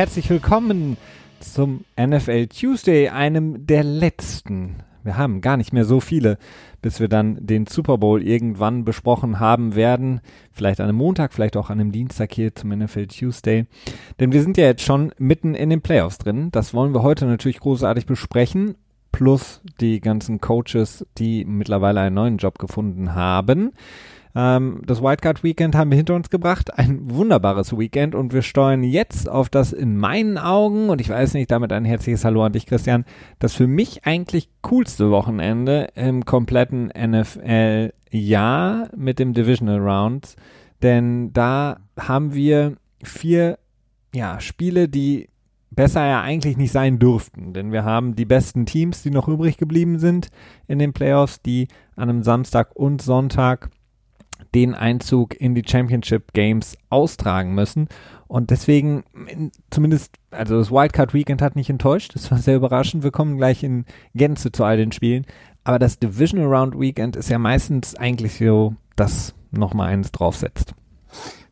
Herzlich 0.00 0.30
willkommen 0.30 0.96
zum 1.40 1.84
NFL 2.00 2.46
Tuesday, 2.46 3.10
einem 3.10 3.66
der 3.66 3.84
letzten. 3.84 4.76
Wir 5.04 5.18
haben 5.18 5.42
gar 5.42 5.58
nicht 5.58 5.74
mehr 5.74 5.84
so 5.84 6.00
viele, 6.00 6.38
bis 6.80 7.00
wir 7.00 7.08
dann 7.08 7.36
den 7.46 7.66
Super 7.66 7.98
Bowl 7.98 8.22
irgendwann 8.22 8.86
besprochen 8.86 9.40
haben 9.40 9.74
werden. 9.74 10.22
Vielleicht 10.52 10.80
an 10.80 10.88
einem 10.88 10.96
Montag, 10.96 11.34
vielleicht 11.34 11.54
auch 11.54 11.68
an 11.68 11.78
einem 11.78 11.92
Dienstag 11.92 12.32
hier 12.32 12.54
zum 12.54 12.70
NFL 12.70 13.08
Tuesday. 13.08 13.66
Denn 14.18 14.32
wir 14.32 14.40
sind 14.40 14.56
ja 14.56 14.64
jetzt 14.64 14.84
schon 14.84 15.12
mitten 15.18 15.54
in 15.54 15.68
den 15.68 15.82
Playoffs 15.82 16.16
drin. 16.16 16.48
Das 16.50 16.72
wollen 16.72 16.94
wir 16.94 17.02
heute 17.02 17.26
natürlich 17.26 17.60
großartig 17.60 18.06
besprechen. 18.06 18.76
Plus 19.12 19.60
die 19.82 20.00
ganzen 20.00 20.40
Coaches, 20.40 21.04
die 21.18 21.44
mittlerweile 21.44 22.00
einen 22.00 22.14
neuen 22.14 22.38
Job 22.38 22.58
gefunden 22.58 23.14
haben. 23.14 23.72
Ähm, 24.34 24.82
das 24.86 25.02
Wildcard 25.02 25.42
Weekend 25.42 25.74
haben 25.74 25.90
wir 25.90 25.96
hinter 25.96 26.14
uns 26.14 26.30
gebracht. 26.30 26.78
Ein 26.78 27.10
wunderbares 27.10 27.76
Weekend 27.76 28.14
und 28.14 28.32
wir 28.32 28.42
steuern 28.42 28.82
jetzt 28.82 29.28
auf 29.28 29.48
das 29.48 29.72
in 29.72 29.96
meinen 29.96 30.38
Augen, 30.38 30.88
und 30.88 31.00
ich 31.00 31.08
weiß 31.08 31.34
nicht, 31.34 31.50
damit 31.50 31.72
ein 31.72 31.84
herzliches 31.84 32.24
Hallo 32.24 32.44
an 32.44 32.52
dich, 32.52 32.66
Christian, 32.66 33.04
das 33.38 33.54
für 33.54 33.66
mich 33.66 34.04
eigentlich 34.04 34.48
coolste 34.62 35.10
Wochenende 35.10 35.88
im 35.94 36.24
kompletten 36.24 36.92
NFL-Jahr 36.96 38.88
mit 38.96 39.18
dem 39.18 39.32
Divisional 39.32 39.78
Rounds. 39.78 40.36
Denn 40.82 41.32
da 41.32 41.78
haben 41.98 42.34
wir 42.34 42.76
vier 43.02 43.58
ja, 44.14 44.40
Spiele, 44.40 44.88
die 44.88 45.28
besser 45.70 46.04
ja 46.06 46.20
eigentlich 46.20 46.56
nicht 46.56 46.72
sein 46.72 46.98
dürften, 46.98 47.52
denn 47.52 47.70
wir 47.70 47.84
haben 47.84 48.16
die 48.16 48.24
besten 48.24 48.66
Teams, 48.66 49.02
die 49.02 49.10
noch 49.10 49.28
übrig 49.28 49.56
geblieben 49.56 49.98
sind 49.98 50.28
in 50.66 50.78
den 50.78 50.92
Playoffs, 50.92 51.42
die 51.42 51.68
an 51.94 52.08
einem 52.08 52.22
Samstag 52.22 52.74
und 52.74 53.02
Sonntag 53.02 53.70
den 54.54 54.74
Einzug 54.74 55.38
in 55.40 55.54
die 55.54 55.64
Championship 55.66 56.32
Games 56.32 56.76
austragen 56.88 57.54
müssen. 57.54 57.88
Und 58.26 58.50
deswegen, 58.50 59.04
zumindest, 59.70 60.14
also 60.30 60.58
das 60.58 60.70
Wildcard 60.70 61.14
Weekend 61.14 61.42
hat 61.42 61.56
nicht 61.56 61.70
enttäuscht. 61.70 62.14
Das 62.14 62.30
war 62.30 62.38
sehr 62.38 62.56
überraschend. 62.56 63.02
Wir 63.02 63.10
kommen 63.10 63.36
gleich 63.36 63.62
in 63.62 63.84
Gänze 64.14 64.52
zu 64.52 64.64
all 64.64 64.76
den 64.76 64.92
Spielen. 64.92 65.26
Aber 65.64 65.78
das 65.78 65.98
Divisional 65.98 66.46
Round 66.46 66.78
Weekend 66.78 67.16
ist 67.16 67.28
ja 67.28 67.38
meistens 67.38 67.94
eigentlich 67.94 68.38
so, 68.38 68.74
dass 68.96 69.34
nochmal 69.50 69.88
eins 69.88 70.12
draufsetzt. 70.12 70.74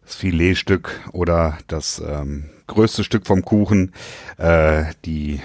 Das 0.05 0.15
Filetstück 0.15 1.09
oder 1.13 1.59
das 1.67 2.03
ähm, 2.07 2.49
größte 2.67 3.05
Stück 3.05 3.27
vom 3.27 3.45
Kuchen, 3.45 3.93
äh, 4.39 4.85
die 5.05 5.41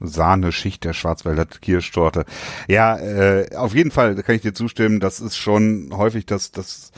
Sahneschicht 0.00 0.84
der 0.84 0.92
Schwarzwälder 0.92 1.46
Kirschtorte. 1.46 2.24
Ja, 2.68 2.96
äh, 2.98 3.54
auf 3.56 3.74
jeden 3.74 3.90
Fall 3.90 4.14
kann 4.22 4.34
ich 4.34 4.42
dir 4.42 4.54
zustimmen. 4.54 5.00
Das 5.00 5.20
ist 5.20 5.36
schon 5.36 5.90
häufig 5.92 6.26
das, 6.26 6.52
das 6.52 6.92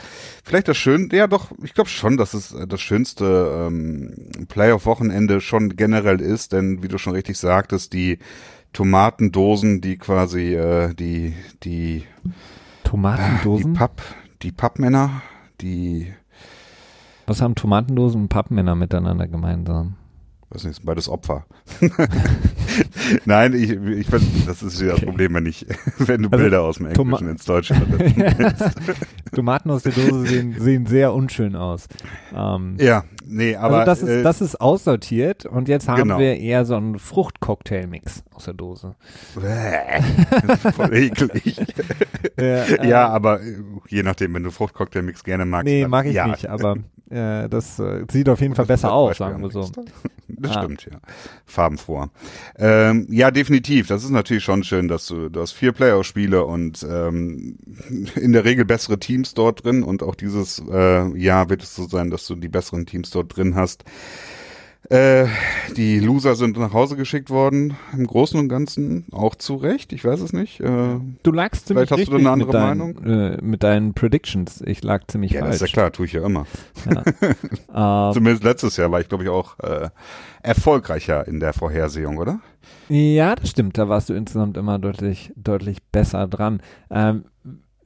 vielleicht 0.45 0.69
das 0.69 0.77
schönste, 0.77 1.17
ja 1.17 1.27
doch, 1.27 1.53
ich 1.63 1.75
glaube 1.75 1.91
schon, 1.91 2.17
dass 2.17 2.35
es 2.35 2.55
das 2.69 2.81
schönste 2.81 3.67
ähm, 3.69 4.47
Playoff-Wochenende 4.49 5.41
schon 5.41 5.77
generell 5.77 6.21
ist, 6.21 6.53
denn 6.53 6.83
wie 6.83 6.89
du 6.89 6.99
schon 6.99 7.15
richtig 7.15 7.39
sagtest, 7.39 7.93
die 7.93 8.19
Tomatendosen, 8.73 9.81
die 9.81 9.97
quasi 9.99 10.55
äh, 10.55 10.95
die 10.95 11.35
die 11.63 12.05
Tomatendosen, 12.85 13.73
die 13.73 13.79
Papp, 13.79 14.03
die 14.43 14.53
Pappmänner, 14.53 15.23
die 15.61 16.13
was 17.27 17.41
haben 17.41 17.55
Tomatendosen 17.55 18.23
und 18.23 18.29
Pappmänner 18.29 18.75
miteinander 18.75 19.29
gemeinsam? 19.29 19.97
weiß 20.51 20.65
nicht, 20.65 20.85
beides 20.85 21.09
Opfer. 21.09 21.47
Nein, 23.25 23.55
ich, 23.55 23.71
ich 23.71 24.07
finde, 24.07 24.27
das 24.47 24.63
ist 24.63 24.81
ja 24.81 24.89
das 24.89 24.97
okay. 24.97 25.07
Problem, 25.07 25.35
wenn 25.35 25.47
ich, 25.47 25.67
wenn 25.99 26.23
du 26.23 26.29
also, 26.29 26.43
Bilder 26.43 26.63
aus 26.63 26.77
dem 26.77 26.87
Englischen 26.87 27.11
Toma 27.11 27.31
ins 27.31 27.45
Deutsche 27.45 27.75
Tomaten 29.35 29.71
aus 29.71 29.83
der 29.83 29.93
Dose 29.93 30.27
sehen, 30.27 30.57
sehen 30.59 30.87
sehr 30.87 31.15
unschön 31.15 31.57
aus. 31.57 31.89
Ähm, 32.35 32.77
ja, 32.79 33.05
nee, 33.27 33.57
aber. 33.57 33.81
Also 33.81 33.87
das 33.87 34.03
ist, 34.03 34.09
äh, 34.09 34.23
das 34.23 34.41
ist 34.41 34.61
aussortiert 34.61 35.47
und 35.47 35.69
jetzt 35.69 35.89
haben 35.89 36.03
genau. 36.03 36.19
wir 36.19 36.37
eher 36.37 36.65
so 36.65 36.77
einen 36.77 36.99
Fruchtcocktail-Mix 36.99 38.25
aus 38.33 38.45
der 38.45 38.55
Dose. 38.55 38.95
Voll 39.35 40.95
eklig. 40.95 41.57
ja, 42.39 42.45
äh, 42.45 42.89
ja, 42.89 43.09
aber 43.09 43.41
äh, 43.41 43.57
je 43.89 44.03
nachdem, 44.03 44.35
wenn 44.35 44.43
du 44.43 44.51
Fruchtcocktail-Mix 44.51 45.25
gerne 45.25 45.45
magst. 45.45 45.67
Nee, 45.67 45.87
mag 45.87 46.07
ich 46.07 46.15
ja. 46.15 46.27
nicht, 46.27 46.49
aber 46.49 46.77
äh, 47.11 47.49
das 47.49 47.79
äh, 47.81 48.05
sieht 48.11 48.29
auf 48.29 48.41
jeden 48.41 48.55
Fall 48.55 48.67
besser 48.67 48.93
aus, 48.93 49.19
sagen 49.19 49.43
wir 49.43 49.51
so. 49.51 49.69
Das 50.29 50.57
ah. 50.57 50.63
stimmt, 50.63 50.87
ja. 50.91 50.99
Farbenfroh. 51.45 52.07
Ähm, 52.57 53.07
ja, 53.11 53.31
definitiv. 53.33 53.89
Das 53.89 54.05
ist 54.05 54.11
natürlich 54.11 54.45
schon 54.45 54.63
schön, 54.63 54.87
dass 54.87 55.07
du, 55.07 55.29
du 55.29 55.41
hast 55.41 55.53
vier 55.53 55.73
Playoff-Spiele 55.73 56.45
und 56.45 56.87
ähm, 56.89 57.59
in 58.15 58.33
der 58.33 58.45
Regel 58.45 58.65
bessere 58.65 58.99
Teams 58.99 59.35
dort 59.35 59.65
drin 59.65 59.83
und 59.83 60.03
auch 60.05 60.15
dieses 60.15 60.63
äh, 60.71 61.19
Jahr 61.19 61.51
wird 61.51 61.65
es 61.65 61.75
so 61.75 61.89
sein, 61.89 62.11
dass 62.11 62.27
du 62.27 62.37
die 62.37 62.49
besseren 62.49 62.87
Teams 62.87 63.11
dort 63.11 63.37
drin 63.37 63.57
hast. 63.57 63.85
Äh, 64.89 65.27
die 65.77 66.01
Loser 66.01 66.35
sind 66.35 66.57
nach 66.57 66.73
Hause 66.73 66.97
geschickt 66.97 67.31
worden, 67.31 67.77
im 67.93 68.07
Großen 68.07 68.41
und 68.41 68.49
Ganzen 68.49 69.07
auch 69.13 69.35
zu 69.35 69.55
Recht, 69.55 69.93
ich 69.93 70.05
weiß 70.05 70.21
es 70.21 70.33
nicht. 70.33 70.61
Äh, 70.61 70.99
du 71.23 71.33
lagst 71.33 71.67
ziemlich 71.67 71.89
Vielleicht 71.89 72.09
hast 72.09 72.13
du 72.13 72.17
eine 72.17 72.31
andere 72.31 72.49
mit 72.49 72.55
deinen, 72.55 72.79
Meinung? 72.79 73.05
Äh, 73.05 73.39
mit 73.43 73.63
deinen 73.63 73.95
Predictions. 73.95 74.63
Ich 74.63 74.83
lag 74.83 75.07
ziemlich 75.07 75.33
ja, 75.33 75.41
falsch. 75.41 75.61
Ja, 75.61 75.65
ist 75.67 75.71
ja 75.71 75.75
klar, 75.75 75.93
tue 75.93 76.07
ich 76.07 76.13
ja 76.13 76.25
immer. 76.25 76.47
Ja. 76.93 77.03
Ähm. 77.73 78.13
Zumindest 78.13 78.43
letztes 78.43 78.77
Jahr 78.77 78.91
war 78.91 79.01
ich, 79.01 79.09
glaube 79.09 79.25
ich, 79.25 79.31
auch 79.31 79.59
äh, 79.61 79.91
erfolgreicher 80.43 81.27
in 81.29 81.39
der 81.39 81.53
Vorhersehung, 81.53 82.19
oder? 82.19 82.41
Ja, 82.89 83.37
das 83.37 83.51
stimmt. 83.51 83.79
Da 83.79 83.89
warst 83.89 84.09
du 84.09 84.15
insgesamt 84.15 84.57
immer 84.57 84.79
deutlich, 84.79 85.33
deutlich 85.37 85.79
besser 85.93 86.27
dran. 86.27 86.61
Ähm, 86.91 87.25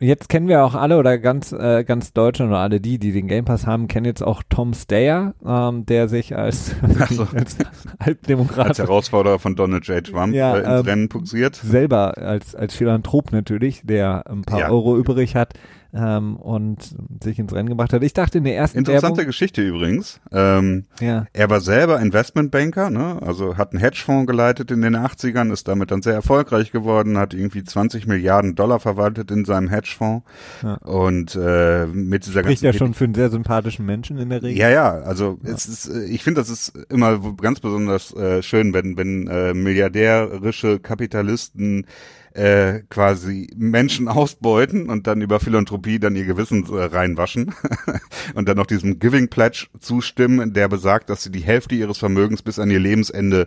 Jetzt 0.05 0.29
kennen 0.29 0.49
wir 0.49 0.65
auch 0.65 0.75
alle 0.75 0.99
oder 0.99 1.19
ganz, 1.19 1.53
äh, 1.53 1.83
ganz 1.83 2.13
Deutschland 2.13 2.51
oder 2.51 2.61
alle 2.61 2.81
die, 2.81 2.99
die 2.99 3.13
den 3.13 3.27
Game 3.27 3.47
Pass 3.47 3.67
haben, 3.67 3.89
kennen 3.89 4.05
jetzt 4.05 4.23
auch 4.23 4.43
Tom 4.49 4.75
Steyer, 4.75 5.35
ähm, 5.45 5.87
der 5.87 6.09
sich 6.09 6.37
als, 6.37 6.75
also, 7.01 7.27
als 7.35 7.57
Halbdemokrat. 8.01 8.69
Als 8.69 8.79
Herausforderer 8.79 9.39
von 9.39 9.57
Donald 9.57 9.87
J. 9.87 10.05
Trump 10.05 10.35
ja, 10.35 10.57
äh, 10.57 10.59
ins 10.59 10.69
ähm, 10.69 10.87
Rennen 10.87 11.09
puxiert. 11.09 11.57
Selber 11.57 12.19
als, 12.19 12.55
als 12.55 12.75
Philanthrop 12.75 13.33
natürlich, 13.33 13.83
der 13.85 14.31
ein 14.31 14.43
paar 14.43 14.61
ja. 14.61 14.69
Euro 14.69 14.99
übrig 14.99 15.37
hat, 15.37 15.55
ähm, 15.95 16.37
und 16.37 16.95
sich 17.23 17.39
ins 17.39 17.53
Rennen 17.53 17.69
gebracht 17.69 17.93
hat. 17.93 18.03
Ich 18.03 18.13
dachte 18.13 18.39
in 18.39 18.45
der 18.45 18.57
ersten 18.57 18.79
Interessante 18.79 19.19
Werbung, 19.19 19.27
Geschichte 19.27 19.63
übrigens. 19.63 20.21
Ähm, 20.33 20.85
ja. 21.01 21.27
Er 21.33 21.51
war 21.51 21.61
selber 21.61 22.01
Investmentbanker, 22.01 22.91
ne? 22.91 23.19
also 23.23 23.57
hat 23.57 23.73
einen 23.73 23.81
Hedgefonds 23.81 24.27
geleitet 24.27 24.71
in 24.71 24.83
den 24.83 24.97
80ern, 24.97 25.53
ist 25.53 25.69
damit 25.69 25.91
dann 25.91 26.03
sehr 26.03 26.15
erfolgreich 26.15 26.73
geworden, 26.73 27.17
hat 27.17 27.33
irgendwie 27.33 27.63
20 27.63 28.07
Milliarden 28.07 28.57
Dollar 28.57 28.81
verwaltet 28.81 29.31
in 29.31 29.45
seinem 29.45 29.69
Hedgefonds 29.69 30.27
ja. 30.63 30.75
und 30.75 31.37
äh, 31.37 31.87
mit 31.87 32.27
dieser 32.27 32.41
Spricht 32.41 32.63
ja 32.63 32.73
schon 32.73 32.95
für 32.95 33.05
einen 33.05 33.15
sehr 33.15 33.31
sympathischen 33.31 33.87
Menschen 33.87 34.19
in 34.19 34.31
der 34.31 34.43
Regel. 34.43 34.59
Ja, 34.59 34.71
ja, 34.71 34.91
also 34.91 35.39
ja. 35.45 35.53
Es 35.53 35.67
ist, 35.67 35.89
äh, 35.89 36.05
ich 36.07 36.25
finde, 36.25 36.41
das 36.41 36.51
ist 36.51 36.73
immer 36.89 37.21
ganz 37.37 37.61
besonders 37.61 38.13
äh, 38.15 38.43
schön, 38.43 38.75
wenn, 38.75 38.97
wenn 38.97 39.29
äh, 39.29 39.55
milliardärische 39.55 40.81
Kapitalisten 40.81 41.87
äh, 42.35 42.81
quasi 42.91 43.49
Menschen 43.57 44.09
ausbeuten 44.09 44.91
und 44.91 45.07
dann 45.07 45.23
über 45.23 45.39
Philanthropie 45.41 46.01
dann 46.01 46.17
ihr 46.17 46.25
Gewissen 46.25 46.67
äh, 46.67 46.83
reinwaschen 46.83 47.55
und 48.35 48.49
dann 48.49 48.57
noch 48.57 48.67
diesem 48.67 48.99
Giving 48.99 49.29
Pledge 49.29 49.67
zustimmen, 49.79 50.53
der 50.53 50.69
besagt, 50.69 51.11
dass 51.11 51.23
sie 51.23 51.31
die 51.31 51.41
Hälfte 51.41 51.77
ihres 51.77 51.99
Vermögens 51.99 52.43
bis 52.43 52.59
an 52.59 52.71
ihr 52.71 52.81
Lebensende 52.81 53.47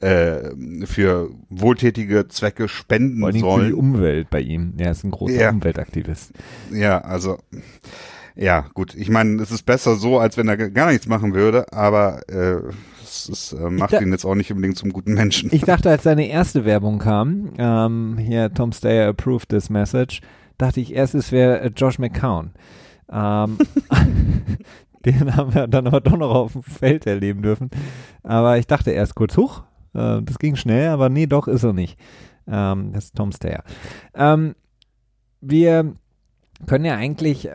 äh, 0.00 0.50
für 0.84 1.30
wohltätige 1.48 2.26
Zwecke 2.28 2.68
spenden 2.68 3.20
Vor 3.20 3.28
allem 3.28 3.38
sollen. 3.38 3.60
Für 3.60 3.66
die 3.68 3.74
Umwelt 3.74 4.30
bei 4.30 4.40
ihm. 4.40 4.74
Er 4.78 4.90
ist 4.90 5.04
ein 5.04 5.12
großer 5.12 5.40
ja. 5.40 5.50
Umweltaktivist. 5.50 6.32
Ja, 6.72 6.98
also 6.98 7.38
ja, 8.36 8.66
gut. 8.74 8.94
Ich 8.96 9.10
meine, 9.10 9.40
es 9.42 9.52
ist 9.52 9.62
besser 9.62 9.94
so, 9.94 10.18
als 10.18 10.36
wenn 10.36 10.48
er 10.48 10.56
gar 10.56 10.90
nichts 10.90 11.06
machen 11.06 11.34
würde, 11.34 11.72
aber 11.72 12.28
äh, 12.28 12.62
es, 13.28 13.52
äh, 13.52 13.70
macht 13.70 13.92
ihn 13.92 14.12
jetzt 14.12 14.24
auch 14.24 14.34
nicht 14.34 14.50
unbedingt 14.50 14.76
zum 14.76 14.92
guten 14.92 15.14
Menschen. 15.14 15.50
Ich 15.52 15.62
dachte, 15.62 15.90
als 15.90 16.02
seine 16.02 16.28
erste 16.28 16.64
Werbung 16.64 16.98
kam, 16.98 17.52
ähm, 17.58 18.18
hier 18.18 18.52
Tom 18.52 18.72
Steyer 18.72 19.08
approved 19.08 19.48
this 19.48 19.70
message, 19.70 20.20
dachte 20.58 20.80
ich 20.80 20.94
erst, 20.94 21.14
es 21.14 21.32
wäre 21.32 21.60
äh, 21.60 21.70
Josh 21.74 21.98
McCown. 21.98 22.52
Ähm, 23.10 23.58
den 25.04 25.36
haben 25.36 25.54
wir 25.54 25.66
dann 25.66 25.86
aber 25.86 26.00
doch 26.00 26.16
noch 26.16 26.34
auf 26.34 26.52
dem 26.52 26.62
Feld 26.62 27.06
erleben 27.06 27.42
dürfen. 27.42 27.70
Aber 28.22 28.58
ich 28.58 28.66
dachte 28.66 28.90
erst 28.90 29.14
kurz, 29.14 29.36
hoch, 29.36 29.62
äh, 29.94 30.22
das 30.22 30.38
ging 30.38 30.56
schnell, 30.56 30.88
aber 30.88 31.08
nee, 31.08 31.26
doch 31.26 31.48
ist 31.48 31.64
er 31.64 31.72
nicht. 31.72 31.98
Ähm, 32.46 32.92
das 32.92 33.06
ist 33.06 33.16
Tom 33.16 33.32
Steyer. 33.32 33.64
Ähm, 34.14 34.54
wir 35.40 35.94
können 36.66 36.84
ja 36.84 36.94
eigentlich, 36.94 37.48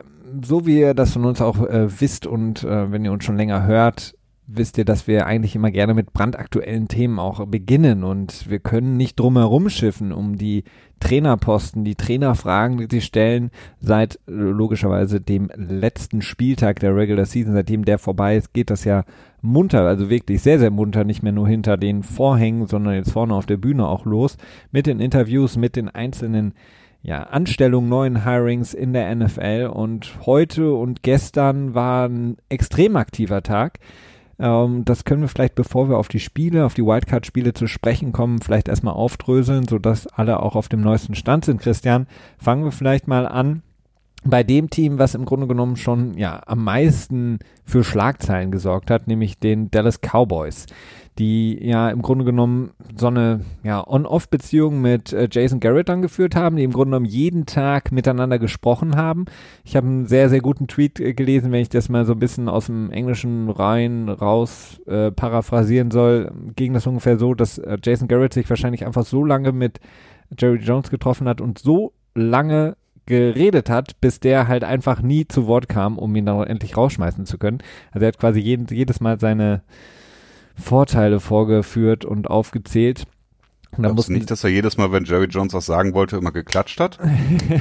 so 0.44 0.65
wie 0.65 0.79
ihr 0.79 0.94
das 0.94 1.13
von 1.13 1.25
uns 1.25 1.41
auch 1.41 1.65
äh, 1.65 2.00
wisst 2.00 2.27
und 2.27 2.63
äh, 2.63 2.91
wenn 2.91 3.06
ihr 3.06 3.11
uns 3.11 3.23
schon 3.23 3.38
länger 3.38 3.65
hört, 3.65 4.15
wisst 4.51 4.77
ihr, 4.77 4.85
dass 4.85 5.07
wir 5.07 5.27
eigentlich 5.27 5.55
immer 5.55 5.71
gerne 5.71 5.93
mit 5.93 6.11
brandaktuellen 6.11 6.87
Themen 6.87 7.19
auch 7.19 7.45
beginnen 7.45 8.03
und 8.03 8.49
wir 8.49 8.59
können 8.59 8.97
nicht 8.97 9.19
drum 9.19 9.37
herum 9.37 9.69
schiffen 9.69 10.11
um 10.11 10.37
die 10.37 10.63
Trainerposten, 10.99 11.83
die 11.83 11.95
Trainerfragen, 11.95 12.77
die 12.77 12.87
sie 12.89 13.01
stellen, 13.01 13.51
seit 13.79 14.15
äh, 14.27 14.31
logischerweise 14.31 15.21
dem 15.21 15.49
letzten 15.55 16.21
Spieltag 16.21 16.79
der 16.79 16.95
Regular 16.95 17.25
Season, 17.25 17.53
seitdem 17.53 17.85
der 17.85 17.99
vorbei 17.99 18.35
ist, 18.35 18.53
geht 18.53 18.69
das 18.69 18.83
ja 18.83 19.03
munter, 19.41 19.83
also 19.83 20.09
wirklich 20.09 20.41
sehr, 20.41 20.59
sehr 20.59 20.71
munter, 20.71 21.03
nicht 21.03 21.23
mehr 21.23 21.31
nur 21.31 21.47
hinter 21.47 21.77
den 21.77 22.03
Vorhängen, 22.03 22.67
sondern 22.67 22.95
jetzt 22.95 23.11
vorne 23.11 23.35
auf 23.35 23.45
der 23.45 23.57
Bühne 23.57 23.87
auch 23.87 24.05
los, 24.05 24.37
mit 24.71 24.87
den 24.87 24.99
Interviews, 24.99 25.57
mit 25.57 25.75
den 25.75 25.89
einzelnen 25.89 26.53
ja, 27.01 27.23
Anstellungen, 27.23 27.87
neuen 27.87 28.23
Hirings 28.25 28.73
in 28.73 28.91
der 28.91 29.13
NFL 29.15 29.71
und 29.73 30.25
heute 30.25 30.73
und 30.73 31.01
gestern 31.01 31.73
war 31.73 32.09
ein 32.09 32.35
extrem 32.49 32.97
aktiver 32.97 33.41
Tag 33.41 33.79
Ähm, 34.39 34.86
das 34.86 35.03
können 35.03 35.21
wir 35.21 35.27
vielleicht, 35.27 35.56
bevor 35.56 35.89
wir 35.89 35.97
auf 35.97 36.07
die 36.07 36.19
Spiele, 36.19 36.65
auf 36.65 36.74
die 36.74 36.86
Wildcard-Spiele 36.86 37.53
zu 37.53 37.68
sprechen 37.68 38.12
kommen, 38.12 38.41
vielleicht 38.41 38.68
erstmal 38.68 38.94
aufdröseln, 38.94 39.68
sodass 39.68 40.07
alle 40.07 40.41
auch 40.41 40.56
auf 40.56 40.69
dem 40.69 40.81
neuesten 40.81 41.15
Stand 41.15 41.45
sind. 41.45 41.62
Christian, 41.62 42.07
fangen 42.38 42.63
wir 42.63 42.71
vielleicht 42.71 43.07
mal 43.07 43.27
an 43.27 43.62
bei 44.25 44.44
dem 44.44 44.69
Team, 44.69 45.00
was 45.00 45.16
im 45.16 45.25
Grunde 45.25 45.48
genommen 45.48 45.77
schon 45.77 46.18
ja 46.18 46.42
am 46.45 46.63
meisten 46.63 47.39
für 47.63 47.83
Schlagzeilen 47.83 48.51
gesorgt 48.51 48.92
hat, 48.92 49.07
nämlich 49.07 49.39
den 49.39 49.71
Dallas 49.71 50.00
Cowboys 50.01 50.66
die 51.19 51.60
ja 51.62 51.89
im 51.89 52.01
Grunde 52.01 52.24
genommen 52.24 52.71
so 52.98 53.07
eine 53.07 53.42
ja, 53.63 53.86
On-Off-Beziehung 53.86 54.81
mit 54.81 55.12
äh, 55.12 55.27
Jason 55.30 55.60
Garrett 55.60 55.89
angeführt 55.89 56.36
haben, 56.36 56.56
die 56.56 56.63
im 56.63 56.71
Grunde 56.71 56.92
genommen 56.92 57.06
jeden 57.06 57.45
Tag 57.45 57.92
miteinander 57.92 58.39
gesprochen 58.39 58.95
haben. 58.95 59.25
Ich 59.66 59.75
habe 59.75 59.86
einen 59.86 60.06
sehr, 60.07 60.30
sehr 60.30 60.39
guten 60.39 60.68
Tweet 60.68 61.00
äh, 61.00 61.13
gelesen, 61.13 61.51
wenn 61.51 61.62
ich 61.62 61.69
das 61.69 61.89
mal 61.89 62.06
so 62.06 62.13
ein 62.13 62.19
bisschen 62.19 62.48
aus 62.48 62.68
dem 62.68 62.89
Englischen 62.92 63.50
rein 63.50 64.07
raus 64.07 64.81
äh, 64.88 65.12
paraphrasieren 65.12 65.92
soll, 65.92 66.31
ging 66.56 66.74
das 66.74 66.88
ungefähr 66.88 67.19
so, 67.19 67.33
dass 67.33 67.57
äh, 67.57 67.77
Jason 67.83 68.07
Garrett 68.07 68.33
sich 68.33 68.50
wahrscheinlich 68.50 68.86
einfach 68.86 69.06
so 69.06 69.25
lange 69.25 69.51
mit 69.51 69.81
Jerry 70.38 70.60
Jones 70.60 70.89
getroffen 70.89 71.27
hat 71.27 71.42
und 71.42 71.60
so 71.60 71.92
lange 72.16 72.77
geredet 73.09 73.69
hat, 73.69 74.00
bis 74.00 74.19
der 74.19 74.47
halt 74.47 74.63
einfach 74.63 75.01
nie 75.01 75.27
zu 75.27 75.47
Wort 75.47 75.67
kam, 75.67 75.97
um 75.97 76.15
ihn 76.15 76.27
dann 76.27 76.44
endlich 76.44 76.77
rausschmeißen 76.77 77.25
zu 77.25 77.38
können. 77.38 77.57
Also 77.91 78.06
er 78.06 78.09
hat 78.09 78.19
quasi 78.19 78.39
jeden, 78.39 78.67
jedes 78.67 79.01
Mal 79.01 79.19
seine 79.19 79.63
Vorteile 80.56 81.19
vorgeführt 81.19 82.06
und 82.06 82.29
aufgezählt. 82.29 83.06
Und 83.77 83.83
dann 83.83 83.95
mussten 83.95 84.13
nicht, 84.13 84.31
dass 84.31 84.44
er 84.44 84.50
jedes 84.50 84.77
Mal, 84.77 84.91
wenn 84.91 85.06
Jerry 85.06 85.25
Jones 85.25 85.53
was 85.53 85.67
sagen 85.67 85.94
wollte, 85.94 86.17
immer 86.17 86.31
geklatscht 86.31 86.79
hat? 86.79 86.97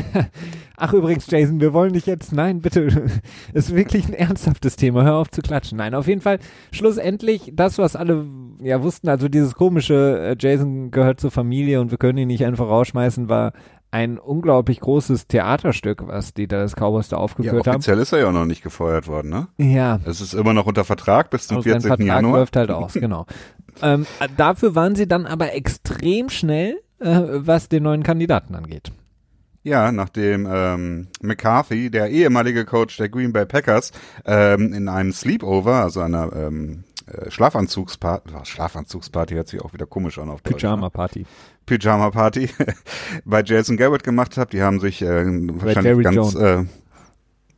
Ach 0.76 0.92
übrigens, 0.94 1.26
Jason, 1.30 1.60
wir 1.60 1.74
wollen 1.74 1.92
dich 1.92 2.06
jetzt, 2.06 2.32
nein, 2.32 2.60
bitte, 2.60 3.06
ist 3.52 3.74
wirklich 3.74 4.08
ein 4.08 4.14
ernsthaftes 4.14 4.76
Thema, 4.76 5.04
hör 5.04 5.16
auf 5.16 5.30
zu 5.30 5.42
klatschen. 5.42 5.78
Nein, 5.78 5.94
auf 5.94 6.08
jeden 6.08 6.22
Fall, 6.22 6.38
schlussendlich, 6.72 7.52
das, 7.54 7.76
was 7.76 7.94
alle 7.94 8.26
ja 8.62 8.82
wussten, 8.82 9.08
also 9.08 9.28
dieses 9.28 9.54
komische, 9.54 10.30
äh, 10.30 10.36
Jason 10.38 10.90
gehört 10.90 11.20
zur 11.20 11.30
Familie 11.30 11.80
und 11.80 11.90
wir 11.90 11.98
können 11.98 12.18
ihn 12.18 12.28
nicht 12.28 12.44
einfach 12.44 12.68
rausschmeißen, 12.68 13.28
war 13.28 13.52
ein 13.90 14.18
unglaublich 14.18 14.80
großes 14.80 15.28
Theaterstück, 15.28 16.06
was 16.06 16.34
die 16.34 16.46
Dallas 16.46 16.74
Cowboys 16.74 17.08
da 17.08 17.16
aufgeführt 17.16 17.66
ja, 17.66 17.72
haben. 17.72 17.78
Offiziell 17.78 17.98
ist 17.98 18.12
er 18.12 18.20
ja 18.20 18.32
noch 18.32 18.44
nicht 18.44 18.62
gefeuert 18.62 19.06
worden, 19.06 19.30
ne? 19.30 19.48
Ja. 19.56 19.98
Es 20.04 20.20
ist 20.20 20.34
immer 20.34 20.52
noch 20.52 20.66
unter 20.66 20.84
Vertrag 20.84 21.30
bis 21.30 21.46
zum 21.46 21.62
14. 21.62 21.88
Vertrag 21.88 22.06
Januar. 22.06 22.40
läuft 22.40 22.56
halt 22.56 22.70
aus, 22.70 22.92
genau. 22.94 23.26
ähm, 23.82 24.06
dafür 24.36 24.74
waren 24.74 24.94
sie 24.94 25.08
dann 25.08 25.26
aber 25.26 25.54
extrem 25.54 26.28
schnell, 26.28 26.80
äh, 26.98 27.20
was 27.32 27.68
den 27.68 27.84
neuen 27.84 28.02
Kandidaten 28.02 28.54
angeht. 28.54 28.92
Ja, 29.68 29.92
nachdem 29.92 30.48
ähm, 30.50 31.08
McCarthy, 31.20 31.90
der 31.90 32.08
ehemalige 32.08 32.64
Coach 32.64 32.96
der 32.96 33.10
Green 33.10 33.34
Bay 33.34 33.44
Packers, 33.44 33.92
ähm, 34.24 34.72
in 34.72 34.88
einem 34.88 35.12
Sleepover, 35.12 35.74
also 35.74 36.00
einer 36.00 36.32
ähm, 36.34 36.84
äh, 37.06 37.30
Schlafanzugsparty, 37.30 38.30
Schlafanzugsparty 38.44 39.34
hört 39.34 39.48
sich 39.48 39.60
auch 39.60 39.74
wieder 39.74 39.84
komisch 39.84 40.18
an 40.18 40.30
auf 40.30 40.40
Deutsch. 40.40 40.62
Ne? 40.62 40.70
Pyjama 40.70 40.88
Party. 40.88 41.26
Pyjama 41.66 42.10
Party 42.10 42.48
bei 43.26 43.42
Jason 43.42 43.76
Garrett 43.76 44.04
gemacht 44.04 44.38
habe. 44.38 44.50
Die 44.50 44.62
haben 44.62 44.80
sich 44.80 45.02
äh, 45.02 45.26
wahrscheinlich 45.26 46.02
ganz. 46.02 46.34
Äh, 46.34 46.64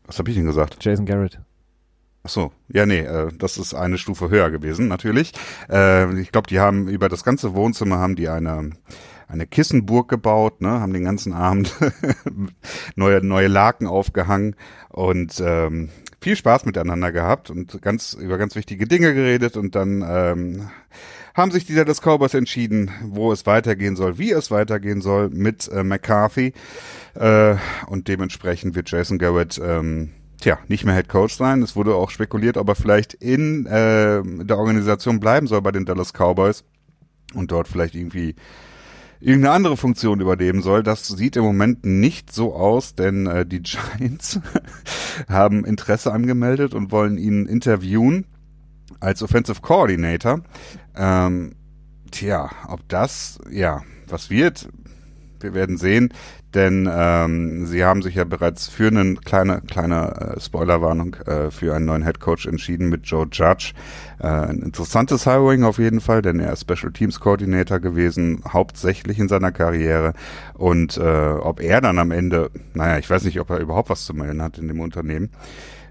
was 0.06 0.18
habe 0.18 0.30
ich 0.30 0.36
denn 0.36 0.46
gesagt? 0.46 0.78
Jason 0.80 1.06
Garrett. 1.06 1.38
Ach 2.24 2.30
so, 2.30 2.52
ja, 2.68 2.86
nee, 2.86 2.98
äh, 2.98 3.28
das 3.38 3.56
ist 3.56 3.72
eine 3.72 3.98
Stufe 3.98 4.30
höher 4.30 4.50
gewesen, 4.50 4.88
natürlich. 4.88 5.32
Äh, 5.70 6.20
ich 6.20 6.32
glaube, 6.32 6.48
die 6.48 6.58
haben 6.58 6.88
über 6.88 7.08
das 7.08 7.22
ganze 7.22 7.54
Wohnzimmer 7.54 7.98
haben 7.98 8.16
die 8.16 8.28
eine 8.28 8.72
eine 9.30 9.46
Kissenburg 9.46 10.08
gebaut, 10.08 10.60
ne, 10.60 10.80
haben 10.80 10.92
den 10.92 11.04
ganzen 11.04 11.32
Abend 11.32 11.74
neue 12.96 13.24
neue 13.24 13.48
Laken 13.48 13.86
aufgehangen 13.86 14.56
und 14.88 15.40
ähm, 15.44 15.90
viel 16.20 16.36
Spaß 16.36 16.66
miteinander 16.66 17.12
gehabt 17.12 17.50
und 17.50 17.80
ganz 17.80 18.14
über 18.14 18.38
ganz 18.38 18.54
wichtige 18.54 18.86
Dinge 18.86 19.14
geredet 19.14 19.56
und 19.56 19.74
dann 19.74 20.04
ähm, 20.06 20.70
haben 21.34 21.50
sich 21.50 21.64
die 21.64 21.74
Dallas 21.74 22.00
Cowboys 22.00 22.34
entschieden, 22.34 22.90
wo 23.02 23.32
es 23.32 23.46
weitergehen 23.46 23.96
soll, 23.96 24.18
wie 24.18 24.32
es 24.32 24.50
weitergehen 24.50 25.00
soll 25.00 25.30
mit 25.30 25.68
äh, 25.68 25.84
McCarthy. 25.84 26.52
Äh, 27.14 27.56
und 27.86 28.08
dementsprechend 28.08 28.74
wird 28.74 28.90
Jason 28.90 29.18
Garrett 29.18 29.60
ähm, 29.62 30.10
tja, 30.40 30.58
nicht 30.68 30.84
mehr 30.84 30.94
Head 30.94 31.08
Coach 31.08 31.34
sein. 31.34 31.62
Es 31.62 31.76
wurde 31.76 31.94
auch 31.94 32.10
spekuliert, 32.10 32.56
ob 32.56 32.68
er 32.68 32.74
vielleicht 32.74 33.14
in 33.14 33.66
äh, 33.66 34.22
der 34.22 34.58
Organisation 34.58 35.20
bleiben 35.20 35.46
soll 35.46 35.62
bei 35.62 35.70
den 35.70 35.84
Dallas 35.84 36.12
Cowboys 36.12 36.64
und 37.34 37.52
dort 37.52 37.68
vielleicht 37.68 37.94
irgendwie 37.94 38.34
irgendeine 39.20 39.54
andere 39.54 39.76
Funktion 39.76 40.20
übernehmen 40.20 40.62
soll. 40.62 40.82
Das 40.82 41.06
sieht 41.06 41.36
im 41.36 41.44
Moment 41.44 41.84
nicht 41.84 42.32
so 42.32 42.54
aus, 42.54 42.94
denn 42.94 43.26
äh, 43.26 43.46
die 43.46 43.62
Giants 43.62 44.40
haben 45.28 45.64
Interesse 45.64 46.12
angemeldet 46.12 46.74
und 46.74 46.90
wollen 46.90 47.18
ihn 47.18 47.46
interviewen 47.46 48.26
als 48.98 49.22
Offensive 49.22 49.60
Coordinator. 49.60 50.42
Ähm, 50.96 51.54
tja, 52.10 52.50
ob 52.68 52.88
das, 52.88 53.38
ja, 53.50 53.82
was 54.08 54.30
wird, 54.30 54.68
wir 55.40 55.54
werden 55.54 55.76
sehen, 55.76 56.12
denn 56.54 56.88
ähm, 56.92 57.66
sie 57.66 57.84
haben 57.84 58.02
sich 58.02 58.16
ja 58.16 58.24
bereits 58.24 58.68
für 58.68 58.88
eine 58.88 59.14
kleine, 59.14 59.60
kleine 59.62 60.34
äh, 60.36 60.40
Spoilerwarnung 60.40 61.14
äh, 61.26 61.50
für 61.50 61.74
einen 61.74 61.86
neuen 61.86 62.04
Head 62.04 62.20
Coach 62.20 62.46
entschieden 62.46 62.88
mit 62.88 63.06
Joe 63.06 63.26
Judge. 63.30 63.72
Äh, 64.18 64.26
ein 64.26 64.62
interessantes 64.62 65.24
Hiring 65.24 65.62
auf 65.62 65.78
jeden 65.78 66.00
Fall, 66.00 66.22
denn 66.22 66.40
er 66.40 66.52
ist 66.52 66.62
Special 66.62 66.92
Teams 66.92 67.20
Coordinator 67.20 67.78
gewesen, 67.78 68.42
hauptsächlich 68.48 69.18
in 69.18 69.28
seiner 69.28 69.52
Karriere. 69.52 70.14
Und 70.54 70.96
äh, 70.96 71.00
ob 71.00 71.60
er 71.60 71.80
dann 71.80 71.98
am 71.98 72.10
Ende, 72.10 72.50
naja, 72.74 72.98
ich 72.98 73.08
weiß 73.08 73.24
nicht, 73.24 73.40
ob 73.40 73.50
er 73.50 73.58
überhaupt 73.58 73.90
was 73.90 74.04
zu 74.04 74.14
melden 74.14 74.42
hat 74.42 74.58
in 74.58 74.68
dem 74.68 74.80
Unternehmen 74.80 75.30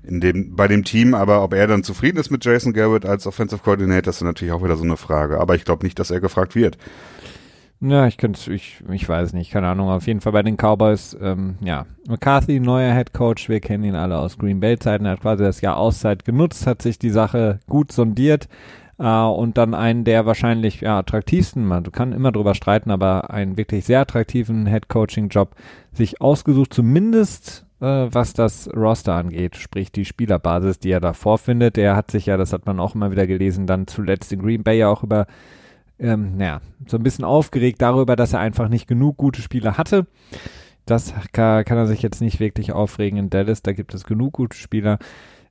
in 0.04 0.22
dem, 0.22 0.56
bei 0.56 0.68
dem 0.68 0.84
Team, 0.84 1.14
aber 1.14 1.44
ob 1.44 1.54
er 1.54 1.68
dann 1.68 1.84
zufrieden 1.84 2.18
ist 2.18 2.32
mit 2.32 2.44
Jason 2.44 2.74
Garrett 2.74 3.06
als 3.06 3.28
Offensive 3.28 3.62
Coordinator, 3.64 4.10
ist 4.10 4.22
natürlich 4.22 4.54
auch 4.54 4.64
wieder 4.64 4.78
so 4.78 4.84
eine 4.84 4.98
Frage. 4.98 5.40
Aber 5.40 5.56
ich 5.56 5.66
glaube 5.66 5.86
nicht, 5.86 6.00
dass 6.00 6.12
er 6.12 6.20
gefragt 6.20 6.56
wird. 6.56 6.78
Ja, 7.82 8.08
ich 8.08 8.18
könnte, 8.18 8.54
ich, 8.54 8.84
ich 8.92 9.08
weiß 9.08 9.32
nicht, 9.34 9.52
keine 9.52 9.68
Ahnung. 9.68 9.90
Auf 9.90 10.06
jeden 10.06 10.20
Fall 10.20 10.34
bei 10.34 10.44
den 10.44 10.58
Cowboys, 10.58 11.18
ähm, 11.22 11.56
ja, 11.62 11.86
McCarthy, 12.08 12.60
neuer 12.60 12.94
Head 12.94 13.14
Coach, 13.14 13.48
wir 13.48 13.62
kennen 13.62 13.86
ihn 13.86 13.96
alle 13.96 14.18
aus 14.18 14.38
Green 14.38 14.60
Bay 14.60 14.78
Zeiten, 14.78 15.06
er 15.06 15.14
hat 15.14 15.22
quasi 15.22 15.44
das 15.44 15.62
Jahr 15.62 15.78
Auszeit 15.78 16.26
genutzt, 16.26 16.68
hat 16.68 16.82
sich 16.82 17.00
die 17.00 17.10
Sache 17.10 17.60
gut 17.68 17.94
sondiert 17.94 18.50
äh, 18.98 19.24
und 19.24 19.58
dann 19.58 19.74
einen 19.74 20.04
der 20.04 20.26
wahrscheinlich 20.26 20.82
ja, 20.82 21.00
attraktivsten, 21.00 21.66
man 21.66 21.84
kann 21.92 22.12
immer 22.12 22.34
drüber 22.34 22.54
streiten, 22.54 22.92
aber 22.92 23.32
einen 23.32 23.56
wirklich 23.56 23.86
sehr 23.86 24.02
attraktiven 24.02 24.66
Head 24.66 24.90
Coaching 24.90 25.30
Job 25.30 25.56
sich 25.94 26.20
ausgesucht, 26.20 26.74
zumindest 26.74 27.66
äh, 27.80 28.08
was 28.12 28.34
das 28.34 28.70
Roster 28.76 29.14
angeht, 29.14 29.56
sprich 29.56 29.92
die 29.92 30.04
Spielerbasis, 30.04 30.80
die 30.80 30.92
er 30.92 31.00
da 31.00 31.14
vorfindet. 31.14 31.78
Er 31.78 31.96
hat 31.96 32.12
sich 32.12 32.26
ja, 32.26 32.36
das 32.36 32.52
hat 32.52 32.66
man 32.66 32.80
auch 32.82 32.94
immer 32.94 33.12
wieder 33.12 33.26
gelesen, 33.26 33.68
dann 33.68 33.88
zuletzt 33.88 34.34
in 34.34 34.42
Green 34.42 34.64
Bay 34.64 34.80
ja 34.80 34.90
auch 34.90 35.04
über, 35.04 35.28
ähm, 36.00 36.38
naja, 36.38 36.62
so 36.88 36.98
ein 36.98 37.04
bisschen 37.04 37.26
aufgeregt 37.26 37.82
darüber, 37.82 38.16
dass 38.16 38.34
er 38.34 38.40
einfach 38.40 38.70
nicht 38.70 38.88
genug 38.88 39.18
gute 39.18 39.42
Spieler 39.42 39.78
hatte. 39.78 40.08
Das 40.86 41.14
kann, 41.34 41.66
er 41.66 41.88
sich 41.88 42.02
jetzt 42.02 42.22
nicht 42.22 42.40
wirklich 42.40 42.72
aufregen 42.72 43.20
in 43.20 43.30
Dallas, 43.30 43.62
da 43.62 43.74
gibt 43.74 43.94
es 43.94 44.06
genug 44.06 44.34
gute 44.34 44.58
Spieler. 44.58 44.98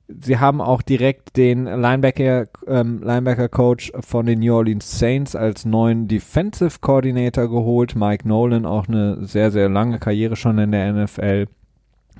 Sie 0.07 0.39
haben 0.39 0.59
auch 0.59 0.81
direkt 0.81 1.37
den 1.37 1.65
Linebacker, 1.65 2.47
ähm, 2.67 2.99
Linebacker 3.03 3.47
Coach 3.47 3.91
von 3.99 4.25
den 4.25 4.39
New 4.39 4.55
Orleans 4.55 4.97
Saints 4.97 5.35
als 5.35 5.65
neuen 5.65 6.07
Defensive 6.07 6.79
Coordinator 6.81 7.47
geholt. 7.47 7.95
Mike 7.95 8.27
Nolan, 8.27 8.65
auch 8.65 8.87
eine 8.87 9.23
sehr, 9.23 9.51
sehr 9.51 9.69
lange 9.69 9.99
Karriere 9.99 10.35
schon 10.35 10.57
in 10.57 10.71
der 10.71 10.91
NFL. 10.91 11.45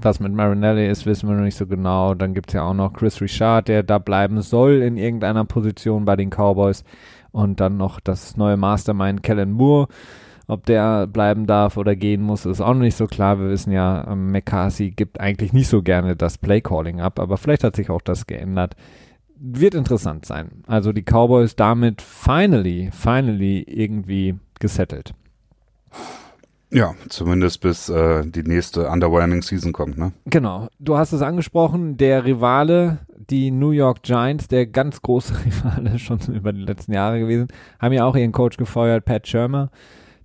Was 0.01 0.19
mit 0.19 0.31
Marinelli 0.31 0.87
ist, 0.87 1.05
wissen 1.05 1.27
wir 1.27 1.35
noch 1.35 1.43
nicht 1.43 1.57
so 1.57 1.65
genau. 1.65 2.13
Dann 2.13 2.35
gibt 2.35 2.51
es 2.51 2.53
ja 2.53 2.63
auch 2.63 2.75
noch 2.75 2.93
Chris 2.93 3.19
Richard, 3.21 3.67
der 3.67 3.83
da 3.83 3.97
bleiben 3.97 4.41
soll 4.41 4.81
in 4.83 4.95
irgendeiner 4.95 5.43
Position 5.43 6.05
bei 6.05 6.15
den 6.15 6.29
Cowboys. 6.29 6.85
Und 7.31 7.59
dann 7.59 7.77
noch 7.77 7.99
das 7.99 8.37
neue 8.37 8.57
Mastermind 8.57 9.23
Kellen 9.23 9.51
Moore. 9.51 9.87
Ob 10.47 10.65
der 10.65 11.05
bleiben 11.05 11.45
darf 11.45 11.77
oder 11.77 11.95
gehen 11.95 12.23
muss, 12.23 12.47
ist 12.47 12.59
auch 12.59 12.73
noch 12.73 12.81
nicht 12.81 12.95
so 12.95 13.05
klar. 13.05 13.39
Wir 13.39 13.49
wissen 13.49 13.71
ja, 13.71 14.11
ähm, 14.11 14.31
McCarthy 14.31 14.89
gibt 14.89 15.19
eigentlich 15.19 15.53
nicht 15.53 15.67
so 15.67 15.83
gerne 15.83 16.15
das 16.15 16.39
Playcalling 16.39 17.01
ab, 17.01 17.19
aber 17.19 17.37
vielleicht 17.37 17.63
hat 17.63 17.75
sich 17.75 17.91
auch 17.91 18.01
das 18.01 18.25
geändert. 18.25 18.75
Wird 19.35 19.75
interessant 19.75 20.25
sein. 20.25 20.63
Also 20.65 20.91
die 20.91 21.03
Cowboys 21.03 21.55
damit 21.55 22.01
finally, 22.01 22.89
finally 22.91 23.61
irgendwie 23.61 24.39
gesettelt. 24.59 25.13
Ja, 26.71 26.93
zumindest 27.09 27.61
bis 27.61 27.89
äh, 27.89 28.23
die 28.25 28.43
nächste 28.43 28.89
Underwhelming 28.89 29.41
Season 29.41 29.73
kommt, 29.73 29.97
ne? 29.97 30.11
Genau. 30.25 30.67
Du 30.77 30.97
hast 30.97 31.13
es 31.13 31.21
angesprochen, 31.21 31.97
der 31.97 32.25
Rivale, 32.25 32.99
die 33.29 33.49
New 33.49 33.71
York 33.71 34.03
Giants, 34.03 34.47
der 34.47 34.67
ganz 34.67 35.01
große 35.01 35.33
Rivale 35.45 35.97
schon 35.97 36.19
über 36.31 36.53
die 36.53 36.61
letzten 36.61 36.93
Jahre 36.93 37.19
gewesen, 37.19 37.47
haben 37.79 37.93
ja 37.93 38.05
auch 38.05 38.15
ihren 38.15 38.31
Coach 38.31 38.57
gefeuert, 38.57 39.05
Pat 39.05 39.27
Shermer, 39.27 39.71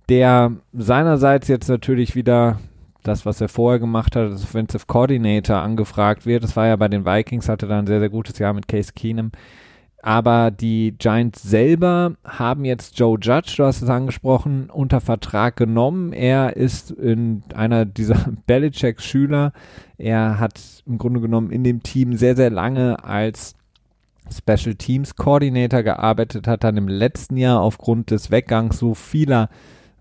der 0.07 0.51
seinerseits 0.71 1.47
jetzt 1.47 1.67
natürlich 1.67 2.15
wieder 2.15 2.59
das, 3.01 3.25
was 3.25 3.41
er 3.41 3.49
vorher 3.49 3.79
gemacht 3.79 4.15
hat, 4.15 4.31
als 4.31 4.43
Offensive 4.43 4.85
Coordinator 4.87 5.57
angefragt 5.57 6.25
wird. 6.25 6.43
Das 6.43 6.55
war 6.55 6.67
ja 6.67 6.75
bei 6.75 6.87
den 6.87 7.05
Vikings, 7.05 7.49
hatte 7.49 7.67
da 7.67 7.79
ein 7.79 7.87
sehr, 7.87 7.99
sehr 7.99 8.09
gutes 8.09 8.37
Jahr 8.39 8.53
mit 8.53 8.67
Case 8.67 8.93
Keenum. 8.95 9.31
Aber 10.05 10.51
die 10.51 10.93
Giants 10.99 11.41
selber 11.41 12.13
haben 12.23 12.63
jetzt 12.63 12.99
Joe 12.99 13.17
Judge, 13.19 13.55
du 13.57 13.63
hast 13.63 13.81
es 13.81 13.89
angesprochen, 13.89 14.69
unter 14.71 15.01
Vertrag 15.01 15.55
genommen. 15.55 16.13
Er 16.13 16.55
ist 16.55 16.91
in 16.91 17.41
einer 17.55 17.85
dieser 17.85 18.23
Belichicks 18.45 19.03
Schüler. 19.03 19.51
Er 19.97 20.39
hat 20.39 20.61
im 20.85 20.99
Grunde 20.99 21.21
genommen 21.21 21.49
in 21.49 21.63
dem 21.63 21.81
Team 21.81 22.17
sehr, 22.17 22.35
sehr 22.35 22.51
lange 22.51 23.03
als 23.03 23.55
Special 24.31 24.75
Teams 24.75 25.15
Coordinator 25.15 25.81
gearbeitet 25.81 26.47
hat, 26.47 26.63
dann 26.63 26.77
im 26.77 26.87
letzten 26.87 27.35
Jahr 27.35 27.61
aufgrund 27.61 28.11
des 28.11 28.29
Weggangs 28.29 28.77
so 28.77 28.93
vieler 28.93 29.49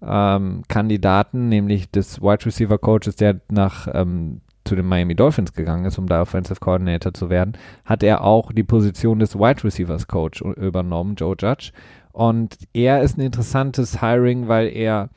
ähm, 0.02 0.64
Kandidaten, 0.68 1.48
nämlich 1.48 1.90
des 1.90 2.20
Wide 2.20 2.44
Receiver 2.44 2.76
Coaches, 2.76 3.16
der 3.16 3.40
nach 3.50 3.88
ähm, 3.90 4.42
zu 4.64 4.76
den 4.76 4.86
Miami 4.86 5.14
Dolphins 5.14 5.52
gegangen 5.52 5.84
ist, 5.84 5.98
um 5.98 6.06
da 6.06 6.22
Offensive 6.22 6.60
Coordinator 6.60 7.12
zu 7.12 7.30
werden, 7.30 7.52
hat 7.84 8.02
er 8.02 8.24
auch 8.24 8.52
die 8.52 8.64
Position 8.64 9.18
des 9.18 9.38
Wide 9.38 9.64
Receivers 9.64 10.06
Coach 10.06 10.40
übernommen, 10.40 11.14
Joe 11.16 11.36
Judge. 11.38 11.72
Und 12.12 12.56
er 12.72 13.02
ist 13.02 13.18
ein 13.18 13.22
interessantes 13.22 14.00
Hiring, 14.00 14.48
weil 14.48 14.68
er 14.68 15.10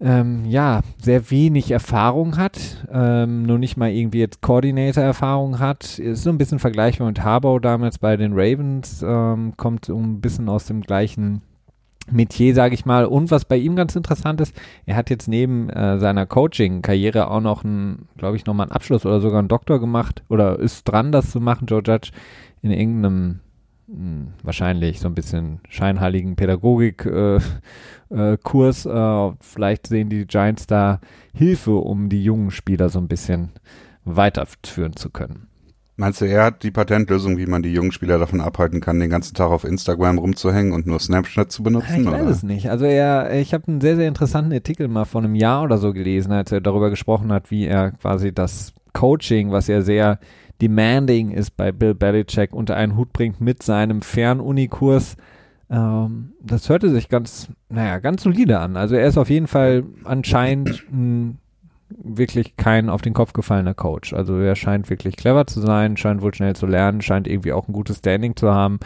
ähm, 0.00 0.44
ja, 0.44 0.82
sehr 1.02 1.30
wenig 1.30 1.70
Erfahrung 1.70 2.36
hat, 2.36 2.86
ähm, 2.92 3.42
nur 3.42 3.58
nicht 3.58 3.76
mal 3.76 3.90
irgendwie 3.90 4.20
jetzt 4.20 4.42
Coordinator-Erfahrung 4.42 5.58
hat. 5.58 5.98
Ist 5.98 6.22
so 6.22 6.30
ein 6.30 6.38
bisschen 6.38 6.60
vergleichbar 6.60 7.08
mit 7.08 7.22
Harbaugh 7.22 7.58
damals 7.58 7.98
bei 7.98 8.16
den 8.16 8.32
Ravens, 8.32 9.02
ähm, 9.02 9.54
kommt 9.56 9.86
so 9.86 9.98
ein 9.98 10.20
bisschen 10.20 10.48
aus 10.48 10.66
dem 10.66 10.82
gleichen 10.82 11.42
Metier, 12.10 12.54
sage 12.54 12.74
ich 12.74 12.86
mal. 12.86 13.06
Und 13.06 13.30
was 13.30 13.44
bei 13.44 13.56
ihm 13.56 13.76
ganz 13.76 13.96
interessant 13.96 14.40
ist, 14.40 14.54
er 14.86 14.96
hat 14.96 15.10
jetzt 15.10 15.28
neben 15.28 15.68
äh, 15.70 15.98
seiner 15.98 16.26
Coaching-Karriere 16.26 17.30
auch 17.30 17.40
noch 17.40 17.64
glaube 18.16 18.36
ich, 18.36 18.46
nochmal 18.46 18.66
einen 18.66 18.72
Abschluss 18.72 19.06
oder 19.06 19.20
sogar 19.20 19.40
einen 19.40 19.48
Doktor 19.48 19.80
gemacht 19.80 20.22
oder 20.28 20.58
ist 20.58 20.84
dran, 20.84 21.12
das 21.12 21.30
zu 21.30 21.40
machen, 21.40 21.66
Joe 21.66 21.82
Judge, 21.84 22.10
in 22.62 22.70
irgendeinem 22.70 23.40
hm, 23.88 24.28
wahrscheinlich 24.42 25.00
so 25.00 25.08
ein 25.08 25.14
bisschen 25.14 25.60
scheinheiligen 25.68 26.36
Pädagogik-Kurs. 26.36 28.86
Äh, 28.86 28.90
äh, 28.90 29.28
äh, 29.28 29.32
vielleicht 29.40 29.86
sehen 29.86 30.10
die 30.10 30.26
Giants 30.26 30.66
da 30.66 31.00
Hilfe, 31.32 31.74
um 31.74 32.08
die 32.08 32.22
jungen 32.22 32.50
Spieler 32.50 32.90
so 32.90 32.98
ein 32.98 33.08
bisschen 33.08 33.50
weiterführen 34.04 34.96
zu 34.96 35.10
können. 35.10 35.47
Meinst 36.00 36.20
du, 36.20 36.26
er 36.26 36.44
hat 36.44 36.62
die 36.62 36.70
Patentlösung, 36.70 37.38
wie 37.38 37.46
man 37.46 37.60
die 37.60 37.72
jungen 37.72 37.90
Spieler 37.90 38.20
davon 38.20 38.40
abhalten 38.40 38.80
kann, 38.80 39.00
den 39.00 39.10
ganzen 39.10 39.34
Tag 39.34 39.50
auf 39.50 39.64
Instagram 39.64 40.18
rumzuhängen 40.18 40.72
und 40.72 40.86
nur 40.86 41.00
Snapchat 41.00 41.50
zu 41.50 41.64
benutzen? 41.64 42.02
Ich 42.02 42.06
weiß 42.06 42.22
oder? 42.22 42.30
es 42.30 42.44
nicht. 42.44 42.70
Also 42.70 42.84
er, 42.84 43.34
ich 43.34 43.52
habe 43.52 43.66
einen 43.66 43.80
sehr, 43.80 43.96
sehr 43.96 44.06
interessanten 44.06 44.52
Artikel 44.52 44.86
mal 44.86 45.06
vor 45.06 45.22
einem 45.24 45.34
Jahr 45.34 45.64
oder 45.64 45.76
so 45.76 45.92
gelesen, 45.92 46.30
als 46.30 46.52
er 46.52 46.60
darüber 46.60 46.90
gesprochen 46.90 47.32
hat, 47.32 47.50
wie 47.50 47.66
er 47.66 47.90
quasi 47.90 48.32
das 48.32 48.74
Coaching, 48.92 49.50
was 49.50 49.68
er 49.68 49.82
sehr 49.82 50.20
demanding 50.62 51.32
ist 51.32 51.56
bei 51.56 51.72
Bill 51.72 51.96
Belichick, 51.96 52.52
unter 52.52 52.76
einen 52.76 52.96
Hut 52.96 53.12
bringt 53.12 53.40
mit 53.40 53.64
seinem 53.64 54.00
Fernunikurs. 54.00 55.16
Ähm, 55.68 56.34
das 56.40 56.68
hörte 56.68 56.90
sich 56.90 57.08
ganz, 57.08 57.48
naja, 57.70 57.98
ganz 57.98 58.22
solide 58.22 58.60
an. 58.60 58.76
Also 58.76 58.94
er 58.94 59.08
ist 59.08 59.18
auf 59.18 59.30
jeden 59.30 59.48
Fall 59.48 59.82
anscheinend 60.04 60.84
ein, 60.92 61.38
wirklich 61.90 62.56
kein 62.56 62.88
auf 62.90 63.02
den 63.02 63.14
Kopf 63.14 63.32
gefallener 63.32 63.74
Coach. 63.74 64.12
Also 64.12 64.38
er 64.38 64.56
scheint 64.56 64.90
wirklich 64.90 65.16
clever 65.16 65.46
zu 65.46 65.60
sein, 65.60 65.96
scheint 65.96 66.22
wohl 66.22 66.34
schnell 66.34 66.54
zu 66.54 66.66
lernen, 66.66 67.00
scheint 67.00 67.26
irgendwie 67.26 67.52
auch 67.52 67.68
ein 67.68 67.72
gutes 67.72 67.98
Standing 67.98 68.36
zu 68.36 68.52
haben 68.52 68.78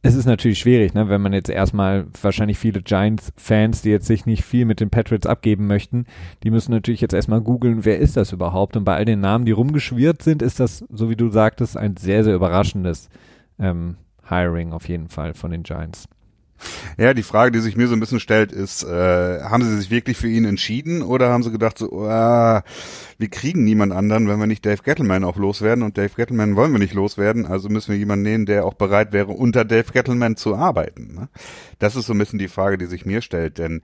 es 0.00 0.14
ist 0.14 0.26
natürlich 0.26 0.60
schwierig, 0.60 0.94
ne, 0.94 1.08
wenn 1.08 1.20
man 1.20 1.32
jetzt 1.32 1.50
erstmal 1.50 2.06
wahrscheinlich 2.22 2.58
viele 2.58 2.82
Giants-Fans, 2.82 3.82
die 3.82 3.90
jetzt 3.90 4.06
sich 4.06 4.26
nicht 4.26 4.44
viel 4.44 4.64
mit 4.64 4.78
den 4.80 4.90
Patriots 4.90 5.26
abgeben 5.26 5.66
möchten, 5.66 6.06
die 6.44 6.50
müssen 6.50 6.70
natürlich 6.70 7.00
jetzt 7.00 7.14
erstmal 7.14 7.40
googeln, 7.40 7.84
wer 7.84 7.98
ist 7.98 8.16
das 8.16 8.32
überhaupt? 8.32 8.76
Und 8.76 8.84
bei 8.84 8.94
all 8.94 9.04
den 9.04 9.20
Namen, 9.20 9.44
die 9.44 9.52
rumgeschwirrt 9.52 10.22
sind, 10.22 10.40
ist 10.40 10.60
das, 10.60 10.84
so 10.90 11.10
wie 11.10 11.16
du 11.16 11.30
sagtest, 11.30 11.76
ein 11.76 11.96
sehr, 11.96 12.22
sehr 12.22 12.36
überraschendes 12.36 13.08
ähm, 13.58 13.96
Hiring 14.28 14.72
auf 14.72 14.88
jeden 14.88 15.08
Fall 15.08 15.34
von 15.34 15.50
den 15.50 15.64
Giants. 15.64 16.08
Ja, 16.96 17.14
die 17.14 17.22
Frage, 17.22 17.52
die 17.52 17.60
sich 17.60 17.76
mir 17.76 17.88
so 17.88 17.94
ein 17.94 18.00
bisschen 18.00 18.20
stellt, 18.20 18.52
ist, 18.52 18.82
äh, 18.82 19.42
haben 19.42 19.62
sie 19.62 19.76
sich 19.76 19.90
wirklich 19.90 20.16
für 20.16 20.28
ihn 20.28 20.44
entschieden 20.44 21.02
oder 21.02 21.30
haben 21.30 21.42
sie 21.42 21.52
gedacht, 21.52 21.78
so, 21.78 21.92
uh, 21.92 22.60
wir 23.18 23.28
kriegen 23.30 23.64
niemand 23.64 23.92
anderen, 23.92 24.28
wenn 24.28 24.38
wir 24.38 24.46
nicht 24.46 24.64
Dave 24.64 24.82
Gettleman 24.82 25.24
auch 25.24 25.36
loswerden 25.36 25.84
und 25.84 25.98
Dave 25.98 26.12
Gettleman 26.16 26.56
wollen 26.56 26.72
wir 26.72 26.78
nicht 26.78 26.94
loswerden, 26.94 27.46
also 27.46 27.68
müssen 27.68 27.92
wir 27.92 27.98
jemanden 27.98 28.24
nehmen, 28.24 28.46
der 28.46 28.64
auch 28.64 28.74
bereit 28.74 29.12
wäre, 29.12 29.32
unter 29.32 29.64
Dave 29.64 29.92
Gettleman 29.92 30.36
zu 30.36 30.54
arbeiten. 30.56 31.14
Ne? 31.14 31.28
Das 31.78 31.96
ist 31.96 32.06
so 32.06 32.14
ein 32.14 32.18
bisschen 32.18 32.38
die 32.38 32.48
Frage, 32.48 32.78
die 32.78 32.86
sich 32.86 33.06
mir 33.06 33.22
stellt, 33.22 33.58
denn 33.58 33.82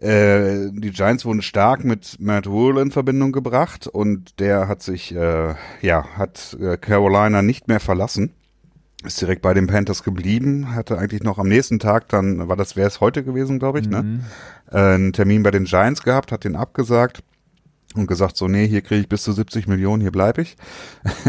äh, 0.00 0.70
die 0.72 0.92
Giants 0.92 1.24
wurden 1.24 1.42
stark 1.42 1.84
mit 1.84 2.16
Matt 2.20 2.46
Rule 2.46 2.80
in 2.80 2.90
Verbindung 2.90 3.32
gebracht 3.32 3.86
und 3.86 4.40
der 4.40 4.66
hat 4.66 4.82
sich, 4.82 5.14
äh, 5.14 5.54
ja, 5.82 6.04
hat 6.16 6.56
äh, 6.60 6.76
Carolina 6.78 7.42
nicht 7.42 7.68
mehr 7.68 7.80
verlassen 7.80 8.32
ist 9.04 9.20
direkt 9.20 9.42
bei 9.42 9.54
den 9.54 9.66
Panthers 9.66 10.02
geblieben, 10.02 10.74
hatte 10.74 10.98
eigentlich 10.98 11.22
noch 11.22 11.38
am 11.38 11.48
nächsten 11.48 11.78
Tag 11.78 12.08
dann, 12.08 12.48
war 12.48 12.56
das, 12.56 12.76
wäre 12.76 12.88
es 12.88 13.00
heute 13.00 13.24
gewesen, 13.24 13.58
glaube 13.58 13.80
ich, 13.80 13.88
ne? 13.88 14.02
mhm. 14.02 14.16
ne? 14.16 14.24
Äh, 14.70 14.94
einen 14.94 15.12
Termin 15.12 15.42
bei 15.42 15.50
den 15.50 15.64
Giants 15.64 16.02
gehabt, 16.02 16.32
hat 16.32 16.44
den 16.44 16.56
abgesagt 16.56 17.22
und 17.94 18.06
gesagt, 18.06 18.36
so, 18.36 18.46
nee, 18.46 18.68
hier 18.68 18.82
kriege 18.82 19.00
ich 19.00 19.08
bis 19.08 19.22
zu 19.22 19.32
70 19.32 19.66
Millionen, 19.66 20.00
hier 20.00 20.12
bleibe 20.12 20.42
ich. 20.42 20.56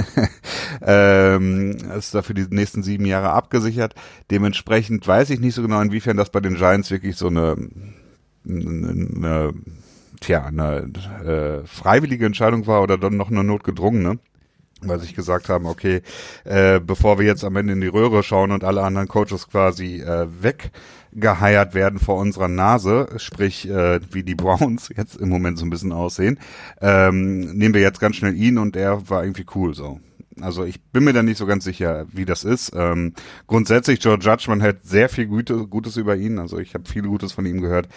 ähm, 0.82 1.78
ist 1.98 2.14
dafür 2.14 2.36
die 2.36 2.46
nächsten 2.50 2.84
sieben 2.84 3.06
Jahre 3.06 3.32
abgesichert. 3.32 3.96
Dementsprechend 4.30 5.08
weiß 5.08 5.30
ich 5.32 5.40
nicht 5.40 5.56
so 5.56 5.62
genau, 5.62 5.82
inwiefern 5.82 6.18
das 6.18 6.30
bei 6.30 6.40
den 6.40 6.56
Giants 6.56 6.92
wirklich 6.92 7.16
so 7.16 7.28
eine, 7.28 7.56
eine 8.46 9.54
tja, 10.20 10.46
eine 10.46 10.92
äh, 11.26 11.66
freiwillige 11.66 12.26
Entscheidung 12.26 12.68
war 12.68 12.84
oder 12.84 12.98
dann 12.98 13.18
noch 13.18 13.32
eine 13.32 13.44
notgedrungene 13.44 14.20
weil 14.82 15.00
sich 15.00 15.16
gesagt 15.16 15.50
haben, 15.50 15.66
okay, 15.66 16.02
äh, 16.44 16.80
bevor 16.80 17.20
wir 17.20 17.26
jetzt 17.26 17.44
am 17.44 17.56
Ende 17.56 17.74
in 17.74 17.82
die 17.82 17.88
Röhre 17.88 18.24
schauen 18.24 18.52
und 18.52 18.64
alle 18.64 18.84
anderen 18.84 19.08
Coaches 19.08 19.48
quasi 19.48 20.02
äh, 20.02 20.28
weggeheiert 20.42 21.74
werden 21.74 22.00
vor 22.00 22.18
unserer 22.18 22.48
Nase, 22.48 23.08
sprich 23.18 23.70
äh, 23.70 24.00
wie 24.12 24.24
die 24.24 24.36
Browns 24.36 24.90
jetzt 24.96 25.16
im 25.16 25.30
Moment 25.30 25.58
so 25.58 25.66
ein 25.66 25.70
bisschen 25.70 25.92
aussehen, 25.92 26.40
ähm, 26.82 27.40
nehmen 27.58 27.74
wir 27.74 27.82
jetzt 27.82 28.00
ganz 28.00 28.16
schnell 28.16 28.36
ihn 28.36 28.58
und 28.58 28.76
er 28.76 29.10
war 29.10 29.24
irgendwie 29.24 29.46
cool 29.56 29.74
so. 29.74 30.00
Also 30.40 30.64
ich 30.64 30.82
bin 30.82 31.04
mir 31.04 31.14
da 31.14 31.24
nicht 31.24 31.38
so 31.38 31.46
ganz 31.46 31.64
sicher, 31.66 32.06
wie 32.12 32.26
das 32.26 32.44
ist. 32.44 32.72
Ähm, 32.74 33.14
grundsätzlich 33.48 34.04
Joe 34.04 34.18
Judge, 34.18 34.46
man 34.48 34.62
hört 34.62 34.86
sehr 34.86 35.10
viel 35.10 35.28
Gute, 35.28 35.68
Gutes 35.68 35.98
über 35.98 36.16
ihn. 36.16 36.40
Also 36.40 36.58
ich 36.58 36.74
habe 36.74 36.90
viel 36.90 37.04
Gutes 37.04 37.34
von 37.34 37.46
ihm 37.46 37.62
gehört 37.62 37.90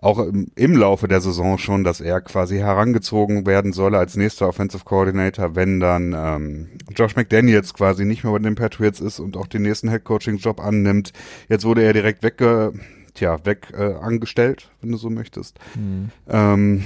auch 0.00 0.18
im, 0.18 0.50
im 0.54 0.76
Laufe 0.76 1.08
der 1.08 1.20
Saison 1.20 1.58
schon, 1.58 1.84
dass 1.84 2.00
er 2.00 2.20
quasi 2.20 2.58
herangezogen 2.58 3.46
werden 3.46 3.72
solle 3.72 3.98
als 3.98 4.16
nächster 4.16 4.48
Offensive 4.48 4.84
Coordinator, 4.84 5.54
wenn 5.54 5.80
dann 5.80 6.14
ähm, 6.16 6.68
Josh 6.96 7.16
McDaniels 7.16 7.74
quasi 7.74 8.04
nicht 8.04 8.24
mehr 8.24 8.32
bei 8.32 8.38
den 8.38 8.54
Patriots 8.54 9.00
ist 9.00 9.20
und 9.20 9.36
auch 9.36 9.46
den 9.46 9.62
nächsten 9.62 9.90
Head 9.90 10.04
Coaching 10.04 10.38
Job 10.38 10.60
annimmt. 10.60 11.12
Jetzt 11.48 11.64
wurde 11.64 11.82
er 11.82 11.92
direkt 11.92 12.22
wegge 12.22 12.72
tja, 13.14 13.44
weg 13.44 13.68
äh, 13.76 13.94
angestellt, 13.94 14.70
wenn 14.80 14.92
du 14.92 14.98
so 14.98 15.10
möchtest. 15.10 15.58
Mhm. 15.74 16.10
Ähm, 16.28 16.84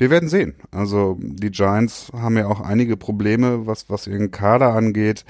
wir 0.00 0.08
werden 0.10 0.28
sehen. 0.30 0.54
Also 0.70 1.18
die 1.20 1.50
Giants 1.50 2.10
haben 2.14 2.36
ja 2.38 2.46
auch 2.46 2.60
einige 2.60 2.96
Probleme, 2.96 3.66
was, 3.66 3.90
was 3.90 4.06
ihren 4.06 4.30
Kader 4.30 4.72
angeht. 4.74 5.26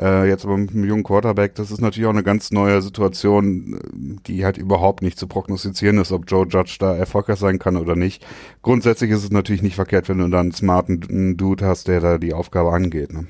Äh, 0.00 0.28
jetzt 0.28 0.44
aber 0.44 0.56
mit 0.56 0.70
einem 0.70 0.84
jungen 0.84 1.02
Quarterback, 1.02 1.54
das 1.54 1.70
ist 1.70 1.82
natürlich 1.82 2.06
auch 2.06 2.12
eine 2.12 2.22
ganz 2.22 2.50
neue 2.50 2.80
Situation, 2.80 3.78
die 4.26 4.44
halt 4.44 4.56
überhaupt 4.56 5.02
nicht 5.02 5.18
zu 5.18 5.26
prognostizieren 5.26 5.98
ist, 5.98 6.10
ob 6.10 6.24
Joe 6.26 6.46
Judge 6.48 6.76
da 6.80 6.96
erfolgreich 6.96 7.38
sein 7.38 7.58
kann 7.58 7.76
oder 7.76 7.96
nicht. 7.96 8.26
Grundsätzlich 8.62 9.10
ist 9.10 9.24
es 9.24 9.30
natürlich 9.30 9.62
nicht 9.62 9.76
verkehrt, 9.76 10.08
wenn 10.08 10.18
du 10.18 10.28
da 10.28 10.40
einen 10.40 10.52
smarten 10.52 11.36
Dude 11.36 11.66
hast, 11.66 11.88
der 11.88 12.00
da 12.00 12.16
die 12.16 12.32
Aufgabe 12.32 12.72
angeht. 12.72 13.12
Ne? 13.12 13.26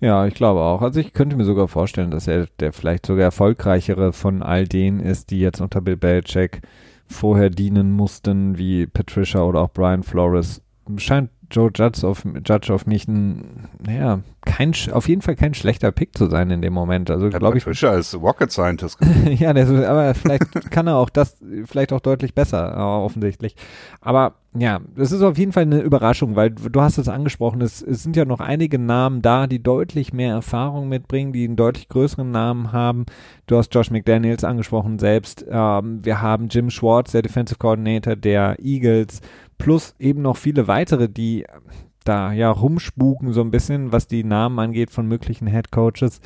Ja, 0.00 0.26
ich 0.26 0.34
glaube 0.34 0.60
auch. 0.60 0.80
Also 0.82 1.00
ich 1.00 1.12
könnte 1.12 1.36
mir 1.36 1.44
sogar 1.44 1.68
vorstellen, 1.68 2.10
dass 2.10 2.26
er 2.28 2.46
der 2.60 2.72
vielleicht 2.72 3.06
sogar 3.06 3.24
erfolgreichere 3.24 4.12
von 4.12 4.42
all 4.42 4.66
denen 4.66 5.00
ist, 5.00 5.30
die 5.30 5.40
jetzt 5.40 5.60
unter 5.60 5.80
Bill 5.80 5.96
Belichick 5.96 6.62
vorher 7.06 7.50
dienen 7.50 7.92
mussten, 7.92 8.58
wie 8.58 8.86
Patricia 8.86 9.42
oder 9.42 9.60
auch 9.60 9.72
Brian 9.72 10.02
Flores. 10.02 10.62
Scheint 10.96 11.30
Joe 11.54 11.70
Judge 11.74 12.06
auf, 12.06 12.24
Judge 12.44 12.74
auf 12.74 12.86
mich 12.86 13.06
ein, 13.06 13.68
naja, 13.78 14.20
kein, 14.44 14.72
auf 14.90 15.08
jeden 15.08 15.22
Fall 15.22 15.36
kein 15.36 15.54
schlechter 15.54 15.92
Pick 15.92 16.18
zu 16.18 16.26
sein 16.26 16.50
in 16.50 16.60
dem 16.60 16.72
Moment. 16.72 17.10
Also 17.10 17.30
glaube 17.30 17.58
ich. 17.58 17.64
Patricia 17.64 17.94
ist 17.94 18.14
Rocket 18.14 18.50
Scientist. 18.50 18.98
ja, 19.30 19.52
der, 19.52 19.88
aber 19.88 20.14
vielleicht 20.14 20.70
kann 20.70 20.86
er 20.86 20.96
auch 20.96 21.10
das, 21.10 21.36
vielleicht 21.64 21.92
auch 21.92 22.00
deutlich 22.00 22.34
besser, 22.34 22.76
offensichtlich. 22.76 23.54
Aber 24.00 24.34
ja, 24.56 24.80
das 24.94 25.10
ist 25.10 25.22
auf 25.22 25.36
jeden 25.36 25.52
Fall 25.52 25.64
eine 25.64 25.80
Überraschung, 25.80 26.36
weil 26.36 26.50
du 26.50 26.80
hast 26.80 26.98
es 26.98 27.08
angesprochen, 27.08 27.60
es, 27.60 27.82
es 27.82 28.04
sind 28.04 28.14
ja 28.16 28.24
noch 28.24 28.38
einige 28.38 28.78
Namen 28.78 29.20
da, 29.20 29.48
die 29.48 29.60
deutlich 29.60 30.12
mehr 30.12 30.32
Erfahrung 30.32 30.88
mitbringen, 30.88 31.32
die 31.32 31.44
einen 31.44 31.56
deutlich 31.56 31.88
größeren 31.88 32.30
Namen 32.30 32.70
haben. 32.70 33.06
Du 33.46 33.56
hast 33.56 33.74
Josh 33.74 33.90
McDaniels 33.90 34.44
angesprochen 34.44 35.00
selbst. 35.00 35.44
Ähm, 35.48 36.04
wir 36.04 36.22
haben 36.22 36.48
Jim 36.48 36.70
Schwartz, 36.70 37.12
der 37.12 37.22
Defensive 37.22 37.58
Coordinator 37.58 38.14
der 38.14 38.56
Eagles 38.62 39.22
plus 39.58 39.94
eben 39.98 40.22
noch 40.22 40.36
viele 40.36 40.68
weitere, 40.68 41.08
die 41.08 41.44
da 42.04 42.32
ja 42.32 42.50
rumspuken 42.50 43.32
so 43.32 43.40
ein 43.40 43.50
bisschen, 43.50 43.92
was 43.92 44.06
die 44.06 44.24
Namen 44.24 44.58
angeht 44.58 44.90
von 44.90 45.06
möglichen 45.06 45.46
Head 45.46 45.72
Coaches. 45.72 46.20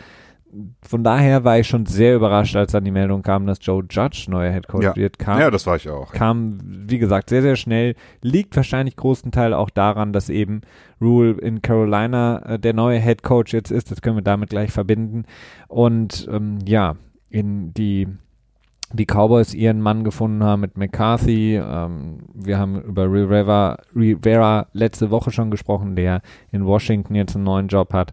Von 0.82 1.04
daher 1.04 1.44
war 1.44 1.58
ich 1.58 1.68
schon 1.68 1.84
sehr 1.84 2.16
überrascht, 2.16 2.56
als 2.56 2.72
dann 2.72 2.84
die 2.84 2.90
Meldung 2.90 3.22
kam, 3.22 3.46
dass 3.46 3.58
Joe 3.60 3.84
Judge 3.88 4.26
neuer 4.28 4.50
Head 4.50 4.66
Coach 4.66 4.84
ja. 4.84 4.96
wird. 4.96 5.18
Kam, 5.18 5.38
ja, 5.38 5.50
das 5.50 5.66
war 5.66 5.76
ich 5.76 5.88
auch. 5.90 6.10
Kam, 6.12 6.58
wie 6.62 6.98
gesagt, 6.98 7.28
sehr, 7.28 7.42
sehr 7.42 7.56
schnell. 7.56 7.94
Liegt 8.22 8.56
wahrscheinlich 8.56 8.96
großen 8.96 9.30
Teil 9.30 9.52
auch 9.52 9.68
daran, 9.68 10.14
dass 10.14 10.30
eben 10.30 10.62
Rule 11.02 11.32
in 11.32 11.60
Carolina 11.60 12.38
äh, 12.46 12.58
der 12.58 12.72
neue 12.72 12.98
Head 12.98 13.22
Coach 13.22 13.52
jetzt 13.52 13.70
ist. 13.70 13.90
Das 13.90 14.00
können 14.00 14.16
wir 14.16 14.22
damit 14.22 14.48
gleich 14.48 14.72
verbinden. 14.72 15.24
Und 15.68 16.26
ähm, 16.32 16.60
ja, 16.64 16.96
in 17.28 17.74
die 17.74 18.08
die 18.92 19.04
Cowboys 19.04 19.54
ihren 19.54 19.80
Mann 19.80 20.04
gefunden 20.04 20.42
haben 20.42 20.60
mit 20.60 20.76
McCarthy. 20.76 21.56
Ähm, 21.56 22.20
wir 22.34 22.58
haben 22.58 22.80
über 22.80 23.04
Rivera, 23.04 23.78
Rivera 23.94 24.66
letzte 24.72 25.10
Woche 25.10 25.30
schon 25.30 25.50
gesprochen, 25.50 25.94
der 25.94 26.22
in 26.52 26.64
Washington 26.64 27.14
jetzt 27.14 27.34
einen 27.34 27.44
neuen 27.44 27.68
Job 27.68 27.92
hat. 27.92 28.12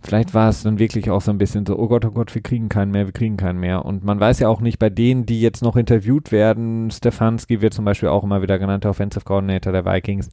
vielleicht 0.00 0.34
war 0.34 0.48
es 0.48 0.64
dann 0.64 0.78
wirklich 0.78 1.10
auch 1.10 1.20
so 1.20 1.30
ein 1.30 1.38
bisschen 1.38 1.64
so, 1.64 1.78
oh 1.78 1.88
Gott, 1.88 2.04
oh 2.04 2.10
Gott, 2.10 2.34
wir 2.34 2.42
kriegen 2.42 2.68
keinen 2.68 2.90
mehr, 2.90 3.06
wir 3.06 3.12
kriegen 3.12 3.36
keinen 3.36 3.60
mehr. 3.60 3.84
Und 3.84 4.04
man 4.04 4.20
weiß 4.20 4.40
ja 4.40 4.48
auch 4.48 4.60
nicht, 4.60 4.78
bei 4.78 4.90
denen, 4.90 5.26
die 5.26 5.40
jetzt 5.40 5.62
noch 5.62 5.76
interviewt 5.76 6.32
werden, 6.32 6.90
Stefanski 6.90 7.60
wird 7.62 7.72
zum 7.72 7.84
Beispiel 7.84 8.08
auch 8.08 8.24
immer 8.24 8.42
wieder 8.42 8.58
genannt, 8.58 8.84
der 8.84 8.90
Offensive 8.90 9.24
Coordinator 9.24 9.72
der 9.72 9.86
Vikings, 9.86 10.30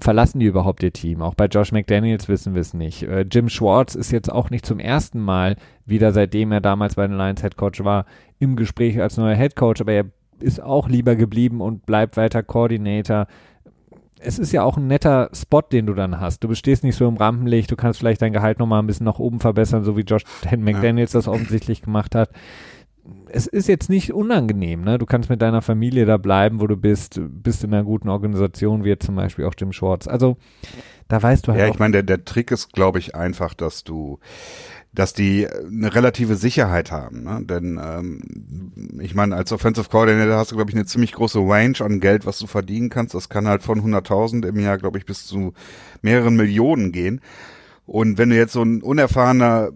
verlassen 0.00 0.40
die 0.40 0.46
überhaupt 0.46 0.82
ihr 0.82 0.92
Team? 0.92 1.22
Auch 1.22 1.34
bei 1.34 1.46
Josh 1.46 1.72
McDaniels 1.72 2.28
wissen 2.28 2.54
wir 2.54 2.60
es 2.60 2.74
nicht. 2.74 3.02
Äh, 3.04 3.24
Jim 3.30 3.48
Schwartz 3.48 3.94
ist 3.94 4.10
jetzt 4.10 4.30
auch 4.30 4.50
nicht 4.50 4.66
zum 4.66 4.80
ersten 4.80 5.20
Mal 5.20 5.56
wieder, 5.86 6.12
seitdem 6.12 6.52
er 6.52 6.60
damals 6.60 6.96
bei 6.96 7.06
den 7.06 7.16
Lions 7.16 7.40
Head 7.40 7.56
Coach 7.56 7.82
war, 7.84 8.04
im 8.38 8.56
Gespräch 8.56 9.00
als 9.00 9.16
neuer 9.16 9.36
Head 9.36 9.56
Coach, 9.56 9.80
aber 9.80 9.92
er 9.92 10.04
ist 10.40 10.62
auch 10.62 10.88
lieber 10.88 11.16
geblieben 11.16 11.60
und 11.60 11.84
bleibt 11.86 12.16
weiter 12.16 12.42
Coordinator 12.42 13.26
es 14.20 14.38
ist 14.38 14.52
ja 14.52 14.62
auch 14.62 14.76
ein 14.76 14.86
netter 14.86 15.30
Spot, 15.32 15.62
den 15.62 15.86
du 15.86 15.94
dann 15.94 16.20
hast. 16.20 16.42
Du 16.42 16.48
bestehst 16.48 16.84
nicht 16.84 16.96
so 16.96 17.08
im 17.08 17.16
Rampenlicht, 17.16 17.70
du 17.70 17.76
kannst 17.76 17.98
vielleicht 17.98 18.22
dein 18.22 18.32
Gehalt 18.32 18.58
nochmal 18.58 18.82
ein 18.82 18.86
bisschen 18.86 19.06
nach 19.06 19.18
oben 19.18 19.40
verbessern, 19.40 19.84
so 19.84 19.96
wie 19.96 20.02
Josh 20.02 20.24
McDaniels 20.56 21.12
ja. 21.12 21.18
das 21.18 21.28
offensichtlich 21.28 21.82
gemacht 21.82 22.14
hat. 22.14 22.30
Es 23.30 23.46
ist 23.46 23.68
jetzt 23.68 23.88
nicht 23.88 24.12
unangenehm, 24.12 24.82
ne? 24.82 24.98
Du 24.98 25.06
kannst 25.06 25.30
mit 25.30 25.40
deiner 25.40 25.62
Familie 25.62 26.04
da 26.04 26.18
bleiben, 26.18 26.60
wo 26.60 26.66
du 26.66 26.76
bist, 26.76 27.18
bist 27.22 27.64
in 27.64 27.72
einer 27.72 27.84
guten 27.84 28.10
Organisation, 28.10 28.84
wie 28.84 28.88
jetzt 28.88 29.06
zum 29.06 29.16
Beispiel 29.16 29.46
auch 29.46 29.54
Jim 29.56 29.72
Schwartz. 29.72 30.06
Also, 30.06 30.36
da 31.08 31.22
weißt 31.22 31.46
du 31.46 31.52
halt. 31.52 31.60
Ja, 31.60 31.68
ich 31.68 31.78
meine, 31.78 31.92
der, 31.92 32.02
der 32.02 32.24
Trick 32.26 32.50
ist, 32.50 32.74
glaube 32.74 32.98
ich, 32.98 33.14
einfach, 33.14 33.54
dass 33.54 33.82
du 33.82 34.18
dass 34.92 35.12
die 35.12 35.46
eine 35.46 35.94
relative 35.94 36.36
Sicherheit 36.36 36.90
haben. 36.90 37.22
Ne? 37.22 37.40
Denn 37.44 37.78
ähm, 37.82 39.00
ich 39.00 39.14
meine, 39.14 39.36
als 39.36 39.52
Offensive 39.52 39.88
Coordinator 39.90 40.36
hast 40.36 40.50
du, 40.50 40.56
glaube 40.56 40.70
ich, 40.70 40.76
eine 40.76 40.86
ziemlich 40.86 41.12
große 41.12 41.38
Range 41.38 41.80
an 41.80 42.00
Geld, 42.00 42.26
was 42.26 42.38
du 42.38 42.46
verdienen 42.46 42.88
kannst. 42.88 43.14
Das 43.14 43.28
kann 43.28 43.46
halt 43.46 43.62
von 43.62 43.80
100.000 43.80 44.46
im 44.46 44.58
Jahr, 44.58 44.78
glaube 44.78 44.98
ich, 44.98 45.06
bis 45.06 45.26
zu 45.26 45.52
mehreren 46.02 46.36
Millionen 46.36 46.92
gehen. 46.92 47.20
Und 47.86 48.18
wenn 48.18 48.30
du 48.30 48.36
jetzt 48.36 48.52
so 48.52 48.62
ein 48.62 48.82
unerfahrener 48.82 49.70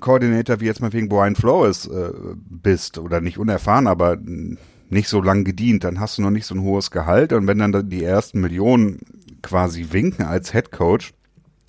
Coordinator 0.00 0.60
wie 0.60 0.66
jetzt 0.66 0.80
mal 0.80 0.92
wegen 0.92 1.08
Brian 1.08 1.34
Flores 1.34 1.86
äh, 1.86 2.12
bist, 2.48 2.98
oder 2.98 3.20
nicht 3.20 3.38
unerfahren, 3.38 3.88
aber 3.88 4.16
nicht 4.88 5.08
so 5.08 5.20
lang 5.20 5.42
gedient, 5.42 5.82
dann 5.82 5.98
hast 5.98 6.18
du 6.18 6.22
noch 6.22 6.30
nicht 6.30 6.46
so 6.46 6.54
ein 6.54 6.62
hohes 6.62 6.90
Gehalt. 6.90 7.32
Und 7.32 7.46
wenn 7.46 7.58
dann 7.58 7.88
die 7.88 8.04
ersten 8.04 8.40
Millionen 8.40 9.00
quasi 9.42 9.88
winken 9.90 10.24
als 10.24 10.52
Head 10.52 10.70
Coach, 10.70 11.12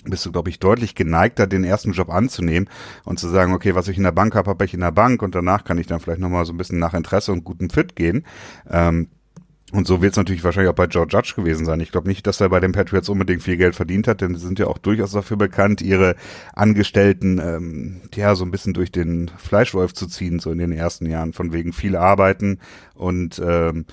bist 0.09 0.25
du, 0.25 0.31
glaube 0.31 0.49
ich, 0.49 0.59
deutlich 0.59 0.95
geneigter, 0.95 1.47
den 1.47 1.63
ersten 1.63 1.91
Job 1.91 2.09
anzunehmen 2.09 2.69
und 3.03 3.19
zu 3.19 3.27
sagen, 3.27 3.53
okay, 3.53 3.75
was 3.75 3.87
ich 3.87 3.97
in 3.97 4.03
der 4.03 4.11
Bank 4.11 4.35
habe, 4.35 4.49
habe 4.49 4.65
ich 4.65 4.73
in 4.73 4.81
der 4.81 4.91
Bank 4.91 5.21
und 5.21 5.35
danach 5.35 5.63
kann 5.63 5.77
ich 5.77 5.87
dann 5.87 5.99
vielleicht 5.99 6.21
nochmal 6.21 6.45
so 6.45 6.53
ein 6.53 6.57
bisschen 6.57 6.79
nach 6.79 6.93
Interesse 6.93 7.31
und 7.31 7.43
guten 7.43 7.69
Fit 7.69 7.95
gehen. 7.95 8.25
Ähm, 8.69 9.07
und 9.73 9.85
so 9.85 10.01
wird 10.01 10.13
es 10.13 10.17
natürlich 10.17 10.45
wahrscheinlich 10.45 10.69
auch 10.69 10.75
bei 10.75 10.85
Joe 10.85 11.05
Judge 11.09 11.33
gewesen 11.35 11.65
sein. 11.65 11.81
Ich 11.81 11.91
glaube 11.91 12.07
nicht, 12.07 12.25
dass 12.25 12.39
er 12.39 12.47
bei 12.47 12.61
den 12.61 12.71
Patriots 12.71 13.09
unbedingt 13.09 13.43
viel 13.43 13.57
Geld 13.57 13.75
verdient 13.75 14.07
hat, 14.07 14.21
denn 14.21 14.33
sie 14.33 14.45
sind 14.45 14.59
ja 14.59 14.67
auch 14.67 14.77
durchaus 14.77 15.11
dafür 15.11 15.35
bekannt, 15.35 15.81
ihre 15.81 16.15
Angestellten 16.53 17.39
ähm, 17.39 18.01
ja 18.15 18.33
so 18.35 18.45
ein 18.45 18.51
bisschen 18.51 18.73
durch 18.73 18.93
den 18.93 19.29
Fleischwolf 19.37 19.93
zu 19.93 20.07
ziehen, 20.07 20.39
so 20.39 20.51
in 20.51 20.57
den 20.57 20.71
ersten 20.71 21.05
Jahren, 21.05 21.33
von 21.33 21.51
wegen 21.51 21.73
viel 21.73 21.97
arbeiten 21.97 22.59
und 22.95 23.41
ähm, 23.45 23.85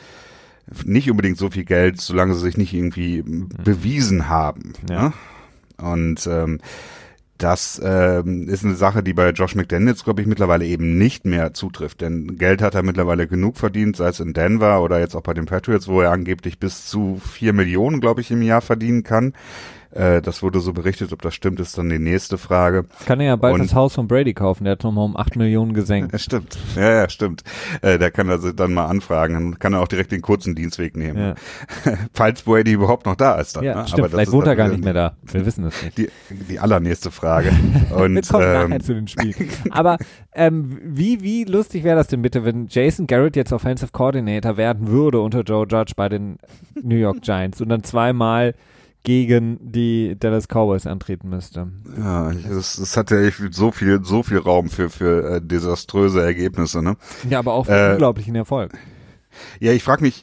nicht 0.84 1.10
unbedingt 1.10 1.38
so 1.38 1.50
viel 1.50 1.64
Geld, 1.64 2.00
solange 2.00 2.34
sie 2.34 2.40
sich 2.40 2.56
nicht 2.56 2.72
irgendwie 2.72 3.22
mhm. 3.22 3.48
bewiesen 3.64 4.28
haben. 4.28 4.74
Ja. 4.88 5.08
Ne? 5.08 5.12
Und 5.78 6.26
ähm, 6.26 6.60
das 7.38 7.80
ähm, 7.84 8.48
ist 8.48 8.64
eine 8.64 8.76
Sache, 8.76 9.02
die 9.02 9.12
bei 9.12 9.30
Josh 9.30 9.56
McDaniels, 9.56 10.04
glaube 10.04 10.22
ich, 10.22 10.28
mittlerweile 10.28 10.64
eben 10.64 10.98
nicht 10.98 11.24
mehr 11.24 11.52
zutrifft. 11.52 12.00
Denn 12.00 12.38
Geld 12.38 12.62
hat 12.62 12.74
er 12.74 12.84
mittlerweile 12.84 13.26
genug 13.26 13.56
verdient, 13.56 13.96
sei 13.96 14.08
es 14.08 14.20
in 14.20 14.34
Denver 14.34 14.82
oder 14.82 15.00
jetzt 15.00 15.16
auch 15.16 15.22
bei 15.22 15.34
den 15.34 15.46
Patriots, 15.46 15.88
wo 15.88 16.00
er 16.00 16.12
angeblich 16.12 16.60
bis 16.60 16.86
zu 16.86 17.20
vier 17.20 17.52
Millionen, 17.52 18.00
glaube 18.00 18.20
ich, 18.20 18.30
im 18.30 18.42
Jahr 18.42 18.60
verdienen 18.60 19.02
kann. 19.02 19.32
Äh, 19.94 20.22
das 20.22 20.42
wurde 20.42 20.58
so 20.58 20.72
berichtet, 20.72 21.12
ob 21.12 21.22
das 21.22 21.34
stimmt, 21.34 21.60
ist 21.60 21.78
dann 21.78 21.88
die 21.88 22.00
nächste 22.00 22.36
Frage. 22.36 22.86
Kann 23.06 23.20
er 23.20 23.26
ja 23.26 23.36
bald 23.36 23.54
und, 23.54 23.62
das 23.62 23.74
Haus 23.74 23.94
von 23.94 24.08
Brady 24.08 24.34
kaufen, 24.34 24.64
der 24.64 24.72
hat 24.72 24.82
nochmal 24.82 25.04
um 25.04 25.16
acht 25.16 25.36
Millionen 25.36 25.72
gesenkt. 25.72 26.20
Stimmt, 26.24 26.58
ja, 26.74 26.90
ja, 27.02 27.08
stimmt. 27.08 27.44
Äh, 27.82 27.98
der 27.98 28.10
kann 28.10 28.28
also 28.28 28.50
dann 28.50 28.72
mal 28.72 28.86
anfragen, 28.86 29.34
dann 29.34 29.58
kann 29.58 29.72
er 29.72 29.82
auch 29.82 29.88
direkt 29.88 30.10
den 30.10 30.22
kurzen 30.22 30.54
Dienstweg 30.54 30.96
nehmen. 30.96 31.18
Ja. 31.18 31.94
Falls 32.12 32.42
Brady 32.42 32.72
überhaupt 32.72 33.06
noch 33.06 33.14
da 33.14 33.34
ist 33.34 33.56
dann. 33.56 33.64
Ja, 33.64 33.82
ne? 33.82 33.88
stimmt, 33.88 34.00
Aber 34.00 34.08
vielleicht 34.10 34.32
wohnt 34.32 34.46
er 34.46 34.56
gar 34.56 34.68
nicht 34.68 34.82
mehr 34.82 34.94
da, 34.94 35.16
wir 35.22 35.46
wissen 35.46 35.64
es 35.66 35.82
nicht. 35.82 35.98
Die, 35.98 36.08
die 36.30 36.58
allernächste 36.58 37.10
Frage. 37.10 37.50
Und, 37.94 38.14
wir 38.16 38.22
kommen 38.22 38.72
ähm, 38.72 38.80
zu 38.80 38.94
den 38.94 39.06
Spielen. 39.06 39.50
Aber 39.70 39.98
ähm, 40.34 40.78
wie, 40.82 41.22
wie 41.22 41.44
lustig 41.44 41.84
wäre 41.84 41.96
das 41.96 42.08
denn 42.08 42.22
bitte, 42.22 42.44
wenn 42.44 42.66
Jason 42.68 43.06
Garrett 43.06 43.36
jetzt 43.36 43.52
Offensive 43.52 43.92
Coordinator 43.92 44.56
werden 44.56 44.88
würde 44.88 45.20
unter 45.20 45.42
Joe 45.42 45.66
Judge 45.68 45.92
bei 45.94 46.08
den 46.08 46.38
New 46.82 46.96
York 46.96 47.20
Giants 47.22 47.60
und 47.60 47.68
dann 47.68 47.84
zweimal 47.84 48.54
gegen 49.04 49.58
die 49.60 50.16
Dallas 50.18 50.48
Cowboys 50.48 50.86
antreten 50.86 51.28
müsste. 51.28 51.68
Ja, 51.96 52.32
es, 52.32 52.78
es 52.78 52.96
hat 52.96 53.10
ja 53.10 53.18
so 53.50 53.70
viel, 53.70 54.02
so 54.02 54.22
viel 54.22 54.38
Raum 54.38 54.68
für, 54.68 54.90
für 54.90 55.36
äh, 55.36 55.40
desaströse 55.42 56.22
Ergebnisse, 56.22 56.82
ne? 56.82 56.96
Ja, 57.28 57.38
aber 57.38 57.52
auch 57.52 57.66
für 57.66 57.90
äh, 57.90 57.92
unglaublichen 57.92 58.34
Erfolg. 58.34 58.72
Ja, 59.60 59.72
ich 59.72 59.82
frage 59.82 60.02
mich, 60.02 60.22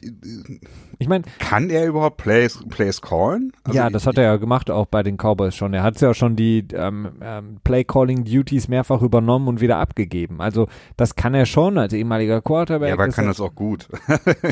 ich 1.02 1.08
meine, 1.08 1.24
kann 1.38 1.68
er 1.68 1.86
überhaupt 1.86 2.16
Plays, 2.16 2.58
Plays 2.70 3.02
callen? 3.02 3.52
Also 3.64 3.76
ja, 3.76 3.90
das 3.90 4.06
hat 4.06 4.16
er 4.18 4.24
ja 4.24 4.36
gemacht, 4.36 4.70
auch 4.70 4.86
bei 4.86 5.02
den 5.02 5.16
Cowboys 5.16 5.54
schon. 5.54 5.74
Er 5.74 5.82
hat 5.82 6.00
ja 6.00 6.14
schon 6.14 6.36
die 6.36 6.64
ähm, 6.72 7.10
ähm, 7.20 7.56
Play-Calling-Duties 7.64 8.68
mehrfach 8.68 9.02
übernommen 9.02 9.48
und 9.48 9.60
wieder 9.60 9.78
abgegeben. 9.78 10.40
Also 10.40 10.68
das 10.96 11.16
kann 11.16 11.34
er 11.34 11.44
schon 11.44 11.76
als 11.76 11.92
ehemaliger 11.92 12.40
Quarterback. 12.40 12.88
Ja, 12.88 12.94
aber 12.94 13.08
kann 13.08 13.26
das 13.26 13.40
auch 13.40 13.54
gut. 13.54 13.88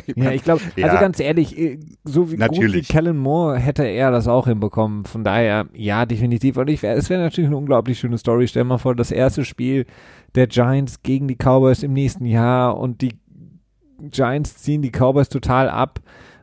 ich 0.07 0.17
ja, 0.23 0.33
ich 0.33 0.43
glaube, 0.43 0.61
ja. 0.75 0.89
also 0.89 0.99
ganz 0.99 1.21
ehrlich, 1.21 1.57
äh, 1.57 1.79
so 2.05 2.33
wie 2.33 2.37
natürlich. 2.37 2.89
gut 2.89 2.91
wie 2.91 2.93
Kellen 2.93 3.17
Moore 3.17 3.59
hätte 3.59 3.85
er 3.85 4.11
das 4.11 4.27
auch 4.27 4.49
hinbekommen. 4.49 5.05
Von 5.05 5.23
daher, 5.23 5.67
ja, 5.73 6.05
definitiv. 6.05 6.57
Und 6.57 6.69
ich, 6.69 6.83
es 6.83 7.09
wäre 7.09 7.23
natürlich 7.23 7.49
eine 7.49 7.57
unglaublich 7.57 7.99
schöne 8.01 8.19
Story. 8.19 8.49
Stell 8.49 8.65
mal 8.65 8.79
vor, 8.79 8.97
das 8.97 9.13
erste 9.13 9.45
Spiel 9.45 9.87
der 10.35 10.49
Giants 10.49 11.03
gegen 11.03 11.29
die 11.29 11.37
Cowboys 11.37 11.85
im 11.85 11.93
nächsten 11.93 12.27
Jahr 12.27 12.77
und 12.77 13.03
die 13.03 13.15
Giants 14.09 14.57
ziehen 14.57 14.83
die 14.83 14.91
Cowboys 14.91 15.29
total 15.29 15.69
ab. 15.69 16.01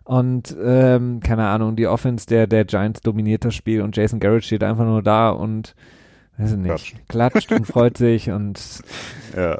Und 0.07 0.55
ähm, 0.63 1.19
keine 1.19 1.47
Ahnung, 1.47 1.75
die 1.75 1.85
Offense 1.85 2.27
der, 2.27 2.47
der 2.47 2.63
Giants 2.63 3.01
dominiert 3.01 3.43
das 3.43 3.53
Spiel 3.53 3.81
und 3.81 3.97
Jason 3.97 4.21
Garrett 4.21 4.45
steht 4.45 4.63
einfach 4.63 4.85
nur 4.85 5.03
da 5.03 5.31
und 5.31 5.75
weiß 6.37 6.51
ich 6.51 6.57
nicht, 6.57 6.69
klatscht, 7.09 7.49
klatscht 7.49 7.51
und 7.51 7.67
freut 7.67 7.97
sich 7.97 8.29
und 8.29 8.57
ja, 9.35 9.57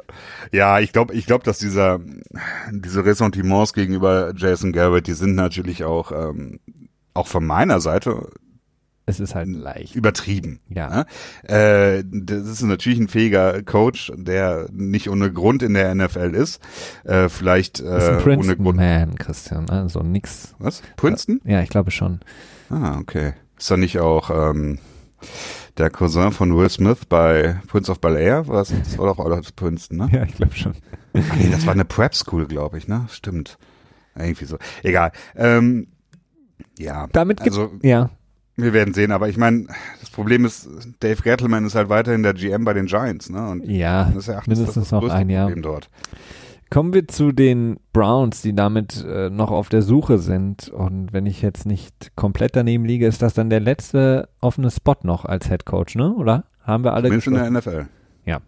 ja 0.50 0.80
ich 0.80 0.94
glaube, 0.94 1.12
ich 1.12 1.26
glaube, 1.26 1.44
dass 1.44 1.58
dieser 1.58 2.00
diese 2.72 3.04
Ressentiments 3.04 3.74
gegenüber 3.74 4.32
Jason 4.34 4.72
Garrett, 4.72 5.06
die 5.06 5.12
sind 5.12 5.34
natürlich 5.34 5.84
auch 5.84 6.12
ähm, 6.12 6.60
auch 7.12 7.26
von 7.26 7.44
meiner 7.44 7.80
Seite 7.80 8.30
es 9.08 9.20
ist 9.20 9.34
halt 9.34 9.48
leicht. 9.48 9.94
Übertrieben. 9.94 10.60
Ja. 10.68 10.88
Ne? 10.88 11.06
Äh, 11.98 12.04
das 12.06 12.46
ist 12.46 12.62
natürlich 12.62 12.98
ein 12.98 13.08
fähiger 13.08 13.62
Coach, 13.62 14.12
der 14.14 14.68
nicht 14.70 15.08
ohne 15.08 15.32
Grund 15.32 15.62
in 15.62 15.72
der 15.72 15.94
NFL 15.94 16.34
ist. 16.34 16.60
Äh, 17.04 17.30
vielleicht 17.30 17.80
äh, 17.80 17.96
ist 17.96 18.08
ein 18.08 18.18
Princeton 18.18 18.38
ohne 18.44 18.56
Grund. 18.56 18.76
Man, 18.76 19.14
Christian, 19.16 19.70
also 19.70 20.00
nix. 20.00 20.54
Was? 20.58 20.82
Princeton? 20.96 21.40
Ja, 21.44 21.62
ich 21.62 21.70
glaube 21.70 21.90
schon. 21.90 22.20
Ah, 22.68 22.98
okay. 22.98 23.32
Ist 23.58 23.70
da 23.70 23.78
nicht 23.78 23.98
auch 23.98 24.30
ähm, 24.30 24.78
der 25.78 25.88
Cousin 25.88 26.30
von 26.30 26.54
Will 26.54 26.68
Smith 26.68 27.06
bei 27.08 27.60
Prince 27.66 27.90
of 27.90 28.00
Bel 28.00 28.16
Air? 28.16 28.46
Was? 28.46 28.68
Das 28.68 28.98
war 28.98 29.06
doch 29.06 29.18
auch 29.18 29.42
Princeton, 29.56 29.96
ne? 29.96 30.08
Ja, 30.12 30.24
ich 30.24 30.34
glaube 30.34 30.54
schon. 30.54 30.74
Nee, 31.14 31.48
das 31.50 31.64
war 31.64 31.72
eine 31.72 31.86
Prep 31.86 32.14
School, 32.14 32.46
glaube 32.46 32.76
ich, 32.76 32.88
ne? 32.88 33.06
Stimmt. 33.10 33.58
Irgendwie 34.14 34.44
so. 34.44 34.58
Egal. 34.82 35.12
Ähm, 35.34 35.88
ja. 36.78 37.06
Damit 37.12 37.40
also, 37.40 37.72
ja. 37.82 38.10
Wir 38.58 38.72
werden 38.72 38.92
sehen, 38.92 39.12
aber 39.12 39.28
ich 39.28 39.36
meine, 39.36 39.66
das 40.00 40.10
Problem 40.10 40.44
ist, 40.44 40.68
Dave 40.98 41.22
Gettleman 41.22 41.64
ist 41.64 41.76
halt 41.76 41.90
weiterhin 41.90 42.24
der 42.24 42.34
GM 42.34 42.64
bei 42.64 42.72
den 42.72 42.86
Giants, 42.86 43.30
ne? 43.30 43.50
Und 43.50 43.64
ja, 43.64 44.10
das 44.12 44.26
ist 44.26 44.46
mindestens 44.48 44.74
das 44.74 44.90
noch 44.90 45.08
ein 45.08 45.30
Jahr. 45.30 45.46
Problem 45.46 45.62
dort. 45.62 45.88
Kommen 46.68 46.92
wir 46.92 47.06
zu 47.06 47.30
den 47.30 47.78
Browns, 47.92 48.42
die 48.42 48.56
damit 48.56 49.04
äh, 49.08 49.30
noch 49.30 49.52
auf 49.52 49.68
der 49.68 49.82
Suche 49.82 50.18
sind. 50.18 50.70
Und 50.70 51.12
wenn 51.12 51.24
ich 51.24 51.40
jetzt 51.40 51.66
nicht 51.66 52.16
komplett 52.16 52.56
daneben 52.56 52.84
liege, 52.84 53.06
ist 53.06 53.22
das 53.22 53.32
dann 53.32 53.48
der 53.48 53.60
letzte 53.60 54.28
offene 54.40 54.72
Spot 54.72 54.96
noch 55.02 55.24
als 55.24 55.48
Head 55.48 55.64
Coach, 55.64 55.94
ne? 55.94 56.12
Oder 56.14 56.44
haben 56.60 56.82
wir 56.82 56.94
alle? 56.94 57.04
Zumindest 57.10 57.28
in 57.28 57.34
der 57.34 57.50
NFL. 57.50 57.86
Ja. 58.24 58.40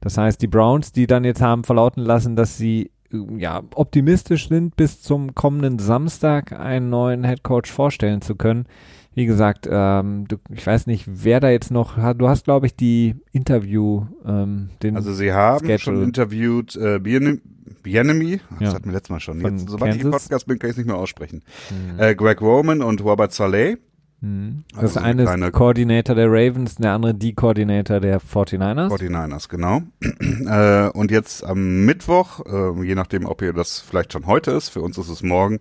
Das 0.00 0.16
heißt, 0.16 0.40
die 0.42 0.46
Browns, 0.46 0.92
die 0.92 1.08
dann 1.08 1.24
jetzt 1.24 1.42
haben 1.42 1.64
verlauten 1.64 2.04
lassen, 2.04 2.36
dass 2.36 2.56
sie 2.56 2.92
äh, 3.12 3.16
ja 3.36 3.64
optimistisch 3.74 4.48
sind, 4.48 4.76
bis 4.76 5.02
zum 5.02 5.34
kommenden 5.34 5.80
Samstag 5.80 6.52
einen 6.52 6.88
neuen 6.88 7.24
Head 7.24 7.42
Coach 7.42 7.72
vorstellen 7.72 8.22
zu 8.22 8.36
können 8.36 8.66
wie 9.14 9.26
gesagt, 9.26 9.68
ähm, 9.70 10.26
du, 10.28 10.36
ich 10.50 10.66
weiß 10.66 10.86
nicht, 10.86 11.04
wer 11.06 11.40
da 11.40 11.50
jetzt 11.50 11.70
noch 11.70 11.96
hat. 11.96 12.20
Du 12.20 12.28
hast, 12.28 12.44
glaube 12.44 12.66
ich, 12.66 12.76
die 12.76 13.14
Interview, 13.32 14.06
ähm, 14.26 14.70
den 14.82 14.96
Also 14.96 15.12
sie 15.12 15.32
haben 15.32 15.60
Schedule. 15.60 15.78
schon 15.78 16.02
interviewt 16.02 16.76
äh, 16.76 16.98
Bienemy, 16.98 18.40
das 18.58 18.60
ja. 18.60 18.74
hatten 18.74 18.86
wir 18.86 18.92
letztes 18.92 19.10
Mal 19.10 19.20
schon. 19.20 19.40
Jetzt, 19.40 19.68
sobald 19.68 19.92
Kansas. 19.92 19.96
ich 19.96 20.04
im 20.04 20.10
Podcast 20.10 20.46
bin, 20.46 20.58
kann 20.58 20.70
ich 20.70 20.74
es 20.74 20.78
nicht 20.78 20.86
mehr 20.86 20.96
aussprechen. 20.96 21.42
Mhm. 21.70 22.00
Äh, 22.00 22.14
Greg 22.14 22.40
Roman 22.40 22.82
und 22.82 23.02
Robert 23.04 23.32
Saleh. 23.32 23.78
Hm. 24.24 24.64
Das 24.72 24.96
also 24.96 25.00
eine 25.00 25.24
ist 25.24 25.52
Koordinator 25.52 26.16
der 26.16 26.28
Ravens, 26.30 26.76
der 26.76 26.92
andere 26.92 27.12
die 27.12 27.34
Koordinator 27.34 28.00
der 28.00 28.22
49ers. 28.22 28.88
49ers, 28.88 29.50
genau. 29.50 29.82
äh, 30.00 30.88
und 30.96 31.10
jetzt 31.10 31.44
am 31.44 31.84
Mittwoch, 31.84 32.40
äh, 32.46 32.86
je 32.86 32.94
nachdem, 32.94 33.26
ob 33.26 33.42
ihr 33.42 33.52
das 33.52 33.80
vielleicht 33.80 34.14
schon 34.14 34.26
heute 34.26 34.52
ist, 34.52 34.70
für 34.70 34.80
uns 34.80 34.96
ist 34.96 35.10
es 35.10 35.22
morgen, 35.22 35.58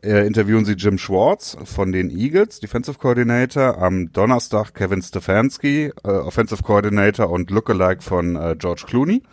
äh, 0.00 0.24
interviewen 0.28 0.64
sie 0.64 0.74
Jim 0.74 0.96
Schwartz 0.96 1.56
von 1.64 1.90
den 1.90 2.08
Eagles, 2.08 2.60
Defensive 2.60 2.98
Coordinator. 2.98 3.78
Am 3.78 4.12
Donnerstag 4.12 4.74
Kevin 4.74 5.02
Stefanski, 5.02 5.90
äh, 6.04 6.08
Offensive 6.08 6.62
Coordinator 6.62 7.30
und 7.30 7.50
Lookalike 7.50 8.00
von 8.00 8.36
äh, 8.36 8.54
George 8.56 8.84
Clooney. 8.86 9.24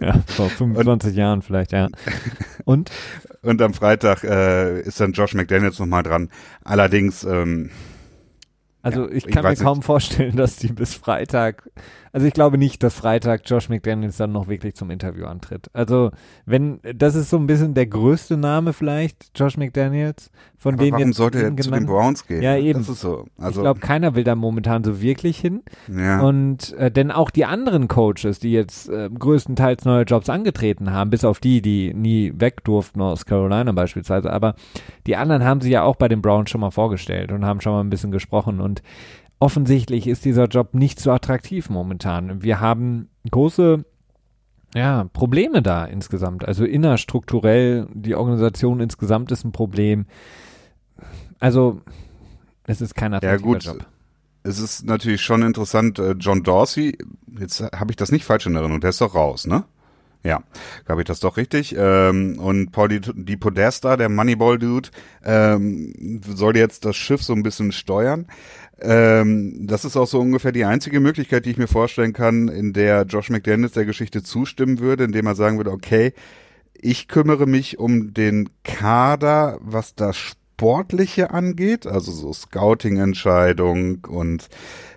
ja, 0.00 0.22
vor 0.26 0.48
25 0.48 1.10
und, 1.10 1.16
Jahren 1.16 1.42
vielleicht, 1.42 1.72
ja. 1.72 1.88
Und? 2.64 2.90
Und 3.42 3.62
am 3.62 3.74
Freitag 3.74 4.24
äh, 4.24 4.80
ist 4.80 5.00
dann 5.00 5.12
Josh 5.12 5.34
McDaniels 5.34 5.78
nochmal 5.78 6.02
dran. 6.02 6.28
Allerdings, 6.64 7.24
ähm, 7.24 7.70
also 8.82 9.08
ja, 9.08 9.14
ich 9.14 9.26
kann 9.26 9.44
ich 9.52 9.58
mir 9.58 9.64
kaum 9.64 9.78
nicht. 9.78 9.86
vorstellen, 9.86 10.36
dass 10.36 10.56
die 10.56 10.72
bis 10.72 10.94
Freitag 10.94 11.70
also 12.12 12.26
ich 12.26 12.32
glaube 12.32 12.58
nicht, 12.58 12.82
dass 12.82 12.94
Freitag 12.94 13.42
Josh 13.44 13.68
McDaniels 13.68 14.16
dann 14.16 14.32
noch 14.32 14.48
wirklich 14.48 14.74
zum 14.74 14.90
Interview 14.90 15.26
antritt. 15.26 15.70
Also 15.72 16.10
wenn, 16.46 16.80
das 16.82 17.14
ist 17.14 17.30
so 17.30 17.36
ein 17.36 17.46
bisschen 17.46 17.74
der 17.74 17.86
größte 17.86 18.36
Name 18.36 18.72
vielleicht, 18.72 19.38
Josh 19.38 19.56
McDaniels, 19.56 20.30
von 20.60 20.74
Aber 20.74 20.82
denen 20.82 20.98
warum 20.98 21.12
sollte 21.12 21.40
er 21.40 21.56
zu 21.56 21.70
den 21.70 21.86
Browns 21.86 22.26
gehen? 22.26 22.42
Ja, 22.42 22.56
eben. 22.56 22.80
Das 22.80 22.88
ist 22.88 23.00
so. 23.00 23.26
Also 23.38 23.60
ich 23.60 23.64
glaube, 23.64 23.78
keiner 23.78 24.16
will 24.16 24.24
da 24.24 24.34
momentan 24.34 24.82
so 24.82 25.00
wirklich 25.00 25.38
hin. 25.38 25.62
Ja. 25.86 26.20
Und 26.20 26.72
äh, 26.74 26.90
denn 26.90 27.12
auch 27.12 27.30
die 27.30 27.44
anderen 27.44 27.86
Coaches, 27.86 28.40
die 28.40 28.50
jetzt 28.50 28.88
äh, 28.88 29.08
größtenteils 29.08 29.84
neue 29.84 30.02
Jobs 30.02 30.28
angetreten 30.28 30.90
haben, 30.90 31.10
bis 31.10 31.24
auf 31.24 31.38
die, 31.38 31.62
die 31.62 31.94
nie 31.94 32.32
weg 32.36 32.64
durften 32.64 33.00
aus 33.00 33.24
Carolina 33.24 33.70
beispielsweise, 33.70 34.32
aber 34.32 34.56
die 35.06 35.14
anderen 35.14 35.44
haben 35.44 35.60
sie 35.60 35.70
ja 35.70 35.84
auch 35.84 35.94
bei 35.94 36.08
den 36.08 36.22
Browns 36.22 36.50
schon 36.50 36.60
mal 36.60 36.72
vorgestellt 36.72 37.30
und 37.30 37.44
haben 37.44 37.60
schon 37.60 37.72
mal 37.72 37.80
ein 37.80 37.90
bisschen 37.90 38.10
gesprochen 38.10 38.60
und 38.60 38.82
offensichtlich 39.38 40.08
ist 40.08 40.24
dieser 40.24 40.46
Job 40.46 40.74
nicht 40.74 40.98
so 40.98 41.12
attraktiv 41.12 41.70
momentan. 41.70 42.42
Wir 42.42 42.58
haben 42.58 43.08
große 43.30 43.84
ja, 44.74 45.06
Probleme 45.12 45.62
da 45.62 45.84
insgesamt. 45.84 46.46
Also 46.46 46.64
innerstrukturell, 46.64 47.86
die 47.94 48.14
Organisation 48.14 48.80
insgesamt 48.80 49.30
ist 49.32 49.44
ein 49.44 49.52
Problem. 49.52 50.06
Also, 51.40 51.80
es 52.64 52.80
ist 52.80 52.94
kein 52.94 53.14
attraktiver 53.14 53.32
ja, 53.32 53.54
gut. 53.54 53.64
Job. 53.64 53.86
Es 54.42 54.58
ist 54.58 54.84
natürlich 54.84 55.22
schon 55.22 55.42
interessant, 55.42 55.98
äh, 55.98 56.12
John 56.12 56.42
Dorsey, 56.42 56.96
jetzt 57.38 57.60
habe 57.60 57.90
ich 57.90 57.96
das 57.96 58.12
nicht 58.12 58.24
falsch 58.24 58.46
in 58.46 58.54
Erinnerung, 58.54 58.80
der 58.80 58.90
ist 58.90 59.00
doch 59.00 59.14
raus, 59.14 59.46
ne? 59.46 59.64
Ja, 60.24 60.42
habe 60.88 61.02
ich 61.02 61.06
das 61.06 61.20
doch 61.20 61.36
richtig. 61.36 61.74
Ähm, 61.78 62.38
und 62.40 62.72
Paul 62.72 62.88
Di, 62.88 63.00
Di 63.00 63.36
Podesta, 63.36 63.96
der 63.96 64.08
Moneyball-Dude, 64.08 64.88
ähm, 65.24 66.20
soll 66.26 66.56
jetzt 66.56 66.84
das 66.84 66.96
Schiff 66.96 67.22
so 67.22 67.34
ein 67.34 67.44
bisschen 67.44 67.70
steuern. 67.70 68.26
Ähm, 68.80 69.66
das 69.66 69.84
ist 69.84 69.96
auch 69.96 70.08
so 70.08 70.20
ungefähr 70.20 70.52
die 70.52 70.64
einzige 70.64 70.98
Möglichkeit, 71.00 71.46
die 71.46 71.50
ich 71.50 71.56
mir 71.56 71.68
vorstellen 71.68 72.12
kann, 72.12 72.48
in 72.48 72.72
der 72.72 73.04
Josh 73.04 73.30
McDaniels 73.30 73.72
der 73.72 73.84
Geschichte 73.84 74.22
zustimmen 74.22 74.80
würde, 74.80 75.04
indem 75.04 75.26
er 75.26 75.34
sagen 75.36 75.56
würde, 75.56 75.70
okay, 75.70 76.12
ich 76.74 77.08
kümmere 77.08 77.46
mich 77.46 77.78
um 77.78 78.12
den 78.12 78.50
Kader, 78.64 79.58
was 79.60 79.94
das 79.94 80.16
Sportliche 80.58 81.30
angeht, 81.30 81.86
also 81.86 82.10
so 82.10 82.32
Scouting-Entscheidung 82.32 84.04
und 84.08 84.48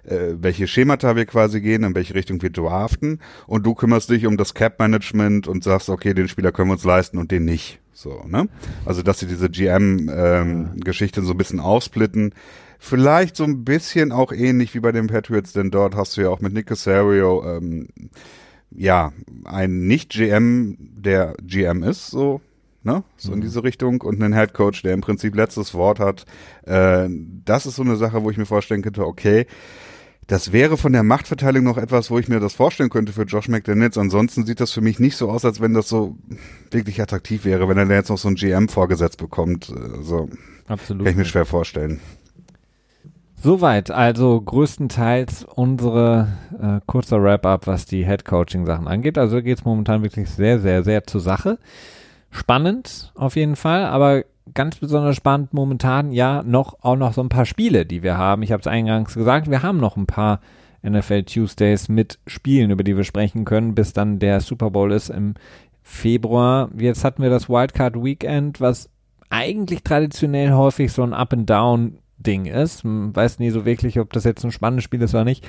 äh, 0.03 0.33
welche 0.39 0.67
Schemata 0.67 1.15
wir 1.15 1.27
quasi 1.27 1.61
gehen, 1.61 1.83
in 1.83 1.93
welche 1.93 2.15
Richtung 2.15 2.41
wir 2.41 2.49
draften. 2.49 3.19
Und 3.45 3.63
du 3.63 3.75
kümmerst 3.75 4.09
dich 4.09 4.25
um 4.25 4.37
das 4.37 4.55
Cap-Management 4.55 5.47
und 5.47 5.63
sagst, 5.63 5.89
okay, 5.89 6.15
den 6.15 6.27
Spieler 6.27 6.51
können 6.51 6.69
wir 6.69 6.73
uns 6.73 6.83
leisten 6.83 7.19
und 7.19 7.29
den 7.29 7.45
nicht. 7.45 7.79
So, 7.93 8.23
ne? 8.25 8.49
Also, 8.85 9.03
dass 9.03 9.19
sie 9.19 9.27
diese 9.27 9.51
GM-Geschichte 9.51 11.19
ähm, 11.19 11.25
so 11.27 11.33
ein 11.33 11.37
bisschen 11.37 11.59
aufsplitten 11.59 12.33
Vielleicht 12.79 13.35
so 13.35 13.43
ein 13.43 13.63
bisschen 13.63 14.11
auch 14.11 14.31
ähnlich 14.31 14.73
wie 14.73 14.79
bei 14.79 14.91
den 14.91 15.05
Patriots, 15.05 15.53
denn 15.53 15.69
dort 15.69 15.95
hast 15.95 16.17
du 16.17 16.21
ja 16.21 16.29
auch 16.29 16.39
mit 16.39 16.53
Nick 16.53 16.65
Casario, 16.65 17.45
ähm, 17.45 17.89
ja, 18.71 19.13
ein 19.45 19.85
Nicht-GM, 19.85 20.77
der 20.79 21.35
GM 21.43 21.83
ist, 21.83 22.07
so, 22.07 22.41
ne? 22.83 23.03
So 23.17 23.29
mhm. 23.29 23.37
in 23.37 23.41
diese 23.41 23.63
Richtung 23.63 24.01
und 24.01 24.21
einen 24.21 24.33
Head 24.33 24.53
Coach, 24.53 24.81
der 24.81 24.93
im 24.93 25.01
Prinzip 25.01 25.35
letztes 25.35 25.73
Wort 25.73 25.99
hat. 25.99 26.25
Äh, 26.63 27.07
das 27.45 27.65
ist 27.65 27.75
so 27.75 27.83
eine 27.83 27.95
Sache, 27.95 28.23
wo 28.23 28.29
ich 28.29 28.37
mir 28.37 28.45
vorstellen 28.45 28.81
könnte, 28.81 29.05
okay, 29.05 29.45
das 30.27 30.53
wäre 30.53 30.77
von 30.77 30.93
der 30.93 31.03
Machtverteilung 31.03 31.63
noch 31.63 31.77
etwas, 31.77 32.09
wo 32.09 32.17
ich 32.17 32.29
mir 32.29 32.39
das 32.39 32.53
vorstellen 32.53 32.89
könnte 32.89 33.11
für 33.11 33.23
Josh 33.23 33.49
McDaniels. 33.49 33.97
Ansonsten 33.97 34.45
sieht 34.45 34.61
das 34.61 34.71
für 34.71 34.79
mich 34.79 34.99
nicht 34.99 35.17
so 35.17 35.29
aus, 35.29 35.43
als 35.43 35.59
wenn 35.59 35.73
das 35.73 35.89
so 35.89 36.15
wirklich 36.69 37.01
attraktiv 37.01 37.43
wäre, 37.43 37.67
wenn 37.67 37.77
er 37.77 37.89
jetzt 37.89 38.09
noch 38.09 38.17
so 38.17 38.29
ein 38.29 38.35
GM 38.35 38.69
vorgesetzt 38.69 39.17
bekommt. 39.17 39.73
Also, 39.97 40.29
Absolut. 40.67 41.03
Kann 41.03 41.11
ich 41.11 41.17
mir 41.17 41.25
schwer 41.25 41.45
vorstellen. 41.45 41.99
Soweit, 43.43 43.89
also 43.89 44.39
größtenteils 44.39 45.43
unsere 45.43 46.27
äh, 46.61 46.79
kurzer 46.85 47.21
Wrap-up, 47.21 47.65
was 47.65 47.85
die 47.85 48.05
Head-Coaching-Sachen 48.05 48.87
angeht. 48.87 49.17
Also 49.17 49.41
geht 49.41 49.57
es 49.57 49.65
momentan 49.65 50.03
wirklich 50.03 50.29
sehr, 50.29 50.59
sehr, 50.59 50.83
sehr 50.83 51.03
zur 51.05 51.21
Sache. 51.21 51.57
Spannend 52.31 53.11
auf 53.15 53.35
jeden 53.35 53.55
Fall, 53.55 53.85
aber 53.85 54.23
ganz 54.53 54.77
besonders 54.77 55.15
spannend 55.15 55.53
momentan 55.53 56.11
ja 56.11 56.43
noch 56.43 56.77
auch 56.81 56.95
noch 56.95 57.13
so 57.13 57.21
ein 57.21 57.29
paar 57.29 57.45
Spiele, 57.45 57.85
die 57.85 58.03
wir 58.03 58.17
haben. 58.17 58.41
Ich 58.41 58.51
habe 58.51 58.61
es 58.61 58.67
eingangs 58.67 59.13
gesagt, 59.13 59.49
wir 59.49 59.63
haben 59.63 59.79
noch 59.79 59.97
ein 59.97 60.07
paar 60.07 60.39
NFL 60.81 61.23
Tuesdays 61.23 61.89
mit 61.89 62.19
Spielen, 62.25 62.71
über 62.71 62.83
die 62.83 62.97
wir 62.97 63.03
sprechen 63.03 63.45
können, 63.45 63.75
bis 63.75 63.93
dann 63.93 64.19
der 64.19 64.41
Super 64.41 64.71
Bowl 64.71 64.91
ist 64.91 65.09
im 65.09 65.35
Februar. 65.83 66.69
Jetzt 66.77 67.03
hatten 67.03 67.21
wir 67.21 67.29
das 67.29 67.49
Wildcard 67.49 68.01
Weekend, 68.01 68.61
was 68.61 68.89
eigentlich 69.29 69.83
traditionell 69.83 70.51
häufig 70.53 70.91
so 70.91 71.03
ein 71.03 71.13
Up 71.13 71.33
and 71.33 71.49
Down 71.49 71.97
Ding 72.17 72.45
ist. 72.45 72.83
Man 72.83 73.15
weiß 73.15 73.39
nie 73.39 73.49
so 73.49 73.65
wirklich, 73.65 73.99
ob 73.99 74.13
das 74.13 74.23
jetzt 74.23 74.43
ein 74.43 74.51
spannendes 74.51 74.83
Spiel 74.83 75.01
ist 75.01 75.13
oder 75.13 75.25
nicht. 75.25 75.47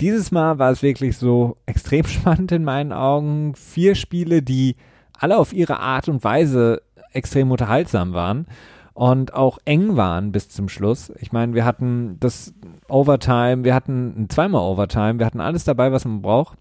Dieses 0.00 0.30
Mal 0.30 0.58
war 0.58 0.70
es 0.70 0.82
wirklich 0.82 1.16
so 1.16 1.56
extrem 1.66 2.04
spannend 2.06 2.52
in 2.52 2.64
meinen 2.64 2.92
Augen. 2.92 3.54
Vier 3.54 3.94
Spiele, 3.94 4.42
die 4.42 4.76
alle 5.20 5.38
auf 5.38 5.52
ihre 5.52 5.78
Art 5.78 6.08
und 6.08 6.24
Weise 6.24 6.82
extrem 7.12 7.50
unterhaltsam 7.50 8.12
waren 8.12 8.46
und 8.94 9.34
auch 9.34 9.58
eng 9.64 9.96
waren 9.96 10.32
bis 10.32 10.48
zum 10.48 10.68
Schluss. 10.68 11.12
Ich 11.20 11.32
meine, 11.32 11.54
wir 11.54 11.64
hatten 11.64 12.18
das 12.20 12.52
Overtime, 12.88 13.64
wir 13.64 13.74
hatten 13.74 14.26
zweimal 14.28 14.62
Overtime, 14.62 15.18
wir 15.18 15.26
hatten 15.26 15.40
alles 15.40 15.64
dabei, 15.64 15.92
was 15.92 16.04
man 16.04 16.22
braucht. 16.22 16.58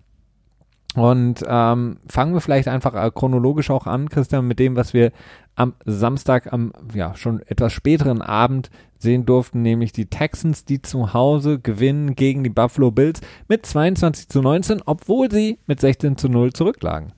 Und 0.95 1.43
ähm, 1.47 1.97
fangen 2.07 2.33
wir 2.33 2.41
vielleicht 2.41 2.67
einfach 2.67 2.95
äh, 2.95 3.11
chronologisch 3.13 3.69
auch 3.69 3.85
an, 3.85 4.09
Christian, 4.09 4.47
mit 4.47 4.57
dem, 4.57 4.75
was 4.75 4.93
wir 4.93 5.11
am 5.55 5.73
Samstag, 5.85 6.51
am 6.51 6.73
ja 6.93 7.15
schon 7.15 7.41
etwas 7.41 7.73
späteren 7.73 8.21
Abend 8.21 8.71
sehen 8.97 9.25
durften, 9.25 9.61
nämlich 9.61 9.91
die 9.91 10.07
Texans, 10.07 10.65
die 10.65 10.81
zu 10.81 11.13
Hause 11.13 11.59
gewinnen 11.59 12.15
gegen 12.15 12.43
die 12.43 12.49
Buffalo 12.49 12.89
Bills 12.89 13.21
mit 13.47 13.65
22 13.65 14.29
zu 14.29 14.41
19, 14.41 14.81
obwohl 14.85 15.29
sie 15.29 15.59
mit 15.67 15.79
16 15.79 16.17
zu 16.17 16.27
0 16.27 16.53
zurücklagen. 16.53 17.13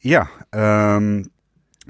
Ja, 0.00 0.28
ähm, 0.52 1.30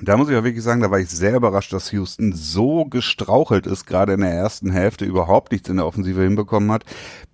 da 0.00 0.16
muss 0.16 0.28
ich 0.28 0.36
auch 0.36 0.44
wirklich 0.44 0.62
sagen, 0.62 0.80
da 0.80 0.90
war 0.90 1.00
ich 1.00 1.10
sehr 1.10 1.34
überrascht, 1.34 1.72
dass 1.72 1.90
Houston 1.92 2.32
so 2.32 2.84
gestrauchelt 2.84 3.66
ist, 3.66 3.86
gerade 3.86 4.12
in 4.12 4.20
der 4.20 4.30
ersten 4.30 4.70
Hälfte 4.70 5.04
überhaupt 5.04 5.50
nichts 5.50 5.68
in 5.68 5.76
der 5.76 5.86
Offensive 5.86 6.22
hinbekommen 6.22 6.70
hat, 6.70 6.84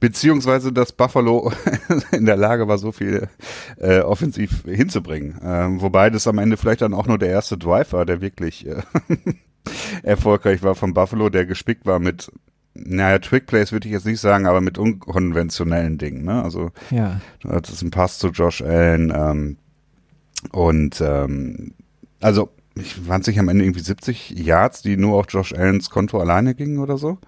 beziehungsweise 0.01 0.73
dass 0.73 0.93
Buffalo 0.93 1.53
in 2.13 2.25
der 2.25 2.37
Lage 2.37 2.67
war, 2.67 2.79
so 2.79 2.93
viel 2.93 3.29
äh, 3.79 4.01
offensiv 4.01 4.65
hinzubringen. 4.65 5.39
Ähm, 5.43 5.81
wobei 5.83 6.11
das 6.11 6.27
am 6.27 6.39
Ende 6.39 6.57
vielleicht 6.57 6.81
dann 6.81 6.95
auch 6.95 7.07
nur 7.07 7.19
der 7.19 7.29
erste 7.29 7.59
Drive 7.59 7.93
war, 7.93 8.07
der 8.07 8.21
wirklich 8.21 8.67
äh, 8.67 8.83
erfolgreich 10.03 10.63
war 10.63 10.75
von 10.75 10.95
Buffalo, 10.95 11.29
der 11.29 11.47
gespickt 11.47 11.85
war 11.87 11.99
mit 11.99 12.31
naja, 12.77 13.21
Trick 13.21 13.47
Plays 13.47 13.71
würde 13.71 13.87
ich 13.87 13.93
jetzt 13.93 14.05
nicht 14.05 14.21
sagen, 14.21 14.47
aber 14.47 14.61
mit 14.61 14.79
unkonventionellen 14.79 15.97
Dingen. 15.97 16.25
Ne? 16.25 16.43
Also 16.43 16.73
ja. 16.91 17.21
das 17.41 17.71
ist 17.71 17.83
ein 17.83 17.93
Pass 17.93 18.19
zu 18.19 18.31
Josh 18.31 18.63
Allen 18.63 19.13
ähm, 19.15 19.59
und 20.53 21.01
ähm, 21.01 21.73
also, 22.21 22.51
ich 22.75 23.07
waren 23.09 23.23
sich 23.23 23.39
am 23.39 23.49
Ende 23.49 23.65
irgendwie 23.65 23.81
70 23.81 24.31
Yards, 24.31 24.83
die 24.83 24.97
nur 24.97 25.19
auf 25.19 25.27
Josh 25.29 25.53
Allens 25.55 25.91
Konto 25.91 26.19
alleine 26.19 26.55
gingen 26.55 26.79
oder 26.79 26.99
so. 26.99 27.19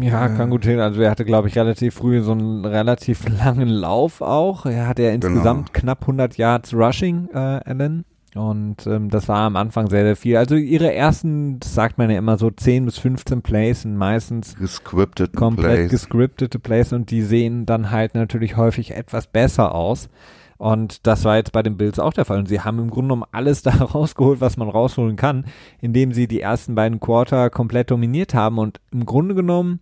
Ja, 0.00 0.28
kann 0.28 0.50
gut 0.50 0.64
hin. 0.64 0.80
Also 0.80 1.00
er 1.00 1.10
hatte, 1.10 1.24
glaube 1.24 1.48
ich, 1.48 1.56
relativ 1.56 1.94
früh 1.94 2.20
so 2.20 2.32
einen 2.32 2.64
relativ 2.64 3.26
langen 3.44 3.68
Lauf 3.68 4.20
auch. 4.20 4.66
Er 4.66 4.86
hatte 4.86 5.02
ja 5.02 5.10
genau. 5.12 5.26
insgesamt 5.26 5.72
genau. 5.72 5.80
knapp 5.80 6.02
100 6.02 6.36
Yards 6.36 6.74
Rushing, 6.74 7.28
äh, 7.32 7.38
Allen. 7.38 8.04
Und 8.34 8.86
ähm, 8.86 9.08
das 9.08 9.28
war 9.28 9.38
am 9.38 9.56
Anfang 9.56 9.88
sehr, 9.88 10.04
sehr 10.04 10.16
viel. 10.16 10.36
Also 10.36 10.54
ihre 10.56 10.92
ersten, 10.92 11.58
das 11.60 11.74
sagt 11.74 11.96
man 11.96 12.10
ja 12.10 12.18
immer 12.18 12.36
so, 12.36 12.50
10 12.50 12.84
bis 12.84 12.98
15 12.98 13.40
Plays 13.40 13.82
sind 13.82 13.96
meistens 13.96 14.54
gescriptete 14.56 15.34
komplett 15.34 15.74
Plays. 15.74 15.90
gescriptete 15.90 16.58
Plays 16.58 16.92
und 16.92 17.10
die 17.10 17.22
sehen 17.22 17.64
dann 17.64 17.90
halt 17.90 18.14
natürlich 18.14 18.56
häufig 18.56 18.92
etwas 18.92 19.26
besser 19.26 19.74
aus. 19.74 20.10
Und 20.58 21.06
das 21.06 21.24
war 21.24 21.36
jetzt 21.36 21.52
bei 21.52 21.62
den 21.62 21.76
Bills 21.76 21.98
auch 22.00 22.12
der 22.12 22.24
Fall. 22.24 22.38
Und 22.38 22.48
sie 22.48 22.60
haben 22.60 22.80
im 22.80 22.90
Grunde 22.90 23.14
genommen 23.14 23.30
alles 23.32 23.62
da 23.62 23.70
rausgeholt, 23.70 24.40
was 24.40 24.56
man 24.56 24.68
rausholen 24.68 25.16
kann, 25.16 25.46
indem 25.80 26.12
sie 26.12 26.28
die 26.28 26.40
ersten 26.40 26.74
beiden 26.74 27.00
Quarter 27.00 27.48
komplett 27.48 27.90
dominiert 27.90 28.34
haben 28.34 28.58
und 28.58 28.80
im 28.92 29.06
Grunde 29.06 29.34
genommen 29.34 29.80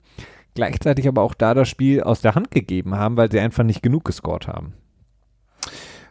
gleichzeitig 0.55 1.07
aber 1.07 1.23
auch 1.23 1.35
da 1.35 1.55
das 1.55 1.69
Spiel 1.69 2.03
aus 2.03 2.23
der 2.23 2.35
Hand 2.35 2.51
gegeben 2.51 2.97
haben, 2.97 3.17
weil 3.17 3.31
sie 3.31 3.39
einfach 3.39 3.62
nicht 3.62 3.83
genug 3.83 4.05
gescored 4.05 4.49
haben. 4.49 4.73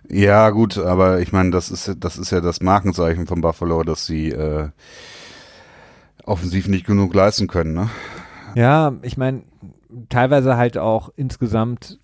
Ja, 0.08 0.52
gut, 0.52 0.78
aber 0.78 1.20
ich 1.20 1.32
meine, 1.34 1.50
das 1.50 1.72
ist 1.72 1.96
das 2.00 2.18
ist 2.18 2.32
ja 2.32 2.40
das 2.40 2.62
Markenzeichen 2.62 3.26
von 3.26 3.42
Buffalo, 3.42 3.82
dass 3.84 4.06
sie 4.06 4.30
äh, 4.30 4.70
offensiv 6.24 6.68
nicht 6.68 6.86
genug 6.86 7.14
leisten 7.16 7.48
können, 7.48 7.74
ne? 7.74 7.90
Ja, 8.54 8.94
ich 9.02 9.18
meine, 9.18 9.44
teilweise 10.10 10.58
halt 10.58 10.78
auch 10.78 11.10
insgesamt 11.16 12.00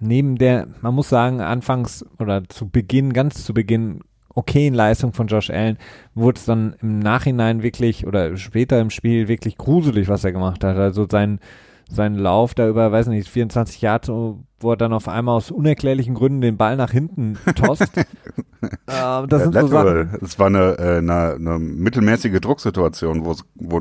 neben 0.00 0.36
der, 0.36 0.68
man 0.80 0.94
muss 0.94 1.08
sagen, 1.08 1.40
anfangs 1.40 2.04
oder 2.18 2.48
zu 2.48 2.68
Beginn, 2.68 3.12
ganz 3.12 3.44
zu 3.44 3.54
Beginn 3.54 4.00
okayen 4.34 4.74
Leistung 4.74 5.12
von 5.12 5.26
Josh 5.26 5.50
Allen 5.50 5.78
wurde 6.14 6.38
es 6.38 6.44
dann 6.44 6.76
im 6.82 6.98
Nachhinein 6.98 7.62
wirklich 7.62 8.06
oder 8.06 8.36
später 8.36 8.80
im 8.80 8.90
Spiel 8.90 9.28
wirklich 9.28 9.56
gruselig, 9.56 10.08
was 10.08 10.24
er 10.24 10.32
gemacht 10.32 10.62
hat. 10.62 10.76
Also 10.76 11.06
sein 11.10 11.40
seinen 11.88 12.16
Lauf 12.16 12.54
da 12.54 12.68
über, 12.68 12.90
weiß 12.90 13.06
nicht, 13.08 13.28
24 13.28 13.80
Jahre, 13.80 14.38
wo 14.58 14.70
er 14.70 14.76
dann 14.76 14.92
auf 14.92 15.06
einmal 15.06 15.36
aus 15.36 15.50
unerklärlichen 15.50 16.14
Gründen 16.14 16.40
den 16.40 16.56
Ball 16.56 16.76
nach 16.76 16.90
hinten 16.90 17.38
tost. 17.54 17.96
äh, 17.96 18.06
das 18.86 19.30
ja, 19.30 19.38
sind 19.38 19.54
so 19.54 19.66
Sachen. 19.68 20.18
Es 20.20 20.38
war 20.38 20.46
eine, 20.46 20.78
äh, 20.78 20.98
eine, 20.98 21.34
eine 21.34 21.58
mittelmäßige 21.58 22.40
Drucksituation, 22.40 23.24
wo, 23.24 23.36
wo 23.54 23.80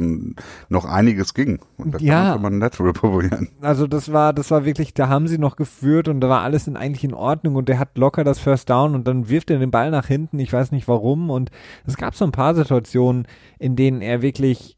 noch 0.70 0.86
einiges 0.86 1.34
ging. 1.34 1.60
Und 1.78 1.96
da 1.96 1.98
ja. 2.00 2.34
kann 2.34 2.42
man 2.42 2.60
Lateral 2.60 2.94
probieren. 2.94 3.50
Also 3.62 3.88
das 3.88 4.12
war, 4.12 4.34
das 4.34 4.52
war 4.52 4.66
wirklich, 4.66 4.94
da 4.94 5.08
haben 5.08 5.28
sie 5.28 5.38
noch 5.38 5.56
geführt 5.56 6.08
und 6.08 6.22
da 6.22 6.30
war 6.30 6.42
alles 6.42 6.68
in, 6.68 6.78
eigentlich 6.78 7.04
in 7.04 7.14
Ordnung 7.14 7.56
und 7.56 7.70
der 7.70 7.80
hat 7.80 7.98
locker 7.98 8.24
das 8.24 8.40
First 8.40 8.70
Down 8.70 8.94
und 8.94 9.08
dann 9.08 9.30
wirft 9.30 9.50
er 9.50 9.60
den 9.60 9.72
Ball 9.72 9.90
nach 9.92 10.08
hinten, 10.08 10.40
ich 10.40 10.54
weiß 10.54 10.72
nicht 10.72 10.88
warum 10.88 11.30
und 11.30 11.50
es 11.88 11.98
gab 11.98 12.16
so 12.16 12.26
ein 12.26 12.32
paar 12.32 12.54
Situationen, 12.54 13.28
in 13.58 13.76
denen 13.76 14.02
er 14.02 14.22
wirklich 14.22 14.75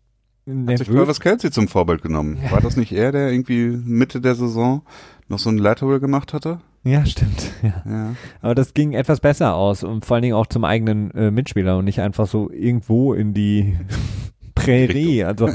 Hat 0.47 0.77
sich 0.77 0.88
Travis 0.88 1.19
Kelsey 1.19 1.51
zum 1.51 1.67
Vorbild 1.67 2.01
genommen. 2.01 2.38
War 2.49 2.62
das 2.62 2.77
nicht 2.77 2.93
er, 2.93 3.12
der 3.12 3.31
irgendwie 3.31 3.67
Mitte 3.67 4.21
der 4.21 4.36
Saison 4.36 4.81
noch 5.27 5.39
so 5.39 5.49
ein 5.49 5.57
Lateral 5.57 5.99
gemacht 5.99 6.33
hatte? 6.33 6.62
Ja, 6.83 7.05
stimmt. 7.05 7.51
Ja. 7.63 7.83
ja. 7.86 8.15
Aber 8.41 8.55
das 8.55 8.73
ging 8.73 8.93
etwas 8.93 9.19
besser 9.19 9.55
aus 9.55 9.83
und 9.83 10.05
vor 10.05 10.15
allen 10.15 10.21
Dingen 10.21 10.36
auch 10.36 10.47
zum 10.47 10.63
eigenen 10.63 11.12
äh, 11.12 11.31
Mitspieler 11.31 11.77
und 11.77 11.86
nicht 11.86 11.99
einfach 12.01 12.27
so 12.27 12.51
irgendwo 12.51 13.13
in 13.13 13.33
die 13.33 13.77
Prärie. 14.55 15.23
Also 15.23 15.49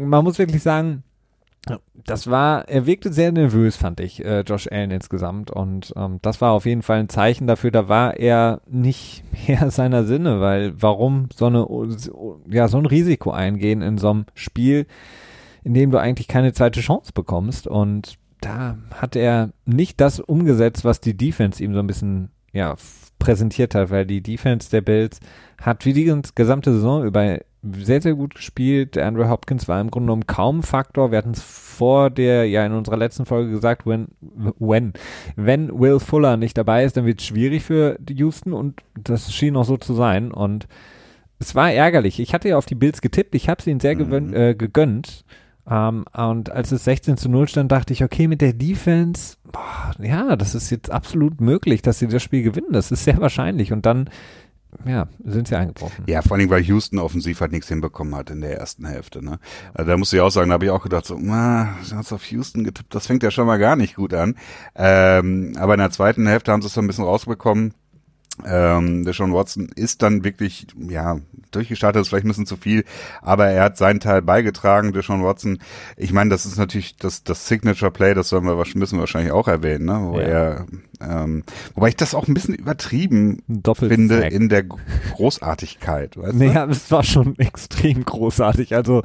man 0.00 0.24
muss 0.24 0.38
wirklich 0.38 0.62
sagen, 0.62 1.04
das 1.94 2.28
war, 2.28 2.68
er 2.68 2.86
wirkte 2.86 3.12
sehr 3.12 3.30
nervös, 3.30 3.76
fand 3.76 4.00
ich, 4.00 4.24
äh, 4.24 4.40
Josh 4.40 4.68
Allen 4.70 4.90
insgesamt. 4.90 5.50
Und 5.50 5.92
ähm, 5.96 6.18
das 6.22 6.40
war 6.40 6.52
auf 6.52 6.66
jeden 6.66 6.82
Fall 6.82 6.98
ein 6.98 7.08
Zeichen 7.08 7.46
dafür, 7.46 7.70
da 7.70 7.88
war 7.88 8.16
er 8.16 8.60
nicht 8.68 9.22
mehr 9.48 9.70
seiner 9.70 10.04
Sinne, 10.04 10.40
weil 10.40 10.74
warum 10.80 11.28
so 11.34 11.46
eine, 11.46 11.66
ja, 12.48 12.68
so 12.68 12.78
ein 12.78 12.86
Risiko 12.86 13.30
eingehen 13.30 13.82
in 13.82 13.98
so 13.98 14.10
einem 14.10 14.26
Spiel, 14.34 14.86
in 15.62 15.74
dem 15.74 15.92
du 15.92 15.98
eigentlich 15.98 16.26
keine 16.26 16.52
zweite 16.52 16.80
Chance 16.80 17.12
bekommst. 17.14 17.68
Und 17.68 18.18
da 18.40 18.78
hat 18.94 19.14
er 19.14 19.50
nicht 19.64 20.00
das 20.00 20.18
umgesetzt, 20.18 20.84
was 20.84 21.00
die 21.00 21.16
Defense 21.16 21.62
ihm 21.62 21.74
so 21.74 21.78
ein 21.78 21.86
bisschen, 21.86 22.30
ja, 22.52 22.74
präsentiert 23.22 23.74
hat, 23.74 23.90
weil 23.90 24.04
die 24.04 24.20
Defense 24.20 24.68
der 24.70 24.80
Bills 24.80 25.20
hat 25.60 25.84
wie 25.84 25.92
die 25.92 26.12
gesamte 26.34 26.72
Saison 26.72 27.04
über 27.04 27.38
sehr, 27.62 28.02
sehr 28.02 28.14
gut 28.14 28.34
gespielt. 28.34 28.98
Andrew 28.98 29.28
Hopkins 29.28 29.68
war 29.68 29.80
im 29.80 29.90
Grunde 29.90 30.06
genommen 30.06 30.26
kaum 30.26 30.64
Faktor. 30.64 31.12
Wir 31.12 31.18
hatten 31.18 31.30
es 31.30 31.42
vor 31.42 32.10
der, 32.10 32.48
ja, 32.48 32.66
in 32.66 32.72
unserer 32.72 32.96
letzten 32.96 33.24
Folge 33.24 33.52
gesagt, 33.52 33.86
when, 33.86 34.08
when, 34.58 34.92
wenn 35.36 35.78
Will 35.78 36.00
Fuller 36.00 36.36
nicht 36.36 36.58
dabei 36.58 36.84
ist, 36.84 36.96
dann 36.96 37.06
wird 37.06 37.20
es 37.20 37.26
schwierig 37.26 37.62
für 37.62 37.96
Houston 38.10 38.52
und 38.52 38.80
das 39.00 39.32
schien 39.32 39.56
auch 39.56 39.64
so 39.64 39.76
zu 39.76 39.94
sein 39.94 40.32
und 40.32 40.66
es 41.38 41.54
war 41.54 41.72
ärgerlich. 41.72 42.20
Ich 42.20 42.34
hatte 42.34 42.48
ja 42.48 42.58
auf 42.58 42.66
die 42.66 42.74
Bills 42.74 43.00
getippt. 43.00 43.34
Ich 43.34 43.48
habe 43.48 43.60
es 43.60 43.66
ihnen 43.66 43.80
sehr 43.80 43.96
mhm. 43.96 44.34
äh, 44.34 44.54
gegönnt. 44.54 45.24
Ähm, 45.68 46.04
und 46.16 46.50
als 46.50 46.72
es 46.72 46.84
16 46.84 47.16
zu 47.16 47.28
0 47.28 47.48
stand, 47.48 47.70
dachte 47.70 47.92
ich, 47.92 48.02
okay, 48.02 48.28
mit 48.28 48.40
der 48.40 48.52
Defense, 48.52 49.36
boah, 49.52 49.92
ja, 50.00 50.36
das 50.36 50.54
ist 50.54 50.70
jetzt 50.70 50.90
absolut 50.90 51.40
möglich, 51.40 51.82
dass 51.82 51.98
sie 51.98 52.08
das 52.08 52.22
Spiel 52.22 52.42
gewinnen. 52.42 52.72
Das 52.72 52.90
ist 52.90 53.04
sehr 53.04 53.20
wahrscheinlich. 53.20 53.72
Und 53.72 53.86
dann 53.86 54.08
ja, 54.86 55.06
sind 55.22 55.48
sie 55.48 55.56
eingebrochen. 55.56 56.04
Ja, 56.06 56.22
vor 56.22 56.36
allem, 56.36 56.48
weil 56.48 56.62
Houston 56.62 56.98
offensiv 56.98 57.40
halt 57.40 57.52
nichts 57.52 57.68
hinbekommen 57.68 58.14
hat 58.14 58.30
in 58.30 58.40
der 58.40 58.58
ersten 58.58 58.86
Hälfte. 58.86 59.22
Ne? 59.22 59.38
Also 59.74 59.90
da 59.90 59.96
muss 59.96 60.12
ich 60.12 60.20
auch 60.20 60.30
sagen, 60.30 60.48
da 60.48 60.54
habe 60.54 60.64
ich 60.64 60.70
auch 60.70 60.82
gedacht, 60.82 61.04
so, 61.04 61.18
na, 61.20 61.76
du 61.88 61.96
hast 61.96 62.12
auf 62.12 62.24
Houston 62.30 62.64
getippt, 62.64 62.94
das 62.94 63.06
fängt 63.06 63.22
ja 63.22 63.30
schon 63.30 63.46
mal 63.46 63.58
gar 63.58 63.76
nicht 63.76 63.96
gut 63.96 64.14
an. 64.14 64.36
Ähm, 64.74 65.54
aber 65.58 65.74
in 65.74 65.80
der 65.80 65.90
zweiten 65.90 66.26
Hälfte 66.26 66.52
haben 66.52 66.62
sie 66.62 66.68
es 66.68 66.74
so 66.74 66.80
ein 66.80 66.86
bisschen 66.86 67.04
rausbekommen. 67.04 67.74
Ähm, 68.46 69.04
der 69.04 69.12
Sean 69.12 69.32
Watson 69.32 69.68
ist 69.74 70.02
dann 70.02 70.24
wirklich, 70.24 70.66
ja, 70.76 71.18
durchgestartet 71.50 72.02
ist 72.02 72.08
vielleicht 72.08 72.24
ein 72.24 72.28
bisschen 72.28 72.46
zu 72.46 72.56
viel, 72.56 72.84
aber 73.20 73.46
er 73.46 73.64
hat 73.64 73.76
seinen 73.76 74.00
Teil 74.00 74.22
beigetragen, 74.22 74.92
der 74.92 75.02
Sean 75.02 75.22
Watson. 75.22 75.58
Ich 75.96 76.12
meine, 76.12 76.30
das 76.30 76.46
ist 76.46 76.58
natürlich 76.58 76.96
das, 76.96 77.24
das 77.24 77.46
Signature 77.46 77.90
Play, 77.90 78.14
das 78.14 78.28
sollen 78.28 78.44
wir, 78.44 78.56
müssen 78.74 78.96
wir 78.96 79.00
wahrscheinlich 79.00 79.32
auch 79.32 79.48
erwähnen, 79.48 79.86
ne? 79.86 80.00
Wo 80.02 80.18
ja. 80.18 80.26
er, 80.26 80.66
ähm, 81.00 81.44
wobei 81.74 81.88
ich 81.88 81.96
das 81.96 82.14
auch 82.14 82.28
ein 82.28 82.34
bisschen 82.34 82.54
übertrieben 82.54 83.42
Doppelt 83.48 83.92
finde 83.92 84.26
in 84.26 84.48
der 84.48 84.64
Großartigkeit, 84.64 86.16
weißt 86.16 86.32
du? 86.32 86.36
Naja, 86.42 86.66
es 86.66 86.90
war 86.90 87.04
schon 87.04 87.38
extrem 87.38 88.04
großartig, 88.04 88.74
also. 88.74 89.02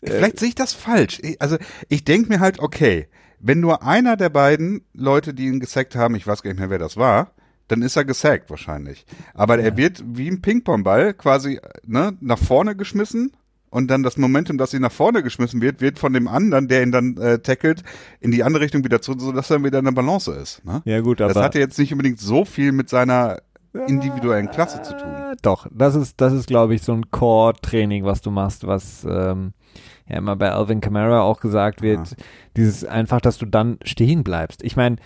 Äh, 0.00 0.10
vielleicht 0.10 0.38
sehe 0.40 0.48
ich 0.48 0.54
das 0.54 0.72
falsch. 0.72 1.20
Also, 1.38 1.56
ich 1.88 2.04
denke 2.04 2.28
mir 2.28 2.40
halt, 2.40 2.58
okay, 2.58 3.06
wenn 3.40 3.60
nur 3.60 3.82
einer 3.82 4.16
der 4.16 4.28
beiden 4.28 4.82
Leute, 4.92 5.34
die 5.34 5.46
ihn 5.46 5.60
gesackt 5.60 5.96
haben, 5.96 6.14
ich 6.14 6.26
weiß 6.26 6.42
gar 6.42 6.50
nicht 6.50 6.60
mehr, 6.60 6.70
wer 6.70 6.78
das 6.78 6.96
war, 6.96 7.32
dann 7.70 7.82
ist 7.82 7.96
er 7.96 8.04
gesackt 8.04 8.50
wahrscheinlich. 8.50 9.06
Aber 9.34 9.58
ja. 9.58 9.66
er 9.66 9.76
wird 9.76 10.02
wie 10.06 10.28
ein 10.28 10.42
Ping-Pong-Ball 10.42 11.14
quasi 11.14 11.60
ne, 11.86 12.16
nach 12.20 12.38
vorne 12.38 12.76
geschmissen 12.76 13.32
und 13.70 13.88
dann 13.88 14.02
das 14.02 14.16
Momentum, 14.16 14.58
dass 14.58 14.72
sie 14.72 14.80
nach 14.80 14.92
vorne 14.92 15.22
geschmissen 15.22 15.60
wird, 15.60 15.80
wird 15.80 15.98
von 15.98 16.12
dem 16.12 16.26
anderen, 16.26 16.68
der 16.68 16.82
ihn 16.82 16.92
dann 16.92 17.16
äh, 17.16 17.38
tackelt, 17.38 17.84
in 18.20 18.32
die 18.32 18.42
andere 18.42 18.64
Richtung 18.64 18.84
wieder 18.84 19.00
zurück, 19.00 19.20
sodass 19.20 19.50
er 19.50 19.62
wieder 19.62 19.78
in 19.78 19.84
der 19.84 19.92
Balance 19.92 20.32
ist. 20.32 20.64
Ne? 20.64 20.82
Ja 20.84 21.00
gut, 21.00 21.20
aber 21.20 21.32
das 21.32 21.42
hat 21.42 21.54
ja 21.54 21.60
jetzt 21.60 21.78
nicht 21.78 21.92
unbedingt 21.92 22.18
so 22.18 22.44
viel 22.44 22.72
mit 22.72 22.88
seiner 22.88 23.38
individuellen 23.86 24.50
Klasse 24.50 24.82
zu 24.82 24.96
tun. 24.96 25.36
Doch, 25.42 25.68
das 25.70 25.94
ist, 25.94 26.20
das 26.20 26.32
ist, 26.32 26.48
glaube 26.48 26.74
ich, 26.74 26.82
so 26.82 26.92
ein 26.92 27.10
Core-Training, 27.10 28.04
was 28.04 28.20
du 28.20 28.32
machst, 28.32 28.66
was 28.66 29.06
ähm, 29.08 29.52
ja 30.08 30.16
immer 30.16 30.34
bei 30.34 30.50
Alvin 30.50 30.80
Kamara 30.80 31.22
auch 31.22 31.40
gesagt 31.40 31.80
wird. 31.80 32.10
Ja. 32.10 32.16
Dieses 32.56 32.84
einfach, 32.84 33.20
dass 33.20 33.38
du 33.38 33.46
dann 33.46 33.78
stehen 33.84 34.24
bleibst. 34.24 34.64
Ich 34.64 34.76
meine, 34.76 34.96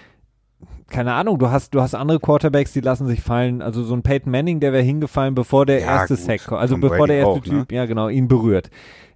keine 0.89 1.15
Ahnung, 1.15 1.39
du 1.39 1.51
hast, 1.51 1.75
du 1.75 1.81
hast 1.81 1.95
andere 1.95 2.21
Quarterbacks, 2.21 2.73
die 2.73 2.81
lassen 2.81 3.07
sich 3.07 3.23
fallen. 3.23 3.63
Also 3.63 3.83
so 3.83 3.95
ein 3.95 4.03
Peyton 4.03 4.31
Manning, 4.31 4.61
der 4.61 4.73
wäre 4.73 4.83
hingefallen, 4.83 5.35
bevor 5.35 5.67
der 5.67 5.81
ja, 5.81 5.87
erste 5.87 6.15
gut. 6.15 6.25
Sack, 6.25 6.53
also 6.53 6.75
Tom 6.75 6.83
bevor 6.83 6.99
Brady 6.99 7.09
der 7.09 7.17
erste 7.19 7.31
auch, 7.31 7.47
ne? 7.47 7.61
Typ, 7.61 7.71
ne? 7.71 7.77
ja 7.77 7.87
genau, 7.87 8.09
ihn 8.09 8.29
berührt. 8.29 8.71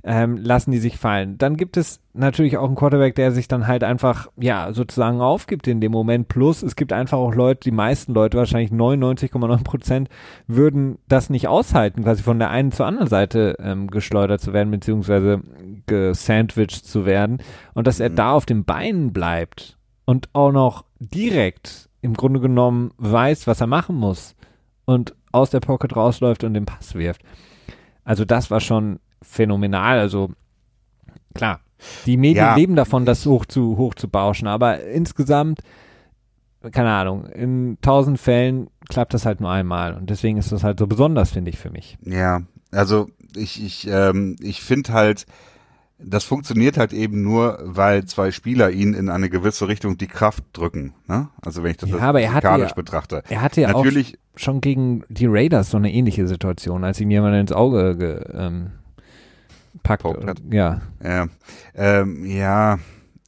Ähm, 0.04 0.38
lassen 0.38 0.70
die 0.70 0.78
sich 0.78 0.96
fallen. 0.96 1.36
Dann 1.38 1.56
gibt 1.56 1.76
es 1.76 2.00
natürlich 2.14 2.56
auch 2.56 2.66
einen 2.66 2.76
Quarterback, 2.76 3.16
der 3.16 3.32
sich 3.32 3.48
dann 3.48 3.66
halt 3.66 3.84
einfach, 3.84 4.28
ja, 4.36 4.72
sozusagen 4.72 5.20
aufgibt 5.20 5.66
in 5.66 5.80
dem 5.80 5.92
Moment. 5.92 6.28
Plus, 6.28 6.62
es 6.62 6.76
gibt 6.76 6.92
einfach 6.92 7.18
auch 7.18 7.34
Leute, 7.34 7.60
die 7.64 7.72
meisten 7.72 8.14
Leute, 8.14 8.38
wahrscheinlich 8.38 8.70
99,9 8.70 9.64
Prozent, 9.64 10.08
würden 10.46 10.98
das 11.08 11.30
nicht 11.30 11.48
aushalten, 11.48 12.04
quasi 12.04 12.22
von 12.22 12.38
der 12.38 12.50
einen 12.50 12.72
zur 12.72 12.86
anderen 12.86 13.08
Seite 13.08 13.56
ähm, 13.58 13.88
geschleudert 13.88 14.40
zu 14.40 14.52
werden, 14.52 14.70
beziehungsweise 14.70 15.42
gesandwiched 15.86 16.86
zu 16.86 17.04
werden. 17.04 17.38
Und 17.74 17.86
dass 17.86 18.00
er 18.00 18.10
mhm. 18.10 18.16
da 18.16 18.32
auf 18.32 18.46
den 18.46 18.64
Beinen 18.64 19.12
bleibt 19.12 19.76
und 20.08 20.30
auch 20.32 20.52
noch 20.52 20.84
direkt 20.98 21.88
im 22.00 22.14
Grunde 22.14 22.40
genommen 22.40 22.92
weiß, 22.98 23.46
was 23.46 23.60
er 23.60 23.66
machen 23.66 23.96
muss 23.96 24.34
und 24.84 25.14
aus 25.32 25.50
der 25.50 25.60
Pocket 25.60 25.94
rausläuft 25.94 26.44
und 26.44 26.54
den 26.54 26.66
Pass 26.66 26.94
wirft. 26.94 27.22
Also 28.04 28.24
das 28.24 28.50
war 28.50 28.60
schon 28.60 29.00
phänomenal. 29.22 29.98
Also 29.98 30.30
klar, 31.34 31.60
die 32.06 32.16
Medien 32.16 32.46
ja. 32.46 32.54
leben 32.54 32.76
davon, 32.76 33.04
das 33.04 33.26
hoch 33.26 33.44
zu 33.44 33.76
hoch 33.76 33.94
zu 33.94 34.08
bauschen, 34.08 34.48
aber 34.48 34.82
insgesamt 34.84 35.60
keine 36.72 36.90
Ahnung, 36.90 37.26
in 37.26 37.78
tausend 37.82 38.18
Fällen 38.18 38.68
klappt 38.88 39.14
das 39.14 39.24
halt 39.24 39.40
nur 39.40 39.50
einmal 39.50 39.94
und 39.94 40.10
deswegen 40.10 40.38
ist 40.38 40.50
das 40.50 40.64
halt 40.64 40.78
so 40.78 40.86
besonders, 40.86 41.30
finde 41.30 41.50
ich 41.50 41.58
für 41.58 41.70
mich. 41.70 41.98
Ja, 42.02 42.42
also 42.72 43.08
ich 43.36 43.62
ich 43.64 43.86
ähm, 43.88 44.36
ich 44.40 44.60
finde 44.62 44.92
halt 44.92 45.26
das 45.98 46.24
funktioniert 46.24 46.78
halt 46.78 46.92
eben 46.92 47.22
nur, 47.22 47.58
weil 47.62 48.04
zwei 48.04 48.30
Spieler 48.30 48.70
ihn 48.70 48.94
in 48.94 49.08
eine 49.08 49.28
gewisse 49.28 49.66
Richtung 49.66 49.98
die 49.98 50.06
Kraft 50.06 50.44
drücken. 50.52 50.94
Ne? 51.08 51.28
Also 51.42 51.62
wenn 51.62 51.72
ich 51.72 51.76
das, 51.76 51.90
ja, 51.90 51.98
aber 51.98 52.20
er 52.20 52.34
hatte 52.34 52.74
betrachte. 52.74 53.22
Er 53.28 53.42
hatte 53.42 53.60
ja 53.62 53.72
Natürlich, 53.72 54.14
auch 54.14 54.40
schon 54.40 54.60
gegen 54.60 55.04
die 55.08 55.26
Raiders 55.26 55.70
so 55.70 55.76
eine 55.76 55.92
ähnliche 55.92 56.28
Situation, 56.28 56.84
als 56.84 57.00
ihm 57.00 57.10
jemand 57.10 57.34
ins 57.36 57.52
Auge 57.52 57.96
ge, 57.96 58.20
ähm, 58.32 58.70
packt. 59.82 60.04
Und, 60.04 60.52
ja. 60.52 60.80
Ja, 61.02 61.26
ähm, 61.74 62.24
ja, 62.24 62.78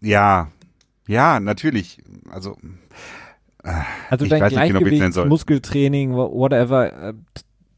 ja, 0.01 0.49
ja, 1.09 1.41
natürlich. 1.41 1.99
Also, 2.31 2.57
äh, 3.65 3.73
also 4.11 4.27
dein 4.27 4.49
Gleichgewicht, 4.49 5.03
nicht, 5.03 5.27
Muskeltraining, 5.27 6.13
whatever, 6.13 7.09
äh, 7.09 7.15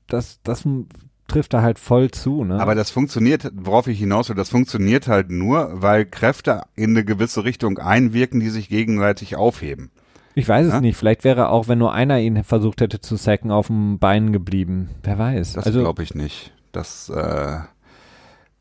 das, 0.07 0.41
das 0.43 0.69
trifft 1.33 1.55
da 1.55 1.63
halt 1.63 1.79
voll 1.79 2.11
zu. 2.11 2.45
Ne? 2.45 2.61
Aber 2.61 2.75
das 2.75 2.91
funktioniert, 2.91 3.51
worauf 3.55 3.87
ich 3.87 3.99
hinaus 3.99 4.29
will, 4.29 4.37
das 4.37 4.51
funktioniert 4.51 5.09
halt 5.09 5.31
nur, 5.31 5.71
weil 5.83 6.05
Kräfte 6.05 6.63
in 6.77 6.91
eine 6.91 7.05
gewisse 7.05 7.45
Richtung 7.45 7.79
einwirken, 7.79 8.41
die 8.41 8.51
sich 8.51 8.69
gegenseitig 8.69 9.37
aufheben. 9.37 9.91
Ich 10.35 10.49
weiß 10.49 10.67
es 10.67 10.73
ja? 10.73 10.81
nicht. 10.81 10.97
Vielleicht 10.97 11.25
wäre 11.25 11.51
auch, 11.51 11.69
wenn 11.69 11.79
nur 11.79 11.93
einer 11.93 12.19
ihn 12.19 12.43
versucht 12.45 12.81
hätte 12.81 13.01
zu 13.01 13.17
sacken, 13.17 13.51
auf 13.51 13.67
dem 13.67 13.99
Bein 13.99 14.33
geblieben. 14.33 14.91
Wer 15.03 15.19
weiß. 15.19 15.55
Das 15.55 15.67
also, 15.67 15.81
glaube 15.81 16.03
ich 16.03 16.15
nicht. 16.15 16.53
Das 16.73 17.11
äh, 17.11 17.59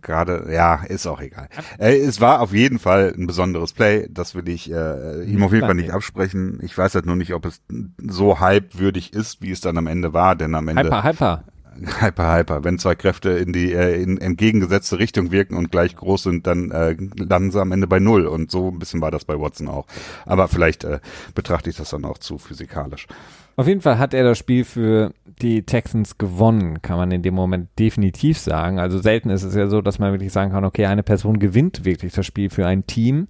gerade, 0.01 0.47
ja, 0.51 0.83
ist 0.83 1.07
auch 1.07 1.21
egal. 1.21 1.47
Äh, 1.77 1.97
es 1.97 2.19
war 2.19 2.41
auf 2.41 2.53
jeden 2.53 2.79
Fall 2.79 3.13
ein 3.17 3.25
besonderes 3.25 3.71
Play. 3.71 4.07
Das 4.11 4.35
will 4.35 4.49
ich 4.49 4.71
äh, 4.71 5.23
ihm 5.23 5.43
auf 5.43 5.53
jeden 5.53 5.65
Fall 5.65 5.75
nicht 5.75 5.91
absprechen. 5.91 6.59
Ich 6.61 6.77
weiß 6.77 6.95
halt 6.95 7.05
nur 7.05 7.15
nicht, 7.15 7.33
ob 7.33 7.45
es 7.45 7.61
so 8.05 8.41
hypewürdig 8.41 9.13
ist, 9.13 9.41
wie 9.41 9.51
es 9.51 9.61
dann 9.61 9.77
am 9.77 9.87
Ende 9.87 10.13
war, 10.13 10.35
denn 10.35 10.55
am 10.55 10.67
Ende. 10.67 10.83
Hyper, 10.83 11.03
hyper. 11.03 11.43
Hyper, 11.99 12.37
hyper. 12.37 12.63
Wenn 12.63 12.77
zwei 12.77 12.95
Kräfte 12.95 13.31
in 13.31 13.53
die 13.53 13.73
äh, 13.73 14.01
in 14.01 14.17
entgegengesetzte 14.17 14.99
Richtung 14.99 15.31
wirken 15.31 15.55
und 15.55 15.71
gleich 15.71 15.95
groß 15.95 16.23
sind, 16.23 16.47
dann 16.47 16.71
äh, 16.71 16.95
landen 17.17 17.51
sie 17.51 17.61
am 17.61 17.71
Ende 17.71 17.87
bei 17.87 17.99
null. 17.99 18.25
Und 18.25 18.51
so 18.51 18.69
ein 18.69 18.79
bisschen 18.79 19.01
war 19.01 19.11
das 19.11 19.25
bei 19.25 19.39
Watson 19.39 19.67
auch. 19.67 19.87
Aber 20.25 20.47
vielleicht 20.47 20.83
äh, 20.83 20.99
betrachte 21.33 21.69
ich 21.69 21.77
das 21.77 21.89
dann 21.89 22.05
auch 22.05 22.17
zu 22.17 22.37
physikalisch. 22.37 23.07
Auf 23.55 23.67
jeden 23.67 23.81
Fall 23.81 23.99
hat 23.99 24.13
er 24.13 24.23
das 24.23 24.37
Spiel 24.37 24.63
für 24.63 25.13
die 25.41 25.63
Texans 25.63 26.17
gewonnen, 26.17 26.81
kann 26.81 26.97
man 26.97 27.11
in 27.11 27.21
dem 27.21 27.33
Moment 27.33 27.67
definitiv 27.79 28.37
sagen. 28.37 28.79
Also 28.79 28.99
selten 28.99 29.29
ist 29.29 29.43
es 29.43 29.55
ja 29.55 29.67
so, 29.67 29.81
dass 29.81 29.99
man 29.99 30.11
wirklich 30.13 30.31
sagen 30.31 30.51
kann, 30.51 30.65
okay, 30.65 30.85
eine 30.85 31.03
Person 31.03 31.39
gewinnt 31.39 31.83
wirklich 31.83 32.13
das 32.13 32.25
Spiel 32.25 32.49
für 32.49 32.65
ein 32.65 32.85
Team. 32.87 33.27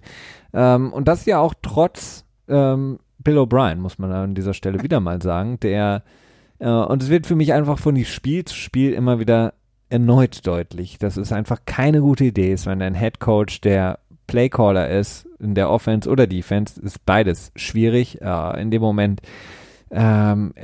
Ähm, 0.52 0.92
und 0.92 1.08
das 1.08 1.26
ja 1.26 1.38
auch 1.38 1.54
trotz 1.60 2.24
ähm, 2.48 2.98
Bill 3.18 3.38
O'Brien, 3.38 3.76
muss 3.76 3.98
man 3.98 4.12
an 4.12 4.34
dieser 4.34 4.54
Stelle 4.54 4.82
wieder 4.82 5.00
mal 5.00 5.20
sagen, 5.22 5.58
der 5.60 6.02
und 6.68 7.02
es 7.02 7.10
wird 7.10 7.26
für 7.26 7.36
mich 7.36 7.52
einfach 7.52 7.78
von 7.78 8.02
Spiel 8.04 8.44
zu 8.44 8.54
Spiel 8.54 8.92
immer 8.92 9.18
wieder 9.18 9.54
erneut 9.88 10.46
deutlich, 10.46 10.98
dass 10.98 11.16
es 11.16 11.32
einfach 11.32 11.60
keine 11.66 12.00
gute 12.00 12.24
Idee 12.24 12.52
ist, 12.52 12.66
wenn 12.66 12.80
ein 12.80 12.94
Head 12.94 13.20
Coach 13.20 13.60
der 13.60 13.98
Playcaller 14.26 14.88
ist, 14.88 15.26
in 15.38 15.54
der 15.54 15.70
Offense 15.70 16.08
oder 16.08 16.26
Defense, 16.26 16.80
ist 16.80 17.04
beides 17.04 17.52
schwierig. 17.56 18.22
Äh, 18.22 18.62
in 18.62 18.70
dem 18.70 18.80
Moment 18.80 19.20
ähm, 19.90 20.54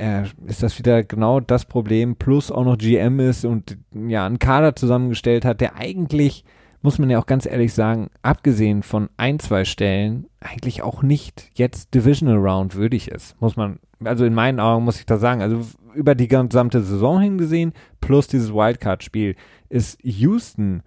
ist 0.47 0.63
das 0.63 0.79
wieder 0.79 1.03
genau 1.03 1.39
das 1.39 1.65
Problem, 1.65 2.15
plus 2.15 2.51
auch 2.51 2.63
noch 2.63 2.79
GM 2.79 3.19
ist 3.19 3.45
und 3.45 3.77
ja, 3.93 4.25
einen 4.25 4.39
Kader 4.39 4.75
zusammengestellt 4.75 5.45
hat, 5.45 5.61
der 5.61 5.75
eigentlich, 5.75 6.43
muss 6.81 6.97
man 6.97 7.11
ja 7.11 7.19
auch 7.19 7.27
ganz 7.27 7.45
ehrlich 7.45 7.73
sagen, 7.73 8.09
abgesehen 8.23 8.81
von 8.81 9.09
ein, 9.17 9.37
zwei 9.37 9.65
Stellen, 9.65 10.25
eigentlich 10.39 10.81
auch 10.81 11.03
nicht 11.03 11.51
jetzt 11.53 11.93
Divisional 11.93 12.37
Round 12.37 12.73
würdig 12.73 13.11
ist. 13.11 13.39
Muss 13.39 13.55
man, 13.55 13.77
also 14.03 14.25
in 14.25 14.33
meinen 14.33 14.59
Augen 14.59 14.83
muss 14.83 14.99
ich 14.99 15.05
das 15.05 15.21
sagen. 15.21 15.43
Also 15.43 15.63
über 15.93 16.15
die 16.15 16.27
gesamte 16.27 16.81
Saison 16.81 17.19
hingesehen, 17.19 17.73
plus 18.01 18.27
dieses 18.27 18.53
Wildcard-Spiel, 18.53 19.35
ist 19.69 19.97
Houston 20.03 20.83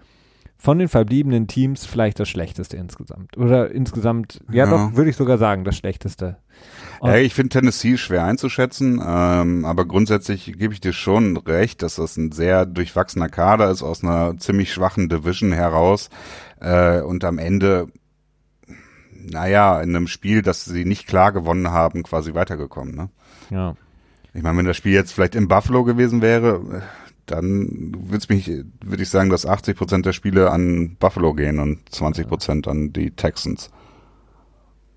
von 0.62 0.78
den 0.78 0.86
verbliebenen 0.86 1.48
Teams 1.48 1.86
vielleicht 1.86 2.20
das 2.20 2.28
schlechteste 2.28 2.76
insgesamt. 2.76 3.36
Oder 3.36 3.72
insgesamt, 3.72 4.38
ja, 4.48 4.64
ja. 4.64 4.70
doch, 4.70 4.96
würde 4.96 5.10
ich 5.10 5.16
sogar 5.16 5.36
sagen, 5.36 5.64
das 5.64 5.76
schlechteste. 5.76 6.36
Ja, 7.02 7.16
ich 7.16 7.34
finde 7.34 7.48
Tennessee 7.48 7.96
schwer 7.96 8.24
einzuschätzen, 8.24 9.02
ähm, 9.04 9.64
aber 9.64 9.86
grundsätzlich 9.86 10.56
gebe 10.56 10.72
ich 10.72 10.80
dir 10.80 10.92
schon 10.92 11.36
recht, 11.36 11.82
dass 11.82 11.96
das 11.96 12.16
ein 12.16 12.30
sehr 12.30 12.64
durchwachsener 12.64 13.28
Kader 13.28 13.72
ist 13.72 13.82
aus 13.82 14.04
einer 14.04 14.38
ziemlich 14.38 14.72
schwachen 14.72 15.08
Division 15.08 15.50
heraus 15.50 16.10
äh, 16.60 17.00
und 17.00 17.24
am 17.24 17.38
Ende, 17.38 17.88
naja, 19.16 19.80
in 19.80 19.96
einem 19.96 20.06
Spiel, 20.06 20.42
das 20.42 20.64
sie 20.64 20.84
nicht 20.84 21.08
klar 21.08 21.32
gewonnen 21.32 21.72
haben, 21.72 22.04
quasi 22.04 22.34
weitergekommen. 22.34 22.94
Ne? 22.94 23.10
Ja. 23.50 23.74
Ich 24.34 24.42
meine, 24.42 24.58
wenn 24.58 24.66
das 24.66 24.76
Spiel 24.76 24.92
jetzt 24.92 25.12
vielleicht 25.12 25.34
in 25.34 25.48
Buffalo 25.48 25.84
gewesen 25.84 26.22
wäre, 26.22 26.82
dann 27.26 27.92
würde 27.98 28.26
mich, 28.28 28.48
würde 28.48 29.02
ich 29.02 29.10
sagen, 29.10 29.30
dass 29.30 29.46
80 29.46 29.76
Prozent 29.76 30.06
der 30.06 30.12
Spiele 30.12 30.50
an 30.50 30.96
Buffalo 30.98 31.34
gehen 31.34 31.58
und 31.58 31.80
20 31.90 32.28
Prozent 32.28 32.68
an 32.68 32.92
die 32.92 33.10
Texans. 33.10 33.70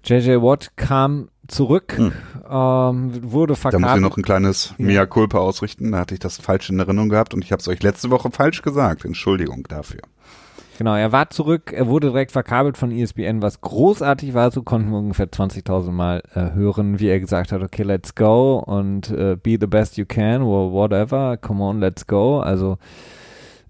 JJ 0.04 0.36
Watt 0.36 0.78
kam 0.78 1.30
zurück, 1.48 1.94
hm. 1.98 2.12
ähm, 2.48 3.32
wurde 3.32 3.56
verkauft. 3.56 3.84
Da 3.84 3.88
muss 3.88 3.96
ich 3.96 4.02
noch 4.02 4.18
ein 4.18 4.24
kleines. 4.24 4.74
Mea 4.78 5.06
Culpa 5.06 5.40
ausrichten. 5.40 5.92
Da 5.92 6.00
hatte 6.00 6.14
ich 6.14 6.20
das 6.20 6.38
falsch 6.38 6.70
in 6.70 6.80
Erinnerung 6.80 7.10
gehabt 7.10 7.34
und 7.34 7.44
ich 7.44 7.52
habe 7.52 7.60
es 7.60 7.68
euch 7.68 7.82
letzte 7.82 8.12
Woche 8.12 8.30
falsch 8.32 8.62
gesagt. 8.62 9.04
Entschuldigung 9.04 9.64
dafür. 9.68 10.02
Genau, 10.78 10.96
er 10.96 11.14
war 11.14 11.30
zurück, 11.30 11.72
er 11.72 11.88
wurde 11.88 12.08
direkt 12.08 12.34
verkabelt 12.34 12.78
von 12.78 12.92
ESPN, 12.92 13.42
was 13.42 13.62
großartig 13.62 14.34
war. 14.34 14.52
So 14.52 14.62
konnten 14.62 14.92
wir 14.92 14.98
ungefähr 14.98 15.28
20.000 15.28 15.92
Mal 15.92 16.22
äh, 16.34 16.52
hören, 16.52 17.00
wie 17.00 17.08
er 17.08 17.22
gesagt 17.22 17.54
hat, 17.54 17.62
okay, 17.62 17.84
let's 17.84 18.14
go 18.14 18.58
und 18.58 19.10
äh, 19.10 19.38
be 19.42 19.58
the 19.60 19.68
best 19.68 19.96
you 19.96 20.06
can 20.06 20.42
or 20.42 20.74
whatever, 20.74 21.38
come 21.38 21.64
on, 21.64 21.80
let's 21.80 22.06
go. 22.08 22.42
Also 22.42 22.78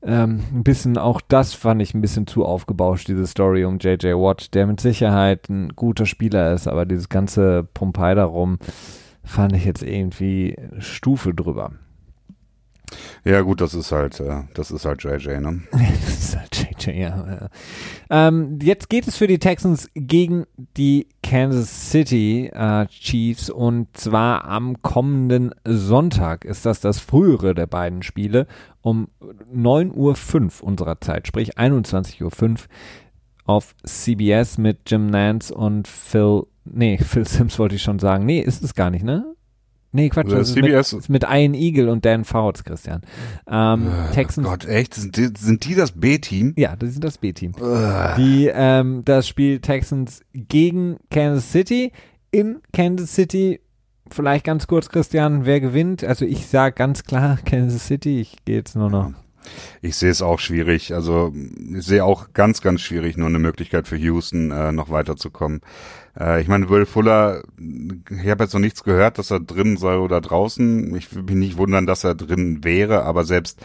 ähm, 0.02 0.41
ein 0.52 0.63
bisschen 0.63 0.98
auch 0.98 1.22
das 1.22 1.54
fand 1.54 1.80
ich 1.82 1.94
ein 1.94 2.02
bisschen 2.02 2.26
zu 2.26 2.44
aufgebauscht, 2.44 3.08
diese 3.08 3.28
Story 3.28 3.65
um 3.65 3.78
JJ 3.78 4.13
Watt, 4.13 4.56
der 4.56 4.65
mit 4.65 4.80
Sicherheit 4.80 5.48
ein 5.48 5.70
guter 5.76 6.08
Spieler 6.08 6.54
ist, 6.54 6.68
aber 6.68 6.88
dieses 6.88 7.10
ganze 7.10 7.68
Pompei 7.76 8.15
darum 8.15 8.58
fand 9.24 9.56
ich 9.56 9.65
jetzt 9.65 9.84
irgendwie 9.84 10.56
Stufe 10.80 11.36
drüber. 11.36 11.72
Ja, 13.24 13.41
gut, 13.41 13.62
das 13.62 13.74
ist 13.74 13.91
halt, 13.91 14.19
äh, 14.19 14.43
das 14.54 14.71
ist 14.71 14.86
halt 14.86 15.04
JJ, 15.04 15.39
ne? 15.39 15.62
das 15.71 16.19
ist 16.19 16.38
halt 16.38 16.86
JJ, 16.86 17.02
ja. 17.02 17.50
Ähm, 18.10 18.60
jetzt 18.62 18.89
geht 18.89 19.08
es 19.08 19.17
für 19.17 19.28
die 19.28 19.39
Texans 19.39 19.89
gegen 19.93 20.45
die 20.78 21.08
Kansas 21.24 21.91
City 21.91 22.52
äh, 22.54 22.86
Chiefs 22.88 23.50
und 23.50 23.95
zwar 23.98 24.45
am 24.45 24.82
kommenden 24.82 25.54
Sonntag 25.65 26.45
ist 26.45 26.65
das 26.65 26.80
das 26.82 27.00
frühere 27.00 27.56
der 27.56 27.67
beiden 27.67 28.04
Spiele 28.04 28.48
um 28.82 29.08
9.05 29.54 30.62
Uhr 30.62 30.67
unserer 30.67 31.02
Zeit, 31.02 31.28
sprich 31.28 31.58
21.05 31.58 32.21
Uhr 32.24 32.58
auf 33.45 33.76
CBS 33.86 34.58
mit 34.58 34.89
Jim 34.89 35.08
Nance 35.08 35.54
und 35.54 35.88
Phil, 35.88 36.43
nee, 36.65 36.98
Phil 37.04 37.28
Sims 37.28 37.58
wollte 37.60 37.76
ich 37.76 37.84
schon 37.84 38.00
sagen. 38.00 38.26
Nee, 38.26 38.41
ist 38.41 38.63
es 38.63 38.74
gar 38.74 38.89
nicht, 38.89 39.04
ne? 39.04 39.36
Nee, 39.95 40.10
Quatsch, 40.10 40.29
das 40.29 40.51
CBS. 40.53 40.91
ist 40.91 41.10
mit, 41.10 41.23
mit 41.23 41.31
Ian 41.31 41.53
Eagle 41.53 41.89
und 41.89 42.03
Dan 42.03 42.25
Fouts, 42.25 42.65
Christian. 42.65 43.01
Ähm, 43.49 43.88
oh 43.88 44.13
Texans. 44.13 44.45
Gott, 44.45 44.65
echt? 44.65 44.93
Sind 44.93 45.15
die, 45.15 45.29
sind 45.38 45.63
die 45.63 45.73
das 45.73 45.93
B-Team? 45.93 46.53
Ja, 46.58 46.75
das 46.75 46.91
sind 46.91 47.03
das 47.03 47.17
B-Team. 47.17 47.53
Die, 48.17 48.51
ähm, 48.53 49.03
das 49.05 49.25
Spiel 49.25 49.60
Texans 49.60 50.21
gegen 50.34 50.97
Kansas 51.10 51.49
City. 51.49 51.93
In 52.31 52.58
Kansas 52.73 53.15
City, 53.15 53.62
vielleicht 54.12 54.43
ganz 54.43 54.67
kurz, 54.67 54.89
Christian, 54.89 55.45
wer 55.45 55.62
gewinnt? 55.62 56.03
Also 56.03 56.25
ich 56.25 56.47
sage 56.47 56.75
ganz 56.75 57.03
klar 57.03 57.39
Kansas 57.45 57.88
City. 57.88 58.19
Ich 58.19 58.43
gehe 58.43 58.58
jetzt 58.58 58.75
nur 58.75 58.89
noch. 58.89 59.13
Ich 59.81 59.95
sehe 59.95 60.12
es 60.12 60.21
auch 60.21 60.39
schwierig. 60.39 60.93
Also 60.93 61.34
ich 61.75 61.86
sehe 61.86 62.03
auch 62.03 62.34
ganz, 62.34 62.62
ganz 62.62 62.81
schwierig 62.81 63.17
nur 63.17 63.27
eine 63.27 63.39
Möglichkeit 63.39 63.88
für 63.88 63.97
Houston, 63.97 64.51
äh, 64.51 64.71
noch 64.71 64.89
weiterzukommen. 64.89 65.62
Äh, 66.19 66.41
ich 66.41 66.47
meine, 66.47 66.69
Will 66.69 66.86
Fuller, 66.86 67.43
ich 67.58 68.29
habe 68.29 68.43
jetzt 68.43 68.53
noch 68.53 68.62
nichts 68.62 68.84
gehört, 68.84 69.17
dass 69.17 69.31
er 69.31 69.39
drin 69.39 69.77
sei 69.77 69.97
oder 69.97 70.21
draußen. 70.21 70.95
Ich 70.95 71.13
würde 71.13 71.34
mich 71.34 71.47
nicht 71.49 71.58
wundern, 71.58 71.86
dass 71.86 72.03
er 72.03 72.15
drin 72.15 72.63
wäre, 72.63 73.03
aber 73.03 73.25
selbst 73.25 73.60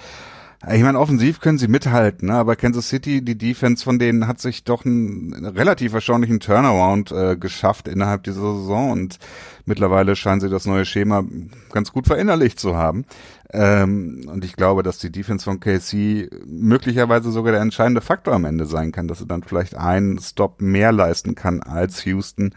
ich 0.68 0.82
meine, 0.82 0.98
offensiv 1.00 1.40
können 1.40 1.56
sie 1.56 1.68
mithalten, 1.68 2.28
ne? 2.28 2.34
aber 2.34 2.54
Kansas 2.54 2.90
City, 2.90 3.24
die 3.24 3.38
Defense 3.38 3.82
von 3.82 3.98
denen 3.98 4.26
hat 4.26 4.42
sich 4.42 4.62
doch 4.62 4.84
einen 4.84 5.46
relativ 5.46 5.94
erstaunlichen 5.94 6.38
Turnaround 6.38 7.12
äh, 7.12 7.36
geschafft 7.36 7.88
innerhalb 7.88 8.24
dieser 8.24 8.56
Saison 8.56 8.90
und 8.90 9.18
mittlerweile 9.64 10.16
scheinen 10.16 10.42
sie 10.42 10.50
das 10.50 10.66
neue 10.66 10.84
Schema 10.84 11.24
ganz 11.72 11.92
gut 11.92 12.06
verinnerlicht 12.06 12.60
zu 12.60 12.76
haben. 12.76 13.06
Ähm, 13.52 14.28
und 14.32 14.44
ich 14.44 14.54
glaube, 14.54 14.82
dass 14.82 14.98
die 14.98 15.10
Defense 15.10 15.44
von 15.44 15.58
KC 15.58 16.30
möglicherweise 16.46 17.32
sogar 17.32 17.52
der 17.52 17.60
entscheidende 17.60 18.00
Faktor 18.00 18.34
am 18.34 18.44
Ende 18.44 18.64
sein 18.64 18.92
kann, 18.92 19.08
dass 19.08 19.18
sie 19.18 19.26
dann 19.26 19.42
vielleicht 19.42 19.74
einen 19.76 20.18
Stop 20.20 20.60
mehr 20.60 20.92
leisten 20.92 21.34
kann 21.34 21.60
als 21.60 22.04
Houston. 22.04 22.54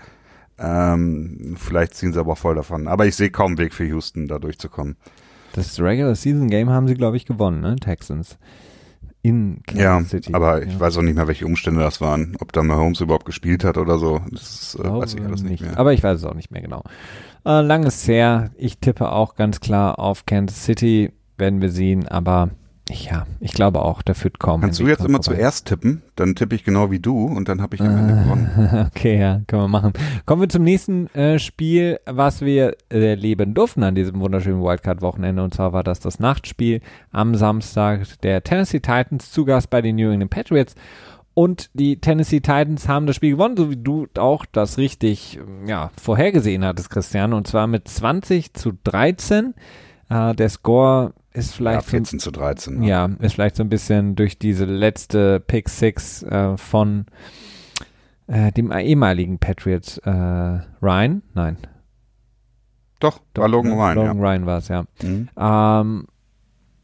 Ähm, 0.59 1.55
vielleicht 1.57 1.95
ziehen 1.95 2.13
sie 2.13 2.19
aber 2.19 2.35
voll 2.35 2.55
davon. 2.55 2.87
Aber 2.87 3.07
ich 3.07 3.15
sehe 3.15 3.31
kaum 3.31 3.57
Weg 3.57 3.73
für 3.73 3.85
Houston, 3.85 4.27
da 4.27 4.37
durchzukommen. 4.37 4.97
Das 5.53 5.79
Regular 5.79 6.15
Season 6.15 6.47
Game 6.47 6.69
haben 6.69 6.87
sie, 6.87 6.95
glaube 6.95 7.17
ich, 7.17 7.25
gewonnen, 7.25 7.61
ne? 7.61 7.75
Texans. 7.75 8.37
In 9.21 9.61
Kansas 9.65 9.83
ja, 9.83 10.03
City. 10.03 10.33
Aber 10.33 10.63
ich 10.63 10.73
ja. 10.73 10.79
weiß 10.79 10.97
auch 10.97 11.01
nicht 11.01 11.15
mehr, 11.15 11.27
welche 11.27 11.45
Umstände 11.45 11.79
das 11.79 12.01
waren. 12.01 12.35
Ob 12.39 12.51
da 12.51 12.61
Mahomes 12.61 12.99
überhaupt 12.99 13.25
gespielt 13.25 13.63
hat 13.63 13.77
oder 13.77 13.97
so. 13.97 14.21
Das 14.31 14.77
äh, 14.79 14.83
weiß 14.83 15.13
ich 15.13 15.21
alles 15.21 15.43
nicht, 15.43 15.61
mehr. 15.61 15.77
Aber 15.77 15.93
ich 15.93 16.03
weiß 16.03 16.17
es 16.19 16.25
auch 16.25 16.33
nicht 16.33 16.51
mehr 16.51 16.61
genau. 16.61 16.83
Äh, 17.45 17.61
lang 17.61 17.83
ist 17.83 18.07
her. 18.07 18.51
Ich 18.55 18.79
tippe 18.79 19.11
auch 19.11 19.35
ganz 19.35 19.59
klar 19.59 19.99
auf 19.99 20.25
Kansas 20.25 20.63
City. 20.63 21.11
Werden 21.37 21.61
wir 21.61 21.69
sehen. 21.69 22.07
Aber 22.07 22.51
ja, 22.89 23.25
ich 23.39 23.53
glaube 23.53 23.81
auch, 23.81 24.01
der 24.01 24.13
führt 24.13 24.39
kaum. 24.39 24.61
Kannst 24.61 24.79
du 24.79 24.87
jetzt 24.87 25.05
immer 25.05 25.23
vorbei. 25.23 25.37
zuerst 25.37 25.67
tippen? 25.67 26.03
Dann 26.15 26.35
tippe 26.35 26.53
ich 26.53 26.63
genau 26.63 26.91
wie 26.91 26.99
du 26.99 27.25
und 27.25 27.47
dann 27.47 27.61
habe 27.61 27.75
ich 27.75 27.81
am 27.81 27.97
Ende 27.97 28.13
gewonnen. 28.23 28.87
Okay, 28.87 29.17
ja, 29.19 29.41
können 29.47 29.63
wir 29.63 29.67
machen. 29.67 29.93
Kommen 30.25 30.41
wir 30.41 30.49
zum 30.49 30.63
nächsten 30.63 31.07
äh, 31.15 31.39
Spiel, 31.39 31.99
was 32.05 32.41
wir 32.41 32.75
erleben 32.89 33.53
durften 33.53 33.83
an 33.83 33.95
diesem 33.95 34.19
wunderschönen 34.19 34.61
Wildcard-Wochenende. 34.61 35.41
Und 35.43 35.53
zwar 35.53 35.71
war 35.71 35.83
das 35.83 36.01
das 36.01 36.19
Nachtspiel 36.19 36.81
am 37.11 37.35
Samstag 37.35 38.19
der 38.21 38.43
Tennessee 38.43 38.79
Titans 38.81 39.31
zu 39.31 39.45
Gast 39.45 39.69
bei 39.69 39.81
den 39.81 39.95
New 39.95 40.11
England 40.11 40.31
Patriots. 40.31 40.75
Und 41.35 41.71
die 41.73 41.99
Tennessee 41.99 42.41
Titans 42.41 42.87
haben 42.87 43.07
das 43.07 43.15
Spiel 43.15 43.31
gewonnen, 43.31 43.57
so 43.57 43.71
wie 43.71 43.77
du 43.77 44.07
auch 44.17 44.45
das 44.45 44.77
richtig 44.77 45.39
ja, 45.65 45.91
vorhergesehen 45.99 46.63
hattest, 46.63 46.91
Christian. 46.91 47.33
Und 47.33 47.47
zwar 47.47 47.65
mit 47.65 47.87
20 47.87 48.53
zu 48.53 48.73
13. 48.83 49.55
Äh, 50.09 50.35
der 50.35 50.49
Score 50.49 51.13
ist 51.33 51.55
vielleicht. 51.55 51.81
Ja, 51.81 51.89
14 51.89 52.19
zu 52.19 52.31
13. 52.31 52.83
Ja. 52.83 53.07
ja, 53.07 53.15
ist 53.19 53.33
vielleicht 53.33 53.55
so 53.55 53.63
ein 53.63 53.69
bisschen 53.69 54.15
durch 54.15 54.37
diese 54.37 54.65
letzte 54.65 55.39
Pick 55.39 55.69
Six 55.69 56.21
äh, 56.23 56.55
von 56.57 57.05
äh, 58.27 58.51
dem 58.51 58.71
ehemaligen 58.71 59.39
Patriot 59.39 59.99
äh, 60.05 60.11
Ryan. 60.81 61.23
Nein. 61.33 61.57
Doch, 62.99 63.19
Doch 63.33 63.41
war 63.41 63.49
Logan 63.49 63.73
Ryan. 63.73 63.95
Logan 63.95 64.17
ja. 64.17 64.23
Ryan 64.23 64.45
war 64.45 64.57
es, 64.59 64.67
ja. 64.67 64.85
Mhm. 65.01 65.29
Ähm, 65.35 66.07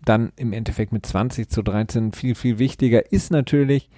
dann 0.04 0.32
im 0.38 0.54
Endeffekt 0.54 0.92
mit 0.92 1.06
20 1.06 1.50
zu 1.50 1.62
13 1.62 2.14
viel, 2.14 2.36
viel 2.36 2.58
wichtiger 2.58 3.12
ist 3.12 3.32
natürlich, 3.32 3.90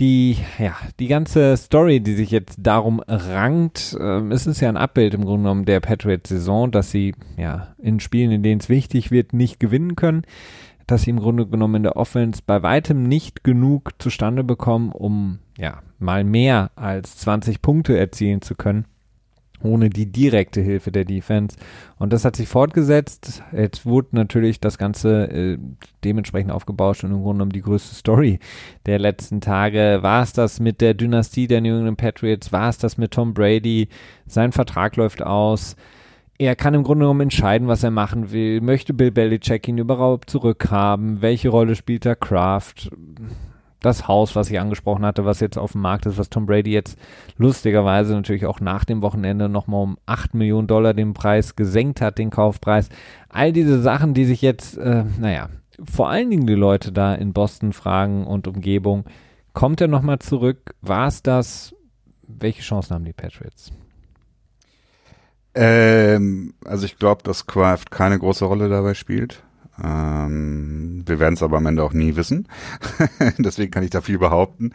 die, 0.00 0.36
ja, 0.58 0.74
die 0.98 1.06
ganze 1.06 1.56
Story, 1.56 2.00
die 2.00 2.14
sich 2.14 2.30
jetzt 2.30 2.58
darum 2.60 3.00
rankt, 3.06 3.96
äh, 3.98 4.20
es 4.30 4.46
ist 4.46 4.60
ja 4.60 4.68
ein 4.68 4.76
Abbild 4.76 5.14
im 5.14 5.24
Grunde 5.24 5.44
genommen 5.44 5.64
der 5.64 5.80
Patriots-Saison, 5.80 6.70
dass 6.70 6.90
sie 6.90 7.14
ja 7.36 7.74
in 7.78 8.00
Spielen, 8.00 8.32
in 8.32 8.42
denen 8.42 8.60
es 8.60 8.68
wichtig 8.68 9.10
wird, 9.10 9.32
nicht 9.32 9.60
gewinnen 9.60 9.94
können, 9.96 10.22
dass 10.86 11.02
sie 11.02 11.10
im 11.10 11.20
Grunde 11.20 11.46
genommen 11.46 11.76
in 11.76 11.82
der 11.84 11.96
Offense 11.96 12.42
bei 12.44 12.62
weitem 12.62 13.04
nicht 13.04 13.44
genug 13.44 13.92
zustande 13.98 14.44
bekommen, 14.44 14.90
um 14.92 15.38
ja 15.56 15.80
mal 15.98 16.24
mehr 16.24 16.72
als 16.74 17.16
20 17.18 17.62
Punkte 17.62 17.96
erzielen 17.96 18.42
zu 18.42 18.54
können 18.54 18.86
ohne 19.62 19.90
die 19.90 20.10
direkte 20.10 20.60
Hilfe 20.60 20.92
der 20.92 21.04
Defense. 21.04 21.56
Und 21.98 22.12
das 22.12 22.24
hat 22.24 22.36
sich 22.36 22.48
fortgesetzt. 22.48 23.42
Jetzt 23.52 23.86
wurde 23.86 24.08
natürlich 24.12 24.60
das 24.60 24.78
Ganze 24.78 25.24
äh, 25.30 25.58
dementsprechend 26.04 26.52
aufgebaut 26.52 27.02
und 27.04 27.10
im 27.10 27.22
Grunde 27.22 27.38
genommen 27.38 27.52
die 27.52 27.62
größte 27.62 27.94
Story 27.94 28.38
der 28.86 28.98
letzten 28.98 29.40
Tage. 29.40 29.98
War 30.02 30.22
es 30.22 30.32
das 30.32 30.60
mit 30.60 30.80
der 30.80 30.94
Dynastie 30.94 31.46
der 31.46 31.60
New 31.60 31.76
England 31.76 31.96
Patriots? 31.96 32.52
War 32.52 32.68
es 32.68 32.78
das 32.78 32.98
mit 32.98 33.12
Tom 33.12 33.32
Brady? 33.32 33.88
Sein 34.26 34.52
Vertrag 34.52 34.96
läuft 34.96 35.22
aus. 35.22 35.76
Er 36.36 36.56
kann 36.56 36.74
im 36.74 36.82
Grunde 36.82 37.04
genommen 37.04 37.22
entscheiden, 37.22 37.68
was 37.68 37.84
er 37.84 37.92
machen 37.92 38.32
will. 38.32 38.60
Möchte 38.60 38.92
Bill 38.92 39.12
Belichick 39.12 39.68
ihn 39.68 39.78
überhaupt 39.78 40.28
zurückhaben? 40.28 41.22
Welche 41.22 41.48
Rolle 41.48 41.76
spielt 41.76 42.04
der 42.04 42.16
Kraft? 42.16 42.90
Das 43.84 44.08
Haus, 44.08 44.34
was 44.36 44.50
ich 44.50 44.58
angesprochen 44.58 45.04
hatte, 45.04 45.24
was 45.24 45.40
jetzt 45.40 45.58
auf 45.58 45.72
dem 45.72 45.82
Markt 45.82 46.06
ist, 46.06 46.18
was 46.18 46.30
Tom 46.30 46.46
Brady 46.46 46.72
jetzt 46.72 46.98
lustigerweise 47.36 48.14
natürlich 48.14 48.46
auch 48.46 48.60
nach 48.60 48.84
dem 48.84 49.02
Wochenende 49.02 49.48
nochmal 49.48 49.82
um 49.82 49.98
8 50.06 50.34
Millionen 50.34 50.66
Dollar 50.66 50.94
den 50.94 51.14
Preis 51.14 51.56
gesenkt 51.56 52.00
hat, 52.00 52.18
den 52.18 52.30
Kaufpreis. 52.30 52.88
All 53.28 53.52
diese 53.52 53.80
Sachen, 53.80 54.14
die 54.14 54.24
sich 54.24 54.42
jetzt, 54.42 54.78
äh, 54.78 55.04
naja, 55.18 55.48
vor 55.82 56.08
allen 56.08 56.30
Dingen 56.30 56.46
die 56.46 56.54
Leute 56.54 56.92
da 56.92 57.14
in 57.14 57.32
Boston 57.32 57.72
fragen 57.72 58.26
und 58.26 58.46
Umgebung, 58.46 59.04
kommt 59.52 59.80
er 59.80 59.88
nochmal 59.88 60.18
zurück? 60.20 60.74
War 60.80 61.08
es 61.08 61.22
das? 61.22 61.74
Welche 62.26 62.62
Chancen 62.62 62.94
haben 62.94 63.04
die 63.04 63.12
Patriots? 63.12 63.72
Ähm, 65.54 66.54
also 66.64 66.84
ich 66.84 66.98
glaube, 66.98 67.22
dass 67.22 67.46
Kraft 67.46 67.90
keine 67.90 68.18
große 68.18 68.44
Rolle 68.44 68.68
dabei 68.68 68.94
spielt. 68.94 69.42
Ähm, 69.82 71.02
wir 71.06 71.18
werden 71.18 71.34
es 71.34 71.42
aber 71.42 71.56
am 71.56 71.66
Ende 71.66 71.82
auch 71.82 71.92
nie 71.92 72.16
wissen. 72.16 72.48
Deswegen 73.38 73.70
kann 73.70 73.82
ich 73.82 73.90
da 73.90 74.00
viel 74.00 74.18
behaupten. 74.18 74.72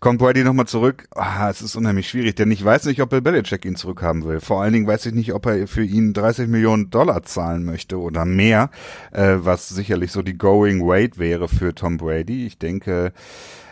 Kommt 0.00 0.18
Brady 0.18 0.44
nochmal 0.44 0.66
zurück. 0.66 1.08
Ah, 1.14 1.48
es 1.50 1.62
ist 1.62 1.76
unheimlich 1.76 2.08
schwierig, 2.08 2.34
denn 2.36 2.50
ich 2.50 2.64
weiß 2.64 2.84
nicht, 2.86 3.00
ob 3.00 3.10
Bill 3.10 3.22
Belichick 3.22 3.64
ihn 3.64 3.76
zurückhaben 3.76 4.24
will. 4.24 4.40
Vor 4.40 4.62
allen 4.62 4.72
Dingen 4.72 4.86
weiß 4.86 5.06
ich 5.06 5.14
nicht, 5.14 5.32
ob 5.32 5.46
er 5.46 5.66
für 5.66 5.84
ihn 5.84 6.12
30 6.12 6.48
Millionen 6.48 6.90
Dollar 6.90 7.22
zahlen 7.22 7.64
möchte 7.64 7.98
oder 7.98 8.24
mehr, 8.24 8.70
äh, 9.12 9.36
was 9.38 9.68
sicherlich 9.68 10.12
so 10.12 10.22
die 10.22 10.36
Going 10.36 10.86
Weight 10.86 11.18
wäre 11.18 11.48
für 11.48 11.74
Tom 11.74 11.96
Brady. 11.96 12.46
Ich 12.46 12.58
denke, 12.58 13.12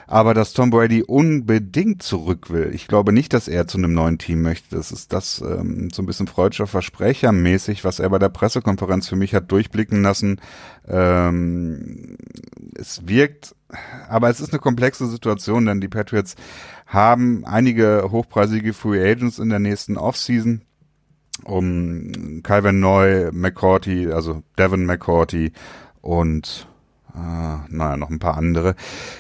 aber 0.06 0.34
dass 0.34 0.52
Tom 0.52 0.70
Brady 0.70 1.02
unbedingt 1.02 2.02
zurück 2.02 2.50
will. 2.50 2.70
Ich 2.74 2.88
glaube 2.88 3.12
nicht, 3.12 3.32
dass 3.32 3.48
er 3.48 3.66
zu 3.66 3.78
einem 3.78 3.94
neuen 3.94 4.18
Team 4.18 4.42
möchte. 4.42 4.76
Das 4.76 4.92
ist 4.92 5.12
das 5.12 5.40
ähm, 5.40 5.90
so 5.92 6.02
ein 6.02 6.06
bisschen 6.06 6.26
freudscher 6.26 6.66
Versprecher 6.66 7.32
mäßig, 7.32 7.84
was 7.84 7.98
er 7.98 8.10
bei 8.10 8.18
der 8.18 8.28
Pressekonferenz 8.28 9.08
für 9.08 9.16
mich 9.16 9.34
hat 9.34 9.50
durchblicken 9.50 10.02
lassen. 10.02 10.40
Ähm, 10.86 12.16
es 12.74 13.06
wirkt, 13.06 13.54
aber 14.08 14.28
es 14.28 14.40
ist 14.40 14.52
eine 14.52 14.60
komplexe 14.60 15.06
Situation, 15.06 15.66
denn 15.66 15.80
die 15.80 15.88
Patriots 15.88 16.36
haben 16.86 17.44
einige 17.44 18.08
hochpreisige 18.10 18.72
Free 18.72 19.02
Agents 19.02 19.38
in 19.38 19.48
der 19.48 19.60
nächsten 19.60 19.96
Offseason 19.96 20.62
um 21.44 22.40
Calvin 22.42 22.80
Neu, 22.80 23.30
McCourty, 23.32 24.12
also 24.12 24.42
Devin 24.58 24.84
McCourty 24.84 25.52
und 26.00 26.68
Ah, 27.14 27.66
naja, 27.68 27.98
noch 27.98 28.08
ein 28.08 28.18
paar 28.18 28.38
andere, 28.38 28.74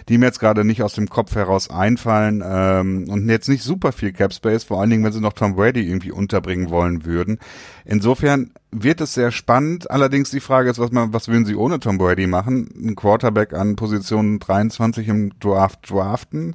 die 0.08 0.16
mir 0.16 0.24
jetzt 0.24 0.40
gerade 0.40 0.64
nicht 0.64 0.82
aus 0.82 0.94
dem 0.94 1.10
Kopf 1.10 1.34
heraus 1.34 1.68
einfallen 1.68 2.42
ähm, 2.44 3.06
und 3.10 3.28
jetzt 3.28 3.50
nicht 3.50 3.62
super 3.62 3.92
viel 3.92 4.12
Cap 4.12 4.32
Space, 4.32 4.64
vor 4.64 4.80
allen 4.80 4.88
Dingen, 4.88 5.04
wenn 5.04 5.12
sie 5.12 5.20
noch 5.20 5.34
Tom 5.34 5.56
Brady 5.56 5.86
irgendwie 5.86 6.10
unterbringen 6.10 6.70
wollen 6.70 7.04
würden. 7.04 7.38
Insofern 7.84 8.52
wird 8.70 9.02
es 9.02 9.12
sehr 9.12 9.30
spannend. 9.30 9.90
Allerdings 9.90 10.30
die 10.30 10.40
Frage 10.40 10.70
ist, 10.70 10.78
was 10.78 10.90
man, 10.90 11.12
was 11.12 11.28
würden 11.28 11.44
sie 11.44 11.54
ohne 11.54 11.80
Tom 11.80 11.98
Brady 11.98 12.26
machen? 12.26 12.70
Ein 12.82 12.96
Quarterback 12.96 13.52
an 13.52 13.76
Position 13.76 14.38
23 14.38 15.08
im 15.08 15.38
Draft 15.38 15.90
draften? 15.90 16.54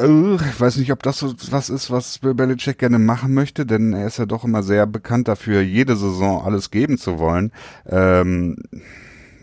Ich 0.00 0.60
weiß 0.60 0.76
nicht, 0.76 0.92
ob 0.92 1.02
das 1.02 1.18
so 1.18 1.34
was 1.50 1.70
ist, 1.70 1.90
was 1.90 2.20
Bill 2.20 2.34
Belichick 2.34 2.78
gerne 2.78 3.00
machen 3.00 3.34
möchte, 3.34 3.66
denn 3.66 3.92
er 3.92 4.06
ist 4.06 4.18
ja 4.18 4.26
doch 4.26 4.44
immer 4.44 4.62
sehr 4.62 4.86
bekannt 4.86 5.26
dafür, 5.26 5.60
jede 5.60 5.96
Saison 5.96 6.40
alles 6.44 6.70
geben 6.70 6.98
zu 6.98 7.18
wollen. 7.18 7.50
Ähm, 7.84 8.58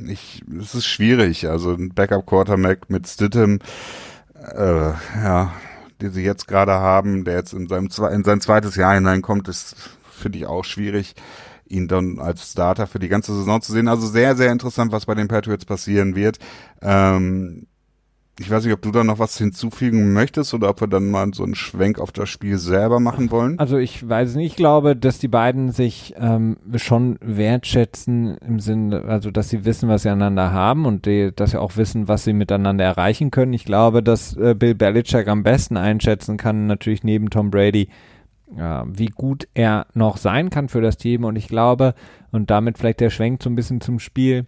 ich, 0.08 0.44
es 0.60 0.76
ist 0.76 0.86
schwierig. 0.86 1.48
Also 1.48 1.74
ein 1.74 1.90
Backup-Quarterback 1.90 2.90
mit 2.90 3.08
Stidham, 3.08 3.60
äh, 4.56 4.92
ja, 5.24 5.54
die 6.02 6.10
sie 6.10 6.24
jetzt 6.24 6.48
gerade 6.48 6.74
haben, 6.74 7.24
der 7.24 7.36
jetzt 7.36 7.54
in, 7.54 7.68
seinem, 7.68 7.90
in 8.12 8.24
sein 8.24 8.42
zweites 8.42 8.76
Jahr 8.76 8.96
hineinkommt, 8.96 9.48
ist, 9.48 9.76
finde 10.12 10.40
ich, 10.40 10.46
auch 10.46 10.66
schwierig, 10.66 11.16
ihn 11.68 11.88
dann 11.88 12.20
als 12.20 12.52
Starter 12.52 12.88
für 12.88 13.00
die 13.00 13.10
ganze 13.10 13.34
Saison 13.34 13.62
zu 13.62 13.72
sehen. 13.72 13.88
Also 13.88 14.08
sehr, 14.08 14.36
sehr 14.36 14.52
interessant, 14.52 14.92
was 14.92 15.06
bei 15.06 15.16
den 15.16 15.28
Patriots 15.28 15.66
passieren 15.66 16.16
wird. 16.16 16.40
Ähm, 16.82 17.68
ich 18.40 18.52
weiß 18.52 18.66
nicht, 18.66 18.74
ob 18.74 18.82
du 18.82 18.92
da 18.92 19.04
noch 19.04 19.18
was 19.18 19.38
hinzufügen 19.38 20.12
möchtest 20.12 20.54
oder 20.54 20.70
ob 20.70 20.82
wir 20.82 20.88
dann 20.88 21.10
mal 21.10 21.34
so 21.34 21.44
einen 21.44 21.56
Schwenk 21.56 22.00
auf 22.00 22.12
das 22.12 22.28
Spiel 22.28 22.58
selber 22.58 23.00
machen 23.00 23.32
wollen. 23.32 23.58
Also 23.60 23.78
ich 23.78 24.08
weiß 24.08 24.36
nicht, 24.36 24.48
ich 24.48 24.56
glaube, 24.58 24.96
dass 24.96 25.20
die 25.20 25.30
beiden 25.30 25.72
sich 25.72 26.14
ähm, 26.18 26.58
schon 26.76 27.18
wertschätzen 27.22 28.38
im 28.40 28.60
Sinne, 28.60 29.06
also 29.06 29.32
dass 29.32 29.50
sie 29.50 29.64
wissen, 29.64 29.88
was 29.88 30.02
sie 30.02 30.10
einander 30.10 30.52
haben 30.52 30.86
und 30.86 31.06
die, 31.06 31.32
dass 31.34 31.52
sie 31.52 31.62
auch 31.62 31.78
wissen, 31.78 32.10
was 32.10 32.26
sie 32.26 32.34
miteinander 32.34 32.84
erreichen 32.84 33.32
können. 33.32 33.54
Ich 33.54 33.64
glaube, 33.64 34.04
dass 34.04 34.36
äh, 34.36 34.54
Bill 34.54 34.76
Belichick 34.76 35.30
am 35.30 35.44
besten 35.44 35.78
einschätzen 35.78 36.36
kann, 36.36 36.68
natürlich 36.68 37.04
neben 37.04 37.30
Tom 37.30 37.52
Brady, 37.52 37.88
äh, 38.58 38.82
wie 38.86 39.08
gut 39.08 39.48
er 39.54 39.88
noch 39.94 40.18
sein 40.18 40.50
kann 40.50 40.68
für 40.68 40.82
das 40.82 40.98
Team. 40.98 41.24
Und 41.24 41.38
ich 41.38 41.48
glaube, 41.48 41.96
und 42.32 42.50
damit 42.50 42.78
vielleicht 42.78 43.00
der 43.00 43.12
Schwenk 43.12 43.42
so 43.42 43.50
ein 43.50 43.56
bisschen 43.56 43.80
zum 43.80 44.00
Spiel, 44.00 44.46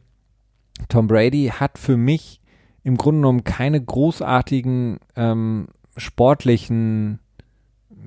Tom 0.89 1.07
Brady 1.07 1.53
hat 1.57 1.77
für 1.77 1.95
mich 1.95 2.41
im 2.87 2.95
Grunde 2.95 3.19
genommen 3.19 3.43
keine 3.43 3.83
großartigen 3.83 4.99
ähm, 5.17 5.67
sportlichen 5.97 7.19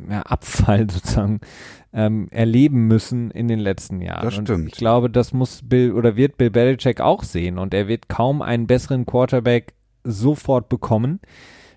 ja, 0.09 0.23
Abfall 0.23 0.91
sozusagen 0.91 1.41
ähm, 1.93 2.29
erleben 2.31 2.87
müssen 2.87 3.31
in 3.31 3.47
den 3.47 3.59
letzten 3.59 4.01
Jahren. 4.01 4.25
Das 4.25 4.35
stimmt. 4.35 4.49
Und 4.49 4.67
ich 4.69 4.73
glaube, 4.73 5.11
das 5.11 5.35
muss 5.35 5.61
Bill 5.63 5.93
oder 5.93 6.17
wird 6.17 6.39
Bill 6.39 6.49
Belichick 6.49 7.03
auch 7.03 7.25
sehen 7.25 7.59
und 7.59 7.75
er 7.75 7.89
wird 7.89 8.09
kaum 8.09 8.41
einen 8.41 8.67
besseren 8.67 9.05
Quarterback 9.05 9.75
sofort 10.03 10.71
bekommen, 10.71 11.21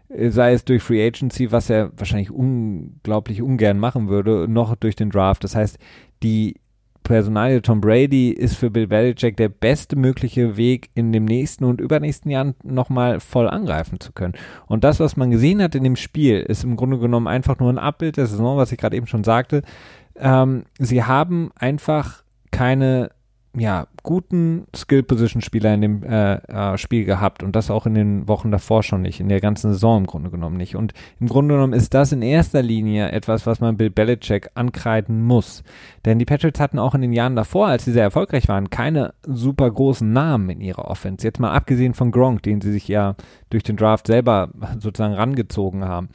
äh, 0.07 0.29
sei 0.29 0.53
es 0.53 0.63
durch 0.63 0.81
Free 0.81 1.05
Agency, 1.05 1.51
was 1.51 1.69
er 1.69 1.91
wahrscheinlich 1.97 2.31
unglaublich 2.31 3.41
ungern 3.41 3.79
machen 3.79 4.07
würde, 4.07 4.47
noch 4.47 4.77
durch 4.77 4.95
den 4.95 5.09
Draft. 5.09 5.43
Das 5.43 5.55
heißt, 5.55 5.77
die 6.23 6.55
Personalie 7.03 7.61
Tom 7.61 7.81
Brady 7.81 8.31
ist 8.31 8.55
für 8.55 8.69
Bill 8.69 8.87
Belichick 8.87 9.37
der 9.37 9.49
beste 9.49 9.95
mögliche 9.95 10.57
Weg, 10.57 10.89
in 10.95 11.11
dem 11.11 11.25
nächsten 11.25 11.65
und 11.65 11.81
übernächsten 11.81 12.31
Jahren 12.31 12.55
nochmal 12.63 13.19
voll 13.19 13.47
angreifen 13.47 13.99
zu 13.99 14.11
können. 14.11 14.33
Und 14.67 14.83
das, 14.83 14.99
was 14.99 15.17
man 15.17 15.31
gesehen 15.31 15.61
hat 15.61 15.75
in 15.75 15.83
dem 15.83 15.95
Spiel, 15.95 16.39
ist 16.39 16.63
im 16.63 16.75
Grunde 16.75 16.99
genommen 16.99 17.27
einfach 17.27 17.59
nur 17.59 17.69
ein 17.69 17.79
Abbild 17.79 18.17
der 18.17 18.27
Saison, 18.27 18.57
was 18.57 18.71
ich 18.71 18.77
gerade 18.77 18.95
eben 18.95 19.07
schon 19.07 19.23
sagte. 19.23 19.61
Ähm, 20.15 20.63
sie 20.79 21.03
haben 21.03 21.51
einfach 21.55 22.23
keine 22.51 23.09
ja, 23.55 23.85
guten 24.01 24.65
Skill-Position-Spieler 24.75 25.75
in 25.75 25.81
dem 25.81 26.03
äh, 26.03 26.35
äh, 26.35 26.77
Spiel 26.77 27.05
gehabt 27.05 27.43
und 27.43 27.55
das 27.55 27.69
auch 27.69 27.85
in 27.85 27.93
den 27.93 28.27
Wochen 28.27 28.49
davor 28.49 28.81
schon 28.81 29.03
nicht, 29.03 29.19
in 29.19 29.29
der 29.29 29.41
ganzen 29.41 29.73
Saison 29.73 29.99
im 29.99 30.07
Grunde 30.07 30.31
genommen 30.31 30.57
nicht. 30.57 30.75
Und 30.75 30.93
im 31.19 31.27
Grunde 31.27 31.53
genommen 31.53 31.73
ist 31.73 31.93
das 31.93 32.11
in 32.11 32.23
erster 32.23 32.63
Linie 32.63 33.11
etwas, 33.11 33.45
was 33.45 33.59
man 33.59 33.77
Bill 33.77 33.91
Belichick 33.91 34.49
ankreiden 34.55 35.21
muss. 35.21 35.63
Denn 36.03 36.17
die 36.17 36.25
Patriots 36.25 36.59
hatten 36.59 36.79
auch 36.79 36.95
in 36.95 37.01
den 37.01 37.13
Jahren 37.13 37.35
davor, 37.35 37.67
als 37.67 37.85
sie 37.85 37.91
sehr 37.91 38.03
erfolgreich 38.03 38.47
waren, 38.47 38.71
keine 38.71 39.13
super 39.23 39.69
großen 39.69 40.11
Namen 40.11 40.49
in 40.49 40.61
ihrer 40.61 40.87
Offense. 40.87 41.25
Jetzt 41.25 41.39
mal 41.39 41.51
abgesehen 41.51 41.93
von 41.93 42.09
Gronk, 42.09 42.41
den 42.41 42.59
sie 42.59 42.71
sich 42.71 42.87
ja 42.87 43.15
durch 43.51 43.63
den 43.63 43.77
Draft 43.77 44.07
selber 44.07 44.49
sozusagen 44.79 45.13
rangezogen 45.13 45.85
haben. 45.85 46.09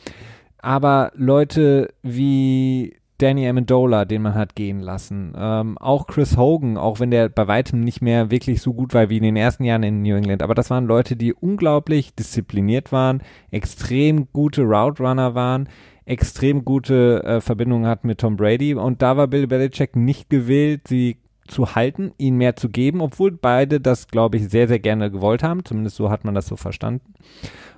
Aber 0.60 1.12
Leute 1.14 1.94
wie 2.02 2.96
Danny 3.18 3.48
Amendola, 3.48 4.04
den 4.04 4.22
man 4.22 4.34
hat 4.34 4.54
gehen 4.54 4.80
lassen. 4.80 5.32
Ähm, 5.36 5.76
auch 5.78 6.06
Chris 6.06 6.36
Hogan, 6.36 6.76
auch 6.76 7.00
wenn 7.00 7.10
der 7.10 7.28
bei 7.28 7.48
weitem 7.48 7.80
nicht 7.80 8.00
mehr 8.00 8.30
wirklich 8.30 8.62
so 8.62 8.72
gut 8.72 8.94
war 8.94 9.10
wie 9.10 9.16
in 9.16 9.24
den 9.24 9.36
ersten 9.36 9.64
Jahren 9.64 9.82
in 9.82 10.02
New 10.02 10.16
England. 10.16 10.42
Aber 10.42 10.54
das 10.54 10.70
waren 10.70 10.86
Leute, 10.86 11.16
die 11.16 11.34
unglaublich 11.34 12.14
diszipliniert 12.14 12.92
waren, 12.92 13.22
extrem 13.50 14.28
gute 14.32 14.62
Route 14.62 15.02
Runner 15.02 15.34
waren, 15.34 15.68
extrem 16.04 16.64
gute 16.64 17.22
äh, 17.24 17.40
Verbindungen 17.40 17.86
hatten 17.86 18.06
mit 18.06 18.18
Tom 18.20 18.36
Brady. 18.36 18.74
Und 18.74 19.02
da 19.02 19.16
war 19.16 19.26
Bill 19.26 19.46
Belichick 19.46 19.96
nicht 19.96 20.30
gewillt, 20.30 20.86
sie 20.86 21.18
zu 21.48 21.74
halten, 21.74 22.12
ihnen 22.18 22.36
mehr 22.36 22.56
zu 22.56 22.68
geben, 22.68 23.00
obwohl 23.00 23.32
beide 23.32 23.80
das, 23.80 24.06
glaube 24.06 24.36
ich, 24.36 24.48
sehr, 24.48 24.68
sehr 24.68 24.78
gerne 24.78 25.10
gewollt 25.10 25.42
haben. 25.42 25.64
Zumindest 25.64 25.96
so 25.96 26.10
hat 26.10 26.24
man 26.24 26.34
das 26.34 26.46
so 26.46 26.56
verstanden. 26.56 27.14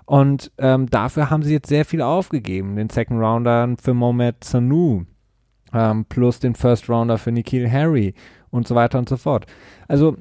Und 0.05 0.51
ähm, 0.59 0.91
dafür 0.91 1.30
haben 1.30 1.45
sie 1.45 1.53
jetzt 1.53 1.68
sehr 1.68 1.84
viel 1.84 2.03
aufgegeben. 2.03 2.76
Den 2.76 2.91
Second 2.91 3.20
Rounder 3.20 3.76
für 3.80 3.95
Mohamed 3.95 4.43
Sanu, 4.43 5.05
ähm, 5.74 6.04
plus 6.08 6.40
den 6.40 6.54
First 6.54 6.88
Rounder 6.88 7.18
für 7.18 7.32
Nikhil 7.32 7.70
Harry 7.70 8.14
und 8.50 8.66
so 8.66 8.74
weiter 8.74 8.98
und 8.98 9.08
so 9.08 9.16
fort. 9.16 9.46
Also 9.88 10.16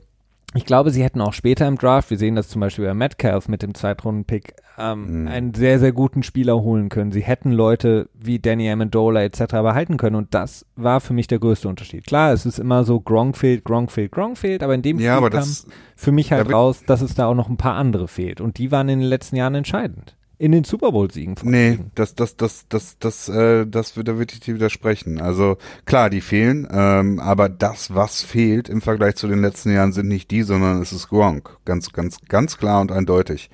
ich 0.55 0.65
glaube, 0.65 0.89
sie 0.89 1.03
hätten 1.03 1.21
auch 1.21 1.33
später 1.33 1.67
im 1.67 1.77
Draft, 1.77 2.09
wir 2.09 2.17
sehen 2.17 2.35
das 2.35 2.47
zum 2.47 2.61
Beispiel 2.61 2.85
bei 2.85 2.95
Metcalf 2.95 3.47
mit 3.47 3.61
dem 3.61 3.75
Zweitrunden-Pick, 3.75 4.55
ähm, 4.79 5.21
mhm. 5.21 5.27
einen 5.27 5.53
sehr, 5.53 5.79
sehr 5.79 5.91
guten 5.91 6.23
Spieler 6.23 6.59
holen 6.59 6.89
können. 6.89 7.11
Sie 7.11 7.21
hätten 7.21 7.51
Leute 7.51 8.09
wie 8.15 8.39
Danny 8.39 8.69
Amendola 8.71 9.21
etc. 9.21 9.43
behalten 9.45 9.97
können 9.97 10.15
und 10.15 10.33
das 10.33 10.65
war 10.75 11.01
für 11.01 11.13
mich 11.13 11.27
der 11.27 11.37
größte 11.37 11.67
Unterschied. 11.67 12.07
Klar, 12.07 12.33
es 12.33 12.47
ist 12.47 12.57
immer 12.57 12.83
so 12.83 12.99
Gronk 12.99 13.37
fehlt, 13.37 13.63
Gronk 13.63 13.91
fehlt, 13.91 14.11
Gronk 14.11 14.39
fehlt, 14.39 14.63
aber 14.63 14.73
in 14.73 14.81
dem 14.81 14.97
ja, 14.99 15.17
Spiel 15.17 15.29
kam 15.29 15.39
das, 15.39 15.67
für 15.95 16.11
mich 16.11 16.31
halt 16.31 16.51
raus, 16.51 16.83
dass 16.83 17.01
es 17.01 17.13
da 17.13 17.27
auch 17.27 17.35
noch 17.35 17.49
ein 17.49 17.57
paar 17.57 17.75
andere 17.75 18.07
fehlt 18.07 18.41
und 18.41 18.57
die 18.57 18.71
waren 18.71 18.89
in 18.89 19.01
den 19.01 19.07
letzten 19.07 19.35
Jahren 19.35 19.53
entscheidend 19.53 20.15
in 20.39 20.53
den 20.53 20.63
Super 20.63 20.93
Bowl 20.93 21.11
siegen. 21.11 21.35
Nee, 21.43 21.79
das, 21.95 22.15
das, 22.15 22.37
das, 22.37 22.65
das, 22.69 22.97
das, 22.97 23.27
äh, 23.27 23.67
das, 23.67 23.93
da 23.93 24.17
würde 24.17 24.33
ich 24.33 24.39
dir 24.39 24.55
widersprechen. 24.55 25.21
Also 25.21 25.57
klar, 25.85 26.09
die 26.09 26.21
fehlen, 26.21 26.65
ähm, 26.71 27.19
aber 27.19 27.49
das, 27.49 27.93
was 27.93 28.21
fehlt 28.21 28.69
im 28.69 28.81
Vergleich 28.81 29.15
zu 29.15 29.27
den 29.27 29.41
letzten 29.41 29.73
Jahren, 29.73 29.91
sind 29.91 30.07
nicht 30.07 30.31
die, 30.31 30.43
sondern 30.43 30.81
es 30.81 30.93
ist 30.93 31.09
Gronk. 31.09 31.57
Ganz, 31.65 31.91
ganz, 31.91 32.19
ganz 32.29 32.57
klar 32.57 32.79
und 32.79 32.91
eindeutig. 32.91 33.49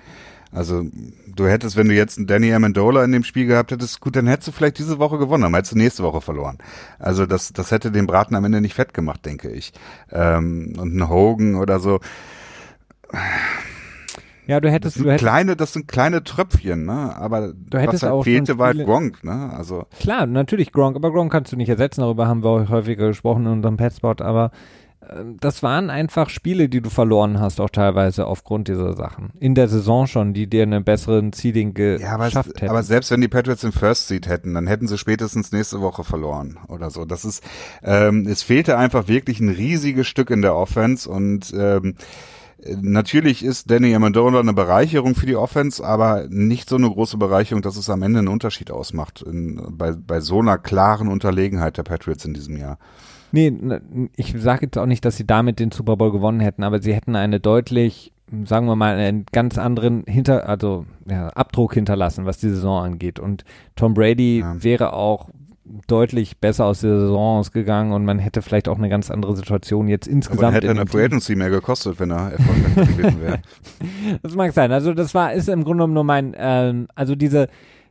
Also 0.52 0.86
du 1.28 1.48
hättest, 1.48 1.76
wenn 1.76 1.90
du 1.90 1.96
jetzt 1.96 2.20
einen 2.20 2.28
Danny 2.28 2.54
Amendola 2.54 3.04
in 3.04 3.12
dem 3.12 3.24
Spiel 3.24 3.48
gehabt 3.48 3.72
hättest, 3.72 4.00
gut, 4.00 4.16
dann 4.16 4.28
hättest 4.28 4.50
du 4.50 4.52
vielleicht 4.52 4.78
diese 4.78 5.00
Woche 5.00 5.18
gewonnen, 5.18 5.42
dann 5.42 5.56
hättest 5.56 5.74
du 5.74 5.78
nächste 5.80 6.04
Woche 6.04 6.22
verloren. 6.22 6.60
Also 7.00 7.26
das, 7.26 7.52
das 7.52 7.72
hätte 7.72 7.92
den 7.92 8.06
Braten 8.06 8.36
am 8.36 8.46
Ende 8.46 8.62
nicht 8.62 8.76
fett 8.76 8.94
gemacht, 8.94 9.26
denke 9.26 9.50
ich. 9.50 9.74
Ähm, 10.12 10.74
und 10.78 10.96
ein 10.96 11.10
Hogan 11.10 11.56
oder 11.56 11.80
so 11.80 12.00
ja, 14.48 14.60
du 14.60 14.70
hättest, 14.70 14.86
das 14.86 14.94
sind 14.96 15.06
du 15.06 15.12
hättest, 15.12 15.24
kleine, 15.24 15.56
das 15.56 15.74
sind 15.74 15.88
kleine 15.88 16.24
Tröpfchen, 16.24 16.86
ne? 16.86 17.16
Aber 17.16 17.54
du 17.54 17.78
hättest 17.78 18.04
was 18.04 18.04
halt 18.04 18.14
auch 18.14 18.24
fehlte, 18.24 18.58
war 18.58 18.68
halt 18.68 18.86
Gronk, 18.86 19.24
ne? 19.24 19.52
Also 19.56 19.86
klar, 20.00 20.26
natürlich 20.26 20.72
Gronk, 20.72 20.96
aber 20.96 21.12
Gronk 21.12 21.32
kannst 21.32 21.52
du 21.52 21.56
nicht 21.56 21.70
ersetzen, 21.70 22.02
darüber 22.02 22.28
haben 22.28 22.44
wir 22.44 22.70
häufiger 22.70 23.08
gesprochen 23.08 23.46
in 23.46 23.52
unserem 23.52 23.78
Petspot, 23.78 24.22
aber 24.22 24.52
ähm, 25.10 25.38
das 25.40 25.64
waren 25.64 25.90
einfach 25.90 26.30
Spiele, 26.30 26.70
die 26.70 26.82
du 26.82 26.90
verloren 26.90 27.40
hast, 27.40 27.60
auch 27.60 27.70
teilweise 27.70 28.28
aufgrund 28.28 28.68
dieser 28.68 28.94
Sachen. 28.94 29.32
In 29.40 29.56
der 29.56 29.68
Saison 29.68 30.08
schon, 30.08 30.34
die 30.34 30.48
dir 30.48 30.64
einen 30.64 30.84
besseren 30.84 31.34
Seeding 31.34 31.76
ja, 31.78 32.14
aber, 32.14 32.26
geschafft 32.26 32.62
hätten. 32.62 32.70
aber 32.70 32.84
selbst 32.84 33.12
wenn 33.12 33.22
die 33.22 33.28
Patriots 33.28 33.62
den 33.62 33.72
First 33.72 34.08
Seed 34.08 34.28
hätten, 34.28 34.54
dann 34.54 34.68
hätten 34.68 34.88
sie 34.88 34.98
spätestens 34.98 35.52
nächste 35.52 35.82
Woche 35.82 36.04
verloren 36.04 36.60
oder 36.68 36.90
so. 36.90 37.06
Das 37.06 37.26
ist, 37.26 37.44
ähm, 37.84 38.28
es 38.28 38.44
fehlte 38.44 38.78
einfach 38.78 39.08
wirklich 39.08 39.40
ein 39.40 39.50
riesiges 39.50 40.08
Stück 40.08 40.30
in 40.30 40.42
der 40.42 40.56
Offense 40.56 41.10
und 41.10 41.54
ähm, 41.58 41.96
Natürlich 42.82 43.44
ist 43.44 43.70
Danny 43.70 43.94
Amendola 43.94 44.40
eine 44.40 44.54
Bereicherung 44.54 45.14
für 45.14 45.26
die 45.26 45.36
Offense, 45.36 45.86
aber 45.86 46.28
nicht 46.30 46.70
so 46.70 46.78
eine 46.78 46.90
große 46.90 47.18
Bereicherung, 47.18 47.62
dass 47.62 47.78
es 47.78 47.90
am 47.90 48.02
Ende 48.02 48.20
einen 48.20 48.28
Unterschied 48.30 48.72
ausmacht 48.72 49.22
in, 49.22 49.62
bei, 49.72 49.92
bei 49.92 50.20
so 50.22 50.40
einer 50.40 50.58
klaren 50.58 51.08
Unterlegenheit 51.08 51.78
der 51.78 51.84
Patriots 51.84 52.26
in 52.26 52.34
diesem 52.34 52.58
Jahr. 52.58 52.78
Nee, 53.32 53.54
ich 54.16 54.34
sage 54.38 54.68
jetzt 54.68 54.78
auch 54.78 54.86
nicht, 54.86 55.04
dass 55.04 55.18
sie 55.18 55.28
damit 55.28 55.60
den 55.60 55.72
Super 55.72 55.98
Bowl 55.98 56.12
gewonnen 56.12 56.40
hätten, 56.40 56.64
aber 56.64 56.82
sie 56.82 56.94
hätten 56.94 57.16
eine 57.18 57.40
deutlich, 57.42 58.14
sagen 58.46 58.66
wir 58.68 58.78
mal, 58.78 58.96
einen 58.96 59.26
ganz 59.34 59.58
anderen 59.58 60.04
Hinter, 60.08 60.48
also 60.48 60.86
ja, 61.06 61.28
Abdruck 61.30 61.74
hinterlassen, 61.74 62.26
was 62.26 62.38
die 62.38 62.50
Saison 62.50 62.84
angeht. 62.84 63.20
Und 63.20 63.44
Tom 63.76 63.94
Brady 63.94 64.40
Ja. 64.40 64.64
wäre 64.64 64.94
auch 64.94 65.30
deutlich 65.88 66.38
besser 66.40 66.66
aus 66.66 66.82
der 66.82 67.00
Saison 67.00 67.40
ausgegangen 67.40 67.92
und 67.92 68.06
man 68.06 68.20
hätte 68.20 68.42
vielleicht 68.42 68.68
auch 68.70 68.78
eine 68.78 68.90
ganz 68.90 69.10
andere 69.10 69.36
Situation 69.36 69.88
jetzt 69.88 70.08
Aber 70.08 70.16
insgesamt. 70.16 70.44
dann 70.44 70.54
hätte 70.54 70.68
in 70.68 70.78
eine 70.80 70.88
Free. 70.88 71.04
Agency 71.06 71.36
mehr 71.36 71.50
gekostet, 71.50 72.00
wenn 72.00 72.12
er 72.12 72.34
erfolgreich 72.34 72.76
gewesen 72.98 73.22
wäre. 73.22 73.40
Das 74.22 74.36
mag 74.36 74.54
sein. 74.54 74.72
Also 74.72 74.94
das 74.94 75.14
war, 75.16 75.34
ist 75.34 75.50
im 75.50 75.64
Grunde 75.64 75.78
genommen 75.82 75.94
nur 75.94 76.04
mein, 76.04 76.36
ähm, 76.38 76.88
also 76.96 77.16
diese, 77.16 77.48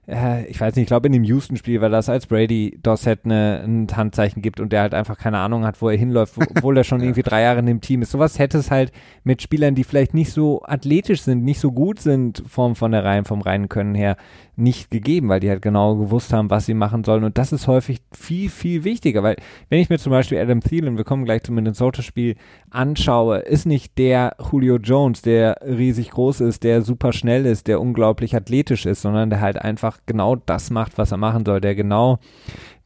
äh, 0.06 0.44
ich 0.46 0.60
weiß 0.60 0.76
nicht, 0.76 0.84
ich 0.84 0.88
glaube 0.88 1.06
in 1.08 1.12
dem 1.12 1.24
Houston-Spiel 1.24 1.80
war 1.80 1.88
das, 1.88 2.08
als 2.08 2.26
Brady 2.26 2.78
Dossett 2.82 3.20
eine, 3.24 3.62
ein 3.64 3.86
Handzeichen 3.94 4.40
gibt 4.42 4.60
und 4.60 4.72
der 4.72 4.82
halt 4.82 4.94
einfach 4.94 5.18
keine 5.18 5.38
Ahnung 5.38 5.64
hat, 5.64 5.80
wo 5.82 5.88
er 5.88 5.96
hinläuft, 5.96 6.36
wo- 6.36 6.42
obwohl 6.56 6.76
er 6.76 6.84
schon 6.84 7.00
irgendwie 7.00 7.22
drei 7.22 7.42
Jahre 7.42 7.58
in 7.60 7.66
dem 7.66 7.80
Team 7.80 8.02
ist. 8.02 8.10
Sowas 8.12 8.38
hätte 8.38 8.58
es 8.58 8.70
halt 8.70 8.92
mit 9.24 9.42
Spielern, 9.42 9.74
die 9.74 9.84
vielleicht 9.84 10.14
nicht 10.14 10.30
so 10.32 10.62
athletisch 10.64 11.22
sind, 11.22 11.42
nicht 11.44 11.58
so 11.60 11.72
gut 11.72 12.00
sind 12.00 12.42
vom, 12.46 12.76
von 12.76 12.92
der 12.92 13.04
Reihen, 13.04 13.24
vom 13.24 13.40
reinen 13.40 13.68
Können 13.68 13.94
her, 13.94 14.16
nicht 14.56 14.90
gegeben, 14.90 15.28
weil 15.28 15.40
die 15.40 15.50
halt 15.50 15.62
genau 15.62 15.96
gewusst 15.96 16.32
haben, 16.32 16.50
was 16.50 16.66
sie 16.66 16.74
machen 16.74 17.04
sollen. 17.04 17.24
Und 17.24 17.38
das 17.38 17.52
ist 17.52 17.66
häufig 17.66 18.00
viel, 18.12 18.48
viel 18.50 18.84
wichtiger, 18.84 19.22
weil 19.22 19.36
wenn 19.68 19.80
ich 19.80 19.88
mir 19.88 19.98
zum 19.98 20.10
Beispiel 20.10 20.38
Adam 20.38 20.60
Thielen, 20.60 20.96
wir 20.96 21.04
kommen 21.04 21.24
gleich 21.24 21.42
zum 21.42 21.56
Minnesota-Spiel, 21.56 22.36
anschaue, 22.70 23.38
ist 23.38 23.66
nicht 23.66 23.98
der 23.98 24.36
Julio 24.50 24.76
Jones, 24.76 25.22
der 25.22 25.58
riesig 25.64 26.10
groß 26.10 26.40
ist, 26.40 26.62
der 26.62 26.82
super 26.82 27.12
schnell 27.12 27.46
ist, 27.46 27.66
der 27.66 27.80
unglaublich 27.80 28.36
athletisch 28.36 28.86
ist, 28.86 29.02
sondern 29.02 29.30
der 29.30 29.40
halt 29.40 29.58
einfach 29.60 29.98
genau 30.06 30.36
das 30.36 30.70
macht, 30.70 30.98
was 30.98 31.12
er 31.12 31.18
machen 31.18 31.44
soll, 31.44 31.60
der 31.60 31.74
genau 31.74 32.18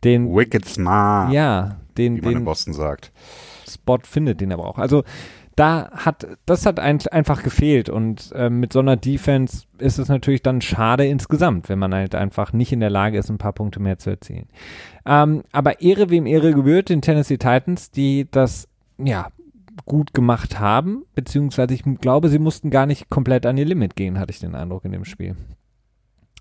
den, 0.05 0.35
Wicked 0.35 0.65
smart, 0.65 1.33
ja, 1.33 1.77
den, 1.97 2.17
wie 2.17 2.21
man 2.21 2.31
in 2.31 2.39
den 2.39 2.45
Boston 2.45 2.73
sagt. 2.73 3.13
Spot 3.69 3.99
findet, 4.03 4.41
den 4.41 4.51
er 4.51 4.57
braucht. 4.57 4.79
Also 4.79 5.05
da 5.59 5.91
hat, 5.93 6.27
das 6.47 6.67
hat 6.67 6.79
ein, 6.79 7.01
einfach 7.11 7.43
gefehlt 7.43 7.89
und 7.89 8.33
ähm, 8.35 8.61
mit 8.61 8.73
so 8.73 8.79
einer 8.79 8.97
Defense 8.97 9.65
ist 9.79 9.99
es 9.99 10.09
natürlich 10.09 10.43
dann 10.43 10.61
schade 10.61 11.07
insgesamt, 11.07 11.69
wenn 11.69 11.79
man 11.79 11.93
halt 11.93 12.15
einfach 12.15 12.53
nicht 12.53 12.73
in 12.73 12.81
der 12.81 12.91
Lage 12.91 13.19
ist, 13.19 13.29
ein 13.29 13.39
paar 13.39 13.53
Punkte 13.53 13.81
mehr 13.81 13.99
zu 13.99 14.11
erzielen. 14.11 14.47
Ähm, 15.05 15.43
aber 15.51 15.81
Ehre 15.81 16.11
wem 16.11 16.27
Ehre 16.27 16.53
gebührt, 16.53 16.91
den 16.91 17.03
Tennessee 17.03 17.39
Titans, 17.39 17.91
die 17.91 18.29
das, 18.31 18.69
ja, 18.99 19.29
gut 19.85 20.15
gemacht 20.15 20.61
haben, 20.61 21.05
beziehungsweise 21.15 21.75
ich 21.75 21.83
glaube, 22.01 22.29
sie 22.29 22.39
mussten 22.39 22.71
gar 22.71 22.87
nicht 22.87 23.11
komplett 23.11 23.47
an 23.47 23.57
ihr 23.57 23.65
Limit 23.65 23.97
gehen, 23.97 24.19
hatte 24.19 24.33
ich 24.33 24.41
den 24.41 24.55
Eindruck 24.55 24.85
in 24.85 24.93
dem 24.93 25.05
Spiel. 25.05 25.35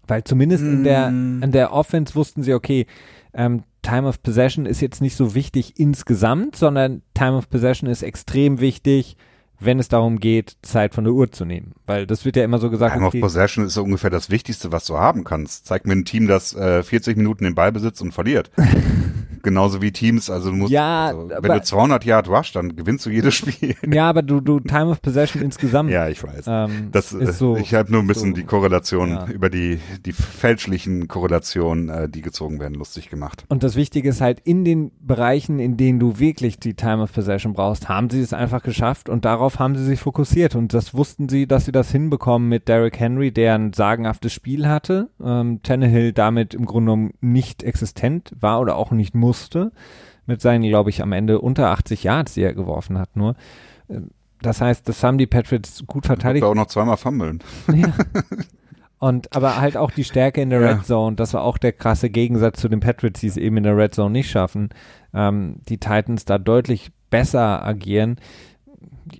Weil 0.08 0.24
zumindest 0.24 0.64
in 0.64 0.84
der, 0.84 1.10
Mm. 1.10 1.44
in 1.44 1.52
der 1.52 1.74
Offense 1.74 2.16
wussten 2.16 2.44
sie, 2.44 2.54
okay, 2.54 2.88
ähm, 3.34 3.64
Time 3.88 4.06
of 4.06 4.22
Possession 4.22 4.66
ist 4.66 4.82
jetzt 4.82 5.02
nicht 5.02 5.16
so 5.16 5.34
wichtig 5.34 5.80
insgesamt, 5.80 6.58
sondern 6.58 7.04
Time 7.14 7.38
of 7.38 7.50
Possession 7.50 7.90
ist 7.90 8.04
extrem 8.04 8.60
wichtig, 8.60 9.16
wenn 9.62 9.80
es 9.80 9.88
darum 9.88 10.20
geht, 10.20 10.58
Zeit 10.62 10.94
von 10.94 11.06
der 11.06 11.14
Uhr 11.14 11.32
zu 11.32 11.46
nehmen. 11.46 11.74
Weil 11.86 12.06
das 12.06 12.26
wird 12.26 12.36
ja 12.36 12.44
immer 12.44 12.60
so 12.60 12.70
gesagt, 12.70 12.94
Time 12.94 13.06
of 13.06 13.14
okay, 13.14 13.22
Possession 13.22 13.66
ist 13.66 13.76
so 13.76 13.84
ungefähr 13.84 14.10
das 14.10 14.30
Wichtigste, 14.30 14.74
was 14.74 14.86
du 14.86 14.98
haben 14.98 15.24
kannst. 15.24 15.68
Zeig 15.68 15.88
mir 15.88 15.94
ein 15.94 16.04
Team, 16.04 16.28
das 16.28 16.54
äh, 16.54 16.84
40 16.84 17.16
Minuten 17.16 17.46
den 17.46 17.56
Ball 17.56 17.72
besitzt 17.72 18.02
und 18.02 18.12
verliert. 18.12 18.52
Genauso 19.44 19.82
wie 19.82 19.92
Teams, 19.92 20.30
also 20.30 20.50
du 20.52 20.56
musst, 20.56 20.72
Ja, 20.72 21.08
also, 21.08 21.30
wenn 21.30 21.52
du 21.52 21.62
200 21.62 22.06
Yard 22.06 22.30
rush, 22.30 22.52
dann 22.54 22.76
gewinnst 22.76 23.06
du 23.06 23.10
jedes 23.10 23.36
Spiel. 23.36 23.76
ja, 23.94 24.10
aber 24.10 24.22
du, 24.22 24.40
du 24.42 24.60
Time 24.60 24.88
of 24.88 25.02
Possession 25.02 25.42
insgesamt 25.42 25.90
ja, 25.92 26.08
ich 26.10 26.24
weiß. 26.24 26.46
ähm, 26.48 26.90
Das, 26.92 27.14
ist 27.14 27.38
so. 27.40 27.58
ich 27.58 27.74
habe 27.74 27.92
nur 27.92 28.02
ein 28.02 28.08
bisschen 28.08 28.30
so- 28.32 28.36
die 28.36 28.44
Korrelation 28.44 29.10
ja. 29.12 29.26
über 29.28 29.50
die, 29.50 29.80
die 30.06 30.14
fälschlichen 30.14 31.08
Korrelationen, 31.08 31.90
äh, 31.90 32.10
die 32.10 32.22
gezogen 32.22 32.60
werden, 32.60 32.76
lustig 32.76 33.10
gemacht. 33.10 33.46
Und 33.50 33.64
das 33.64 33.76
Wichtige 33.76 34.10
ist 34.10 34.22
halt, 34.22 34.40
in 34.44 34.64
den 34.66 34.92
Bereichen, 35.00 35.60
in 35.60 35.78
denen 35.78 36.00
du 36.00 36.20
wirklich 36.20 36.60
die 36.60 36.74
Time 36.74 37.04
of 37.04 37.14
Possession 37.14 37.54
brauchst, 37.54 37.90
haben 37.90 38.10
sie 38.10 38.22
es 38.22 38.34
einfach 38.34 38.64
geschafft 38.64 39.10
und 39.10 39.26
darauf 39.26 39.60
haben 39.60 39.76
sie 39.76 39.84
sich 39.86 40.00
fokussiert. 40.00 40.56
Und 40.56 40.74
das 40.74 40.94
wussten 40.94 41.30
sie, 41.30 41.48
dass 41.48 41.66
sie 41.66 41.72
das 41.72 41.92
hinbekommen 41.92 42.48
mit 42.50 42.68
Derrick 42.68 43.00
Henry, 43.00 43.32
der 43.32 43.56
ein 43.56 43.74
sagenhaftes 43.74 44.34
Spiel 44.34 44.68
hatte. 44.68 45.10
Ähm, 45.24 45.62
Tannehill 45.64 46.14
damit 46.14 46.54
im 46.54 46.66
Grunde 46.66 46.92
genommen 46.92 47.14
nicht 47.22 47.64
existent 47.64 48.32
war 48.40 48.60
oder 48.62 48.76
auch 48.78 48.92
nicht 48.92 49.16
musste. 49.28 49.72
Mit 50.26 50.42
seinen, 50.42 50.64
glaube 50.68 50.90
ich, 50.90 51.02
am 51.02 51.14
Ende 51.14 51.40
unter 51.40 51.70
80 51.72 52.04
Yards, 52.04 52.34
die 52.34 52.42
er 52.42 52.54
geworfen 52.54 52.98
hat, 52.98 53.16
nur. 53.16 53.36
Ähm, 53.90 54.10
Das 54.42 54.62
heißt, 54.62 54.88
das 54.88 55.04
haben 55.04 55.18
die 55.18 55.26
Patriots 55.28 55.84
gut 55.88 56.06
Verteidigt. 56.06 56.22
verteidigt. 56.22 56.44
auch 56.46 56.54
noch 56.56 56.68
zweimal 56.68 56.98
fummeln. 56.98 57.40
Ja. 57.74 57.92
Und 59.00 59.36
aber 59.36 59.60
halt 59.62 59.78
auch 59.78 59.92
die 59.92 60.04
Stärke 60.04 60.42
in 60.42 60.50
der 60.50 60.60
Ja. 60.62 60.68
Red 60.74 60.86
Zone, 60.86 61.16
das 61.16 61.34
war 61.34 61.42
auch 61.44 61.58
der 61.58 61.72
krasse 61.72 62.10
Gegensatz 62.10 62.60
zu 62.60 62.68
den 62.68 62.80
Patriots, 62.80 63.20
die 63.22 63.28
es 63.28 63.38
eben 63.38 63.58
in 63.58 63.64
der 63.64 63.78
Red 63.78 63.94
Zone 63.96 64.12
nicht 64.12 64.30
schaffen. 64.30 64.70
Ähm, 65.14 65.58
die 65.70 65.78
Titans 65.80 66.26
da 66.26 66.38
deutlich 66.40 66.92
besser 67.10 67.64
agieren. 67.66 68.18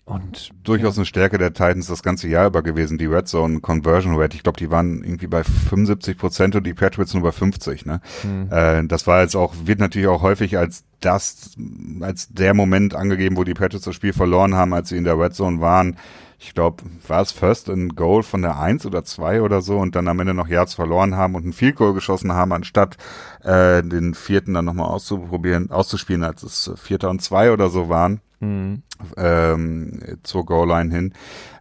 Und 0.06 0.52
Durchaus 0.64 0.98
eine 0.98 1.06
Stärke 1.06 1.38
der 1.38 1.54
Titans 1.54 1.88
das 1.88 2.04
ganze 2.04 2.28
Jahr 2.28 2.48
über 2.48 2.62
gewesen, 2.62 2.98
die 2.98 3.06
Red 3.06 3.28
Zone 3.28 3.60
Conversion 3.60 4.16
Rate. 4.16 4.36
Ich 4.36 4.44
glaube, 4.44 4.58
die 4.58 4.72
waren 4.72 5.04
irgendwie 5.04 5.28
bei 5.28 5.44
75 5.44 6.18
Prozent 6.18 6.56
und 6.56 6.66
die 6.66 6.74
Patriots 6.74 7.14
nur 7.14 7.24
bei 7.24 7.32
50. 7.32 7.86
Ne? 7.86 8.02
hm, 8.22 8.52
Äh, 8.52 8.88
das 8.88 9.08
war 9.08 9.22
jetzt 9.22 9.36
auch, 9.36 9.54
wird 9.64 9.80
natürlich 9.80 10.08
auch 10.08 10.22
häufig 10.22 10.58
als 10.58 10.84
das, 11.00 11.56
als 12.02 12.30
der 12.30 12.54
Moment 12.54 12.96
angegeben, 12.96 13.38
wo 13.38 13.44
die 13.44 13.54
Patriots 13.54 13.86
das 13.86 13.96
Spiel 13.96 14.14
verloren 14.14 14.56
haben, 14.56 14.74
als 14.74 14.90
sie 14.90 14.98
in 14.98 15.04
der 15.04 15.20
Red 15.20 15.34
Zone 15.34 15.62
waren. 15.62 15.98
Ich 16.40 16.54
glaube, 16.54 16.84
war 17.08 17.22
es 17.22 17.32
First 17.32 17.70
and 17.70 17.96
Goal 17.96 18.22
von 18.22 18.44
der 18.44 18.60
Eins 18.60 18.86
oder 18.86 19.04
zwei 19.04 19.42
oder 19.42 19.62
so 19.62 19.78
und 19.78 19.96
dann 19.96 20.08
am 20.08 20.20
Ende 20.20 20.36
noch 20.36 20.48
Yards 20.48 20.76
verloren 20.76 21.16
haben 21.16 21.34
und 21.34 21.44
einen 21.44 21.54
Field 21.54 21.76
Goal 21.76 21.94
geschossen 21.94 22.32
haben, 22.32 22.54
anstatt 22.54 22.98
äh, 23.44 23.82
den 23.82 24.14
vierten 24.14 24.54
dann 24.54 24.66
nochmal 24.66 24.90
auszuprobieren, 24.90 25.72
auszuspielen, 25.72 26.24
als 26.24 26.44
es 26.44 26.68
äh, 26.68 26.78
Vierter 26.78 27.10
und 27.10 27.24
zwei 27.24 27.52
oder 27.52 27.70
so 27.70 27.90
waren 27.90 28.22
hm. 28.40 28.84
ähm, 29.18 30.00
zur 30.22 30.46
Goal-Line 30.46 30.94
hin. 30.94 31.14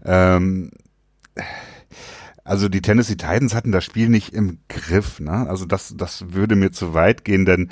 Ähm, 0.05 0.70
also 2.45 2.68
die 2.68 2.83
Tennessee 2.83 3.16
Titans 3.16 3.55
hatten 3.55 3.72
das 3.72 3.85
Spiel 3.85 4.09
nicht 4.09 4.33
im 4.33 4.59
Griff. 4.68 5.20
Ne? 5.20 5.49
Also 5.49 5.64
das, 5.64 5.95
das 5.97 6.33
würde 6.33 6.55
mir 6.55 6.70
zu 6.70 6.95
weit 6.95 7.24
gehen, 7.24 7.45
denn 7.45 7.70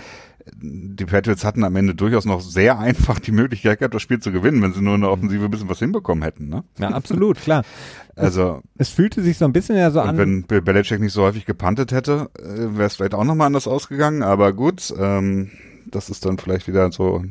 die 0.52 1.04
Patriots 1.04 1.44
hatten 1.44 1.64
am 1.64 1.76
Ende 1.76 1.94
durchaus 1.94 2.24
noch 2.24 2.40
sehr 2.40 2.78
einfach 2.78 3.18
die 3.18 3.32
Möglichkeit 3.32 3.78
gehabt, 3.78 3.94
das 3.94 4.02
Spiel 4.02 4.20
zu 4.20 4.32
gewinnen, 4.32 4.62
wenn 4.62 4.72
sie 4.72 4.82
nur 4.82 4.94
in 4.94 5.00
der 5.00 5.10
Offensive 5.10 5.44
ein 5.44 5.50
bisschen 5.50 5.68
was 5.68 5.78
hinbekommen 5.78 6.22
hätten. 6.22 6.48
Ne? 6.48 6.64
Ja, 6.78 6.88
absolut, 6.88 7.38
klar. 7.40 7.64
Also 8.16 8.62
Es 8.78 8.90
fühlte 8.90 9.22
sich 9.22 9.38
so 9.38 9.44
ein 9.44 9.52
bisschen 9.52 9.76
ja 9.76 9.90
so 9.90 10.00
und 10.00 10.10
an. 10.10 10.18
wenn 10.18 10.42
Bill 10.44 10.62
Belichick 10.62 11.00
nicht 11.00 11.12
so 11.12 11.22
häufig 11.22 11.46
gepantet 11.46 11.90
hätte, 11.90 12.30
äh, 12.38 12.76
wäre 12.76 12.84
es 12.84 12.94
vielleicht 12.94 13.12
auch 13.12 13.24
nochmal 13.24 13.48
anders 13.48 13.66
ausgegangen. 13.66 14.22
Aber 14.22 14.52
gut, 14.52 14.94
ähm, 14.96 15.50
das 15.90 16.10
ist 16.10 16.24
dann 16.24 16.38
vielleicht 16.38 16.68
wieder 16.68 16.92
so, 16.92 17.24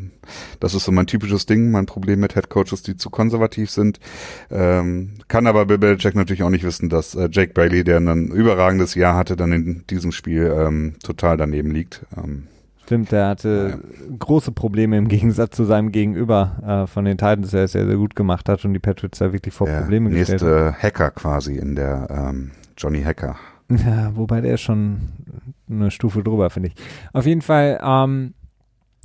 das 0.59 0.74
ist 0.74 0.84
so 0.84 0.91
mein 0.91 1.07
typisches 1.07 1.45
Ding, 1.45 1.72
mein 1.72 1.86
Problem 1.86 2.20
mit 2.20 2.34
Head 2.34 2.49
Coaches, 2.49 2.82
die 2.84 2.97
zu 2.97 3.09
konservativ 3.09 3.70
sind. 3.72 4.01
Ähm, 4.51 5.14
kann 5.30 5.47
aber 5.47 5.66
Bill 5.66 5.78
Belichick 5.78 6.16
natürlich 6.16 6.43
auch 6.43 6.49
nicht 6.49 6.66
wissen, 6.66 6.89
dass 6.89 7.16
äh, 7.16 7.30
Jake 7.32 7.53
Bailey, 7.53 7.86
der 7.86 8.01
ein 8.01 8.28
überragendes 8.28 8.93
Jahr 8.95 9.16
hatte, 9.16 9.38
dann 9.38 9.53
in 9.53 9.88
diesem 9.89 10.11
Spiel 10.11 10.53
ähm, 10.53 10.95
total 11.01 11.38
daneben 11.38 11.72
liegt. 11.72 12.05
Ähm, 12.18 12.47
Stimmt, 12.86 13.11
der 13.11 13.27
hatte 13.27 13.79
ja. 13.81 14.15
große 14.19 14.51
Probleme 14.51 14.97
im 14.97 15.07
Gegensatz 15.07 15.55
zu 15.55 15.63
seinem 15.63 15.91
Gegenüber 15.91 16.84
äh, 16.84 16.88
von 16.88 17.05
den 17.05 17.17
Titans, 17.17 17.51
der 17.51 17.63
es 17.63 17.71
sehr, 17.71 17.86
sehr 17.86 17.95
gut 17.95 18.15
gemacht 18.15 18.49
hat 18.49 18.65
und 18.65 18.73
die 18.73 18.79
Patriots 18.79 19.19
da 19.19 19.31
wirklich 19.31 19.53
vor 19.53 19.67
der 19.67 19.81
Probleme 19.81 20.09
gestellt 20.09 20.41
Nächste 20.41 20.73
Hacker 20.73 21.11
quasi 21.11 21.55
in 21.55 21.75
der 21.75 22.07
ähm, 22.09 22.51
Johnny 22.77 23.01
Hacker. 23.01 23.36
Ja, 23.69 24.15
wobei 24.15 24.41
der 24.41 24.55
ist 24.55 24.61
schon 24.61 24.99
eine 25.69 25.89
Stufe 25.89 26.21
drüber, 26.21 26.49
finde 26.49 26.69
ich. 26.69 26.75
Auf 27.13 27.25
jeden 27.25 27.41
Fall 27.41 27.79
ähm, 27.81 28.34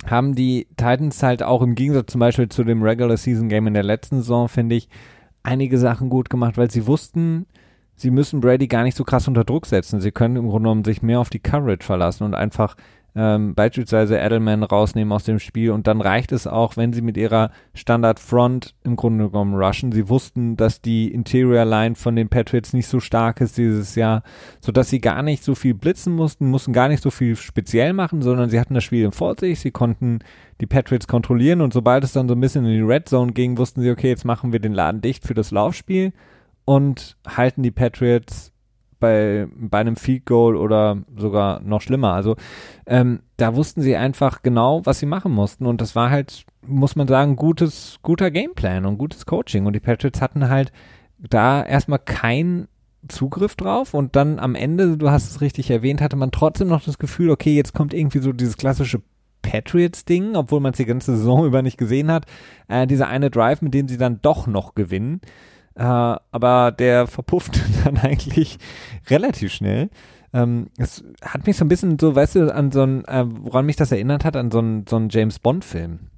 haben 0.05 0.35
die 0.35 0.67
Titans 0.77 1.23
halt 1.23 1.41
auch 1.41 1.61
im 1.61 1.75
Gegensatz 1.75 2.11
zum 2.11 2.19
Beispiel 2.19 2.49
zu 2.49 2.63
dem 2.63 2.83
Regular 2.83 3.17
Season 3.17 3.49
Game 3.49 3.67
in 3.67 3.73
der 3.73 3.83
letzten 3.83 4.17
Saison, 4.17 4.47
finde 4.47 4.75
ich, 4.75 4.89
einige 5.43 5.77
Sachen 5.77 6.09
gut 6.09 6.29
gemacht, 6.29 6.57
weil 6.57 6.69
sie 6.69 6.85
wussten, 6.87 7.47
sie 7.95 8.11
müssen 8.11 8.41
Brady 8.41 8.67
gar 8.67 8.83
nicht 8.83 8.97
so 8.97 9.03
krass 9.03 9.27
unter 9.27 9.43
Druck 9.43 9.65
setzen. 9.65 10.01
Sie 10.01 10.11
können 10.11 10.35
im 10.35 10.47
Grunde 10.49 10.67
genommen 10.67 10.85
sich 10.85 11.01
mehr 11.01 11.19
auf 11.19 11.29
die 11.29 11.39
Coverage 11.39 11.85
verlassen 11.85 12.23
und 12.23 12.35
einfach 12.35 12.75
ähm, 13.21 13.53
beispielsweise 13.53 14.17
Edelman 14.17 14.63
rausnehmen 14.63 15.11
aus 15.11 15.25
dem 15.25 15.39
Spiel 15.39 15.71
und 15.71 15.87
dann 15.87 15.99
reicht 15.99 16.31
es 16.31 16.47
auch, 16.47 16.77
wenn 16.77 16.93
sie 16.93 17.01
mit 17.01 17.17
ihrer 17.17 17.51
Standard 17.73 18.17
Front 18.17 18.75
im 18.85 18.95
Grunde 18.95 19.29
genommen 19.29 19.61
rushen. 19.61 19.91
Sie 19.91 20.07
wussten, 20.07 20.55
dass 20.55 20.81
die 20.81 21.13
Interior 21.13 21.65
Line 21.65 21.95
von 21.95 22.15
den 22.15 22.29
Patriots 22.29 22.71
nicht 22.71 22.87
so 22.87 23.01
stark 23.01 23.41
ist 23.41 23.57
dieses 23.57 23.95
Jahr, 23.95 24.23
sodass 24.61 24.89
sie 24.89 25.01
gar 25.01 25.21
nicht 25.21 25.43
so 25.43 25.53
viel 25.53 25.73
blitzen 25.73 26.15
mussten, 26.15 26.49
mussten 26.49 26.71
gar 26.71 26.87
nicht 26.87 27.03
so 27.03 27.11
viel 27.11 27.35
speziell 27.35 27.91
machen, 27.91 28.21
sondern 28.21 28.49
sie 28.49 28.57
hatten 28.57 28.73
das 28.73 28.85
Spiel 28.85 29.11
vor 29.11 29.35
sich, 29.37 29.59
sie 29.59 29.71
konnten 29.71 30.19
die 30.61 30.67
Patriots 30.67 31.07
kontrollieren 31.07 31.59
und 31.59 31.73
sobald 31.73 32.05
es 32.05 32.13
dann 32.13 32.29
so 32.29 32.35
ein 32.35 32.41
bisschen 32.41 32.63
in 32.63 32.71
die 32.71 32.89
Red 32.89 33.09
Zone 33.09 33.33
ging, 33.33 33.57
wussten 33.57 33.81
sie, 33.81 33.91
okay, 33.91 34.07
jetzt 34.07 34.23
machen 34.23 34.53
wir 34.53 34.61
den 34.61 34.73
Laden 34.73 35.01
dicht 35.01 35.27
für 35.27 35.33
das 35.33 35.51
Laufspiel 35.51 36.13
und 36.63 37.17
halten 37.27 37.63
die 37.63 37.71
Patriots 37.71 38.53
bei, 38.99 39.47
bei 39.55 39.79
einem 39.79 39.95
Field 39.95 40.25
Goal 40.25 40.55
oder 40.55 40.97
sogar 41.15 41.61
noch 41.61 41.81
schlimmer. 41.81 42.13
Also 42.13 42.35
ähm, 42.85 43.21
da 43.37 43.55
wussten 43.55 43.81
sie 43.81 43.95
einfach 43.95 44.41
genau, 44.41 44.85
was 44.85 44.99
sie 44.99 45.05
machen 45.05 45.31
mussten 45.31 45.65
und 45.65 45.81
das 45.81 45.95
war 45.95 46.09
halt, 46.09 46.45
muss 46.65 46.95
man 46.95 47.07
sagen, 47.07 47.35
gutes, 47.35 47.99
guter 48.01 48.31
Gameplan 48.31 48.85
und 48.85 48.97
gutes 48.97 49.25
Coaching 49.25 49.65
und 49.65 49.73
die 49.73 49.79
Patriots 49.79 50.21
hatten 50.21 50.49
halt 50.49 50.71
da 51.17 51.63
erstmal 51.63 51.99
keinen 51.99 52.67
Zugriff 53.07 53.55
drauf 53.55 53.93
und 53.93 54.15
dann 54.15 54.39
am 54.39 54.55
Ende, 54.55 54.97
du 54.97 55.09
hast 55.09 55.29
es 55.29 55.41
richtig 55.41 55.71
erwähnt, 55.71 56.01
hatte 56.01 56.17
man 56.17 56.31
trotzdem 56.31 56.67
noch 56.67 56.83
das 56.83 56.97
Gefühl, 56.97 57.29
okay, 57.29 57.55
jetzt 57.55 57.73
kommt 57.73 57.93
irgendwie 57.93 58.19
so 58.19 58.33
dieses 58.33 58.57
klassische 58.57 59.01
Patriots-Ding, 59.41 60.35
obwohl 60.35 60.59
man 60.59 60.71
es 60.71 60.77
die 60.77 60.85
ganze 60.85 61.15
Saison 61.15 61.45
über 61.45 61.61
nicht 61.61 61.77
gesehen 61.77 62.11
hat. 62.11 62.25
Äh, 62.67 62.87
dieser 62.87 63.07
eine 63.07 63.29
Drive, 63.29 63.61
mit 63.61 63.73
dem 63.73 63.87
sie 63.87 63.97
dann 63.97 64.21
doch 64.21 64.47
noch 64.47 64.75
gewinnen. 64.75 65.21
Äh, 65.79 65.83
aber 65.83 66.71
der 66.71 67.07
verpufft 67.07 67.61
dann 67.85 67.97
eigentlich 67.97 68.59
relativ 69.09 69.53
schnell. 69.53 69.89
Ähm, 70.33 70.67
es 70.77 71.03
hat 71.23 71.47
mich 71.47 71.55
so 71.55 71.63
ein 71.65 71.69
bisschen 71.69 71.97
so, 71.97 72.15
weißt 72.15 72.35
du, 72.35 72.53
an 72.53 72.71
so 72.71 72.83
ein, 72.83 73.05
äh, 73.05 73.23
woran 73.25 73.65
mich 73.65 73.77
das 73.77 73.91
erinnert 73.91 74.25
hat, 74.25 74.35
an 74.35 74.51
so 74.51 74.59
einen 74.59 74.85
so 74.87 74.99
James 75.09 75.39
Bond-Film 75.39 76.09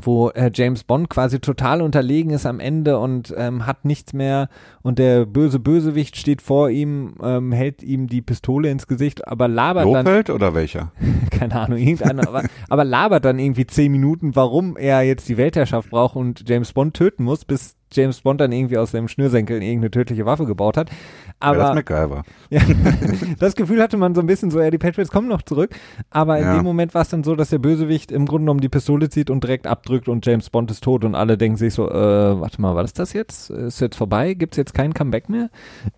wo 0.00 0.28
äh, 0.30 0.50
James 0.52 0.84
Bond 0.84 1.08
quasi 1.08 1.40
total 1.40 1.80
unterlegen 1.80 2.30
ist 2.30 2.46
am 2.46 2.60
Ende 2.60 2.98
und 2.98 3.34
ähm, 3.36 3.66
hat 3.66 3.84
nichts 3.84 4.12
mehr 4.12 4.48
und 4.82 4.98
der 4.98 5.24
böse 5.24 5.58
Bösewicht 5.58 6.16
steht 6.16 6.42
vor 6.42 6.68
ihm, 6.68 7.14
ähm, 7.22 7.52
hält 7.52 7.82
ihm 7.82 8.06
die 8.06 8.20
Pistole 8.20 8.70
ins 8.70 8.86
Gesicht, 8.86 9.26
aber 9.26 9.48
labert 9.48 9.84
Lofeld 9.84 10.28
dann. 10.28 10.36
oder 10.36 10.54
welcher? 10.54 10.92
Keine 11.30 11.54
Ahnung, 11.54 11.78
irgendeiner, 11.78 12.28
aber, 12.28 12.42
aber 12.68 12.84
labert 12.84 13.24
dann 13.24 13.38
irgendwie 13.38 13.66
zehn 13.66 13.90
Minuten, 13.90 14.36
warum 14.36 14.76
er 14.76 15.02
jetzt 15.02 15.28
die 15.28 15.38
Weltherrschaft 15.38 15.90
braucht 15.90 16.16
und 16.16 16.46
James 16.48 16.72
Bond 16.72 16.94
töten 16.94 17.24
muss, 17.24 17.44
bis 17.44 17.76
James 17.96 18.20
Bond 18.20 18.40
dann 18.40 18.52
irgendwie 18.52 18.78
aus 18.78 18.92
seinem 18.92 19.08
Schnürsenkel 19.08 19.62
irgendeine 19.62 19.90
tödliche 19.90 20.26
Waffe 20.26 20.46
gebaut 20.46 20.76
hat. 20.76 20.90
Aber 21.40 21.58
ja, 21.58 21.64
das 21.66 21.74
MacGyver. 21.74 22.22
Ja, 22.50 22.60
das 23.38 23.56
Gefühl 23.56 23.82
hatte 23.82 23.96
man 23.96 24.14
so 24.14 24.20
ein 24.20 24.26
bisschen 24.26 24.50
so, 24.50 24.60
ja, 24.60 24.70
die 24.70 24.78
Patriots 24.78 25.10
kommen 25.10 25.28
noch 25.28 25.42
zurück. 25.42 25.70
Aber 26.10 26.38
in 26.38 26.44
ja. 26.44 26.54
dem 26.56 26.64
Moment 26.64 26.94
war 26.94 27.02
es 27.02 27.08
dann 27.08 27.24
so, 27.24 27.34
dass 27.34 27.50
der 27.50 27.58
Bösewicht 27.58 28.12
im 28.12 28.26
Grunde 28.26 28.42
genommen 28.42 28.60
die 28.60 28.68
Pistole 28.68 29.08
zieht 29.08 29.30
und 29.30 29.42
direkt 29.42 29.66
abdrückt 29.66 30.08
und 30.08 30.24
James 30.24 30.50
Bond 30.50 30.70
ist 30.70 30.84
tot 30.84 31.04
und 31.04 31.14
alle 31.14 31.36
denken 31.36 31.56
sich 31.56 31.74
so, 31.74 31.88
äh, 31.90 31.92
warte 32.40 32.60
mal, 32.60 32.74
war 32.74 32.82
das 32.82 32.92
das 32.92 33.12
jetzt? 33.12 33.50
Ist 33.50 33.80
jetzt 33.80 33.96
vorbei? 33.96 34.34
Gibt 34.34 34.54
es 34.54 34.58
jetzt 34.58 34.74
kein 34.74 34.94
Comeback 34.94 35.28
mehr? 35.28 35.50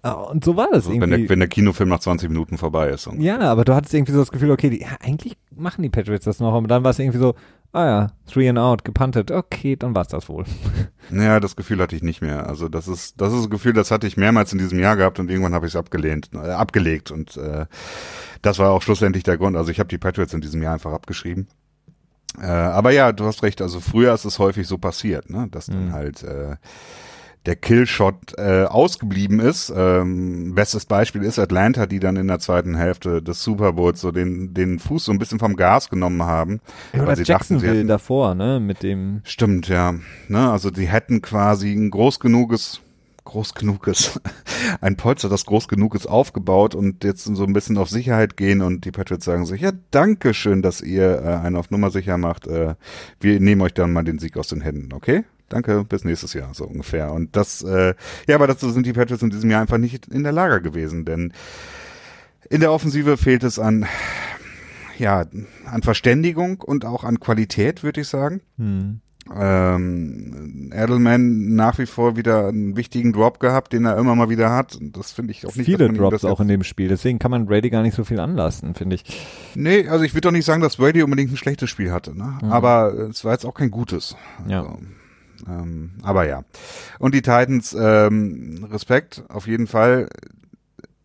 Äh, 0.02 0.10
und 0.10 0.44
so 0.44 0.56
war 0.56 0.66
das 0.66 0.86
also, 0.86 0.92
irgendwie. 0.92 1.12
Wenn 1.12 1.20
der, 1.20 1.28
wenn 1.28 1.38
der 1.40 1.48
Kinofilm 1.48 1.88
nach 1.88 2.00
20 2.00 2.28
Minuten 2.30 2.56
vorbei 2.56 2.88
ist. 2.88 3.08
Ja, 3.18 3.38
aber 3.40 3.64
du 3.64 3.74
hattest 3.74 3.94
irgendwie 3.94 4.12
so 4.12 4.18
das 4.18 4.32
Gefühl, 4.32 4.50
okay, 4.50 4.70
die, 4.70 4.80
ja, 4.80 4.96
eigentlich 5.00 5.36
machen 5.54 5.82
die 5.82 5.88
Patriots 5.88 6.24
das 6.24 6.40
noch. 6.40 6.54
Und 6.54 6.68
dann 6.68 6.84
war 6.84 6.90
es 6.90 6.98
irgendwie 6.98 7.18
so, 7.18 7.34
ah 7.72 7.86
ja, 7.86 8.06
three 8.26 8.48
and 8.48 8.58
out, 8.58 8.84
gepuntet, 8.84 9.30
okay, 9.30 9.76
dann 9.76 9.94
war's 9.94 10.08
das 10.08 10.28
wohl. 10.28 10.44
Ja, 11.10 11.40
das 11.40 11.56
Gefühl 11.56 11.80
hatte 11.80 11.96
ich 11.96 12.02
nicht 12.02 12.20
mehr. 12.20 12.46
Also 12.46 12.68
das 12.68 12.86
ist, 12.86 13.18
das 13.18 13.32
ist 13.32 13.44
ein 13.44 13.50
Gefühl, 13.50 13.72
das 13.72 13.90
hatte 13.90 14.06
ich 14.06 14.18
mehrmals 14.18 14.52
in 14.52 14.58
diesem 14.58 14.78
Jahr 14.78 14.94
gehabt 14.94 15.18
und 15.18 15.30
irgendwann 15.30 15.54
habe 15.54 15.66
ich 15.66 15.72
es 15.72 15.76
abgelehnt, 15.76 16.28
äh, 16.34 16.50
abgelegt 16.50 17.10
und 17.10 17.38
äh, 17.38 17.64
das 18.42 18.58
war 18.58 18.72
auch 18.72 18.82
schlussendlich 18.82 19.24
der 19.24 19.38
Grund. 19.38 19.56
Also 19.56 19.70
ich 19.70 19.80
habe 19.80 19.88
die 19.88 19.96
Patriots 19.96 20.34
in 20.34 20.42
diesem 20.42 20.62
Jahr 20.62 20.74
einfach 20.74 20.92
abgeschrieben. 20.92 21.48
Äh, 22.40 22.46
aber 22.46 22.90
ja, 22.90 23.12
du 23.12 23.24
hast 23.24 23.42
recht. 23.42 23.62
Also 23.62 23.80
früher 23.80 24.12
ist 24.12 24.26
es 24.26 24.38
häufig 24.38 24.66
so 24.66 24.76
passiert, 24.76 25.30
ne, 25.30 25.48
dass 25.50 25.66
dann 25.66 25.86
mhm. 25.86 25.92
halt 25.92 26.22
äh, 26.22 26.56
der 27.48 27.56
Killshot 27.56 28.34
äh, 28.36 28.64
ausgeblieben 28.64 29.40
ist. 29.40 29.72
Ähm, 29.74 30.54
bestes 30.54 30.84
Beispiel 30.84 31.22
ist 31.22 31.38
Atlanta, 31.38 31.86
die 31.86 31.98
dann 31.98 32.16
in 32.16 32.28
der 32.28 32.40
zweiten 32.40 32.76
Hälfte 32.76 33.22
des 33.22 33.42
Super 33.42 33.72
Bowls 33.72 34.02
so 34.02 34.12
den, 34.12 34.52
den 34.52 34.78
Fuß 34.78 35.06
so 35.06 35.12
ein 35.12 35.18
bisschen 35.18 35.38
vom 35.38 35.56
Gas 35.56 35.88
genommen 35.88 36.22
haben. 36.24 36.60
Ja, 36.92 37.04
oder 37.04 37.16
sie 37.16 37.22
Jacksonville 37.22 37.72
dachten, 37.72 37.82
sie 37.84 37.88
davor, 37.88 38.34
ne, 38.34 38.60
mit 38.60 38.82
dem. 38.82 39.22
Stimmt, 39.24 39.66
ja. 39.68 39.94
Ne, 40.28 40.50
also 40.50 40.70
die 40.70 40.88
hätten 40.88 41.22
quasi 41.22 41.72
ein 41.72 41.90
groß 41.90 42.20
genuges 42.20 42.82
groß 43.24 43.52
genuges, 43.52 44.18
ein 44.80 44.96
Polster, 44.96 45.28
das 45.28 45.44
groß 45.44 45.68
genug 45.68 45.94
ist, 45.94 46.06
aufgebaut 46.06 46.74
und 46.74 47.04
jetzt 47.04 47.24
so 47.24 47.44
ein 47.44 47.52
bisschen 47.52 47.76
auf 47.76 47.90
Sicherheit 47.90 48.38
gehen 48.38 48.62
und 48.62 48.86
die 48.86 48.90
Patriots 48.90 49.26
sagen 49.26 49.44
sich, 49.44 49.60
ja, 49.60 49.72
danke 49.90 50.32
schön, 50.32 50.62
dass 50.62 50.80
ihr 50.80 51.22
äh, 51.22 51.34
einen 51.36 51.56
auf 51.56 51.70
Nummer 51.70 51.90
sicher 51.90 52.16
macht. 52.16 52.46
Äh, 52.46 52.74
wir 53.20 53.38
nehmen 53.38 53.60
euch 53.60 53.74
dann 53.74 53.92
mal 53.92 54.02
den 54.02 54.18
Sieg 54.18 54.38
aus 54.38 54.48
den 54.48 54.62
Händen, 54.62 54.94
okay? 54.94 55.24
Danke, 55.48 55.84
bis 55.84 56.04
nächstes 56.04 56.32
Jahr, 56.34 56.54
so 56.54 56.64
ungefähr. 56.64 57.12
Und 57.12 57.36
das, 57.36 57.62
äh, 57.62 57.94
ja, 58.26 58.34
aber 58.34 58.46
dazu 58.46 58.70
sind 58.70 58.86
die 58.86 58.92
Patriots 58.92 59.22
in 59.22 59.30
diesem 59.30 59.50
Jahr 59.50 59.60
einfach 59.60 59.78
nicht 59.78 60.06
in 60.08 60.22
der 60.22 60.32
Lage 60.32 60.62
gewesen, 60.62 61.04
denn 61.04 61.32
in 62.50 62.60
der 62.60 62.72
Offensive 62.72 63.16
fehlt 63.16 63.44
es 63.44 63.58
an, 63.58 63.86
ja, 64.98 65.26
an 65.64 65.82
Verständigung 65.82 66.60
und 66.60 66.84
auch 66.84 67.04
an 67.04 67.20
Qualität, 67.20 67.82
würde 67.82 68.00
ich 68.00 68.08
sagen. 68.08 68.40
Hm. 68.56 69.00
Ähm, 69.36 70.70
Edelman 70.74 71.54
nach 71.54 71.78
wie 71.78 71.84
vor 71.84 72.16
wieder 72.16 72.48
einen 72.48 72.76
wichtigen 72.76 73.12
Drop 73.12 73.40
gehabt, 73.40 73.74
den 73.74 73.84
er 73.84 73.98
immer 73.98 74.14
mal 74.14 74.30
wieder 74.30 74.50
hat. 74.50 74.78
Das 74.80 75.12
finde 75.12 75.32
ich 75.32 75.46
auch 75.46 75.54
nicht. 75.54 75.66
Viele 75.66 75.92
Drops 75.92 76.24
auch 76.24 76.40
in 76.40 76.48
dem 76.48 76.64
Spiel, 76.64 76.88
deswegen 76.88 77.18
kann 77.18 77.30
man 77.30 77.46
Brady 77.46 77.68
gar 77.68 77.82
nicht 77.82 77.94
so 77.94 78.04
viel 78.04 78.20
anlassen, 78.20 78.74
finde 78.74 78.96
ich. 78.96 79.04
Nee, 79.54 79.86
also 79.86 80.04
ich 80.04 80.14
würde 80.14 80.22
doch 80.22 80.32
nicht 80.32 80.46
sagen, 80.46 80.62
dass 80.62 80.76
Brady 80.76 81.02
unbedingt 81.02 81.30
ein 81.30 81.36
schlechtes 81.36 81.68
Spiel 81.68 81.92
hatte, 81.92 82.16
ne? 82.16 82.38
Mhm. 82.42 82.50
aber 82.50 82.94
es 83.10 83.24
war 83.24 83.32
jetzt 83.32 83.44
auch 83.44 83.54
kein 83.54 83.70
gutes. 83.70 84.16
Also, 84.38 84.50
ja. 84.50 84.76
Ähm, 85.46 85.92
aber 86.02 86.26
ja. 86.26 86.42
Und 86.98 87.14
die 87.14 87.22
Titans, 87.22 87.76
ähm, 87.78 88.66
Respekt, 88.70 89.22
auf 89.28 89.46
jeden 89.46 89.66
Fall. 89.66 90.08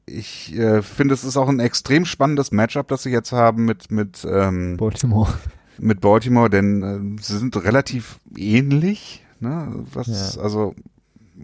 Ich 0.06 0.56
äh, 0.58 0.82
finde, 0.82 1.14
es 1.14 1.24
ist 1.24 1.38
auch 1.38 1.48
ein 1.48 1.60
extrem 1.60 2.06
spannendes 2.06 2.52
Matchup, 2.52 2.88
das 2.90 3.04
sie 3.04 3.10
jetzt 3.10 3.32
haben 3.32 3.66
mit, 3.66 3.90
mit 3.90 4.26
ähm, 4.30 4.78
Baltimore. 4.78 5.34
Mit 5.80 6.02
Baltimore, 6.02 6.50
denn 6.50 7.18
äh, 7.18 7.22
sie 7.22 7.38
sind 7.38 7.56
relativ 7.64 8.20
ähnlich, 8.36 9.24
ne? 9.40 9.86
Was, 9.94 10.36
ja. 10.36 10.42
also, 10.42 10.76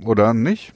oder 0.03 0.33
nicht? 0.33 0.73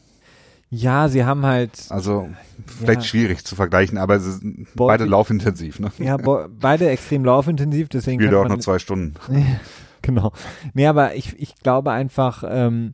Ja, 0.69 1.07
sie 1.07 1.23
haben 1.23 1.45
halt. 1.45 1.71
Also 1.89 2.29
vielleicht 2.65 3.01
ja. 3.01 3.07
schwierig 3.07 3.45
zu 3.45 3.55
vergleichen, 3.55 3.99
aber 3.99 4.19
sie 4.19 4.31
sind 4.31 4.67
beide 4.75 5.05
laufintensiv, 5.05 5.79
ne? 5.79 5.91
Ja, 5.99 6.17
beide 6.17 6.89
extrem 6.89 7.23
laufintensiv, 7.23 7.89
deswegen. 7.89 8.19
Spielt 8.19 8.33
auch 8.33 8.47
nur 8.47 8.59
zwei 8.59 8.79
Stunden. 8.79 9.13
genau. 10.03 10.31
Nee, 10.75 10.85
aber 10.85 11.15
ich, 11.15 11.39
ich 11.41 11.55
glaube 11.55 11.91
einfach, 11.91 12.43
ähm, 12.47 12.93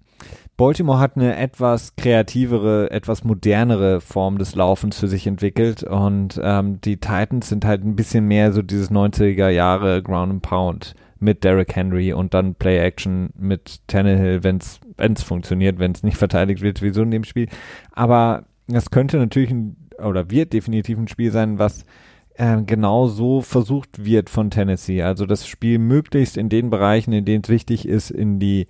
Baltimore 0.55 0.99
hat 0.99 1.15
eine 1.15 1.37
etwas 1.37 1.95
kreativere, 1.95 2.91
etwas 2.91 3.23
modernere 3.23 4.01
Form 4.01 4.37
des 4.37 4.55
Laufens 4.55 4.99
für 4.99 5.07
sich 5.07 5.27
entwickelt 5.27 5.83
und 5.83 6.39
ähm, 6.41 6.81
die 6.81 6.97
Titans 6.97 7.49
sind 7.49 7.65
halt 7.65 7.83
ein 7.83 7.95
bisschen 7.95 8.25
mehr 8.25 8.51
so 8.51 8.61
dieses 8.61 8.91
90er 8.91 9.49
Jahre 9.49 10.01
Ground 10.03 10.31
and 10.31 10.41
Pound 10.41 10.95
mit 11.19 11.43
Derrick 11.43 11.75
Henry 11.75 12.13
und 12.13 12.33
dann 12.33 12.55
Play 12.55 12.77
Action 12.79 13.29
mit 13.37 13.87
Tannehill, 13.87 14.43
wenn 14.43 14.57
es 14.57 15.23
funktioniert, 15.23 15.79
wenn 15.79 15.91
es 15.91 16.03
nicht 16.03 16.17
verteidigt 16.17 16.61
wird, 16.61 16.81
wie 16.81 16.91
so 16.91 17.03
in 17.03 17.11
dem 17.11 17.23
Spiel. 17.23 17.47
Aber 17.91 18.45
das 18.67 18.91
könnte 18.91 19.17
natürlich 19.17 19.51
ein, 19.51 19.75
oder 19.97 20.29
wird 20.29 20.53
definitiv 20.53 20.97
ein 20.97 21.07
Spiel 21.07 21.31
sein, 21.31 21.59
was 21.59 21.85
äh, 22.39 22.63
genau 22.63 23.07
so 23.07 23.41
versucht 23.41 24.05
wird 24.05 24.29
von 24.29 24.49
Tennessee. 24.49 25.03
Also 25.03 25.25
das 25.25 25.45
Spiel 25.45 25.77
möglichst 25.77 26.37
in 26.37 26.47
den 26.47 26.69
Bereichen, 26.69 27.11
in 27.11 27.25
denen 27.25 27.43
es 27.43 27.49
wichtig 27.49 27.85
ist, 27.85 28.09
in 28.11 28.39
die 28.39 28.67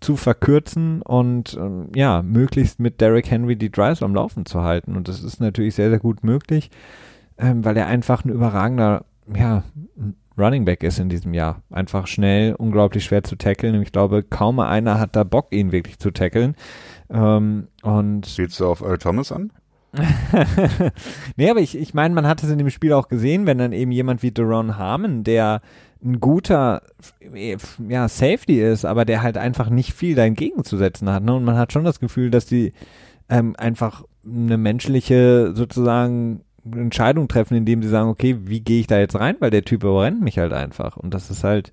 zu 0.00 0.16
verkürzen 0.16 1.00
und 1.02 1.56
ähm, 1.60 1.90
ja, 1.94 2.22
möglichst 2.22 2.80
mit 2.80 3.00
Derrick 3.00 3.30
Henry 3.30 3.54
die 3.54 3.70
Drives 3.70 4.02
am 4.02 4.14
Laufen 4.14 4.44
zu 4.44 4.62
halten. 4.62 4.96
Und 4.96 5.06
das 5.06 5.22
ist 5.22 5.40
natürlich 5.40 5.76
sehr, 5.76 5.90
sehr 5.90 6.00
gut 6.00 6.24
möglich, 6.24 6.70
ähm, 7.38 7.64
weil 7.64 7.76
er 7.76 7.86
einfach 7.86 8.24
ein 8.24 8.30
überragender 8.30 9.04
ja, 9.32 9.62
Running 10.36 10.64
Back 10.64 10.82
ist 10.82 10.98
in 10.98 11.08
diesem 11.08 11.32
Jahr. 11.32 11.62
Einfach 11.70 12.08
schnell, 12.08 12.54
unglaublich 12.54 13.04
schwer 13.04 13.22
zu 13.22 13.36
tackeln. 13.36 13.80
Ich 13.82 13.92
glaube, 13.92 14.24
kaum 14.24 14.58
einer 14.58 14.98
hat 14.98 15.14
da 15.14 15.22
Bock, 15.22 15.52
ihn 15.52 15.70
wirklich 15.70 16.00
zu 16.00 16.10
tackeln. 16.10 16.56
Ähm, 17.08 17.68
und 17.82 18.26
Spielst 18.26 18.58
du 18.58 18.66
auf 18.66 18.80
Earl 18.80 18.98
Thomas 18.98 19.30
an? 19.30 19.52
nee, 21.36 21.50
aber 21.50 21.60
ich, 21.60 21.76
ich 21.76 21.94
meine, 21.94 22.14
man 22.14 22.26
hat 22.26 22.42
es 22.42 22.50
in 22.50 22.58
dem 22.58 22.70
Spiel 22.70 22.92
auch 22.92 23.08
gesehen, 23.08 23.46
wenn 23.46 23.58
dann 23.58 23.72
eben 23.72 23.90
jemand 23.90 24.22
wie 24.22 24.30
Deron 24.30 24.78
Harmon, 24.78 25.24
der 25.24 25.60
ein 26.02 26.20
guter 26.20 26.82
ja, 27.88 28.08
Safety 28.08 28.60
ist, 28.62 28.84
aber 28.84 29.04
der 29.04 29.22
halt 29.22 29.36
einfach 29.36 29.68
nicht 29.68 29.92
viel 29.92 30.14
da 30.14 30.24
entgegenzusetzen 30.24 31.10
hat. 31.10 31.24
Ne? 31.24 31.34
Und 31.34 31.44
man 31.44 31.56
hat 31.56 31.72
schon 31.72 31.84
das 31.84 32.00
Gefühl, 32.00 32.30
dass 32.30 32.46
die 32.46 32.72
ähm, 33.28 33.54
einfach 33.58 34.04
eine 34.24 34.56
menschliche 34.56 35.52
sozusagen 35.54 36.42
Entscheidung 36.64 37.28
treffen, 37.28 37.56
indem 37.56 37.82
sie 37.82 37.88
sagen, 37.88 38.08
okay, 38.08 38.36
wie 38.44 38.60
gehe 38.60 38.80
ich 38.80 38.86
da 38.86 38.98
jetzt 38.98 39.18
rein, 39.18 39.36
weil 39.40 39.50
der 39.50 39.64
Typ 39.64 39.82
überrennt 39.82 40.20
mich 40.22 40.38
halt 40.38 40.52
einfach. 40.52 40.96
Und 40.96 41.14
das 41.14 41.30
ist 41.30 41.44
halt, 41.44 41.72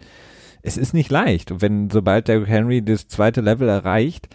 es 0.62 0.78
ist 0.78 0.94
nicht 0.94 1.12
leicht. 1.12 1.52
Und 1.52 1.62
wenn, 1.62 1.90
sobald 1.90 2.28
der 2.28 2.46
Henry 2.46 2.84
das 2.84 3.08
zweite 3.08 3.42
Level 3.42 3.70
erreicht, 3.70 4.28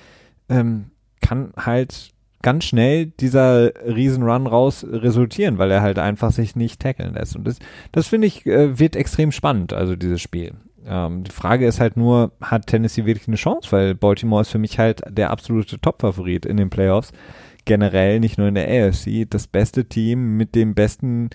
ähm, 0.49 0.91
kann 1.21 1.53
halt 1.57 2.11
ganz 2.43 2.65
schnell 2.65 3.07
dieser 3.07 3.73
Riesenrun 3.87 4.47
raus 4.47 4.85
resultieren, 4.89 5.59
weil 5.59 5.71
er 5.71 5.83
halt 5.83 5.99
einfach 5.99 6.33
sich 6.33 6.57
nicht 6.57 6.81
tackeln 6.81 7.15
lässt. 7.15 7.37
Und 7.37 7.47
das, 7.47 7.59
das 7.93 8.09
finde 8.09 8.27
ich, 8.27 8.47
äh, 8.47 8.79
wird 8.79 8.97
extrem 8.97 9.33
spannend, 9.33 9.73
also 9.73 9.97
dieses 9.97 10.21
Spiel. 10.21 10.53
Ähm, 10.87 11.25
die 11.25 11.31
Frage 11.31 11.67
ist 11.67 11.81
halt 11.81 11.97
nur, 11.97 12.33
hat 12.41 12.67
Tennessee 12.67 13.07
wirklich 13.07 13.29
eine 13.29 13.37
Chance? 13.37 13.71
Weil 13.71 13.95
Baltimore 13.95 14.43
ist 14.43 14.51
für 14.51 14.59
mich 14.59 14.79
halt 14.79 15.03
der 15.09 15.31
absolute 15.31 15.81
Top-Favorit 15.81 16.45
in 16.45 16.57
den 16.57 16.71
Playoffs 16.71 17.13
generell 17.65 18.19
nicht 18.21 18.39
nur 18.39 18.49
in 18.49 18.55
der 18.55 18.69
AFC 18.69 19.25
das 19.29 19.47
beste 19.47 19.85
Team 19.85 20.37
mit 20.37 20.55
dem 20.55 20.75
besten 20.75 21.31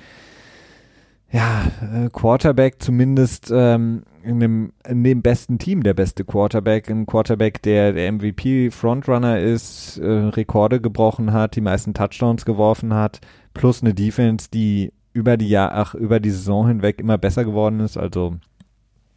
ja, 1.32 1.64
äh, 1.82 2.10
Quarterback, 2.10 2.82
zumindest 2.82 3.52
ähm, 3.54 4.04
in, 4.24 4.40
dem, 4.40 4.74
in 4.88 5.04
dem 5.04 5.22
besten 5.22 5.60
Team 5.60 5.84
der 5.84 5.94
beste 5.94 6.24
Quarterback. 6.24 6.90
Ein 6.90 7.06
Quarterback, 7.06 7.62
der 7.62 7.94
der 7.94 8.12
MVP-Frontrunner 8.14 9.40
ist, 9.40 9.98
äh, 9.98 10.08
Rekorde 10.08 10.80
gebrochen 10.80 11.34
hat, 11.34 11.56
die 11.56 11.62
meisten 11.62 11.94
Touchdowns 11.94 12.46
geworfen 12.46 12.94
hat, 12.94 13.20
plus 13.54 13.82
eine 13.82 13.94
Defense, 13.94 14.50
die 14.54 14.94
über 15.12 15.36
die 15.36 15.50
Jahr, 15.50 15.72
ach, 15.74 15.96
über 15.96 16.20
die 16.20 16.30
Saison 16.30 16.68
hinweg 16.68 17.00
immer 17.00 17.18
besser 17.18 17.44
geworden 17.44 17.80
ist. 17.82 17.98
Also 17.98 18.36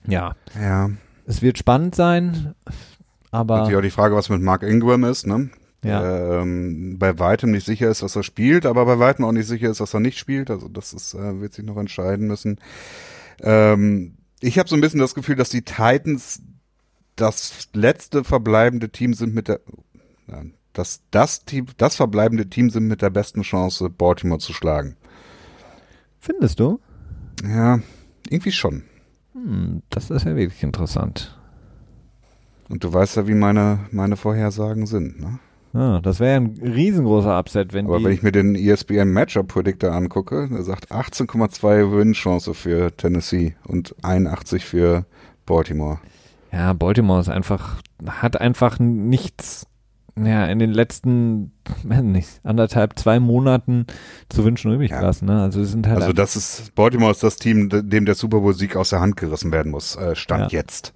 ja. 0.07 0.35
Ja. 0.61 0.91
Es 1.27 1.43
wird 1.43 1.59
spannend 1.59 1.95
sein, 1.95 2.55
aber. 3.31 3.59
Natürlich 3.59 3.79
auch 3.79 3.83
die 3.83 3.91
Frage, 3.91 4.17
was 4.17 4.31
mit 4.31 4.41
Mark 4.43 4.63
Ingram 4.63 5.05
ist, 5.05 5.27
ne? 5.27 5.51
Ja. 5.83 6.41
Ähm, 6.41 6.99
bei 6.99 7.19
weitem 7.19 7.53
nicht 7.53 7.65
sicher 7.65 7.89
ist, 7.89 8.03
was 8.03 8.15
er 8.15 8.23
spielt, 8.23 8.67
aber 8.67 8.85
bei 8.85 8.99
weitem 8.99 9.25
auch 9.25 9.33
nicht 9.33 9.47
sicher 9.47 9.71
ist, 9.71 9.81
was 9.81 9.95
er 9.95 10.01
nicht 10.01 10.19
spielt. 10.19 10.51
Also 10.51 10.69
das 10.69 10.93
ist, 10.93 11.15
äh, 11.15 11.41
wird 11.41 11.55
sich 11.55 11.65
noch 11.65 11.79
entscheiden 11.79 12.27
müssen. 12.27 12.61
Ähm, 13.41 14.17
ich 14.41 14.59
habe 14.59 14.69
so 14.69 14.75
ein 14.75 14.81
bisschen 14.81 15.01
das 15.01 15.15
Gefühl, 15.15 15.37
dass 15.37 15.49
die 15.49 15.63
Titans 15.63 16.43
das 17.17 17.69
letzte 17.73 18.25
verbleibende 18.25 18.91
Team 18.91 19.15
sind 19.15 19.35
mit 19.35 19.49
der, 19.49 19.61
nein, 20.27 20.55
dass 20.73 21.03
das 21.11 21.45
Team, 21.45 21.67
das 21.77 21.97
verbleibende 21.97 22.49
Team 22.49 22.71
sind 22.71 22.87
mit 22.87 23.03
der 23.03 23.11
besten 23.11 23.43
Chance, 23.43 23.91
Baltimore 23.91 24.41
zu 24.41 24.53
schlagen. 24.53 24.97
Findest 26.19 26.61
du? 26.61 26.81
Ja, 27.43 27.81
irgendwie 28.29 28.53
schon. 28.53 28.85
Hm, 29.33 29.83
das 29.89 30.11
ist 30.11 30.25
ja 30.25 30.37
wirklich 30.37 30.63
interessant. 30.63 31.39
Und 32.69 32.85
du 32.85 32.93
weißt 32.93 33.17
ja, 33.17 33.27
wie 33.27 33.35
meine, 33.35 33.81
meine 33.91 34.17
Vorhersagen 34.17 34.87
sind, 34.87 35.21
ne? 35.21 35.39
Ah, 35.73 36.01
das 36.03 36.19
wäre 36.19 36.37
ein 36.37 36.59
riesengroßer 36.61 37.39
Upset, 37.39 37.73
wenn 37.73 37.87
Aber 37.87 38.03
wenn 38.03 38.13
ich 38.13 38.23
mir 38.23 38.33
den 38.33 38.57
ESPN 38.57 39.13
Matchup 39.13 39.49
Predictor 39.49 39.93
angucke, 39.93 40.49
der 40.51 40.63
sagt 40.65 40.91
18,2 40.91 41.97
Win-Chance 41.97 42.55
für 42.55 42.97
Tennessee 42.97 43.55
und 43.67 43.95
81 44.03 44.65
für 44.65 45.05
Baltimore. 45.47 46.01
Ja, 46.53 46.73
Baltimore 46.73 47.21
ist 47.21 47.29
einfach, 47.29 47.81
hat 48.05 48.41
einfach 48.41 48.81
nichts, 48.81 49.67
ja, 50.17 50.47
in 50.47 50.59
den 50.59 50.71
letzten, 50.73 51.53
weiß 51.85 52.03
nicht, 52.03 52.29
anderthalb, 52.43 52.99
zwei 52.99 53.21
Monaten 53.21 53.87
zu 54.29 54.45
wünschen 54.45 54.73
übrig 54.73 54.91
Ja. 54.91 55.11
ne? 55.23 55.43
Also, 55.43 55.63
sind 55.65 55.87
halt, 55.87 55.99
Also 56.01 56.13
das 56.13 56.37
ist, 56.37 56.75
Baltimore 56.75 57.11
ist 57.11 57.23
das 57.23 57.37
Team, 57.37 57.69
de- 57.69 57.83
dem 57.83 58.05
der 58.07 58.15
Super 58.15 58.41
Bowl-Sieg 58.41 58.77
aus 58.77 58.91
der 58.91 59.01
Hand 59.01 59.17
gerissen 59.17 59.53
werden 59.53 59.71
muss, 59.73 59.97
äh, 59.97 60.15
Stand 60.17 60.53
Ja. 60.53 60.59
jetzt. 60.59 60.93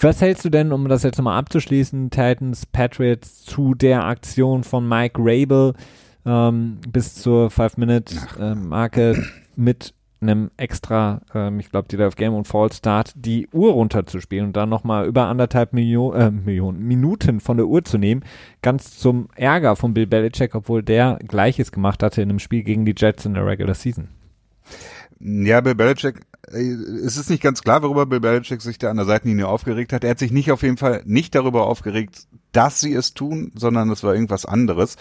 was 0.00 0.20
hältst 0.20 0.44
du 0.44 0.50
denn, 0.50 0.72
um 0.72 0.88
das 0.88 1.02
jetzt 1.02 1.16
nochmal 1.18 1.38
abzuschließen, 1.38 2.10
Titans, 2.10 2.66
Patriots 2.66 3.44
zu 3.44 3.74
der 3.74 4.04
Aktion 4.04 4.62
von 4.64 4.88
Mike 4.88 5.20
Rabel, 5.22 5.74
ähm, 6.24 6.78
bis 6.88 7.14
zur 7.14 7.50
Five-Minute-Marke 7.50 9.24
mit 9.54 9.94
einem 10.20 10.50
extra, 10.56 11.20
ähm, 11.34 11.60
ich 11.60 11.70
glaube, 11.70 11.88
die 11.88 11.96
da 11.96 12.06
auf 12.06 12.16
Game 12.16 12.34
und 12.34 12.46
Fall 12.46 12.72
Start, 12.72 13.12
die 13.14 13.48
Uhr 13.52 13.72
runterzuspielen 13.72 14.46
und 14.46 14.56
dann 14.56 14.68
nochmal 14.68 15.06
über 15.06 15.26
anderthalb 15.26 15.72
Millio 15.72 16.12
äh, 16.12 16.30
Millionen 16.30 16.86
Minuten 16.86 17.40
von 17.40 17.56
der 17.56 17.66
Uhr 17.66 17.84
zu 17.84 17.98
nehmen, 17.98 18.24
ganz 18.62 18.98
zum 18.98 19.28
Ärger 19.34 19.76
von 19.76 19.94
Bill 19.94 20.06
Belichick, 20.06 20.54
obwohl 20.54 20.82
der 20.82 21.18
Gleiches 21.26 21.72
gemacht 21.72 22.02
hatte 22.02 22.22
in 22.22 22.30
einem 22.30 22.38
Spiel 22.38 22.62
gegen 22.62 22.84
die 22.84 22.94
Jets 22.96 23.26
in 23.26 23.34
der 23.34 23.46
Regular 23.46 23.74
Season. 23.74 24.08
Ja, 25.20 25.60
Bill 25.60 25.74
Belichick, 25.74 26.22
äh, 26.50 26.58
es 26.58 27.16
ist 27.16 27.30
nicht 27.30 27.42
ganz 27.42 27.62
klar, 27.62 27.82
worüber 27.82 28.06
Bill 28.06 28.20
Belichick 28.20 28.62
sich 28.62 28.78
da 28.78 28.90
an 28.90 28.96
der 28.96 29.06
Seitenlinie 29.06 29.48
aufgeregt 29.48 29.92
hat. 29.92 30.04
Er 30.04 30.10
hat 30.10 30.18
sich 30.18 30.32
nicht 30.32 30.50
auf 30.52 30.62
jeden 30.62 30.76
Fall 30.76 31.02
nicht 31.04 31.34
darüber 31.34 31.66
aufgeregt, 31.66 32.26
dass 32.52 32.80
sie 32.80 32.94
es 32.94 33.14
tun, 33.14 33.52
sondern 33.54 33.90
es 33.90 34.02
war 34.02 34.14
irgendwas 34.14 34.46
anderes. 34.46 34.96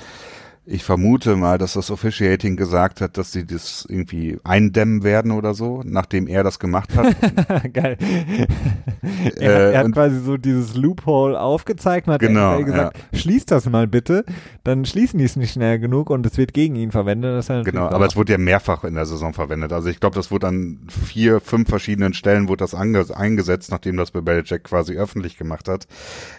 Ich 0.68 0.84
vermute 0.84 1.36
mal, 1.36 1.60
dass 1.60 1.74
das 1.74 1.92
Officiating 1.92 2.56
gesagt 2.56 3.00
hat, 3.00 3.18
dass 3.20 3.32
sie 3.32 3.46
das 3.46 3.86
irgendwie 3.88 4.40
eindämmen 4.44 5.04
werden 5.04 5.32
oder 5.32 5.54
so, 5.54 5.84
nachdem 5.86 6.26
er 6.28 6.44
das 6.44 6.58
gemacht 6.58 6.96
hat. 6.96 7.16
Geil. 7.74 7.98
er, 8.00 8.48
Äh, 9.40 9.72
er 9.74 9.78
hat 9.80 9.86
und- 9.86 9.92
quasi 9.92 10.20
so 10.20 10.38
dieses 10.38 10.76
Loophole 10.76 11.40
aufgezeigt 11.40 12.08
und 12.08 12.14
hat 12.16 12.22
Genau, 12.22 12.64
gesagt, 12.64 12.98
schließ 13.14 13.46
das 13.46 13.70
mal 13.70 13.86
bitte, 13.88 14.26
dann 14.64 14.86
schließen 14.86 15.20
die 15.20 15.26
es 15.26 15.36
nicht 15.36 15.54
schnell 15.54 15.78
genug 15.78 16.10
und 16.10 16.26
es 16.26 16.38
wird 16.38 16.54
gegen 16.54 16.76
ihn 16.76 16.92
verwendet. 16.92 17.48
Ja 17.48 17.62
Genau, 17.62 17.88
aber 17.90 18.08
es 18.08 18.16
wurde 18.16 18.32
ja 18.32 18.38
mehrfach 18.40 18.84
in 18.86 18.96
der 18.96 19.06
Saison 19.06 19.34
verwendet. 19.34 19.72
Also 19.72 19.90
ich 19.90 20.00
glaube, 20.00 20.16
das 20.16 20.32
wurde 20.32 20.48
an 20.48 20.80
vier, 20.90 21.42
fünf 21.42 21.70
verschiedenen 21.70 22.14
Stellen 22.16 22.48
wurde 22.48 22.64
das 22.64 22.74
eingesetzt, 22.74 23.70
nachdem 23.70 23.98
das 23.98 24.10
bei 24.12 24.22
Belichick 24.22 24.64
quasi 24.64 24.96
öffentlich 24.96 25.38
gemacht 25.38 25.68
hat. 25.68 25.88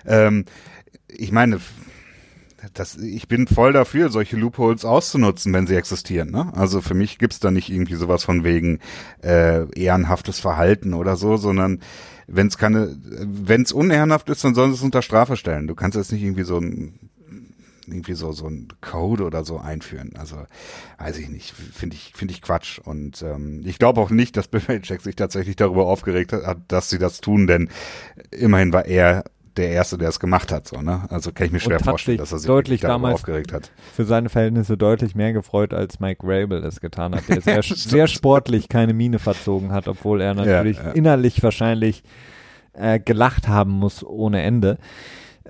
Ähm, 0.04 0.46
ich 1.08 1.30
meine, 1.30 1.60
das, 2.74 2.96
ich 2.96 3.28
bin 3.28 3.46
voll 3.46 3.72
dafür, 3.72 4.10
solche 4.10 4.36
Loopholes 4.36 4.84
auszunutzen, 4.84 5.52
wenn 5.52 5.66
sie 5.66 5.76
existieren. 5.76 6.30
Ne? 6.30 6.52
Also 6.54 6.80
für 6.80 6.94
mich 6.94 7.18
gibt's 7.18 7.40
da 7.40 7.50
nicht 7.50 7.70
irgendwie 7.70 7.94
sowas 7.94 8.24
von 8.24 8.44
wegen 8.44 8.80
äh, 9.22 9.70
ehrenhaftes 9.78 10.40
Verhalten 10.40 10.94
oder 10.94 11.16
so, 11.16 11.36
sondern 11.36 11.80
wenn 12.26 12.48
es 12.48 12.58
keine, 12.58 12.96
wenn 13.00 13.62
es 13.62 13.72
unehrenhaft 13.72 14.28
ist, 14.30 14.44
dann 14.44 14.54
sollen 14.54 14.72
sie 14.72 14.78
es 14.78 14.82
unter 14.82 15.02
Strafe 15.02 15.36
stellen. 15.36 15.66
Du 15.66 15.74
kannst 15.74 15.96
jetzt 15.96 16.12
nicht 16.12 16.22
irgendwie 16.22 16.44
so 16.44 16.58
ein 16.58 16.98
irgendwie 17.88 18.14
so 18.14 18.32
so 18.32 18.48
ein 18.48 18.68
Code 18.80 19.24
oder 19.24 19.44
so 19.44 19.58
einführen. 19.58 20.14
Also 20.16 20.36
weiß 20.98 21.18
ich 21.18 21.28
nicht, 21.28 21.52
finde 21.52 21.94
ich 21.94 22.12
finde 22.14 22.34
ich 22.34 22.42
Quatsch 22.42 22.78
und 22.80 23.22
ähm, 23.22 23.62
ich 23.64 23.78
glaube 23.78 24.00
auch 24.00 24.10
nicht, 24.10 24.36
dass 24.36 24.48
Bill 24.48 24.60
Belichick 24.60 25.02
sich 25.02 25.14
tatsächlich 25.14 25.56
darüber 25.56 25.86
aufgeregt 25.86 26.32
hat, 26.32 26.58
dass 26.68 26.90
sie 26.90 26.98
das 26.98 27.20
tun, 27.20 27.46
denn 27.46 27.68
immerhin 28.32 28.72
war 28.72 28.86
er 28.86 29.24
der 29.56 29.70
erste, 29.70 29.98
der 29.98 30.08
es 30.08 30.20
gemacht 30.20 30.52
hat, 30.52 30.66
so 30.68 30.80
ne? 30.82 31.02
Also 31.08 31.32
kann 31.32 31.46
ich 31.46 31.52
mir 31.52 31.60
schwer 31.60 31.80
vorstellen, 31.80 32.18
dass 32.18 32.32
er 32.32 32.38
sich 32.38 32.46
deutlich 32.46 32.80
damals- 32.80 33.14
aufgeregt 33.16 33.52
hat. 33.52 33.70
für 33.94 34.04
seine 34.04 34.28
Verhältnisse 34.28 34.76
deutlich 34.76 35.14
mehr 35.14 35.32
gefreut, 35.32 35.72
als 35.72 36.00
Mike 36.00 36.20
Rabel 36.24 36.62
es 36.64 36.80
getan 36.80 37.14
hat, 37.14 37.28
der 37.28 37.40
sehr, 37.40 37.62
sehr 37.62 38.06
sportlich 38.06 38.68
keine 38.68 38.92
Miene 38.94 39.18
verzogen 39.18 39.72
hat, 39.72 39.88
obwohl 39.88 40.20
er 40.20 40.34
natürlich 40.34 40.76
ja. 40.76 40.90
innerlich 40.92 41.42
wahrscheinlich 41.42 42.02
äh, 42.74 43.00
gelacht 43.00 43.48
haben 43.48 43.72
muss 43.72 44.04
ohne 44.04 44.42
Ende. 44.42 44.78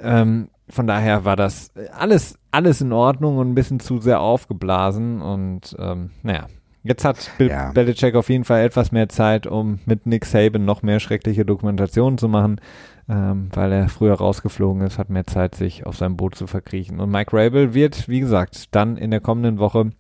Ähm, 0.01 0.49
von 0.69 0.87
daher 0.87 1.25
war 1.25 1.37
das 1.37 1.71
alles, 1.97 2.39
alles 2.51 2.81
in 2.81 2.93
Ordnung 2.93 3.39
und 3.39 3.51
ein 3.51 3.55
bisschen 3.55 3.81
zu 3.81 4.01
sehr 4.01 4.21
aufgeblasen 4.21 5.23
und 5.23 5.77
ähm, 5.79 6.11
naja. 6.23 6.47
Jetzt 6.83 7.05
hat 7.05 7.33
Bill 7.37 7.49
Ja. 7.49 7.73
Belichick 7.73 8.15
auf 8.15 8.29
jeden 8.29 8.45
Fall 8.45 8.63
etwas 8.65 8.93
mehr 8.93 9.09
Zeit, 9.09 9.49
um 9.49 9.81
mit 9.87 10.07
Nick 10.07 10.25
Saban 10.25 10.65
noch 10.65 10.83
mehr 10.83 11.01
schreckliche 11.01 11.45
Dokumentationen 11.45 12.17
zu 12.17 12.29
machen, 12.29 12.61
ähm, 13.09 13.49
weil 13.53 13.73
er 13.73 13.89
früher 13.89 14.15
rausgeflogen 14.15 14.83
ist, 14.83 14.99
hat 14.99 15.11
mehr 15.11 15.27
Zeit, 15.27 15.55
sich 15.55 15.87
auf 15.87 15.97
sein 15.97 16.17
Boot 16.17 16.35
zu 16.35 16.47
verkriechen. 16.47 17.01
Und 17.01 17.11
Mike 17.11 17.37
Rabel 17.37 17.75
wird, 17.75 18.09
wie 18.09 18.21
gesagt, 18.21 18.75
dann 18.75 18.97
in 18.97 19.11
der 19.11 19.21
kommenden 19.21 19.59
Woche 19.59 19.91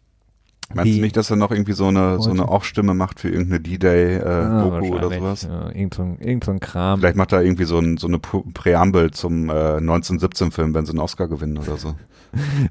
Meinst 0.74 0.96
du 0.96 1.00
nicht, 1.00 1.16
dass 1.16 1.30
er 1.30 1.36
noch 1.36 1.52
irgendwie 1.52 1.74
so 1.74 1.86
eine 1.86 2.20
so 2.20 2.30
eine? 2.30 2.48
Off-Stimme 2.48 2.92
macht 2.92 3.20
für 3.20 3.28
irgendeine 3.28 3.60
D-Day 3.60 4.16
äh, 4.16 4.24
Ah, 4.24 4.66
oder 4.66 5.10
sowas? 5.10 5.42
Ja, 5.42 5.68
irgend, 5.70 5.94
so 5.94 6.02
ein, 6.02 6.18
irgend 6.18 6.42
so 6.42 6.50
ein 6.50 6.58
Kram. 6.58 6.98
Vielleicht 6.98 7.16
macht 7.16 7.30
er 7.32 7.42
irgendwie 7.42 7.62
so, 7.64 7.78
ein, 7.78 7.98
so 7.98 8.08
eine 8.08 8.16
Pr- 8.16 8.52
Präambel 8.52 9.12
zum 9.12 9.48
äh, 9.48 9.52
1917-Film, 9.52 10.74
wenn 10.74 10.84
sie 10.84 10.90
einen 10.90 10.98
Oscar 10.98 11.28
gewinnen 11.28 11.58
oder 11.58 11.76
so. 11.76 11.94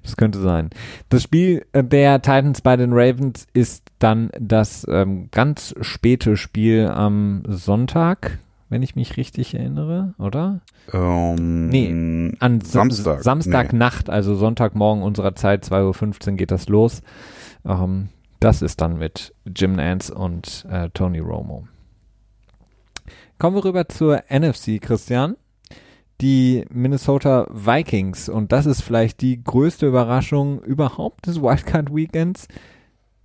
Das 0.04 0.16
könnte 0.18 0.40
sein. 0.42 0.70
Das 1.10 1.24
Spiel 1.24 1.66
der 1.74 2.22
Titans 2.22 2.62
bei 2.62 2.76
den 2.76 2.92
Ravens 2.94 3.48
ist 3.54 3.88
dann 3.98 4.30
das 4.40 4.86
ähm, 4.88 5.30
ganz 5.32 5.74
späte 5.82 6.38
Spiel 6.38 6.88
am 6.88 7.42
Sonntag, 7.48 8.38
wenn 8.76 8.84
ich 8.84 8.96
mich 8.98 9.16
richtig 9.16 9.56
erinnere, 9.56 10.14
oder? 10.20 10.60
Ähm, 10.94 11.70
Nee, 11.70 12.36
An 12.40 12.60
Sa- 12.62 12.80
Samstag. 12.82 13.24
Samstagnacht, 13.24 14.10
also 14.10 14.36
Sonntagmorgen 14.36 15.02
unserer 15.02 15.34
Zeit, 15.34 15.64
2.15 15.66 16.32
Uhr 16.32 16.36
geht 16.38 16.52
das 16.52 16.68
los. 16.68 17.02
Ähm, 17.66 18.10
Das 18.42 18.62
ist 18.62 18.82
dann 18.82 18.98
mit 19.00 19.34
Jim 19.46 19.78
Nance 19.78 20.14
und 20.14 20.68
äh, 20.70 20.90
Tony 20.94 21.20
Romo. 21.20 21.68
Kommen 23.40 23.56
wir 23.56 23.64
rüber 23.66 23.88
zur 23.88 24.24
NFC, 24.30 24.82
Christian. 24.82 25.36
Die 26.22 26.66
Minnesota 26.70 27.48
Vikings, 27.50 28.30
und 28.30 28.52
das 28.52 28.66
ist 28.66 28.82
vielleicht 28.82 29.22
die 29.22 29.44
größte 29.44 29.86
Überraschung 29.88 30.62
überhaupt 30.62 31.28
des 31.28 31.42
Wildcard 31.42 31.94
Weekends, 31.96 32.48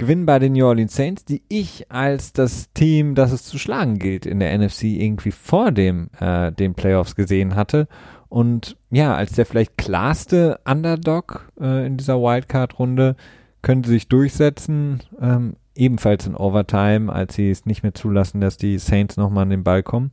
gewinnen 0.01 0.27
bei 0.27 0.41
den 0.41 0.55
New 0.55 0.67
Orleans 0.67 0.97
Saints, 0.97 1.25
die 1.25 1.43
ich 1.49 1.93
als 1.93 2.33
das 2.33 2.73
Team, 2.73 3.15
das 3.15 3.31
es 3.31 3.45
zu 3.45 3.59
schlagen 3.59 3.99
gilt 3.99 4.27
in 4.27 4.41
der 4.41 4.59
NFC 4.59 4.85
irgendwie 4.85 5.31
vor 5.31 5.71
dem 5.71 6.11
äh, 6.19 6.51
den 6.51 6.75
Playoffs 6.75 7.15
gesehen 7.15 7.55
hatte 7.55 7.87
und 8.31 8.77
ja, 8.91 9.15
als 9.15 9.33
der 9.33 9.45
vielleicht 9.45 9.77
klarste 9.77 10.61
Underdog 10.65 11.51
äh, 11.61 11.85
in 11.85 11.97
dieser 11.97 12.21
Wildcard-Runde 12.21 13.17
können 13.61 13.83
sie 13.83 13.91
sich 13.91 14.09
durchsetzen, 14.09 15.03
ähm, 15.21 15.57
ebenfalls 15.75 16.27
in 16.27 16.37
Overtime, 16.37 17.13
als 17.13 17.35
sie 17.35 17.51
es 17.51 17.67
nicht 17.67 17.83
mehr 17.83 17.93
zulassen, 17.93 18.41
dass 18.41 18.57
die 18.57 18.79
Saints 18.79 19.17
nochmal 19.17 19.43
an 19.43 19.51
den 19.51 19.65
Ball 19.65 19.83
kommen 19.83 20.13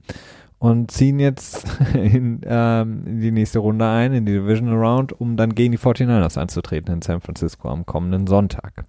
und 0.58 0.90
ziehen 0.90 1.20
jetzt 1.20 1.68
in, 1.94 2.42
ähm, 2.44 3.04
in, 3.06 3.22
die 3.22 3.32
nächste 3.32 3.60
Runde 3.60 3.88
ein, 3.88 4.14
in 4.14 4.26
die 4.26 4.34
Division 4.34 4.74
Round, 4.74 5.14
um 5.14 5.38
dann 5.38 5.54
gegen 5.54 5.72
die 5.72 5.78
49ers 5.78 6.40
anzutreten 6.40 6.96
in 6.96 7.02
San 7.04 7.22
Francisco 7.22 7.70
am 7.70 7.86
kommenden 7.86 8.26
Sonntag. 8.26 8.86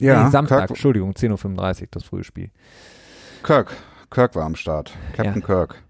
Ja, 0.00 0.24
nee, 0.24 0.30
Samstag, 0.30 0.58
Kirk, 0.58 0.70
Entschuldigung, 0.70 1.12
10.35 1.12 1.82
Uhr, 1.82 1.88
das 1.90 2.04
frühe 2.04 2.24
Spiel. 2.24 2.50
Kirk, 3.42 3.72
Kirk 4.10 4.34
war 4.34 4.44
am 4.44 4.54
Start, 4.54 4.92
Captain 5.14 5.40
ja. 5.40 5.46
Kirk. 5.46 5.82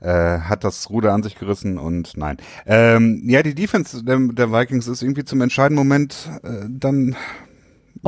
Äh, 0.00 0.40
hat 0.40 0.62
das 0.62 0.90
Ruder 0.90 1.12
an 1.12 1.24
sich 1.24 1.36
gerissen 1.36 1.76
und 1.76 2.16
nein. 2.16 2.36
Ähm, 2.66 3.22
ja, 3.26 3.42
die 3.42 3.54
Defense 3.54 4.04
der, 4.04 4.18
der, 4.18 4.52
Vikings 4.52 4.86
ist 4.86 5.02
irgendwie 5.02 5.24
zum 5.24 5.40
entscheidenden 5.40 5.84
Moment 5.84 6.30
äh, 6.44 6.66
dann 6.68 7.16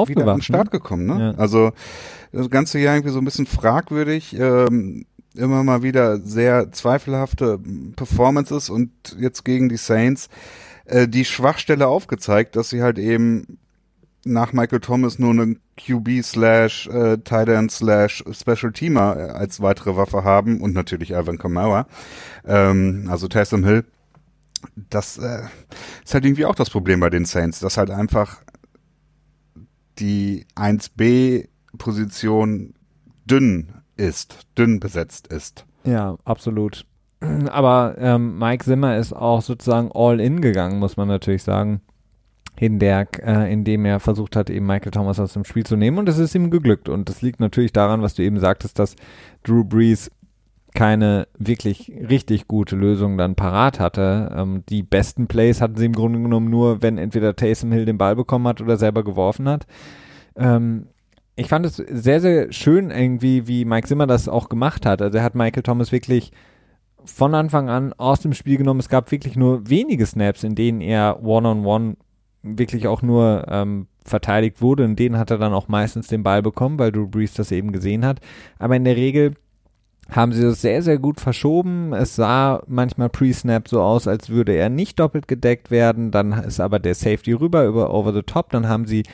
wieder 0.07 0.29
an 0.29 0.37
den 0.37 0.43
Start 0.43 0.67
ne? 0.67 0.71
gekommen. 0.71 1.07
Ne? 1.07 1.33
Ja. 1.33 1.39
Also 1.41 1.73
das 2.31 2.49
ganze 2.49 2.79
Jahr 2.79 2.95
irgendwie 2.95 3.13
so 3.13 3.19
ein 3.19 3.25
bisschen 3.25 3.47
fragwürdig. 3.47 4.39
Ähm, 4.39 5.05
immer 5.35 5.65
mal 5.65 5.83
wieder 5.83 6.19
sehr 6.21 6.71
zweifelhafte 6.73 7.59
Performances 7.97 8.71
und 8.71 8.91
jetzt 9.19 9.45
gegen 9.45 9.69
die 9.69 9.77
Saints 9.77 10.29
äh, 10.85 11.09
die 11.09 11.25
Schwachstelle 11.25 11.87
aufgezeigt, 11.87 12.57
dass 12.57 12.71
sie 12.71 12.83
halt 12.83 12.99
eben 12.99 13.59
nach 14.25 14.53
Michael 14.53 14.81
Thomas 14.81 15.19
nur 15.19 15.31
eine 15.31 15.57
QB 15.77 16.23
slash 16.23 16.87
äh, 16.89 17.19
Tight 17.19 17.49
End 17.49 17.71
slash 17.71 18.23
Special 18.33 18.73
Teamer 18.73 19.17
äh, 19.17 19.31
als 19.31 19.61
weitere 19.61 19.97
Waffe 19.97 20.25
haben 20.25 20.61
und 20.61 20.75
natürlich 20.75 21.17
Alvin 21.17 21.39
Kamara, 21.39 21.87
ähm, 22.47 23.07
also 23.11 23.29
Taysom 23.29 23.65
Hill. 23.65 23.85
Das 24.77 25.17
äh, 25.17 25.43
ist 26.05 26.13
halt 26.13 26.25
irgendwie 26.25 26.45
auch 26.45 26.55
das 26.55 26.69
Problem 26.69 27.01
bei 27.01 27.09
den 27.09 27.25
Saints, 27.25 27.61
dass 27.61 27.79
halt 27.79 27.91
einfach 27.91 28.43
die 29.99 30.47
1B 30.55 31.49
Position 31.79 32.75
dünn 33.25 33.73
ist, 33.97 34.47
dünn 34.59 34.81
besetzt 34.81 35.29
ist. 35.29 35.65
Ja, 35.85 36.17
absolut. 36.25 36.85
Aber 37.21 37.97
ähm, 37.99 38.39
Mike 38.39 38.65
Zimmer 38.65 38.97
ist 38.97 39.13
auch 39.13 39.43
sozusagen 39.43 39.91
all 39.95 40.21
in 40.21 40.41
gegangen, 40.41 40.79
muss 40.79 40.97
man 40.97 41.09
natürlich 41.09 41.43
sagen. 41.43 41.83
Hinderk, 42.61 43.23
äh, 43.25 43.51
indem 43.51 43.87
er 43.87 44.01
versucht 44.01 44.37
hat, 44.37 44.51
eben 44.51 44.67
Michael 44.67 44.91
Thomas 44.91 45.19
aus 45.19 45.33
dem 45.33 45.45
Spiel 45.45 45.65
zu 45.65 45.77
nehmen 45.77 45.97
und 45.97 46.11
es 46.11 46.19
ist 46.19 46.35
ihm 46.35 46.51
geglückt. 46.51 46.91
Und 46.91 47.09
das 47.09 47.23
liegt 47.23 47.41
natürlich 47.41 47.73
daran, 47.73 48.03
was 48.03 48.13
du 48.13 48.23
eben 48.23 48.39
sagtest, 48.39 48.79
dass 48.79 48.97
Drew 49.45 49.65
Brees 49.65 50.11
keine 50.75 51.27
wirklich 51.39 51.91
richtig 52.07 52.49
gute 52.49 52.77
Lösung 52.77 53.17
dann 53.17 53.35
parat 53.35 53.81
hatte. 53.81 54.31
Ähm, 54.37 54.63
die 54.69 54.83
besten 54.83 55.27
Plays 55.27 55.63
hatten 55.63 55.77
sie 55.77 55.87
im 55.87 55.95
Grunde 55.95 56.21
genommen 56.21 56.51
nur, 56.51 56.83
wenn 56.83 56.99
entweder 56.99 57.35
Taysom 57.35 57.73
Hill 57.73 57.87
den 57.87 57.97
Ball 57.97 58.15
bekommen 58.15 58.47
hat 58.47 58.61
oder 58.61 58.77
selber 58.77 59.05
geworfen 59.05 59.49
hat. 59.49 59.67
Ähm, 60.37 60.89
ich 61.37 61.49
fand 61.49 61.65
es 61.65 61.77
sehr, 61.77 62.21
sehr 62.21 62.53
schön 62.53 62.91
irgendwie, 62.91 63.49
wie 63.49 63.65
Mike 63.65 63.89
Zimmer 63.89 64.07
das 64.07 64.29
auch 64.29 64.51
gemacht 64.51 64.85
hat. 64.85 65.01
Also 65.01 65.17
er 65.17 65.25
hat 65.25 65.35
Michael 65.35 65.63
Thomas 65.63 65.93
wirklich 65.93 66.31
von 67.07 67.35
Anfang 67.35 67.71
an 67.71 67.95
aus 67.95 68.21
dem 68.21 68.35
Spiel 68.35 68.59
genommen. 68.59 68.81
Es 68.81 68.91
gab 68.91 69.11
wirklich 69.11 69.35
nur 69.35 69.71
wenige 69.71 70.05
Snaps, 70.05 70.45
in 70.45 70.55
denen 70.55 70.83
er 70.83 71.23
One-on-One 71.23 71.65
-on 71.65 71.93
-one 71.93 72.10
wirklich 72.43 72.87
auch 72.87 73.03
nur 73.03 73.47
ähm, 73.49 73.87
verteidigt 74.05 74.61
wurde. 74.63 74.85
In 74.85 74.97
denen 74.97 75.19
hat 75.19 75.31
er 75.31 75.39
dann 75.39 75.53
auch 75.53 75.69
meistens 75.69 76.07
den 76.07 76.23
Ball 76.23 76.43
bekommen, 76.43 76.79
weil 76.79 76.93
Drew 76.93 77.07
Brees 77.07 77.35
das 77.35 77.53
eben 77.53 77.73
gesehen 77.73 78.05
hat. 78.05 78.21
Aber 78.59 78.77
in 78.77 78.85
der 78.85 78.97
Regel 78.97 79.35
haben 80.11 80.33
sie 80.33 80.43
das 80.43 80.61
sehr, 80.61 80.83
sehr 80.83 80.99
gut 80.99 81.21
verschoben. 81.21 81.93
Es 81.93 82.17
sah 82.17 82.63
manchmal 82.67 83.09
pre-snap 83.09 83.69
so 83.69 83.81
aus, 83.81 84.09
als 84.09 84.29
würde 84.29 84.53
er 84.53 84.69
nicht 84.69 84.99
doppelt 84.99 85.29
gedeckt 85.29 85.71
werden. 85.71 86.11
Dann 86.11 86.33
ist 86.33 86.61
aber 86.61 86.79
der 86.79 86.95
Safety 86.95 87.33
rüber 87.33 87.65
über 87.65 87.95
over 87.95 88.13
the 88.13 88.23
top. 88.23 88.51
Dann 88.51 88.69
haben 88.69 88.87
sie 88.87 89.05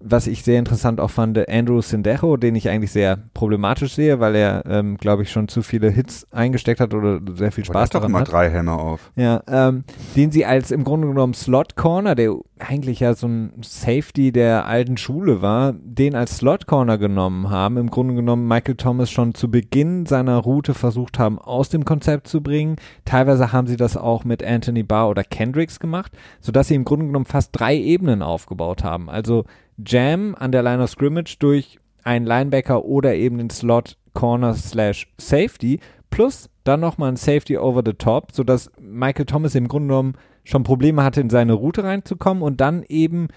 was 0.00 0.26
ich 0.26 0.42
sehr 0.42 0.58
interessant 0.58 1.00
auch 1.00 1.10
fand, 1.10 1.48
Andrew 1.48 1.80
Sindejo, 1.80 2.36
den 2.36 2.54
ich 2.54 2.68
eigentlich 2.68 2.92
sehr 2.92 3.18
problematisch 3.34 3.94
sehe, 3.94 4.20
weil 4.20 4.34
er, 4.34 4.64
ähm, 4.66 4.96
glaube 4.96 5.22
ich, 5.22 5.30
schon 5.30 5.48
zu 5.48 5.62
viele 5.62 5.90
Hits 5.90 6.26
eingesteckt 6.30 6.80
hat 6.80 6.94
oder 6.94 7.20
sehr 7.34 7.52
viel 7.52 7.64
Spaß 7.64 7.90
daran 7.90 8.12
doch 8.12 8.18
mal 8.18 8.24
drei 8.24 8.50
Hämmer 8.50 8.78
auf. 8.78 9.10
Ja, 9.16 9.42
ähm, 9.48 9.84
den 10.14 10.30
sie 10.30 10.44
als 10.44 10.70
im 10.70 10.84
Grunde 10.84 11.08
genommen 11.08 11.34
Slot 11.34 11.76
Corner, 11.76 12.14
der 12.14 12.36
eigentlich 12.58 13.00
ja 13.00 13.14
so 13.14 13.26
ein 13.26 13.52
Safety 13.62 14.32
der 14.32 14.66
alten 14.66 14.96
Schule 14.96 15.42
war, 15.42 15.74
den 15.74 16.14
als 16.14 16.38
Slot 16.38 16.66
Corner 16.66 16.98
genommen 16.98 17.50
haben. 17.50 17.76
Im 17.76 17.90
Grunde 17.90 18.14
genommen 18.14 18.48
Michael 18.48 18.76
Thomas 18.76 19.10
schon 19.10 19.34
zu 19.34 19.50
Beginn 19.50 20.06
seiner 20.06 20.38
Route 20.38 20.74
versucht 20.74 21.18
haben, 21.18 21.38
aus 21.38 21.68
dem 21.68 21.84
Konzept 21.84 22.28
zu 22.28 22.42
bringen. 22.42 22.76
Teilweise 23.04 23.52
haben 23.52 23.66
sie 23.66 23.76
das 23.76 23.96
auch 23.96 24.24
mit 24.24 24.42
Anthony 24.44 24.82
Barr 24.82 25.10
oder 25.10 25.24
Kendricks 25.24 25.80
gemacht, 25.80 26.12
sodass 26.40 26.68
sie 26.68 26.74
im 26.74 26.84
Grunde 26.84 27.06
genommen 27.06 27.26
fast 27.26 27.50
drei 27.52 27.76
Ebenen 27.76 28.22
aufgebaut 28.22 28.84
haben. 28.84 29.10
Also 29.10 29.44
Jam 29.84 30.34
an 30.38 30.52
der 30.52 30.62
Line 30.62 30.82
of 30.82 30.90
Scrimmage 30.90 31.36
durch 31.38 31.78
einen 32.02 32.26
Linebacker 32.26 32.84
oder 32.84 33.14
eben 33.14 33.38
den 33.38 33.50
Slot 33.50 33.96
Corner 34.14 34.54
slash 34.54 35.12
Safety 35.18 35.80
plus 36.10 36.48
dann 36.64 36.80
nochmal 36.80 37.12
ein 37.12 37.16
Safety 37.16 37.58
over 37.58 37.82
the 37.84 37.92
top, 37.92 38.32
sodass 38.32 38.70
Michael 38.80 39.26
Thomas 39.26 39.54
im 39.54 39.68
Grunde 39.68 39.88
genommen 39.88 40.14
schon 40.44 40.62
Probleme 40.62 41.02
hatte, 41.02 41.20
in 41.20 41.30
seine 41.30 41.52
Route 41.52 41.84
reinzukommen 41.84 42.42
und 42.42 42.60
dann 42.60 42.84
eben, 42.88 43.28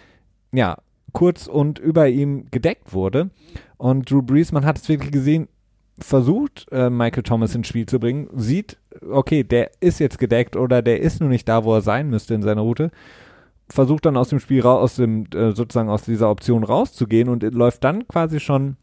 ja, 0.52 0.78
kurz 1.12 1.48
und 1.48 1.80
über 1.80 2.08
ihm 2.08 2.46
gedeckt 2.52 2.94
wurde. 2.94 3.30
Und 3.78 4.10
Drew 4.10 4.22
Brees, 4.22 4.52
man 4.52 4.66
hat 4.66 4.78
es 4.78 4.90
wirklich 4.90 5.12
gesehen, 5.12 5.48
versucht, 6.00 6.68
äh, 6.72 6.90
Michael 6.90 7.24
Thomas 7.24 7.56
ins 7.56 7.68
Spiel 7.68 7.86
zu 7.86 8.00
bringen, 8.00 8.30
sieht, 8.36 8.78
okay, 9.10 9.44
der 9.44 9.72
ist 9.80 10.00
jetzt 10.00 10.18
gedeckt 10.18 10.56
oder 10.56 10.82
der 10.82 11.02
ist 11.02 11.20
nur 11.20 11.30
nicht 11.30 11.48
da, 11.50 11.64
wo 11.64 11.74
er 11.74 11.82
sein 11.82 12.10
müsste 12.10 12.34
in 12.34 12.42
seiner 12.42 12.62
Route 12.62 12.92
versucht 13.70 14.06
dann 14.06 14.18
aus 14.18 14.30
dem 14.30 14.40
Spiel 14.40 14.62
raus, 14.62 14.82
aus 14.82 14.96
dem, 14.96 15.26
äh, 15.34 15.52
sozusagen 15.52 15.90
aus 15.90 16.04
dieser 16.04 16.30
Option 16.30 16.64
rauszugehen 16.64 17.30
und 17.30 17.44
läuft 17.54 17.84
dann 17.84 18.08
quasi 18.08 18.40
schon 18.40 18.78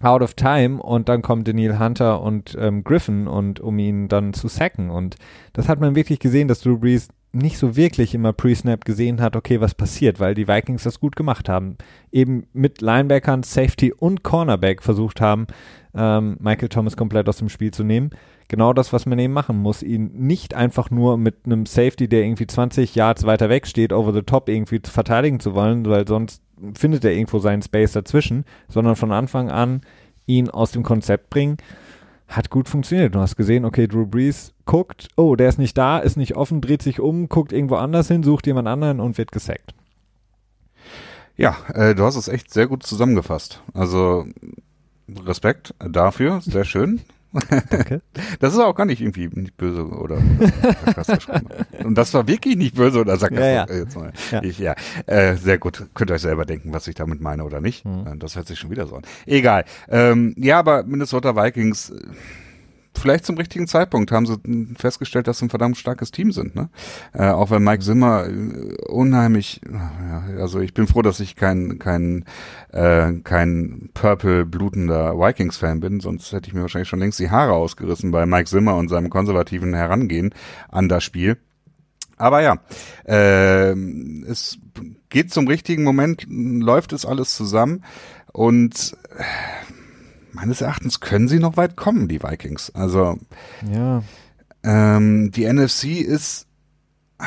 out 0.00 0.22
of 0.22 0.34
time 0.34 0.82
und 0.82 1.08
dann 1.08 1.22
kommt 1.22 1.46
Daniel 1.46 1.78
Hunter 1.78 2.22
und 2.22 2.56
ähm, 2.58 2.82
Griffin 2.82 3.28
und 3.28 3.60
um 3.60 3.78
ihn 3.78 4.08
dann 4.08 4.32
zu 4.32 4.48
sacken 4.48 4.90
und 4.90 5.16
das 5.52 5.68
hat 5.68 5.80
man 5.80 5.94
wirklich 5.94 6.18
gesehen, 6.18 6.48
dass 6.48 6.60
Drew 6.60 6.78
Brees 6.78 7.08
nicht 7.32 7.56
so 7.56 7.76
wirklich 7.76 8.14
immer 8.14 8.32
Pre-Snap 8.32 8.84
gesehen 8.84 9.20
hat, 9.20 9.36
okay, 9.36 9.60
was 9.60 9.74
passiert, 9.74 10.20
weil 10.20 10.34
die 10.34 10.48
Vikings 10.48 10.82
das 10.82 11.00
gut 11.00 11.16
gemacht 11.16 11.48
haben. 11.48 11.78
Eben 12.10 12.46
mit 12.52 12.82
Linebackern, 12.82 13.42
Safety 13.42 13.90
und 13.90 14.22
Cornerback 14.22 14.82
versucht 14.82 15.22
haben, 15.22 15.46
ähm, 15.94 16.36
Michael 16.40 16.68
Thomas 16.68 16.94
komplett 16.94 17.28
aus 17.30 17.38
dem 17.38 17.48
Spiel 17.48 17.70
zu 17.70 17.84
nehmen 17.84 18.10
genau 18.52 18.74
das, 18.74 18.92
was 18.92 19.06
man 19.06 19.18
eben 19.18 19.32
machen 19.32 19.58
muss. 19.58 19.82
Ihn 19.82 20.12
nicht 20.12 20.54
einfach 20.54 20.90
nur 20.90 21.16
mit 21.16 21.46
einem 21.46 21.64
Safety, 21.66 22.06
der 22.06 22.22
irgendwie 22.22 22.46
20 22.46 22.94
Yards 22.94 23.24
weiter 23.24 23.48
weg 23.48 23.66
steht, 23.66 23.92
over 23.94 24.12
the 24.12 24.22
top 24.22 24.48
irgendwie 24.48 24.80
verteidigen 24.84 25.40
zu 25.40 25.54
wollen, 25.54 25.86
weil 25.86 26.06
sonst 26.06 26.42
findet 26.78 27.04
er 27.04 27.12
irgendwo 27.12 27.38
seinen 27.38 27.62
Space 27.62 27.92
dazwischen, 27.92 28.44
sondern 28.68 28.94
von 28.94 29.10
Anfang 29.10 29.50
an 29.50 29.80
ihn 30.26 30.50
aus 30.50 30.70
dem 30.70 30.82
Konzept 30.82 31.30
bringen. 31.30 31.56
Hat 32.28 32.50
gut 32.50 32.68
funktioniert. 32.68 33.14
Du 33.14 33.20
hast 33.20 33.36
gesehen, 33.36 33.64
okay, 33.64 33.88
Drew 33.88 34.06
Brees 34.06 34.52
guckt, 34.66 35.08
oh, 35.16 35.34
der 35.34 35.48
ist 35.48 35.58
nicht 35.58 35.76
da, 35.76 35.98
ist 35.98 36.18
nicht 36.18 36.36
offen, 36.36 36.60
dreht 36.60 36.82
sich 36.82 37.00
um, 37.00 37.30
guckt 37.30 37.52
irgendwo 37.52 37.76
anders 37.76 38.08
hin, 38.08 38.22
sucht 38.22 38.46
jemand 38.46 38.68
anderen 38.68 39.00
und 39.00 39.16
wird 39.16 39.32
gesackt. 39.32 39.74
Ja, 41.36 41.56
äh, 41.72 41.94
du 41.94 42.04
hast 42.04 42.16
es 42.16 42.28
echt 42.28 42.52
sehr 42.52 42.66
gut 42.66 42.82
zusammengefasst. 42.82 43.62
Also 43.72 44.26
Respekt 45.24 45.74
dafür, 45.78 46.42
sehr 46.42 46.64
schön. 46.64 47.00
Danke. 47.70 48.02
Das 48.40 48.52
ist 48.52 48.58
auch 48.58 48.74
gar 48.74 48.84
nicht 48.84 49.00
irgendwie 49.00 49.28
nicht 49.32 49.56
böse 49.56 49.86
oder, 49.86 50.16
oder 50.16 51.84
Und 51.84 51.96
das 51.96 52.12
war 52.14 52.26
wirklich 52.26 52.56
nicht 52.56 52.74
böse 52.74 53.00
oder 53.00 53.16
sarkastisch. 53.16 53.46
Ja, 53.46 53.52
ja. 53.52 53.64
Äh, 53.64 53.78
jetzt 53.80 53.96
mal. 53.96 54.12
ja. 54.30 54.42
Ich, 54.42 54.58
ja. 54.58 54.74
Äh, 55.06 55.36
sehr 55.36 55.58
gut. 55.58 55.86
Könnt 55.94 56.10
ihr 56.10 56.14
euch 56.14 56.22
selber 56.22 56.44
denken, 56.44 56.72
was 56.72 56.86
ich 56.88 56.94
damit 56.94 57.20
meine 57.20 57.44
oder 57.44 57.60
nicht. 57.60 57.84
Mhm. 57.84 58.18
Das 58.18 58.36
hört 58.36 58.46
sich 58.46 58.58
schon 58.58 58.70
wieder 58.70 58.86
so 58.86 58.96
an. 58.96 59.02
Egal. 59.26 59.64
Ähm, 59.88 60.34
ja, 60.36 60.58
aber 60.58 60.82
Minnesota 60.84 61.36
Vikings 61.36 61.90
äh, 61.90 61.96
vielleicht 62.98 63.24
zum 63.24 63.36
richtigen 63.36 63.66
Zeitpunkt 63.66 64.12
haben 64.12 64.26
sie 64.26 64.36
festgestellt, 64.76 65.26
dass 65.26 65.38
sie 65.38 65.46
ein 65.46 65.50
verdammt 65.50 65.76
starkes 65.76 66.10
Team 66.10 66.32
sind. 66.32 66.54
Ne? 66.54 66.68
Äh, 67.12 67.28
auch 67.28 67.50
wenn 67.50 67.62
Mike 67.62 67.82
Zimmer 67.82 68.26
äh, 68.26 68.76
unheimlich, 68.88 69.60
ja, 69.70 70.24
also 70.38 70.60
ich 70.60 70.74
bin 70.74 70.86
froh, 70.86 71.02
dass 71.02 71.20
ich 71.20 71.36
kein 71.36 71.78
kein 71.78 72.24
äh, 72.72 73.12
kein 73.24 73.90
purple 73.94 74.44
blutender 74.44 75.18
Vikings-Fan 75.18 75.80
bin, 75.80 76.00
sonst 76.00 76.32
hätte 76.32 76.48
ich 76.48 76.54
mir 76.54 76.62
wahrscheinlich 76.62 76.88
schon 76.88 77.00
längst 77.00 77.18
die 77.18 77.30
Haare 77.30 77.52
ausgerissen 77.52 78.10
bei 78.10 78.26
Mike 78.26 78.48
Zimmer 78.48 78.76
und 78.76 78.88
seinem 78.88 79.10
konservativen 79.10 79.74
Herangehen 79.74 80.34
an 80.68 80.88
das 80.88 81.04
Spiel. 81.04 81.38
Aber 82.16 82.40
ja, 82.40 82.58
äh, 83.04 83.72
es 84.26 84.58
geht 85.08 85.32
zum 85.32 85.48
richtigen 85.48 85.82
Moment, 85.82 86.26
läuft 86.28 86.92
es 86.92 87.04
alles 87.04 87.34
zusammen 87.34 87.82
und 88.32 88.96
äh, 89.16 89.22
meines 90.32 90.60
Erachtens 90.60 91.00
können 91.00 91.28
sie 91.28 91.38
noch 91.38 91.56
weit 91.56 91.76
kommen, 91.76 92.08
die 92.08 92.22
Vikings. 92.22 92.70
Also 92.74 93.18
ja. 93.70 94.02
ähm, 94.62 95.30
die 95.30 95.50
NFC 95.50 96.00
ist 96.00 96.46
äh, 97.18 97.24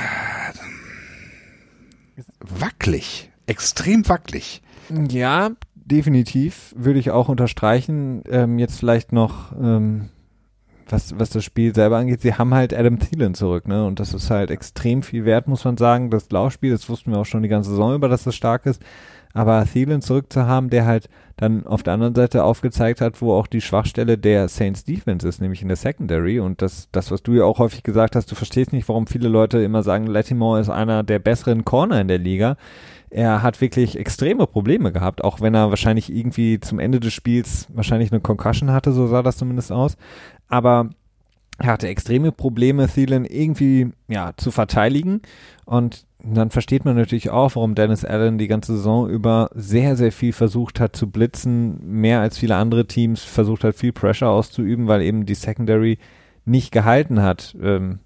wackelig, 2.39 3.31
extrem 3.47 4.07
wackelig. 4.07 4.61
Ja, 5.09 5.51
definitiv 5.75 6.73
würde 6.77 6.99
ich 6.99 7.11
auch 7.11 7.29
unterstreichen. 7.29 8.23
Ähm, 8.29 8.59
jetzt 8.59 8.79
vielleicht 8.79 9.11
noch 9.11 9.51
ähm, 9.53 10.09
was, 10.87 11.17
was 11.17 11.29
das 11.29 11.43
Spiel 11.43 11.73
selber 11.73 11.97
angeht, 11.97 12.21
sie 12.21 12.35
haben 12.35 12.53
halt 12.53 12.73
Adam 12.73 12.99
Thielen 12.99 13.33
zurück, 13.33 13.67
ne? 13.67 13.85
Und 13.85 13.99
das 13.99 14.13
ist 14.13 14.29
halt 14.29 14.51
extrem 14.51 15.01
viel 15.01 15.25
wert, 15.25 15.47
muss 15.47 15.65
man 15.65 15.77
sagen. 15.77 16.11
Das 16.11 16.29
Laufspiel, 16.29 16.71
das 16.71 16.87
wussten 16.89 17.11
wir 17.11 17.17
auch 17.17 17.25
schon 17.25 17.43
die 17.43 17.49
ganze 17.49 17.71
Saison 17.71 17.95
über, 17.95 18.07
dass 18.07 18.23
das 18.23 18.35
stark 18.35 18.65
ist. 18.65 18.81
Aber 19.35 19.63
Thielen 19.65 20.01
zurück 20.01 20.33
zu 20.33 20.47
haben, 20.47 20.71
der 20.71 20.87
halt 20.87 21.07
dann 21.37 21.67
auf 21.67 21.83
der 21.83 21.93
anderen 21.93 22.15
Seite 22.15 22.43
aufgezeigt 22.43 23.01
hat, 23.01 23.21
wo 23.21 23.33
auch 23.33 23.45
die 23.45 23.61
Schwachstelle 23.61 24.17
der 24.17 24.47
Saints 24.47 24.85
Defense 24.85 25.27
ist, 25.27 25.39
nämlich 25.39 25.61
in 25.61 25.67
der 25.67 25.77
Secondary. 25.77 26.39
Und 26.39 26.63
das, 26.63 26.89
das, 26.91 27.11
was 27.11 27.21
du 27.21 27.33
ja 27.33 27.43
auch 27.43 27.59
häufig 27.59 27.83
gesagt 27.83 28.15
hast, 28.15 28.31
du 28.31 28.35
verstehst 28.35 28.73
nicht, 28.73 28.89
warum 28.89 29.05
viele 29.05 29.27
Leute 29.27 29.61
immer 29.61 29.83
sagen, 29.83 30.07
Latimore 30.07 30.59
ist 30.59 30.69
einer 30.69 31.03
der 31.03 31.19
besseren 31.19 31.65
Corner 31.65 32.01
in 32.01 32.07
der 32.07 32.17
Liga. 32.17 32.57
Er 33.11 33.43
hat 33.43 33.61
wirklich 33.61 33.97
extreme 33.99 34.47
Probleme 34.47 34.91
gehabt, 34.91 35.23
auch 35.23 35.39
wenn 35.39 35.53
er 35.53 35.69
wahrscheinlich 35.69 36.11
irgendwie 36.11 36.59
zum 36.59 36.79
Ende 36.79 36.99
des 36.99 37.13
Spiels 37.13 37.67
wahrscheinlich 37.73 38.11
eine 38.11 38.19
Concussion 38.21 38.71
hatte, 38.71 38.91
so 38.91 39.07
sah 39.07 39.21
das 39.21 39.37
zumindest 39.37 39.71
aus 39.71 39.95
aber 40.47 40.89
er 41.57 41.71
hatte 41.71 41.87
extreme 41.87 42.31
Probleme, 42.31 42.87
Thielen 42.87 43.25
irgendwie 43.25 43.91
ja, 44.07 44.33
zu 44.35 44.51
verteidigen. 44.51 45.21
Und 45.65 46.04
dann 46.33 46.49
versteht 46.49 46.85
man 46.85 46.95
natürlich 46.95 47.29
auch, 47.29 47.55
warum 47.55 47.75
Dennis 47.75 48.03
Allen 48.03 48.37
die 48.37 48.47
ganze 48.47 48.75
Saison 48.75 49.07
über 49.07 49.49
sehr, 49.53 49.95
sehr 49.95 50.11
viel 50.11 50.33
versucht 50.33 50.79
hat 50.79 50.95
zu 50.95 51.09
blitzen, 51.09 51.79
mehr 51.85 52.19
als 52.19 52.37
viele 52.37 52.55
andere 52.55 52.87
Teams 52.87 53.23
versucht 53.23 53.63
hat, 53.63 53.75
viel 53.75 53.93
Pressure 53.93 54.29
auszuüben, 54.29 54.87
weil 54.87 55.01
eben 55.01 55.25
die 55.25 55.35
Secondary 55.35 55.99
nicht 56.43 56.71
gehalten 56.71 57.21
hat 57.21 57.55
ähm, 57.61 57.99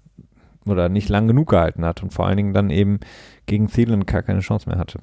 oder 0.66 0.90
nicht 0.90 1.08
lang 1.08 1.28
genug 1.28 1.48
gehalten 1.48 1.84
hat 1.84 2.02
und 2.02 2.12
vor 2.12 2.26
allen 2.26 2.36
Dingen 2.36 2.52
dann 2.52 2.68
eben 2.68 3.00
gegen 3.46 3.68
Thielen 3.68 4.04
gar 4.04 4.22
keine 4.22 4.40
Chance 4.40 4.68
mehr 4.68 4.78
hatte. 4.78 5.00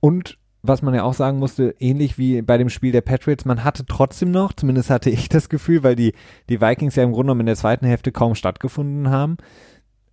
Und 0.00 0.38
was 0.62 0.82
man 0.82 0.94
ja 0.94 1.04
auch 1.04 1.14
sagen 1.14 1.38
musste, 1.38 1.74
ähnlich 1.78 2.18
wie 2.18 2.42
bei 2.42 2.58
dem 2.58 2.68
Spiel 2.68 2.92
der 2.92 3.00
Patriots, 3.00 3.46
man 3.46 3.64
hatte 3.64 3.86
trotzdem 3.86 4.30
noch, 4.30 4.52
zumindest 4.52 4.90
hatte 4.90 5.08
ich 5.08 5.28
das 5.30 5.48
Gefühl, 5.48 5.82
weil 5.82 5.96
die, 5.96 6.12
die 6.50 6.60
Vikings 6.60 6.96
ja 6.96 7.04
im 7.04 7.12
Grunde 7.12 7.26
genommen 7.26 7.40
in 7.40 7.46
der 7.46 7.56
zweiten 7.56 7.86
Hälfte 7.86 8.12
kaum 8.12 8.34
stattgefunden 8.34 9.08
haben 9.08 9.38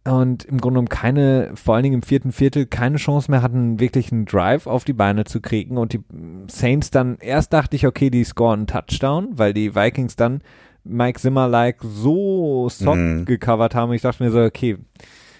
und 0.07 0.45
im 0.45 0.61
Grunde 0.61 0.75
genommen 0.75 0.89
keine, 0.89 1.51
vor 1.55 1.75
allen 1.75 1.83
Dingen 1.83 1.95
im 1.95 2.01
vierten 2.03 2.31
Viertel, 2.31 2.67
keine 2.67 2.97
Chance 2.97 3.31
mehr 3.31 3.41
hatten, 3.41 3.79
wirklich 3.79 4.11
einen 4.11 4.25
Drive 4.25 4.67
auf 4.67 4.83
die 4.83 4.93
Beine 4.93 5.25
zu 5.25 5.41
kriegen 5.41 5.77
und 5.77 5.93
die 5.93 6.03
Saints 6.47 6.91
dann, 6.91 7.17
erst 7.19 7.53
dachte 7.53 7.75
ich, 7.75 7.87
okay, 7.87 8.09
die 8.09 8.23
scoren 8.23 8.59
einen 8.61 8.67
Touchdown, 8.67 9.29
weil 9.31 9.53
die 9.53 9.75
Vikings 9.75 10.15
dann 10.15 10.41
Mike 10.83 11.19
Zimmer-like 11.19 11.79
so 11.81 12.69
soft 12.69 12.97
mhm. 12.97 13.25
gecovert 13.25 13.73
haben. 13.73 13.91
Ich 13.93 14.03
dachte 14.03 14.23
mir 14.23 14.31
so, 14.31 14.41
okay, 14.41 14.77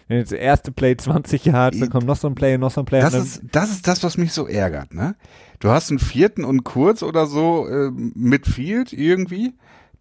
wenn 0.07 0.18
jetzt 0.18 0.34
erste 0.34 0.72
Play 0.72 0.97
20 0.97 1.45
Yards, 1.45 1.80
dann 1.80 1.89
kommt 1.89 2.07
noch 2.07 2.16
so 2.16 2.28
ein 2.28 2.36
Play, 2.36 2.57
noch 2.57 2.72
so 2.72 2.82
ein 2.82 2.86
Play. 2.86 3.01
Das 3.01 3.13
ist, 3.13 3.43
das 3.51 3.72
ist 3.72 3.88
das, 3.88 4.03
was 4.03 4.18
mich 4.18 4.34
so 4.34 4.47
ärgert, 4.47 4.93
ne? 4.93 5.16
Du 5.59 5.70
hast 5.70 5.89
einen 5.89 5.99
vierten 5.99 6.43
und 6.43 6.63
kurz 6.63 7.01
oder 7.03 7.28
so 7.28 7.68
äh, 7.68 7.91
mit 7.91 8.47
Field 8.47 8.93
irgendwie, 8.93 9.53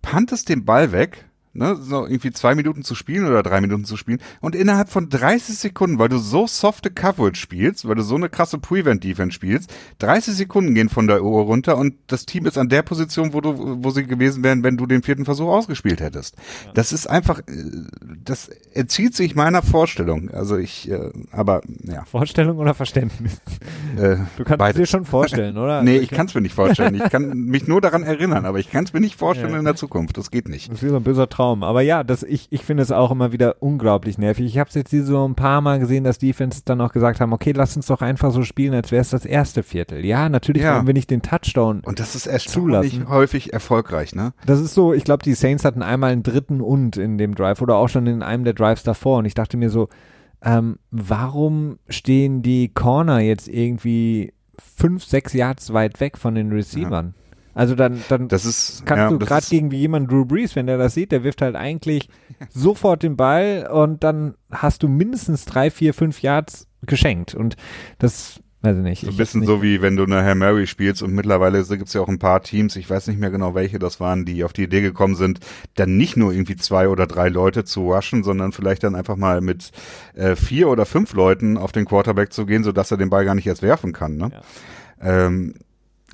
pantest 0.03 0.49
den 0.49 0.65
Ball 0.65 0.93
weg 0.93 1.27
ne, 1.55 1.77
so 1.77 2.05
irgendwie 2.05 2.33
zwei 2.33 2.55
Minuten 2.55 2.83
zu 2.83 2.95
spielen 2.95 3.27
oder 3.27 3.43
drei 3.43 3.61
Minuten 3.61 3.85
zu 3.85 3.97
spielen 3.97 4.21
und 4.41 4.55
innerhalb 4.55 4.89
von 4.89 5.09
30 5.09 5.57
Sekunden, 5.57 5.99
weil 5.99 6.09
du 6.09 6.19
so 6.19 6.47
softe 6.47 6.91
Coverage 6.91 7.41
spielst, 7.41 7.89
weil 7.89 7.95
du 7.95 8.03
so 8.03 8.17
eine 8.17 8.29
krasse 8.29 8.59
Prevent-Defense 8.59 9.33
spielst, 9.33 9.73
30 10.01 10.35
Sekunden 10.35 10.75
gehen 10.75 10.89
von 10.89 11.07
der 11.07 11.23
Uhr 11.23 11.43
runter 11.43 11.79
und 11.79 11.95
das 12.09 12.27
Team 12.27 12.47
ist 12.47 12.59
an 12.59 12.69
der 12.69 12.83
Position, 12.83 13.33
wo 13.33 13.41
du, 13.41 13.83
wo 13.83 13.91
sie 13.91 14.07
gewesen 14.07 14.43
wären, 14.43 14.63
wenn 14.63 14.77
du 14.77 14.87
den 14.87 15.03
vierten 15.03 15.25
Versuch 15.25 15.49
ausgespielt 15.49 16.01
hättest. 16.01 16.37
Ja. 16.67 16.73
Das 16.75 16.93
ist 16.93 17.07
einfach, 17.07 17.41
äh, 17.41 17.43
das 18.23 18.49
entzieht 18.73 19.15
sich 19.15 19.35
meiner 19.35 19.63
Vorstellung. 19.63 20.31
Also 20.31 20.57
ich, 20.57 20.91
äh, 20.91 21.11
aber 21.31 21.63
ja. 21.85 22.05
Vorstellung 22.05 22.59
oder 22.59 22.75
Verständnis? 22.75 23.41
Äh, 23.97 24.17
du 24.37 24.45
kannst 24.45 24.65
es 24.67 24.75
dir 24.75 24.87
schon 24.87 25.05
vorstellen, 25.05 25.57
oder? 25.57 25.83
nee, 25.85 25.99
ich 25.99 26.11
kann 26.11 26.27
es 26.27 26.35
mir 26.35 26.41
nicht 26.41 26.55
vorstellen. 26.55 26.97
Ich 26.97 27.11
kann 27.11 27.45
mich 27.45 27.69
nur 27.69 27.81
daran 27.81 28.03
erinnern, 28.03 28.45
aber 28.45 28.59
ich 28.59 28.71
kann 28.71 28.85
es 28.85 28.93
mir 28.93 29.01
nicht 29.01 29.17
vorstellen 29.17 29.53
ja. 29.53 29.59
in 29.59 29.65
der 29.65 29.77
Zukunft. 29.77 30.19
Das 30.19 30.33
geht 30.33 30.49
nicht. 30.49 30.69
Das 30.69 30.79
ist 30.79 30.83
wie 30.83 30.89
so 30.89 30.97
ein 30.97 31.05
böser 31.05 31.29
Traum 31.29 31.44
Traum. 31.45 31.63
Aber 31.63 31.83
ja, 31.83 32.05
das, 32.05 32.23
ich, 32.23 32.49
ich 32.51 32.65
finde 32.65 32.83
es 32.83 32.91
auch 32.91 33.11
immer 33.11 33.33
wieder 33.33 33.57
unglaublich 33.61 34.19
nervig. 34.19 34.47
Ich 34.47 34.59
habe 34.59 34.69
es 34.69 34.75
jetzt 34.75 34.91
hier 34.91 35.05
so 35.05 35.27
ein 35.27 35.35
paar 35.35 35.61
Mal 35.61 35.79
gesehen, 35.79 36.05
dass 36.05 36.19
Defense 36.19 36.63
dann 36.65 36.81
auch 36.81 36.93
gesagt 36.93 37.21
haben, 37.21 37.33
okay, 37.33 37.53
lass 37.53 37.77
uns 37.77 37.87
doch 37.87 38.01
einfach 38.01 38.31
so 38.33 38.43
spielen, 38.43 38.75
als 38.75 38.91
wäre 38.91 39.03
es 39.03 39.11
das 39.11 39.25
erste 39.25 39.63
Viertel. 39.63 40.05
Ja, 40.05 40.29
natürlich 40.29 40.63
ja. 40.63 40.77
wollen 40.77 40.87
wir 40.87 40.95
nicht 40.95 41.11
den 41.11 41.23
Touchdown 41.23 41.81
Und 41.81 42.01
das 42.01 42.15
ist 42.15 42.27
erstaunlich 42.27 43.01
häufig 43.09 43.53
erfolgreich, 43.53 44.15
ne? 44.15 44.33
Das 44.47 44.61
ist 44.61 44.75
so, 44.75 44.93
ich 44.93 45.05
glaube, 45.05 45.23
die 45.23 45.35
Saints 45.35 45.65
hatten 45.65 45.83
einmal 45.83 46.13
einen 46.13 46.23
dritten 46.23 46.61
und 46.61 46.97
in 46.97 47.19
dem 47.19 47.35
Drive 47.35 47.61
oder 47.61 47.77
auch 47.77 47.89
schon 47.89 48.07
in 48.07 48.23
einem 48.23 48.45
der 48.45 48.55
Drives 48.55 48.83
davor. 48.83 49.19
Und 49.19 49.27
ich 49.27 49.35
dachte 49.35 49.57
mir 49.57 49.71
so, 49.71 49.89
ähm, 50.43 50.79
warum 50.91 51.79
stehen 51.89 52.43
die 52.43 52.69
Corner 52.69 53.21
jetzt 53.21 53.49
irgendwie 53.49 54.33
fünf, 54.77 55.05
sechs 55.05 55.33
Yards 55.33 55.73
weit 55.73 56.01
weg 56.01 56.17
von 56.17 56.35
den 56.35 56.53
Receivern? 56.53 57.15
Ja. 57.17 57.24
Also 57.55 57.75
dann, 57.75 58.03
dann 58.09 58.29
das 58.29 58.45
ist, 58.45 58.85
kannst 58.85 59.03
ja, 59.03 59.09
du 59.11 59.19
gerade 59.19 59.47
gegen 59.49 59.71
wie 59.71 59.79
jemand 59.79 60.11
Drew 60.11 60.25
Brees, 60.25 60.57
wenn 60.57 60.67
der 60.67 60.79
das 60.79 60.95
sieht, 60.95 61.13
der 61.13 61.25
wirft 61.25 61.41
halt 61.41 61.57
eigentlich 61.57 62.09
sofort 62.51 63.03
den 63.03 63.17
Ball 63.17 63.69
und 63.73 64.03
dann 64.03 64.35
hast 64.51 64.83
du 64.83 64.89
mindestens 64.89 65.45
drei, 65.45 65.71
vier, 65.71 65.95
fünf 65.95 66.23
Yards 66.23 66.67
geschenkt. 66.83 67.35
Und 67.35 67.57
das, 67.99 68.41
weiß 68.63 68.79
ich 68.79 68.83
nicht. 68.83 69.01
So 69.03 69.11
ein 69.11 69.17
bisschen 69.17 69.41
nicht. 69.41 69.49
so 69.49 69.63
wie 69.63 69.83
wenn 69.83 69.97
du 69.97 70.05
eine 70.05 70.23
Hail 70.23 70.35
Mary 70.35 70.67
spielst 70.67 71.03
und 71.03 71.13
mittlerweile 71.13 71.63
gibt 71.65 71.89
es 71.89 71.95
ja 71.95 72.01
auch 72.01 72.09
ein 72.09 72.19
paar 72.19 72.43
Teams, 72.43 72.77
ich 72.77 72.91
weiß 72.91 73.07
nicht 73.07 73.21
mehr 73.21 73.31
genau 73.31 73.55
welche 73.55 73.79
das 73.79 74.01
waren, 74.01 74.25
die 74.25 74.43
auf 74.43 74.53
die 74.53 74.65
Idee 74.65 74.81
gekommen 74.81 75.15
sind, 75.15 75.41
dann 75.77 75.97
nicht 75.97 76.17
nur 76.17 76.33
irgendwie 76.33 76.57
zwei 76.57 76.89
oder 76.89 77.07
drei 77.07 77.29
Leute 77.29 77.65
zu 77.65 77.93
rushen, 77.93 78.25
sondern 78.25 78.53
vielleicht 78.53 78.83
dann 78.83 78.95
einfach 78.95 79.17
mal 79.17 79.41
mit 79.41 79.71
äh, 80.15 80.35
vier 80.35 80.69
oder 80.69 80.87
fünf 80.87 81.13
Leuten 81.15 81.57
auf 81.57 81.73
den 81.73 81.85
Quarterback 81.85 82.33
zu 82.33 82.47
gehen, 82.47 82.65
sodass 82.65 82.91
er 82.91 82.97
den 82.97 83.11
Ball 83.11 83.25
gar 83.25 83.35
nicht 83.35 83.47
erst 83.47 83.63
werfen 83.63 83.93
kann. 83.93 84.17
Ne? 84.17 84.31
Ja. 84.33 85.27
Ähm, 85.27 85.55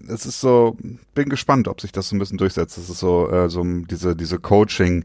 es 0.09 0.27
ist 0.27 0.41
so, 0.41 0.77
bin 1.15 1.29
gespannt, 1.29 1.69
ob 1.69 1.81
sich 1.81 1.93
das 1.93 2.09
so 2.09 2.17
ein 2.17 2.19
bisschen 2.19 2.39
durchsetzt. 2.39 2.79
Das 2.79 2.89
ist 2.89 2.99
so, 2.99 3.31
äh, 3.31 3.49
so 3.49 3.63
diese, 3.65 4.17
diese 4.17 4.39
Coaching, 4.39 5.05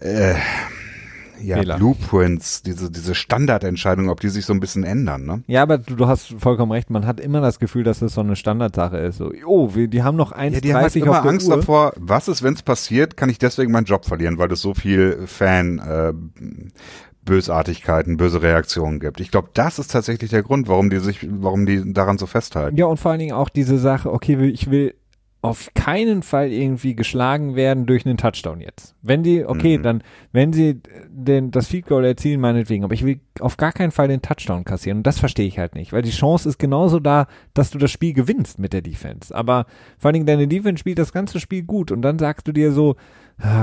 äh, 0.00 0.34
ja, 1.42 1.56
Fehler. 1.56 1.76
Blueprints, 1.76 2.62
diese, 2.62 2.90
diese 2.90 3.14
Standardentscheidungen, 3.14 4.10
ob 4.10 4.20
die 4.20 4.28
sich 4.28 4.44
so 4.44 4.52
ein 4.52 4.60
bisschen 4.60 4.84
ändern, 4.84 5.24
ne? 5.24 5.42
Ja, 5.46 5.62
aber 5.62 5.78
du, 5.78 5.96
du 5.96 6.06
hast 6.06 6.34
vollkommen 6.38 6.72
recht. 6.72 6.90
Man 6.90 7.06
hat 7.06 7.18
immer 7.18 7.40
das 7.40 7.58
Gefühl, 7.58 7.82
dass 7.82 8.00
das 8.00 8.14
so 8.14 8.20
eine 8.20 8.36
Standardsache 8.36 8.98
ist. 8.98 9.18
So, 9.18 9.32
oh, 9.46 9.74
wir, 9.74 9.88
die 9.88 10.02
haben 10.02 10.16
noch 10.16 10.32
1,30 10.32 10.50
ja, 10.52 10.60
die 10.60 10.74
haben 10.74 10.82
halt 10.82 10.96
immer 10.96 11.24
Angst 11.24 11.48
Uhr. 11.48 11.56
davor, 11.56 11.92
was 11.96 12.28
ist, 12.28 12.42
wenn 12.42 12.54
es 12.54 12.62
passiert, 12.62 13.16
kann 13.16 13.30
ich 13.30 13.38
deswegen 13.38 13.72
meinen 13.72 13.84
Job 13.84 14.04
verlieren, 14.04 14.38
weil 14.38 14.52
es 14.52 14.60
so 14.60 14.74
viel 14.74 15.26
Fan, 15.26 15.78
äh, 15.78 16.12
Bösartigkeiten, 17.24 18.16
böse 18.16 18.42
Reaktionen 18.42 19.00
gibt. 19.00 19.20
Ich 19.20 19.30
glaube, 19.30 19.50
das 19.54 19.78
ist 19.78 19.90
tatsächlich 19.90 20.30
der 20.30 20.42
Grund, 20.42 20.68
warum 20.68 20.90
die 20.90 20.98
sich, 20.98 21.26
warum 21.30 21.66
die 21.66 21.92
daran 21.92 22.18
so 22.18 22.26
festhalten. 22.26 22.76
Ja, 22.76 22.86
und 22.86 22.98
vor 22.98 23.10
allen 23.10 23.20
Dingen 23.20 23.34
auch 23.34 23.48
diese 23.48 23.78
Sache, 23.78 24.12
okay, 24.12 24.36
ich 24.46 24.70
will 24.70 24.94
auf 25.42 25.70
keinen 25.74 26.22
Fall 26.22 26.52
irgendwie 26.52 26.94
geschlagen 26.94 27.56
werden 27.56 27.86
durch 27.86 28.04
einen 28.04 28.18
Touchdown 28.18 28.60
jetzt. 28.60 28.94
Wenn 29.00 29.22
die, 29.22 29.44
okay, 29.44 29.78
mhm. 29.78 29.82
dann, 29.82 30.02
wenn 30.32 30.52
sie 30.52 30.80
den, 31.08 31.50
das 31.50 31.68
Field 31.68 31.86
Goal 31.86 32.04
erzielen, 32.04 32.40
meinetwegen, 32.40 32.84
aber 32.84 32.92
ich 32.92 33.06
will 33.06 33.20
auf 33.40 33.56
gar 33.56 33.72
keinen 33.72 33.90
Fall 33.90 34.08
den 34.08 34.20
Touchdown 34.20 34.64
kassieren 34.64 34.98
und 34.98 35.06
das 35.06 35.18
verstehe 35.18 35.46
ich 35.46 35.58
halt 35.58 35.74
nicht, 35.74 35.94
weil 35.94 36.02
die 36.02 36.10
Chance 36.10 36.46
ist 36.46 36.58
genauso 36.58 37.00
da, 37.00 37.26
dass 37.54 37.70
du 37.70 37.78
das 37.78 37.90
Spiel 37.90 38.12
gewinnst 38.12 38.58
mit 38.58 38.74
der 38.74 38.82
Defense. 38.82 39.34
Aber 39.34 39.64
vor 39.98 40.08
allen 40.08 40.14
Dingen 40.14 40.26
deine 40.26 40.46
Defense 40.46 40.78
spielt 40.78 40.98
das 40.98 41.12
ganze 41.12 41.40
Spiel 41.40 41.62
gut 41.62 41.90
und 41.90 42.02
dann 42.02 42.18
sagst 42.18 42.46
du 42.46 42.52
dir 42.52 42.72
so, 42.72 42.96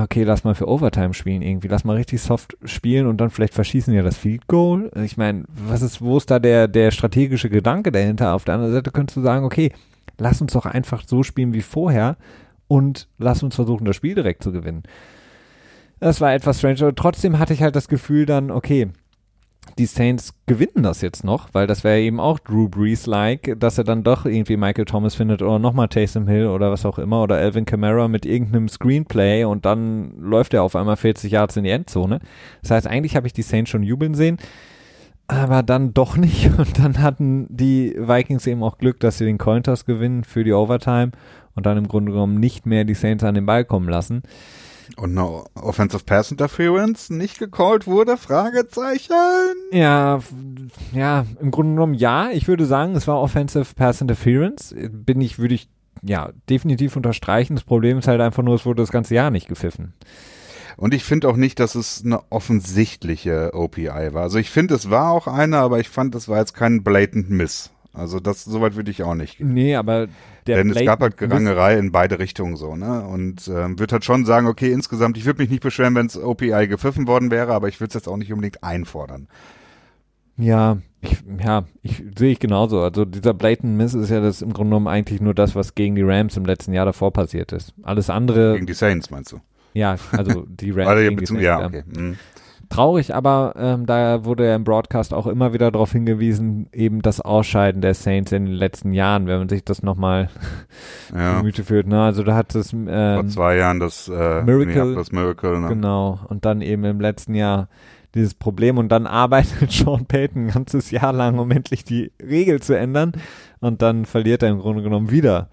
okay, 0.04 0.24
lass 0.24 0.44
mal 0.44 0.56
für 0.56 0.68
Overtime 0.68 1.14
spielen 1.14 1.42
irgendwie, 1.42 1.68
lass 1.68 1.84
mal 1.84 1.96
richtig 1.96 2.22
soft 2.22 2.58
spielen 2.64 3.06
und 3.06 3.18
dann 3.18 3.30
vielleicht 3.30 3.54
verschießen 3.54 3.94
ja 3.94 4.02
das 4.02 4.18
Field 4.18 4.48
Goal. 4.48 4.92
Ich 5.04 5.18
meine, 5.18 5.44
was 5.48 5.82
ist, 5.82 6.02
wo 6.02 6.18
ist 6.18 6.32
da 6.32 6.40
der, 6.40 6.68
der 6.68 6.92
strategische 6.92 7.50
Gedanke 7.50 7.92
dahinter? 7.92 8.34
Auf 8.34 8.44
der 8.44 8.56
anderen 8.56 8.74
Seite 8.74 8.92
könntest 8.92 9.18
du 9.18 9.22
sagen, 9.22 9.46
okay, 9.46 9.72
lass 10.18 10.42
uns 10.42 10.54
doch 10.54 10.66
einfach 10.66 11.04
so 11.06 11.24
spielen 11.24 11.54
wie 11.54 11.62
vorher 11.62 12.18
und 12.68 13.08
lass 13.18 13.44
uns 13.44 13.56
versuchen, 13.56 13.86
das 13.86 13.96
Spiel 13.96 14.16
direkt 14.16 14.44
zu 14.44 14.52
gewinnen. 14.52 14.84
Das 16.00 16.22
war 16.22 16.34
etwas 16.34 16.60
strange, 16.60 16.82
aber 16.82 16.96
trotzdem 16.96 17.40
hatte 17.40 17.54
ich 17.54 17.62
halt 17.62 17.76
das 17.76 17.88
Gefühl 17.88 18.26
dann, 18.26 18.52
okay, 18.52 18.90
die 19.78 19.86
Saints 19.86 20.34
gewinnen 20.46 20.84
das 20.84 21.02
jetzt 21.02 21.24
noch, 21.24 21.50
weil 21.54 21.68
das 21.68 21.84
wäre 21.84 22.00
eben 22.00 22.20
auch 22.20 22.40
Drew 22.40 22.70
Brees-like, 22.70 23.56
dass 23.60 23.78
er 23.78 23.84
dann 23.84 24.04
doch 24.04 24.26
irgendwie 24.26 24.58
Michael 24.58 24.86
Thomas 24.86 25.16
findet 25.16 25.42
oder 25.42 25.60
nochmal 25.60 25.88
Taysom 25.88 26.28
Hill 26.28 26.48
oder 26.48 26.72
was 26.72 26.86
auch 26.86 27.00
immer 27.00 27.22
oder 27.24 27.36
Alvin 27.36 27.66
Kamara 27.66 28.08
mit 28.08 28.26
irgendeinem 28.26 28.70
Screenplay 28.70 29.44
und 29.44 29.66
dann 29.66 30.20
läuft 30.20 30.54
er 30.54 30.64
auf 30.64 30.76
einmal 30.76 30.98
40 30.98 31.32
Yards 31.32 31.58
in 31.58 31.64
die 31.64 31.72
Endzone. 31.72 32.20
Das 32.62 32.72
heißt, 32.72 32.88
eigentlich 32.88 33.16
habe 33.16 33.28
ich 33.28 33.34
die 33.34 33.42
Saints 33.42 33.70
schon 33.70 33.84
jubeln 33.84 34.14
sehen 34.14 34.38
aber 35.28 35.62
dann 35.62 35.94
doch 35.94 36.18
nicht. 36.18 36.50
Und 36.58 36.80
dann 36.80 37.02
hatten 37.02 37.48
die 37.50 37.94
Vikings 37.98 38.48
eben 38.48 38.64
auch 38.64 38.78
Glück, 38.78 39.00
dass 39.00 39.18
sie 39.18 39.26
den 39.26 39.38
Cointoss 39.38 39.86
gewinnen 39.86 40.24
für 40.24 40.44
die 40.44 40.54
Overtime 40.54 41.12
und 41.56 41.66
dann 41.66 41.78
im 41.78 41.88
Grunde 41.88 42.12
genommen 42.12 42.40
nicht 42.40 42.66
mehr 42.66 42.86
die 42.86 42.94
Saints 42.94 43.24
an 43.24 43.36
den 43.36 43.48
Ball 43.48 43.66
kommen 43.66 43.90
lassen. 43.90 44.22
Und 44.96 45.18
eine 45.18 45.44
Offensive 45.56 46.04
Pass 46.04 46.32
Interference 46.32 47.10
nicht 47.10 47.40
gecallt 47.40 47.88
wurde? 47.88 48.18
Fragezeichen. 48.18 49.14
Ja, 49.72 50.20
ja, 50.94 51.26
im 51.42 51.52
Grunde 51.52 51.74
genommen 51.74 51.94
ja. 51.94 52.30
Ich 52.32 52.48
würde 52.48 52.66
sagen, 52.66 52.96
es 52.96 53.08
war 53.08 53.22
Offensive 53.22 53.76
Pass 53.76 54.02
Interference. 54.02 54.74
Bin 54.90 55.20
ich, 55.22 55.40
würde 55.40 55.56
ich 55.56 55.70
ja 56.02 56.32
definitiv 56.50 56.96
unterstreichen. 56.96 57.56
Das 57.56 57.64
Problem 57.64 57.98
ist 57.98 58.08
halt 58.08 58.22
einfach 58.22 58.44
nur, 58.44 58.56
es 58.56 58.66
wurde 58.66 58.82
das 58.82 58.92
ganze 58.92 59.16
Jahr 59.16 59.32
nicht 59.32 59.48
gepfiffen. 59.48 59.94
Und 60.78 60.94
ich 60.94 61.04
finde 61.04 61.28
auch 61.28 61.38
nicht, 61.38 61.60
dass 61.60 61.74
es 61.74 62.04
eine 62.06 62.22
offensichtliche 62.32 63.52
OPI 63.54 64.14
war. 64.14 64.22
Also 64.22 64.38
ich 64.38 64.52
finde, 64.52 64.76
es 64.76 64.92
war 64.92 65.12
auch 65.12 65.26
eine, 65.26 65.58
aber 65.58 65.80
ich 65.80 65.90
fand, 65.90 66.14
es 66.14 66.30
war 66.30 66.38
jetzt 66.38 66.54
kein 66.54 66.84
blatant 66.84 67.32
Miss. 67.32 67.72
Also 67.98 68.20
das, 68.20 68.44
soweit 68.44 68.76
würde 68.76 68.92
ich 68.92 69.04
auch 69.04 69.16
nicht 69.16 69.38
gehen. 69.38 69.54
Nee, 69.54 69.76
aber 69.76 70.08
der 70.46 70.58
Denn 70.58 70.70
es 70.70 70.86
gab 70.86 71.02
halt 71.02 71.18
Gerangerei 71.18 71.78
in 71.78 71.92
beide 71.92 72.20
Richtungen 72.20 72.56
so, 72.56 72.76
ne? 72.76 73.06
Und 73.08 73.48
ähm, 73.48 73.80
würde 73.80 73.94
halt 73.94 74.06
schon 74.06 74.26
sagen, 74.26 74.48
okay, 74.48 74.72
insgesamt, 74.72 75.18
ich 75.18 75.26
würde 75.26 75.42
mich 75.42 75.50
nicht 75.50 75.64
beschweren, 75.64 75.96
wenn 75.96 76.06
es 76.06 76.18
OPI 76.18 76.68
gepfiffen 76.68 77.08
worden 77.08 77.32
wäre, 77.32 77.54
aber 77.54 77.68
ich 77.68 77.80
würde 77.80 77.90
es 77.90 77.94
jetzt 77.96 78.08
auch 78.08 78.18
nicht 78.18 78.32
unbedingt 78.32 78.64
einfordern. 78.64 79.28
Ja, 80.38 80.78
ich, 81.02 81.24
ja, 81.44 81.66
ich 81.82 82.04
sehe 82.18 82.32
ich 82.32 82.40
genauso. 82.40 82.82
Also 82.82 83.06
dieser 83.06 83.34
blatant 83.34 83.76
Miss 83.76 83.96
ist 83.96 84.10
ja 84.10 84.22
das 84.22 84.42
im 84.42 84.54
Grunde 84.54 84.70
genommen 84.70 84.88
eigentlich 84.88 85.20
nur 85.20 85.34
das, 85.34 85.56
was 85.56 85.74
gegen 85.74 85.96
die 85.96 86.04
Rams 86.04 86.38
im 86.38 86.46
letzten 86.46 86.74
Jahr 86.74 86.86
davor 86.86 87.12
passiert 87.12 87.52
ist. 87.52 87.74
Alles 87.82 88.10
andere. 88.10 88.54
Gegen 88.54 88.68
die 88.68 88.74
Saints 88.74 89.10
meinst 89.10 89.32
du? 89.32 89.42
Ja, 89.74 89.98
also 90.12 90.46
die 90.48 90.72
Rams. 90.76 91.02
gegen 91.02 91.18
die 91.18 91.26
Saints, 91.26 91.44
ja, 91.44 91.66
okay. 91.66 91.84
Ja. 91.96 92.02
Mhm. 92.02 92.18
Traurig, 92.70 93.16
aber 93.16 93.54
ähm, 93.58 93.86
da 93.86 94.26
wurde 94.26 94.46
ja 94.46 94.56
im 94.56 94.64
Broadcast 94.64 95.14
auch 95.14 95.28
immer 95.28 95.54
wieder 95.54 95.72
darauf 95.72 95.94
hingewiesen, 95.94 96.68
eben 96.74 97.02
das 97.02 97.22
Ausscheiden 97.22 97.82
der 97.82 97.94
Saints 97.94 98.32
in 98.32 98.46
den 98.46 98.56
letzten 98.56 98.92
Jahren, 98.92 99.28
wenn 99.28 99.40
man 99.40 99.50
sich 99.50 99.64
das 99.64 99.84
nochmal 99.84 100.30
ja. 101.16 101.38
Gemüte 101.38 101.64
führt. 101.64 101.88
Ne? 101.88 102.02
Also 102.02 102.24
da 102.24 102.36
hat 102.36 102.54
es 102.56 102.74
ähm, 102.74 102.88
vor 102.88 103.28
zwei 103.28 103.58
Jahren 103.58 103.80
das 103.80 104.10
äh, 104.10 104.42
Miracle, 104.44 104.96
das 104.96 105.12
Miracle 105.12 105.60
ne? 105.60 105.68
genau 105.70 106.20
und 106.28 106.46
dann 106.46 106.62
eben 106.62 106.84
im 106.84 107.00
letzten 107.00 107.36
Jahr 107.36 107.70
dieses 108.16 108.34
Problem 108.34 108.78
und 108.78 108.90
dann 108.90 109.08
arbeitet 109.08 109.72
Sean 109.72 110.06
Payton 110.06 110.48
ein 110.48 110.52
ganzes 110.52 110.92
Jahr 110.92 111.14
lang, 111.14 111.40
um 111.40 111.52
endlich 111.52 111.84
die 111.84 112.12
Regel 112.22 112.62
zu 112.62 112.78
ändern 112.78 113.14
und 113.60 113.82
dann 113.82 114.06
verliert 114.06 114.44
er 114.44 114.50
im 114.50 114.60
Grunde 114.60 114.84
genommen 114.84 115.10
wieder 115.10 115.50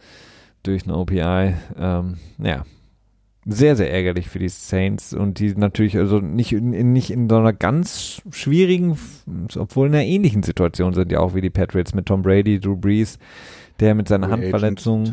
durch 0.65 0.85
eine 0.85 0.97
OPI. 0.97 1.55
Ähm, 1.79 2.17
ja, 2.39 2.65
sehr, 3.47 3.77
sehr 3.77 3.93
ärgerlich 3.93 4.29
für 4.29 4.39
die 4.39 4.49
Saints 4.49 5.13
und 5.13 5.39
die 5.39 5.55
natürlich 5.55 5.97
also 5.99 6.19
nicht 6.19 6.53
in, 6.53 6.93
nicht 6.93 7.11
in 7.11 7.29
so 7.29 7.37
einer 7.37 7.53
ganz 7.53 8.23
schwierigen, 8.31 8.99
obwohl 9.59 9.89
in 9.89 9.95
einer 9.95 10.05
ähnlichen 10.05 10.43
Situation 10.43 10.95
sind 10.95 11.13
ja 11.13 11.21
auch 11.21 11.35
wie 11.35 11.41
die 11.41 11.51
Patriots 11.51 11.95
mit 11.95 12.07
Tom 12.07 12.23
Brady, 12.23 12.59
Drew 12.59 12.77
Brees, 12.77 13.19
der 13.81 13.95
mit 13.95 14.09
seiner 14.09 14.29
Handverletzung. 14.31 15.05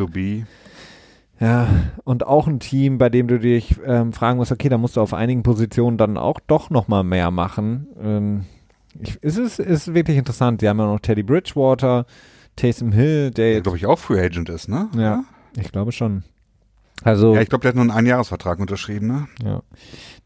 Ja, 1.40 1.68
und 2.04 2.26
auch 2.26 2.48
ein 2.48 2.60
Team, 2.60 3.00
bei 3.00 3.10
dem 3.10 3.28
du 3.28 3.40
dich 3.40 3.76
ähm, 3.84 4.14
fragen 4.14 4.38
musst, 4.38 4.52
okay, 4.52 4.70
da 4.70 4.78
musst 4.78 4.96
du 4.96 5.02
auf 5.02 5.14
einigen 5.14 5.42
Positionen 5.42 5.98
dann 5.98 6.16
auch 6.16 6.40
doch 6.46 6.70
nochmal 6.70 7.04
mehr 7.04 7.32
machen. 7.32 7.88
Ähm, 8.00 8.46
ich, 9.00 9.16
ist 9.24 9.38
es 9.38 9.58
ist 9.58 9.94
wirklich 9.94 10.18
interessant. 10.18 10.62
Die 10.62 10.70
haben 10.70 10.78
ja 10.78 10.86
noch 10.86 11.00
Teddy 11.00 11.24
Bridgewater, 11.24 12.06
Taysom 12.56 12.92
Hill, 12.92 13.32
der 13.32 13.54
jetzt. 13.54 13.64
glaube 13.64 13.78
ich, 13.78 13.88
auch 13.88 13.98
Free 13.98 14.22
Agent 14.22 14.50
ist, 14.50 14.70
ne? 14.70 14.90
Ja, 14.96 15.02
ja, 15.02 15.24
ich 15.58 15.72
glaube 15.72 15.92
schon. 15.92 16.24
Also, 17.04 17.36
ja, 17.36 17.42
ich 17.42 17.50
glaube, 17.50 17.64
der 17.64 17.70
hat 17.70 17.76
nur 17.76 17.84
einen 17.84 17.92
Einjahresvertrag 17.92 18.60
unterschrieben, 18.60 19.08
ne? 19.08 19.28
Ja. 19.44 19.64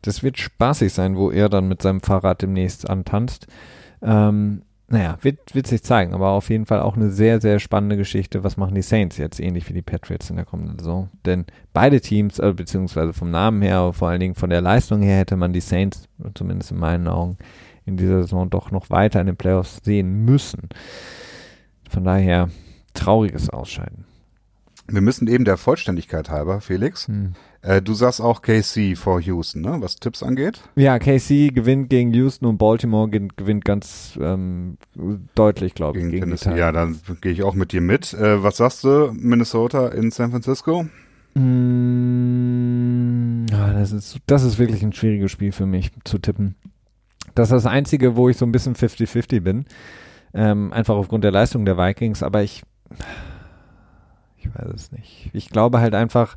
Das 0.01 0.23
wird 0.23 0.37
spaßig 0.37 0.93
sein, 0.93 1.15
wo 1.15 1.31
er 1.31 1.49
dann 1.49 1.67
mit 1.67 1.81
seinem 1.81 2.01
Fahrrad 2.01 2.41
demnächst 2.41 2.89
antanzt. 2.89 3.47
Ähm, 4.01 4.61
naja, 4.87 5.17
wird, 5.21 5.55
wird 5.55 5.65
sich 5.65 5.81
zeigen, 5.81 6.13
aber 6.13 6.29
auf 6.29 6.49
jeden 6.49 6.67
Fall 6.67 6.81
auch 6.81 6.95
eine 6.95 7.09
sehr, 7.09 7.41
sehr 7.41 7.59
spannende 7.59 7.97
Geschichte. 7.97 8.43
Was 8.43 8.55
machen 8.55 8.75
die 8.75 8.83
Saints 8.83 9.17
jetzt 9.17 9.39
ähnlich 9.39 9.67
wie 9.67 9.73
die 9.73 9.81
Patriots 9.81 10.29
in 10.29 10.35
der 10.35 10.45
kommenden 10.45 10.77
Saison? 10.77 11.09
Denn 11.25 11.45
beide 11.73 12.01
Teams, 12.01 12.37
äh, 12.37 12.53
beziehungsweise 12.53 13.13
vom 13.13 13.31
Namen 13.31 13.63
her, 13.63 13.77
aber 13.77 13.93
vor 13.93 14.09
allen 14.09 14.19
Dingen 14.19 14.35
von 14.35 14.51
der 14.51 14.61
Leistung 14.61 15.01
her, 15.01 15.17
hätte 15.17 15.37
man 15.37 15.53
die 15.53 15.61
Saints, 15.61 16.07
zumindest 16.35 16.71
in 16.71 16.77
meinen 16.77 17.07
Augen, 17.07 17.37
in 17.85 17.97
dieser 17.97 18.21
Saison 18.21 18.49
doch 18.49 18.69
noch 18.69 18.89
weiter 18.91 19.19
in 19.21 19.27
den 19.27 19.37
Playoffs 19.37 19.79
sehen 19.83 20.23
müssen. 20.25 20.69
Von 21.89 22.03
daher 22.03 22.49
trauriges 22.93 23.49
Ausscheiden. 23.49 24.04
Wir 24.87 25.01
müssen 25.01 25.27
eben 25.27 25.45
der 25.45 25.57
Vollständigkeit 25.57 26.29
halber, 26.29 26.61
Felix. 26.61 27.07
Hm. 27.07 27.33
Äh, 27.61 27.81
du 27.81 27.95
sagst 27.95 28.21
auch 28.21 28.43
KC 28.43 28.95
vor 28.95 29.19
Houston, 29.19 29.61
ne? 29.61 29.77
Was 29.79 29.95
Tipps 29.95 30.21
angeht? 30.21 30.61
Ja, 30.75 30.99
KC 30.99 31.51
gewinnt 31.53 31.89
gegen 31.89 32.13
Houston 32.13 32.45
und 32.45 32.59
Baltimore 32.59 33.09
gewinnt 33.09 33.65
ganz 33.65 34.19
ähm, 34.21 34.77
deutlich, 35.33 35.73
glaube 35.73 35.97
ich, 35.97 36.05
gegen, 36.11 36.29
gegen 36.29 36.55
Ja, 36.55 36.71
dann 36.71 36.99
gehe 37.21 37.31
ich 37.31 37.41
auch 37.41 37.55
mit 37.55 37.71
dir 37.71 37.81
mit. 37.81 38.13
Äh, 38.13 38.43
was 38.43 38.57
sagst 38.57 38.83
du, 38.83 39.11
Minnesota 39.13 39.87
in 39.87 40.11
San 40.11 40.29
Francisco? 40.29 40.85
Mm, 41.33 41.45
ja, 43.49 43.73
das 43.73 43.91
ist, 43.91 44.19
das 44.27 44.43
ist 44.43 44.59
wirklich 44.59 44.83
ein 44.83 44.93
schwieriges 44.93 45.31
Spiel 45.31 45.51
für 45.51 45.65
mich 45.65 45.91
zu 46.03 46.19
tippen. 46.19 46.53
Das 47.33 47.47
ist 47.47 47.53
das 47.53 47.65
Einzige, 47.65 48.15
wo 48.15 48.29
ich 48.29 48.37
so 48.37 48.45
ein 48.45 48.51
bisschen 48.51 48.75
50-50 48.75 49.41
bin. 49.41 49.65
Ähm, 50.35 50.71
einfach 50.71 50.95
aufgrund 50.95 51.23
der 51.23 51.31
Leistung 51.31 51.65
der 51.65 51.77
Vikings, 51.77 52.21
aber 52.21 52.43
ich 52.43 52.61
ich 54.45 54.55
weiß 54.55 54.73
es 54.73 54.91
nicht. 54.91 55.29
Ich 55.33 55.49
glaube 55.49 55.79
halt 55.79 55.95
einfach, 55.95 56.35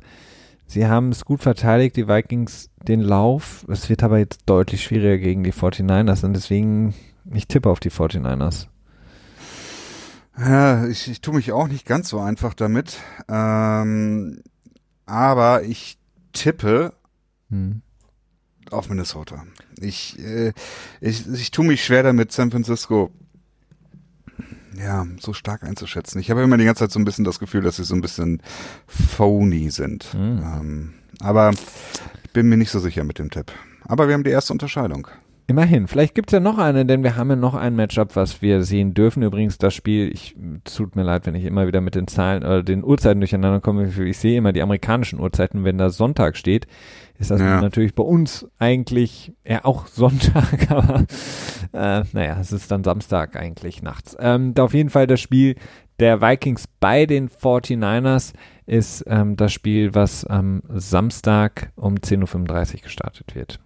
sie 0.67 0.87
haben 0.87 1.09
es 1.09 1.25
gut 1.25 1.41
verteidigt, 1.41 1.95
die 1.95 2.07
Vikings 2.07 2.69
den 2.87 3.01
Lauf. 3.01 3.65
Es 3.69 3.89
wird 3.89 4.03
aber 4.03 4.17
jetzt 4.17 4.41
deutlich 4.45 4.83
schwieriger 4.83 5.17
gegen 5.17 5.43
die 5.43 5.53
49ers 5.53 6.25
und 6.25 6.33
deswegen, 6.33 6.93
ich 7.31 7.47
tippe 7.47 7.69
auf 7.69 7.79
die 7.79 7.91
49ers. 7.91 8.67
Ja, 10.37 10.87
ich, 10.87 11.09
ich 11.09 11.21
tue 11.21 11.35
mich 11.35 11.51
auch 11.51 11.67
nicht 11.67 11.85
ganz 11.85 12.09
so 12.09 12.19
einfach 12.19 12.53
damit. 12.53 12.97
Ähm, 13.27 14.41
aber 15.05 15.63
ich 15.63 15.97
tippe 16.31 16.93
hm. 17.49 17.81
auf 18.71 18.89
Minnesota. 18.89 19.43
Ich, 19.79 20.17
äh, 20.19 20.53
ich, 21.01 21.27
ich 21.27 21.51
tue 21.51 21.65
mich 21.65 21.83
schwer 21.83 22.03
damit, 22.03 22.31
San 22.31 22.51
Francisco 22.51 23.11
ja, 24.81 25.05
so 25.19 25.33
stark 25.33 25.63
einzuschätzen. 25.63 26.19
Ich 26.19 26.31
habe 26.31 26.41
immer 26.41 26.57
die 26.57 26.65
ganze 26.65 26.85
Zeit 26.85 26.91
so 26.91 26.99
ein 26.99 27.05
bisschen 27.05 27.25
das 27.25 27.39
Gefühl, 27.39 27.61
dass 27.61 27.77
sie 27.77 27.83
so 27.83 27.95
ein 27.95 28.01
bisschen 28.01 28.41
phony 28.87 29.69
sind. 29.69 30.13
Mhm. 30.13 30.43
Ähm, 30.43 30.93
aber 31.19 31.51
ich 32.23 32.31
bin 32.31 32.47
mir 32.47 32.57
nicht 32.57 32.71
so 32.71 32.79
sicher 32.79 33.03
mit 33.03 33.19
dem 33.19 33.29
Tipp. 33.29 33.51
Aber 33.85 34.07
wir 34.07 34.13
haben 34.13 34.23
die 34.23 34.29
erste 34.29 34.53
Unterscheidung. 34.53 35.07
Immerhin. 35.47 35.87
Vielleicht 35.87 36.13
gibt 36.13 36.29
es 36.29 36.33
ja 36.33 36.39
noch 36.39 36.59
eine, 36.59 36.85
denn 36.85 37.01
wir 37.01 37.15
haben 37.15 37.31
ja 37.31 37.35
noch 37.35 37.55
ein 37.55 37.75
Matchup, 37.75 38.15
was 38.15 38.43
wir 38.43 38.61
sehen 38.61 38.93
dürfen. 38.93 39.23
Übrigens, 39.23 39.57
das 39.57 39.73
Spiel, 39.73 40.11
ich 40.11 40.35
tut 40.63 40.95
mir 40.95 41.01
leid, 41.01 41.25
wenn 41.25 41.33
ich 41.33 41.43
immer 41.43 41.65
wieder 41.65 41.81
mit 41.81 41.95
den 41.95 42.07
Zahlen 42.07 42.43
oder 42.43 42.61
den 42.61 42.83
Uhrzeiten 42.83 43.19
durcheinander 43.19 43.59
komme. 43.59 43.87
Ich 43.87 44.19
sehe 44.19 44.37
immer 44.37 44.53
die 44.53 44.61
amerikanischen 44.61 45.19
Uhrzeiten, 45.19 45.63
wenn 45.63 45.79
da 45.79 45.89
Sonntag 45.89 46.37
steht 46.37 46.67
ist 47.19 47.31
das 47.31 47.41
ja. 47.41 47.61
natürlich 47.61 47.93
bei 47.93 48.03
uns 48.03 48.47
eigentlich 48.57 49.33
ja 49.45 49.65
auch 49.65 49.87
Sonntag, 49.87 50.71
aber 50.71 51.05
äh, 51.73 52.03
naja, 52.13 52.37
es 52.39 52.51
ist 52.51 52.71
dann 52.71 52.83
Samstag 52.83 53.35
eigentlich 53.35 53.83
nachts. 53.83 54.15
Ähm, 54.19 54.53
auf 54.57 54.73
jeden 54.73 54.89
Fall 54.89 55.05
das 55.05 55.19
Spiel 55.19 55.55
der 55.99 56.21
Vikings 56.21 56.65
bei 56.79 57.05
den 57.05 57.29
49ers 57.29 58.33
ist 58.65 59.03
ähm, 59.07 59.35
das 59.35 59.51
Spiel, 59.51 59.93
was 59.93 60.23
am 60.23 60.61
Samstag 60.69 61.71
um 61.75 61.95
10.35 61.95 62.75
Uhr 62.75 62.81
gestartet 62.83 63.35
wird. 63.35 63.59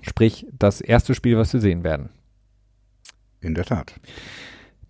Sprich, 0.00 0.46
das 0.52 0.80
erste 0.80 1.14
Spiel, 1.14 1.36
was 1.36 1.52
wir 1.52 1.60
sehen 1.60 1.84
werden. 1.84 2.08
In 3.40 3.54
der 3.54 3.64
Tat. 3.64 4.00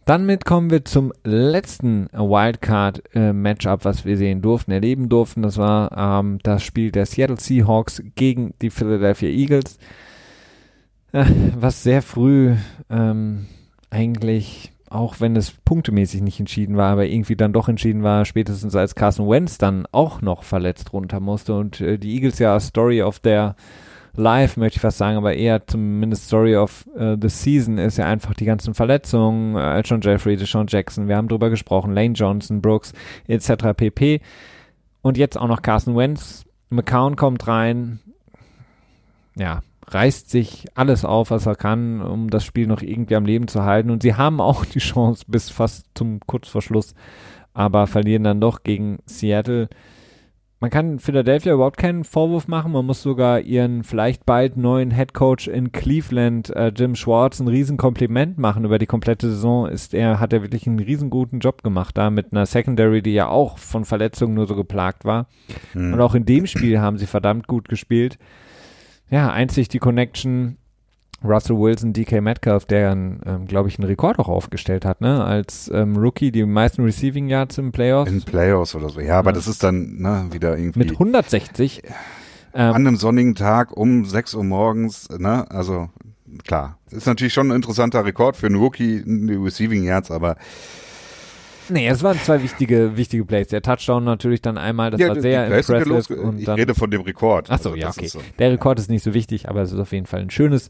Damit 0.05 0.45
kommen 0.45 0.71
wir 0.71 0.85
zum 0.85 1.15
letzten 1.25 2.09
Wildcard-Matchup, 2.13 3.81
äh, 3.81 3.85
was 3.85 4.05
wir 4.05 4.19
sehen 4.19 4.43
durften, 4.43 4.71
erleben 4.71 5.09
durften. 5.09 5.41
Das 5.41 5.57
war 5.57 6.21
ähm, 6.21 6.39
das 6.43 6.63
Spiel 6.63 6.91
der 6.91 7.07
Seattle 7.07 7.41
Seahawks 7.41 8.03
gegen 8.15 8.53
die 8.61 8.69
Philadelphia 8.69 9.31
Eagles, 9.31 9.79
äh, 11.13 11.25
was 11.57 11.83
sehr 11.83 12.03
früh 12.03 12.55
ähm, 12.91 13.47
eigentlich, 13.89 14.73
auch 14.91 15.21
wenn 15.21 15.37
es 15.37 15.53
punktemäßig 15.65 16.21
nicht 16.21 16.39
entschieden 16.39 16.77
war, 16.77 16.93
aber 16.93 17.07
irgendwie 17.07 17.37
dann 17.37 17.55
doch 17.55 17.71
entschieden 17.71 18.03
war, 18.03 18.27
spätestens 18.27 18.77
als 18.77 18.95
Carson 18.95 19.31
Wentz 19.31 19.57
dann 19.57 19.87
auch 19.91 20.21
noch 20.21 20.43
verletzt 20.43 20.93
runter 20.93 21.21
musste 21.21 21.55
und 21.55 21.81
äh, 21.81 21.99
die 21.99 22.15
Eagles 22.15 22.39
ja 22.39 22.61
Story 22.61 23.03
of 23.03 23.21
der 23.21 23.57
live, 24.17 24.57
möchte 24.57 24.77
ich 24.77 24.81
fast 24.81 24.99
sagen, 24.99 25.17
aber 25.17 25.35
eher 25.35 25.67
zumindest 25.67 26.27
Story 26.27 26.57
of 26.57 26.87
uh, 26.97 27.17
the 27.21 27.29
Season 27.29 27.79
ist 27.79 27.99
ja 27.99 28.07
einfach 28.07 28.35
die 28.35 28.45
ganzen 28.45 28.75
Verletzungen, 28.75 29.57
äh, 29.57 29.81
John 29.81 30.01
Jeffrey, 30.01 30.37
Deshaun 30.37 30.67
Jackson, 30.69 31.09
wir 31.09 31.17
haben 31.17 31.29
drüber 31.29 31.51
gesprochen, 31.51 31.95
Lane 31.95 32.15
Johnson, 32.15 32.61
Brooks, 32.61 32.93
etc. 33.27 33.75
pp. 33.77 34.21
Und 35.03 35.19
jetzt 35.19 35.37
auch 35.37 35.49
noch 35.49 35.63
Carson 35.63 35.97
Wentz. 35.97 36.45
McCown 36.71 37.17
kommt 37.17 37.47
rein, 37.47 38.01
ja, 39.37 39.61
reißt 39.87 40.31
sich 40.31 40.67
alles 40.75 41.05
auf, 41.05 41.31
was 41.31 41.47
er 41.47 41.57
kann, 41.57 42.01
um 42.01 42.31
das 42.31 42.45
Spiel 42.45 42.67
noch 42.67 42.83
irgendwie 42.83 43.17
am 43.17 43.27
Leben 43.27 43.49
zu 43.49 43.65
halten. 43.65 43.91
Und 43.91 44.03
sie 44.03 44.15
haben 44.15 44.41
auch 44.41 44.65
die 44.65 44.79
Chance 44.79 45.25
bis 45.29 45.51
fast 45.51 45.87
zum 45.95 46.21
Kurzverschluss, 46.27 46.95
aber 47.53 47.87
verlieren 47.87 48.25
dann 48.25 48.41
doch 48.41 48.63
gegen 48.63 48.99
Seattle 49.07 49.69
man 50.65 50.71
kann 50.71 50.99
Philadelphia 50.99 51.53
überhaupt 51.53 51.77
keinen 51.77 52.05
Vorwurf 52.05 52.49
machen. 52.49 52.73
Man 52.73 52.87
muss 52.87 53.03
sogar 53.03 53.41
ihren 53.41 53.85
vielleicht 53.85 54.25
bald 54.25 54.57
neuen 54.57 54.93
Head 54.93 55.13
Coach 55.13 55.47
in 55.47 55.73
Cleveland, 55.73 56.49
äh, 56.57 56.73
Jim 56.75 56.95
Schwartz, 56.95 57.39
ein 57.39 57.49
Riesenkompliment 57.49 58.39
machen 58.39 58.65
über 58.65 58.79
die 58.79 58.87
komplette 58.87 59.29
Saison. 59.29 59.69
Ist 59.69 59.93
er, 59.93 60.21
hat 60.21 60.33
er 60.33 60.41
wirklich 60.41 60.67
einen 60.67 60.79
riesenguten 60.79 61.41
Job 61.41 61.63
gemacht 61.63 61.99
da 61.99 62.09
mit 62.09 62.33
einer 62.33 62.47
Secondary, 62.47 63.03
die 63.03 63.13
ja 63.13 63.29
auch 63.29 63.59
von 63.59 63.85
Verletzungen 63.85 64.33
nur 64.33 64.47
so 64.47 64.57
geplagt 64.57 65.05
war. 65.05 65.27
Mhm. 65.75 65.93
Und 65.93 66.01
auch 66.01 66.15
in 66.15 66.25
dem 66.25 66.47
Spiel 66.47 66.81
haben 66.81 66.97
sie 66.97 67.07
verdammt 67.07 67.47
gut 67.47 67.69
gespielt. 67.69 68.17
Ja, 69.11 69.31
einzig 69.31 69.69
die 69.69 69.81
Connection 69.81 70.57
Russell 71.23 71.59
Wilson, 71.59 71.93
DK 71.93 72.21
Metcalf, 72.21 72.65
der, 72.67 72.93
ähm, 72.93 73.47
glaube 73.47 73.69
ich, 73.69 73.79
einen 73.79 73.87
Rekord 73.87 74.19
auch 74.19 74.29
aufgestellt 74.29 74.85
hat, 74.85 75.01
ne? 75.01 75.25
Als 75.25 75.71
ähm, 75.73 75.97
Rookie 75.97 76.31
die 76.31 76.45
meisten 76.45 76.83
Receiving 76.83 77.29
Yards 77.29 77.59
im 77.59 77.73
Playoffs. 77.73 78.11
In 78.11 78.23
Playoffs 78.23 78.75
oder 78.75 78.89
so. 78.91 79.01
Ja, 79.01 79.19
aber 79.19 79.31
ja. 79.31 79.37
das 79.37 79.47
ist 79.47 79.63
dann 79.63 79.97
ne, 79.99 80.27
wieder 80.31 80.57
irgendwie. 80.57 80.81
Mit 80.81 80.93
160. 80.93 81.83
Ähm, 82.55 82.75
an 82.75 82.87
einem 82.87 82.97
sonnigen 82.97 83.35
Tag 83.35 83.77
um 83.77 84.05
6 84.05 84.35
Uhr 84.35 84.45
morgens, 84.45 85.09
ne? 85.11 85.51
Also 85.51 85.89
klar. 86.45 86.79
Ist 86.91 87.07
natürlich 87.07 87.33
schon 87.33 87.51
ein 87.51 87.57
interessanter 87.57 88.05
Rekord 88.05 88.37
für 88.37 88.47
einen 88.47 88.57
Rookie, 88.57 89.03
die 89.05 89.35
Receiving 89.35 89.85
Yards, 89.85 90.11
aber 90.11 90.37
Nee, 91.69 91.89
es 91.89 92.03
waren 92.03 92.19
zwei 92.19 92.43
wichtige, 92.43 92.97
wichtige 92.97 93.25
Plays. 93.25 93.49
Der 93.49 93.63
Touchdown 93.63 94.05
natürlich 94.05 94.43
dann 94.43 94.59
einmal, 94.59 94.91
das 94.91 95.01
ja, 95.01 95.09
war 95.09 95.21
sehr 95.21 95.47
impressive. 95.47 96.17
Und 96.21 96.39
ich 96.39 96.49
rede 96.49 96.75
von 96.75 96.91
dem 96.91 97.01
Rekord. 97.03 97.51
Achso, 97.51 97.71
also, 97.71 97.81
ja, 97.81 97.89
okay. 97.89 98.07
So. 98.07 98.21
Der 98.39 98.53
Rekord 98.53 98.79
ist 98.79 98.91
nicht 98.91 99.03
so 99.03 99.15
wichtig, 99.15 99.49
aber 99.49 99.63
es 99.63 99.73
ist 99.73 99.79
auf 99.79 99.93
jeden 99.93 100.07
Fall 100.07 100.21
ein 100.21 100.31
schönes 100.31 100.69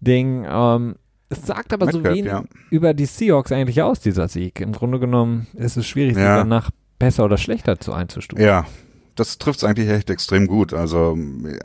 Ding. 0.00 0.46
Ähm, 0.48 0.96
es 1.28 1.44
sagt 1.44 1.72
aber 1.72 1.86
Metcalf, 1.86 2.04
so 2.04 2.10
wenig 2.10 2.30
ja. 2.30 2.44
über 2.70 2.94
die 2.94 3.06
Seahawks 3.06 3.50
eigentlich 3.52 3.82
aus, 3.82 4.00
dieser 4.00 4.28
Sieg. 4.28 4.60
Im 4.60 4.72
Grunde 4.72 5.00
genommen 5.00 5.48
ist 5.54 5.76
es 5.76 5.86
schwierig, 5.86 6.16
ja. 6.16 6.36
sie 6.36 6.42
danach 6.42 6.70
besser 6.98 7.24
oder 7.24 7.36
schlechter 7.36 7.78
zu 7.80 7.92
einzustufen. 7.92 8.44
Ja, 8.44 8.66
das 9.16 9.38
trifft 9.38 9.58
es 9.58 9.64
eigentlich 9.64 9.88
echt 9.88 10.10
extrem 10.10 10.46
gut. 10.46 10.72
Also 10.72 11.18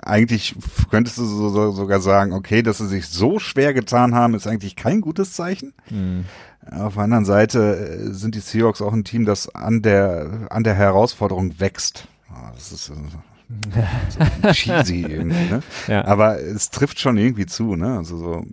eigentlich 0.04 0.56
könntest 0.90 1.18
du 1.18 1.26
so, 1.26 1.50
so, 1.50 1.72
sogar 1.72 2.00
sagen, 2.00 2.34
okay, 2.34 2.64
dass 2.64 2.80
sie 2.80 2.88
sich 2.88 3.08
so 3.08 3.40
schwer 3.40 3.74
getan 3.74 4.16
haben, 4.16 4.34
ist 4.34 4.48
eigentlich 4.48 4.76
kein 4.76 5.02
gutes 5.02 5.34
Zeichen. 5.34 5.74
Mhm. 5.90 6.26
Auf 6.70 6.94
der 6.94 7.04
anderen 7.04 7.26
Seite 7.26 8.10
äh, 8.10 8.14
sind 8.14 8.36
die 8.36 8.40
Seahawks 8.40 8.82
auch 8.82 8.94
ein 8.94 9.04
Team, 9.04 9.26
das 9.26 9.54
an 9.54 9.82
der 9.82 10.48
an 10.50 10.64
der 10.64 10.76
Herausforderung 10.76 11.60
wächst. 11.60 12.08
Ah, 12.30 12.52
das 12.54 12.72
ist 12.72 12.90
äh, 12.90 12.94
so 14.10 14.52
cheesy 14.52 15.02
irgendwie, 15.02 15.50
ne? 15.50 15.64
Ja. 15.88 16.06
Aber 16.06 16.40
es 16.40 16.70
trifft 16.70 17.00
schon 17.00 17.18
irgendwie 17.18 17.46
zu, 17.46 17.76
ne? 17.76 17.98
Also 17.98 18.18
so, 18.18 18.46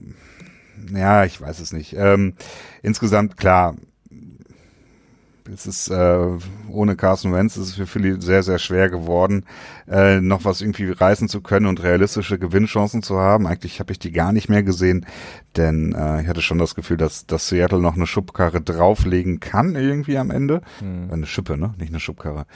ja, 0.95 1.25
ich 1.25 1.41
weiß 1.41 1.61
es 1.61 1.73
nicht. 1.73 1.95
Ähm, 1.97 2.35
insgesamt 2.83 3.37
klar, 3.37 3.77
es 5.53 5.66
ist 5.66 5.89
äh, 5.89 6.29
ohne 6.69 6.97
Carson 6.97 7.33
Wentz 7.33 7.57
ist 7.57 7.69
es 7.69 7.75
für 7.75 7.87
Philly 7.87 8.20
sehr, 8.20 8.43
sehr 8.43 8.59
schwer 8.59 8.91
geworden, 8.91 9.45
äh, 9.90 10.20
noch 10.20 10.44
was 10.44 10.60
irgendwie 10.60 10.90
reißen 10.90 11.28
zu 11.28 11.40
können 11.40 11.66
und 11.66 11.82
realistische 11.82 12.39
Gewinnchancen 12.39 13.02
zu 13.02 13.19
haben. 13.19 13.47
Eigentlich 13.47 13.81
habe 13.81 13.93
ich 13.93 13.98
die 13.98 14.12
gar 14.12 14.32
nicht 14.32 14.48
mehr 14.48 14.62
gesehen, 14.62 15.06
denn 15.56 15.94
äh, 15.94 16.23
ich 16.23 16.28
hatte 16.28 16.43
schon 16.43 16.59
das 16.59 16.74
Gefühl, 16.74 16.97
dass, 16.97 17.27
dass 17.27 17.48
Seattle 17.48 17.81
noch 17.81 17.97
eine 17.97 18.06
Schubkarre 18.06 18.60
drauflegen 18.60 19.40
kann 19.40 19.74
irgendwie 19.74 20.19
am 20.19 20.31
Ende. 20.31 20.62
Hm. 20.81 21.10
Eine 21.10 21.27
Schippe, 21.27 21.56
ne? 21.56 21.74
Nicht 21.78 21.90
eine 21.90 22.01
Schubkarre. 22.01 22.47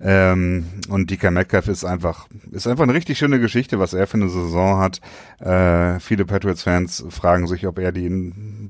Ähm, 0.00 0.64
und 0.88 1.10
DK 1.10 1.30
Metcalf 1.30 1.68
ist 1.68 1.84
einfach, 1.84 2.28
ist 2.52 2.66
einfach 2.66 2.84
eine 2.84 2.94
richtig 2.94 3.18
schöne 3.18 3.40
Geschichte, 3.40 3.78
was 3.78 3.94
er 3.94 4.06
für 4.06 4.16
eine 4.16 4.28
Saison 4.28 4.78
hat. 4.78 5.00
Äh, 5.40 6.00
viele 6.00 6.24
Patriots-Fans 6.24 7.04
fragen 7.10 7.46
sich, 7.46 7.66
ob 7.66 7.78
er 7.78 7.92
die 7.92 8.08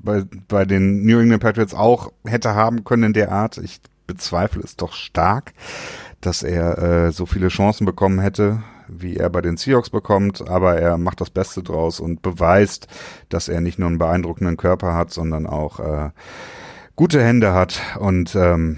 bei, 0.03 0.23
bei 0.47 0.65
den 0.65 1.05
New 1.05 1.19
England 1.19 1.41
Patriots 1.41 1.73
auch 1.73 2.11
hätte 2.25 2.55
haben 2.55 2.83
können 2.83 3.03
in 3.03 3.13
der 3.13 3.31
Art. 3.31 3.57
Ich 3.57 3.79
bezweifle 4.09 4.63
es 4.63 4.75
doch 4.75 4.93
stark, 4.93 5.53
dass 6.21 6.43
er 6.43 6.77
äh, 6.77 7.11
so 7.11 7.25
viele 7.25 7.47
Chancen 7.47 7.85
bekommen 7.85 8.19
hätte, 8.19 8.61
wie 8.87 9.17
er 9.17 9.29
bei 9.29 9.41
den 9.41 9.57
Seahawks 9.57 9.89
bekommt, 9.89 10.47
aber 10.49 10.77
er 10.77 10.97
macht 10.97 11.21
das 11.21 11.29
Beste 11.29 11.63
draus 11.63 11.99
und 11.99 12.21
beweist, 12.21 12.87
dass 13.29 13.47
er 13.47 13.61
nicht 13.61 13.79
nur 13.79 13.87
einen 13.87 13.99
beeindruckenden 13.99 14.57
Körper 14.57 14.95
hat, 14.95 15.11
sondern 15.11 15.45
auch 15.45 15.79
äh, 15.79 16.09
gute 16.95 17.23
Hände 17.23 17.53
hat 17.53 17.81
und 17.99 18.35
ähm, 18.35 18.77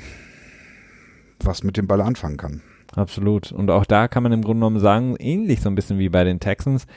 was 1.39 1.63
mit 1.63 1.77
dem 1.77 1.87
Ball 1.87 2.01
anfangen 2.01 2.37
kann. 2.37 2.61
Absolut. 2.95 3.51
Und 3.51 3.71
auch 3.71 3.85
da 3.85 4.07
kann 4.07 4.23
man 4.23 4.33
im 4.33 4.41
Grunde 4.41 4.59
genommen 4.59 4.79
sagen, 4.79 5.15
ähnlich 5.17 5.61
so 5.61 5.69
ein 5.69 5.75
bisschen 5.75 5.97
wie 5.97 6.09
bei 6.09 6.23
den 6.23 6.39
Texans, 6.39 6.87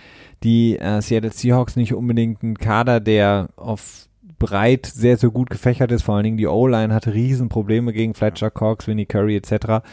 die 0.42 0.76
äh, 0.78 1.00
Seattle 1.00 1.30
Seahawks 1.30 1.76
nicht 1.76 1.94
unbedingt 1.94 2.42
ein 2.42 2.58
Kader, 2.58 3.00
der 3.00 3.48
auf 3.56 4.08
breit 4.38 4.86
sehr, 4.86 5.16
sehr 5.16 5.30
gut 5.30 5.50
gefächert 5.50 5.92
ist. 5.92 6.02
Vor 6.02 6.16
allen 6.16 6.24
Dingen 6.24 6.36
die 6.36 6.48
O-Line 6.48 6.92
hatte 6.92 7.14
Riesenprobleme 7.14 7.92
gegen 7.92 8.14
Fletcher 8.14 8.50
Cox, 8.50 8.86
Winnie 8.86 9.06
Curry 9.06 9.36
etc. 9.36 9.84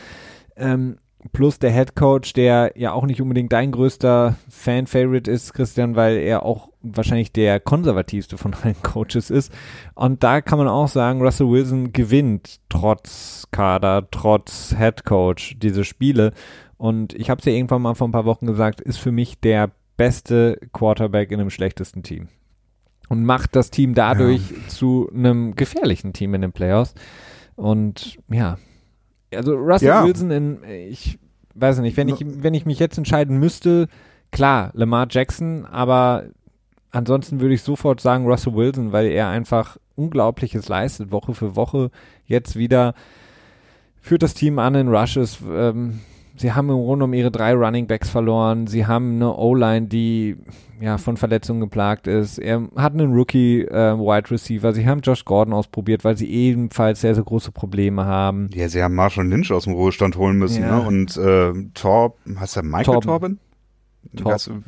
Ähm, 0.55 0.97
plus 1.31 1.59
der 1.59 1.71
Head 1.71 1.95
Coach, 1.95 2.33
der 2.33 2.73
ja 2.75 2.93
auch 2.93 3.05
nicht 3.05 3.21
unbedingt 3.21 3.53
dein 3.53 3.71
größter 3.71 4.35
Fan-Favorite 4.49 5.29
ist, 5.29 5.53
Christian, 5.53 5.95
weil 5.95 6.17
er 6.17 6.43
auch 6.43 6.69
wahrscheinlich 6.81 7.31
der 7.31 7.59
konservativste 7.59 8.37
von 8.37 8.53
allen 8.53 8.75
Coaches 8.83 9.29
ist. 9.29 9.51
Und 9.93 10.23
da 10.23 10.41
kann 10.41 10.57
man 10.57 10.67
auch 10.67 10.87
sagen, 10.87 11.21
Russell 11.21 11.49
Wilson 11.49 11.93
gewinnt 11.93 12.59
trotz 12.69 13.47
Kader, 13.51 14.07
trotz 14.09 14.75
Head 14.77 15.05
Coach 15.05 15.57
diese 15.59 15.83
Spiele. 15.83 16.33
Und 16.77 17.13
ich 17.13 17.29
habe 17.29 17.39
es 17.39 17.45
ja 17.45 17.53
irgendwann 17.53 17.83
mal 17.83 17.93
vor 17.93 18.07
ein 18.07 18.13
paar 18.13 18.25
Wochen 18.25 18.47
gesagt, 18.47 18.81
ist 18.81 18.97
für 18.97 19.11
mich 19.11 19.39
der 19.39 19.71
beste 19.97 20.59
Quarterback 20.73 21.31
in 21.31 21.39
einem 21.39 21.51
schlechtesten 21.51 22.01
Team. 22.01 22.27
Und 23.09 23.25
macht 23.25 23.55
das 23.55 23.69
Team 23.71 23.93
dadurch 23.93 24.49
ja. 24.49 24.67
zu 24.69 25.11
einem 25.13 25.55
gefährlichen 25.55 26.13
Team 26.13 26.33
in 26.33 26.41
den 26.41 26.53
Playoffs. 26.53 26.95
Und 27.55 28.17
ja, 28.29 28.57
also 29.35 29.55
Russell 29.55 29.87
ja. 29.87 30.05
Wilson 30.05 30.31
in, 30.31 30.63
ich 30.63 31.19
weiß 31.55 31.79
nicht, 31.79 31.97
wenn 31.97 32.09
ich, 32.09 32.23
wenn 32.25 32.53
ich 32.53 32.65
mich 32.65 32.79
jetzt 32.79 32.97
entscheiden 32.97 33.37
müsste, 33.37 33.87
klar, 34.31 34.71
Lamar 34.73 35.07
Jackson, 35.09 35.65
aber 35.65 36.25
ansonsten 36.91 37.39
würde 37.39 37.53
ich 37.53 37.63
sofort 37.63 38.01
sagen 38.01 38.25
Russell 38.25 38.55
Wilson, 38.55 38.91
weil 38.91 39.07
er 39.07 39.29
einfach 39.29 39.77
Unglaubliches 39.95 40.67
leistet, 40.67 41.11
Woche 41.11 41.33
für 41.33 41.55
Woche. 41.55 41.91
Jetzt 42.25 42.55
wieder 42.55 42.93
führt 44.01 44.23
das 44.23 44.33
Team 44.33 44.59
an 44.59 44.75
in 44.75 44.87
Rushes. 44.87 45.39
Ähm, 45.47 45.99
sie 46.41 46.53
haben 46.53 46.69
im 46.69 46.77
Grunde 46.77 47.05
um 47.05 47.13
ihre 47.13 47.31
drei 47.31 47.53
Running 47.53 47.87
Backs 47.87 48.09
verloren. 48.09 48.67
Sie 48.67 48.85
haben 48.85 49.15
eine 49.15 49.35
O-Line, 49.35 49.87
die 49.87 50.37
ja 50.81 50.97
von 50.97 51.15
Verletzungen 51.15 51.61
geplagt 51.61 52.07
ist. 52.07 52.39
Er 52.39 52.67
hat 52.75 52.93
einen 52.93 53.13
Rookie 53.13 53.61
äh, 53.61 53.97
Wide 53.97 54.31
Receiver. 54.31 54.73
Sie 54.73 54.87
haben 54.87 55.01
Josh 55.01 55.23
Gordon 55.23 55.53
ausprobiert, 55.53 56.03
weil 56.03 56.17
sie 56.17 56.29
ebenfalls 56.29 57.01
sehr, 57.01 57.15
sehr 57.15 57.23
große 57.23 57.51
Probleme 57.51 58.05
haben. 58.05 58.49
Ja, 58.53 58.67
sie 58.67 58.83
haben 58.83 58.95
Marshall 58.95 59.27
Lynch 59.27 59.51
aus 59.51 59.65
dem 59.65 59.73
Ruhestand 59.73 60.17
holen 60.17 60.37
müssen. 60.37 60.63
Ja. 60.63 60.79
Ne? 60.79 60.87
Und 60.87 61.15
äh, 61.17 61.53
Torb, 61.73 62.17
heißt 62.39 62.57
er 62.57 62.63
Michael 62.63 62.85
Torben? 62.85 63.07
Torben? 63.07 63.39
Torb. 64.17 64.33
Weißt, 64.33 64.47
du, 64.47 64.63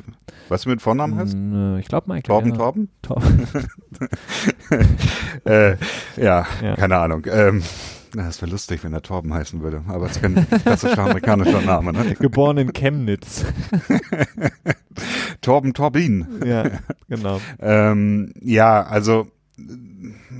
weißt 0.48 0.64
du, 0.64 0.68
mit 0.70 0.80
Vornamen 0.80 1.16
heißt? 1.16 1.34
Hm, 1.34 1.78
ich 1.78 1.88
glaube 1.88 2.06
Michael. 2.06 2.22
Torben, 2.22 2.50
ja. 2.50 2.56
Torben? 2.56 2.88
Torben. 3.02 3.48
äh, 5.44 5.76
ja, 6.16 6.46
ja, 6.62 6.76
keine 6.76 6.98
Ahnung. 6.98 7.26
Ähm, 7.28 7.62
das 8.22 8.40
wäre 8.40 8.50
lustig, 8.50 8.84
wenn 8.84 8.92
er 8.92 9.02
Torben 9.02 9.32
heißen 9.34 9.60
würde, 9.60 9.82
aber 9.88 10.06
es 10.06 10.12
ist 10.12 10.22
kein 10.22 10.46
klassischer 10.62 10.98
amerikanischer 10.98 11.60
Name. 11.62 11.92
Ne? 11.92 12.14
Geboren 12.20 12.58
in 12.58 12.72
Chemnitz. 12.72 13.44
Torben 15.40 15.74
Torbin. 15.74 16.26
Ja, 16.44 16.70
genau. 17.08 17.40
ähm, 17.60 18.32
ja, 18.40 18.82
also 18.84 19.26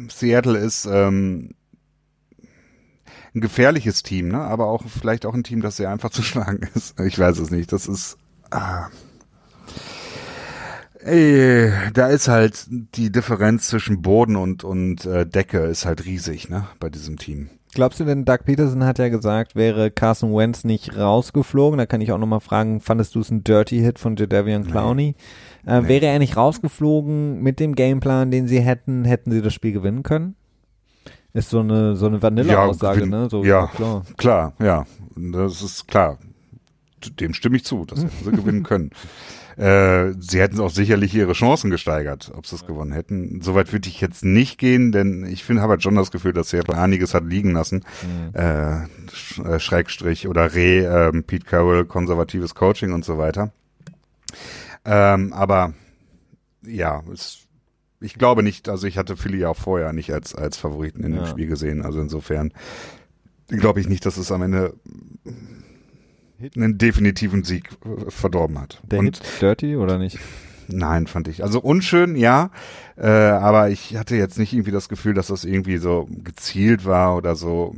Seattle 0.08 0.58
ist 0.58 0.86
ähm, 0.86 1.50
ein 3.34 3.40
gefährliches 3.40 4.02
Team, 4.02 4.28
ne? 4.28 4.40
aber 4.40 4.66
auch 4.66 4.84
vielleicht 4.86 5.26
auch 5.26 5.34
ein 5.34 5.44
Team, 5.44 5.60
das 5.60 5.76
sehr 5.76 5.90
einfach 5.90 6.10
zu 6.10 6.22
schlagen 6.22 6.68
ist. 6.74 6.98
Ich 7.00 7.18
weiß 7.18 7.38
es 7.38 7.50
nicht. 7.50 7.72
Das 7.72 7.86
ist. 7.86 8.16
Ah. 8.50 8.88
Ey, 11.00 11.70
da 11.92 12.06
ist 12.06 12.28
halt 12.28 12.66
die 12.68 13.12
Differenz 13.12 13.68
zwischen 13.68 14.00
Boden 14.00 14.36
und, 14.36 14.64
und 14.64 15.04
äh, 15.04 15.26
Decke 15.26 15.58
ist 15.58 15.84
halt 15.84 16.06
riesig, 16.06 16.48
ne, 16.48 16.66
bei 16.80 16.88
diesem 16.88 17.18
Team. 17.18 17.50
Glaubst 17.74 17.98
du 17.98 18.04
denn, 18.04 18.24
Doug 18.24 18.38
Peterson 18.44 18.84
hat 18.84 19.00
ja 19.00 19.08
gesagt, 19.08 19.56
wäre 19.56 19.90
Carson 19.90 20.34
Wentz 20.34 20.62
nicht 20.62 20.96
rausgeflogen, 20.96 21.76
da 21.76 21.86
kann 21.86 22.00
ich 22.00 22.12
auch 22.12 22.18
nochmal 22.18 22.40
fragen, 22.40 22.80
fandest 22.80 23.16
du 23.16 23.20
es 23.20 23.30
ein 23.30 23.42
Dirty 23.42 23.80
Hit 23.80 23.98
von 23.98 24.14
Jadavian 24.14 24.64
Clowney? 24.64 25.16
Nee. 25.64 25.72
Äh, 25.72 25.80
nee. 25.80 25.88
Wäre 25.88 26.06
er 26.06 26.20
nicht 26.20 26.36
rausgeflogen 26.36 27.42
mit 27.42 27.58
dem 27.58 27.74
Gameplan, 27.74 28.30
den 28.30 28.46
sie 28.46 28.60
hätten, 28.60 29.04
hätten 29.04 29.32
sie 29.32 29.42
das 29.42 29.52
Spiel 29.52 29.72
gewinnen 29.72 30.04
können? 30.04 30.36
Ist 31.32 31.50
so 31.50 31.60
eine, 31.60 31.96
so 31.96 32.06
eine 32.06 32.22
Vanille-Aussage, 32.22 33.00
ja, 33.00 33.06
ne? 33.06 33.28
So, 33.28 33.42
ja, 33.42 33.66
klar. 33.66 34.04
klar, 34.16 34.52
ja. 34.60 34.86
Das 35.16 35.62
ist 35.62 35.88
klar. 35.88 36.18
Dem 37.18 37.34
stimme 37.34 37.56
ich 37.56 37.64
zu, 37.64 37.84
dass 37.84 38.00
sie 38.00 38.30
gewinnen 38.30 38.62
können. 38.62 38.90
Äh, 39.56 40.12
sie 40.18 40.40
hätten 40.40 40.60
auch 40.60 40.70
sicherlich 40.70 41.14
ihre 41.14 41.32
Chancen 41.32 41.70
gesteigert, 41.70 42.32
ob 42.34 42.46
sie 42.46 42.56
es 42.56 42.66
gewonnen 42.66 42.92
hätten. 42.92 43.40
Soweit 43.42 43.72
würde 43.72 43.88
ich 43.88 44.00
jetzt 44.00 44.24
nicht 44.24 44.58
gehen, 44.58 44.92
denn 44.92 45.24
ich 45.24 45.44
finde, 45.44 45.62
habe 45.62 45.72
halt 45.72 45.82
schon 45.82 45.94
das 45.94 46.10
Gefühl, 46.10 46.32
dass 46.32 46.50
Seattle 46.50 46.76
einiges 46.76 47.14
hat 47.14 47.24
liegen 47.24 47.52
lassen. 47.52 47.84
Mhm. 48.02 48.34
Äh, 48.34 48.84
äh, 49.44 49.60
Schrägstrich 49.60 50.28
oder 50.28 50.54
Re, 50.54 51.10
äh, 51.14 51.22
Pete 51.22 51.46
Carroll, 51.46 51.84
konservatives 51.84 52.54
Coaching 52.54 52.92
und 52.92 53.04
so 53.04 53.18
weiter. 53.18 53.52
Ähm, 54.84 55.32
aber 55.32 55.74
ja, 56.62 57.02
es, 57.12 57.46
ich 58.00 58.14
glaube 58.14 58.42
nicht, 58.42 58.68
also 58.68 58.86
ich 58.86 58.98
hatte 58.98 59.16
Philly 59.16 59.38
ja 59.38 59.48
auch 59.48 59.56
vorher 59.56 59.92
nicht 59.92 60.12
als, 60.12 60.34
als 60.34 60.56
Favoriten 60.56 61.04
in 61.04 61.14
ja. 61.14 61.22
dem 61.22 61.26
Spiel 61.26 61.46
gesehen. 61.46 61.82
Also 61.82 62.00
insofern 62.00 62.52
glaube 63.48 63.80
ich 63.80 63.88
nicht, 63.88 64.04
dass 64.06 64.16
es 64.16 64.32
am 64.32 64.42
Ende 64.42 64.74
einen 66.56 66.78
definitiven 66.78 67.44
Sieg 67.44 67.70
äh, 67.84 68.10
verdorben 68.10 68.58
hat. 68.60 68.80
Der 68.84 68.98
Und 68.98 69.18
Hit 69.18 69.42
Dirty 69.42 69.76
oder 69.76 69.98
nicht? 69.98 70.18
Nein, 70.68 71.06
fand 71.06 71.28
ich. 71.28 71.42
Also 71.42 71.60
unschön, 71.60 72.16
ja, 72.16 72.50
äh, 72.96 73.06
aber 73.06 73.70
ich 73.70 73.96
hatte 73.96 74.16
jetzt 74.16 74.38
nicht 74.38 74.52
irgendwie 74.52 74.70
das 74.70 74.88
Gefühl, 74.88 75.14
dass 75.14 75.26
das 75.26 75.44
irgendwie 75.44 75.76
so 75.76 76.08
gezielt 76.10 76.84
war 76.84 77.16
oder 77.16 77.36
so. 77.36 77.74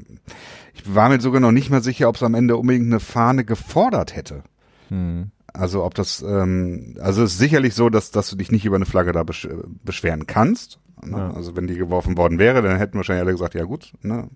Ich 0.74 0.94
war 0.94 1.08
mir 1.08 1.20
sogar 1.20 1.40
noch 1.40 1.52
nicht 1.52 1.70
mal 1.70 1.82
sicher, 1.82 2.08
ob 2.08 2.16
es 2.16 2.22
am 2.22 2.34
Ende 2.34 2.56
unbedingt 2.56 2.86
eine 2.86 3.00
Fahne 3.00 3.44
gefordert 3.44 4.14
hätte. 4.14 4.42
Hm. 4.88 5.30
Also 5.52 5.84
ob 5.84 5.94
das, 5.94 6.22
ähm, 6.22 6.96
also 7.00 7.22
es 7.22 7.32
ist 7.32 7.38
sicherlich 7.38 7.74
so, 7.74 7.88
dass, 7.88 8.10
dass 8.10 8.28
du 8.28 8.36
dich 8.36 8.52
nicht 8.52 8.66
über 8.66 8.76
eine 8.76 8.86
Flagge 8.86 9.12
da 9.12 9.22
besch 9.22 9.48
beschweren 9.84 10.26
kannst. 10.26 10.78
Ne? 11.02 11.16
Ja. 11.16 11.30
Also 11.32 11.56
wenn 11.56 11.66
die 11.66 11.76
geworfen 11.76 12.16
worden 12.16 12.38
wäre, 12.38 12.62
dann 12.62 12.76
hätten 12.76 12.96
wahrscheinlich 12.96 13.22
alle 13.22 13.32
gesagt, 13.32 13.54
ja 13.54 13.64
gut, 13.64 13.92
ne, 14.02 14.28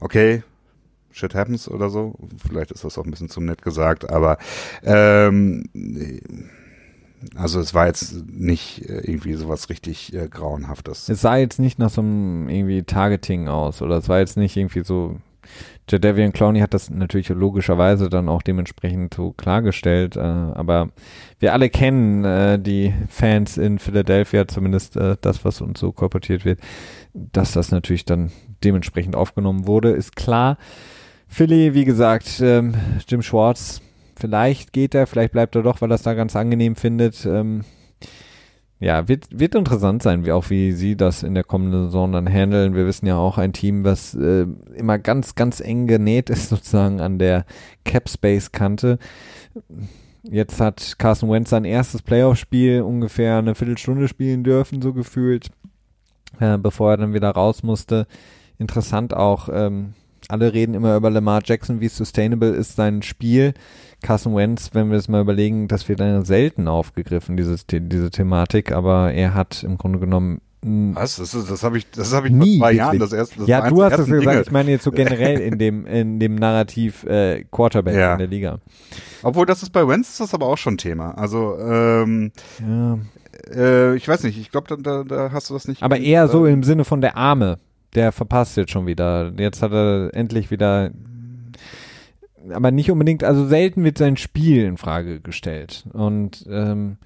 okay, 0.00 0.42
shit 1.18 1.34
happens 1.34 1.68
oder 1.68 1.90
so. 1.90 2.14
Vielleicht 2.46 2.70
ist 2.70 2.84
das 2.84 2.96
auch 2.98 3.04
ein 3.04 3.10
bisschen 3.10 3.28
zu 3.28 3.40
nett 3.40 3.62
gesagt, 3.62 4.10
aber 4.10 4.38
ähm, 4.84 5.64
also 7.34 7.60
es 7.60 7.74
war 7.74 7.86
jetzt 7.86 8.26
nicht 8.30 8.88
äh, 8.88 9.00
irgendwie 9.00 9.34
sowas 9.34 9.68
richtig 9.68 10.14
äh, 10.14 10.28
grauenhaftes. 10.28 11.08
Es 11.08 11.20
sah 11.20 11.36
jetzt 11.36 11.58
nicht 11.58 11.78
nach 11.78 11.90
so 11.90 12.00
einem 12.00 12.48
irgendwie 12.48 12.82
Targeting 12.82 13.48
aus 13.48 13.82
oder 13.82 13.96
es 13.96 14.08
war 14.08 14.18
jetzt 14.18 14.36
nicht 14.36 14.56
irgendwie 14.56 14.84
so. 14.84 15.16
Jadavian 15.88 16.34
Clowney 16.34 16.60
hat 16.60 16.74
das 16.74 16.90
natürlich 16.90 17.30
logischerweise 17.30 18.10
dann 18.10 18.28
auch 18.28 18.42
dementsprechend 18.42 19.14
so 19.14 19.32
klargestellt, 19.32 20.16
äh, 20.16 20.20
aber 20.20 20.90
wir 21.40 21.54
alle 21.54 21.70
kennen 21.70 22.24
äh, 22.26 22.58
die 22.58 22.92
Fans 23.08 23.56
in 23.56 23.78
Philadelphia, 23.78 24.46
zumindest 24.46 24.96
äh, 24.96 25.16
das, 25.18 25.46
was 25.46 25.62
uns 25.62 25.80
so 25.80 25.90
korportiert 25.92 26.44
wird, 26.44 26.60
dass 27.14 27.52
das 27.52 27.70
natürlich 27.70 28.04
dann 28.04 28.30
dementsprechend 28.62 29.16
aufgenommen 29.16 29.66
wurde, 29.66 29.90
ist 29.90 30.14
klar. 30.14 30.58
Philly, 31.28 31.74
wie 31.74 31.84
gesagt, 31.84 32.40
ähm, 32.40 32.74
Jim 33.06 33.22
Schwartz, 33.22 33.80
vielleicht 34.16 34.72
geht 34.72 34.94
er, 34.94 35.06
vielleicht 35.06 35.32
bleibt 35.32 35.54
er 35.54 35.62
doch, 35.62 35.80
weil 35.80 35.92
er 35.92 35.94
es 35.94 36.02
da 36.02 36.14
ganz 36.14 36.34
angenehm 36.34 36.74
findet. 36.74 37.24
Ähm, 37.26 37.64
ja, 38.80 39.08
wird, 39.08 39.26
wird 39.30 39.54
interessant 39.54 40.02
sein, 40.02 40.24
wie 40.24 40.32
auch 40.32 40.50
wie 40.50 40.72
sie 40.72 40.96
das 40.96 41.22
in 41.22 41.34
der 41.34 41.42
kommenden 41.42 41.86
Saison 41.86 42.12
dann 42.12 42.28
handeln. 42.28 42.74
Wir 42.74 42.86
wissen 42.86 43.06
ja 43.06 43.16
auch 43.16 43.36
ein 43.36 43.52
Team, 43.52 43.84
was 43.84 44.14
äh, 44.14 44.46
immer 44.76 44.98
ganz, 44.98 45.34
ganz 45.34 45.60
eng 45.60 45.86
genäht 45.86 46.30
ist, 46.30 46.48
sozusagen 46.50 47.00
an 47.00 47.18
der 47.18 47.44
Cap-Space-Kante. 47.84 48.98
Jetzt 50.22 50.60
hat 50.60 50.96
Carson 50.98 51.30
Wentz 51.30 51.50
sein 51.50 51.64
erstes 51.64 52.02
Playoff-Spiel 52.02 52.82
ungefähr 52.82 53.38
eine 53.38 53.54
Viertelstunde 53.54 54.08
spielen 54.08 54.44
dürfen, 54.44 54.80
so 54.80 54.92
gefühlt, 54.92 55.50
äh, 56.38 56.56
bevor 56.58 56.92
er 56.92 56.96
dann 56.98 57.14
wieder 57.14 57.30
raus 57.30 57.62
musste. 57.62 58.06
Interessant 58.58 59.14
auch, 59.14 59.48
ähm, 59.52 59.94
alle 60.28 60.52
reden 60.52 60.74
immer 60.74 60.96
über 60.96 61.10
Lamar 61.10 61.40
Jackson, 61.44 61.80
wie 61.80 61.88
sustainable 61.88 62.50
ist 62.50 62.76
sein 62.76 63.02
Spiel. 63.02 63.54
Carson 64.02 64.36
Wentz, 64.36 64.70
wenn 64.74 64.90
wir 64.90 64.98
es 64.98 65.08
mal 65.08 65.20
überlegen, 65.22 65.66
das 65.68 65.88
wird 65.88 66.00
selten 66.26 66.68
aufgegriffen, 66.68 67.36
dieses, 67.36 67.66
diese 67.66 68.10
Thematik, 68.10 68.70
aber 68.72 69.12
er 69.12 69.34
hat 69.34 69.64
im 69.64 69.76
Grunde 69.76 69.98
genommen 69.98 70.40
Was? 70.62 71.16
Das, 71.16 71.34
ist, 71.34 71.50
das 71.50 71.62
habe 71.64 71.78
ich, 71.78 71.90
das 71.90 72.12
habe 72.14 72.28
ich 72.28 72.32
Nie, 72.32 72.58
vor 72.58 72.68
zwei. 72.68 72.72
Jahren 72.74 72.98
das 73.00 73.12
erste. 73.12 73.40
Das 73.40 73.48
ja, 73.48 73.68
du 73.68 73.82
hast 73.82 73.98
es 73.98 74.06
gesagt, 74.06 74.22
Dinge. 74.22 74.40
ich 74.42 74.50
meine 74.52 74.70
jetzt 74.70 74.84
so 74.84 74.92
generell 74.92 75.40
in 75.40 75.58
dem, 75.58 75.84
in 75.86 76.20
dem 76.20 76.36
Narrativ 76.36 77.04
äh, 77.04 77.44
Quarterback 77.50 77.94
Ja. 77.96 78.12
in 78.12 78.18
der 78.18 78.28
Liga. 78.28 78.58
Obwohl 79.22 79.46
das 79.46 79.62
ist 79.64 79.70
bei 79.70 79.86
Wentz 79.88 80.10
ist 80.10 80.20
das 80.20 80.34
aber 80.34 80.46
auch 80.46 80.58
schon 80.58 80.78
Thema. 80.78 81.12
Also 81.18 81.56
ähm, 81.58 82.30
Ja. 82.60 82.98
äh, 83.52 83.96
ich 83.96 84.06
weiß 84.06 84.22
nicht. 84.24 84.38
Ich 84.38 84.50
glaube, 84.52 84.68
da, 84.68 84.76
da, 84.76 85.04
da 85.04 85.32
hast 85.32 85.50
du 85.50 85.54
das 85.54 85.66
nicht. 85.66 85.82
Aber 85.82 85.98
eher 85.98 86.28
so 86.28 86.46
im 86.46 86.62
Sinne 86.62 86.84
von 86.84 87.00
der 87.00 87.16
Arme. 87.16 87.58
Der 87.94 88.12
verpasst 88.12 88.56
jetzt 88.56 88.70
schon 88.72 88.86
wieder. 88.86 89.32
Jetzt 89.38 89.62
hat 89.62 89.72
er 89.72 90.10
endlich 90.14 90.50
wieder. 90.50 90.90
Aber 92.52 92.70
nicht 92.70 92.90
unbedingt, 92.90 93.24
also 93.24 93.46
selten 93.46 93.84
wird 93.84 93.98
sein 93.98 94.16
Spiel 94.16 94.64
in 94.64 94.76
Frage 94.76 95.20
gestellt. 95.20 95.84
Und 95.92 96.46
ähm, 96.48 96.96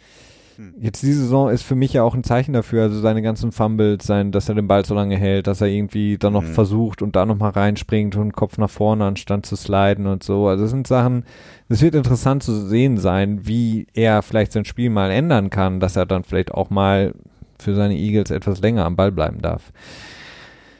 Hm. 0.57 0.75
jetzt 0.81 1.03
diese 1.03 1.23
Saison 1.23 1.49
ist 1.49 1.63
für 1.63 1.75
mich 1.75 1.95
ja 1.95 2.03
auch 2.03 2.15
ein 2.15 2.25
Zeichen 2.25 2.53
dafür, 2.53 2.83
also 2.83 3.01
seine 3.01 3.23
ganzen 3.23 3.53
Fumbles, 3.53 4.07
sein, 4.07 4.33
dass 4.33 4.51
er 4.51 4.55
den 4.55 4.69
Ball 4.69 4.85
so 4.85 4.95
lange 4.95 5.17
hält, 5.17 5.47
dass 5.47 5.63
er 5.63 5.69
irgendwie 5.69 6.19
dann 6.19 6.35
noch 6.35 6.43
Mhm. 6.43 6.49
versucht 6.53 7.01
und 7.01 7.17
da 7.17 7.25
nochmal 7.25 7.53
reinspringt 7.53 8.17
und 8.17 8.35
Kopf 8.35 8.59
nach 8.59 8.69
vorne 8.69 9.05
anstatt 9.07 9.47
zu 9.47 9.57
sliden 9.57 10.07
und 10.07 10.23
so. 10.23 10.47
Also 10.49 10.65
das 10.65 10.71
sind 10.71 10.87
Sachen, 10.87 11.25
es 11.71 11.81
wird 11.81 11.95
interessant 11.95 12.43
zu 12.43 12.53
sehen 12.67 12.99
sein, 12.99 13.47
wie 13.47 13.87
er 13.95 14.21
vielleicht 14.21 14.53
sein 14.53 14.67
Spiel 14.67 14.91
mal 14.91 15.11
ändern 15.11 15.49
kann, 15.49 15.81
dass 15.81 15.97
er 15.97 16.05
dann 16.05 16.23
vielleicht 16.23 16.53
auch 16.53 16.69
mal 16.69 17.15
für 17.59 17.75
seine 17.75 17.97
Eagles 17.97 18.31
etwas 18.31 18.61
länger 18.61 18.85
am 18.85 18.95
Ball 18.97 19.11
bleiben 19.11 19.41
darf. 19.41 19.73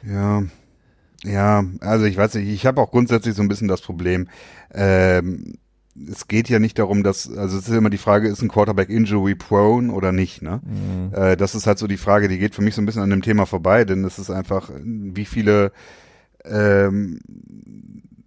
Ja, 0.07 0.43
ja, 1.25 1.65
also 1.81 2.05
ich 2.05 2.17
weiß 2.17 2.35
nicht, 2.35 2.49
ich 2.49 2.67
habe 2.67 2.81
auch 2.81 2.91
grundsätzlich 2.91 3.35
so 3.35 3.43
ein 3.43 3.49
bisschen 3.49 3.69
das 3.69 3.81
Problem, 3.81 4.29
ähm, 4.73 5.55
es 6.11 6.27
geht 6.27 6.49
ja 6.49 6.59
nicht 6.59 6.79
darum, 6.79 7.03
dass, 7.03 7.31
also 7.31 7.59
es 7.59 7.69
ist 7.69 7.75
immer 7.75 7.91
die 7.91 7.99
Frage, 7.99 8.29
ist 8.29 8.41
ein 8.43 8.49
Quarterback 8.49 8.89
injury 8.89 9.35
prone 9.35 9.93
oder 9.93 10.11
nicht, 10.11 10.41
ne? 10.41 10.61
Mhm. 10.65 11.15
Äh, 11.15 11.37
das 11.37 11.55
ist 11.55 11.67
halt 11.67 11.79
so 11.79 11.87
die 11.87 11.99
Frage, 11.99 12.29
die 12.29 12.39
geht 12.39 12.55
für 12.55 12.63
mich 12.63 12.75
so 12.75 12.81
ein 12.83 12.87
bisschen 12.87 13.03
an 13.03 13.11
dem 13.11 13.23
Thema 13.23 13.45
vorbei, 13.45 13.85
denn 13.85 14.05
es 14.05 14.19
ist 14.19 14.31
einfach, 14.31 14.71
wie 14.83 15.27
viele, 15.27 15.71
ähm, 16.45 17.21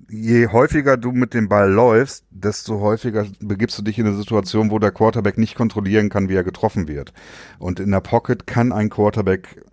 je 0.10 0.48
häufiger 0.48 0.96
du 0.96 1.12
mit 1.12 1.34
dem 1.34 1.50
Ball 1.50 1.72
läufst, 1.72 2.26
desto 2.30 2.80
häufiger 2.82 3.26
begibst 3.40 3.78
du 3.80 3.82
dich 3.82 3.98
in 3.98 4.06
eine 4.06 4.16
Situation, 4.16 4.70
wo 4.70 4.78
der 4.78 4.92
Quarterback 4.92 5.40
nicht 5.40 5.56
kontrollieren 5.56 6.10
kann, 6.10 6.30
wie 6.30 6.36
er 6.36 6.44
getroffen 6.44 6.88
wird. 6.88 7.14
Und 7.58 7.80
in 7.80 7.90
der 7.90 8.02
Pocket 8.02 8.46
kann 8.46 8.72
ein 8.72 8.90
Quarterback 8.92 9.64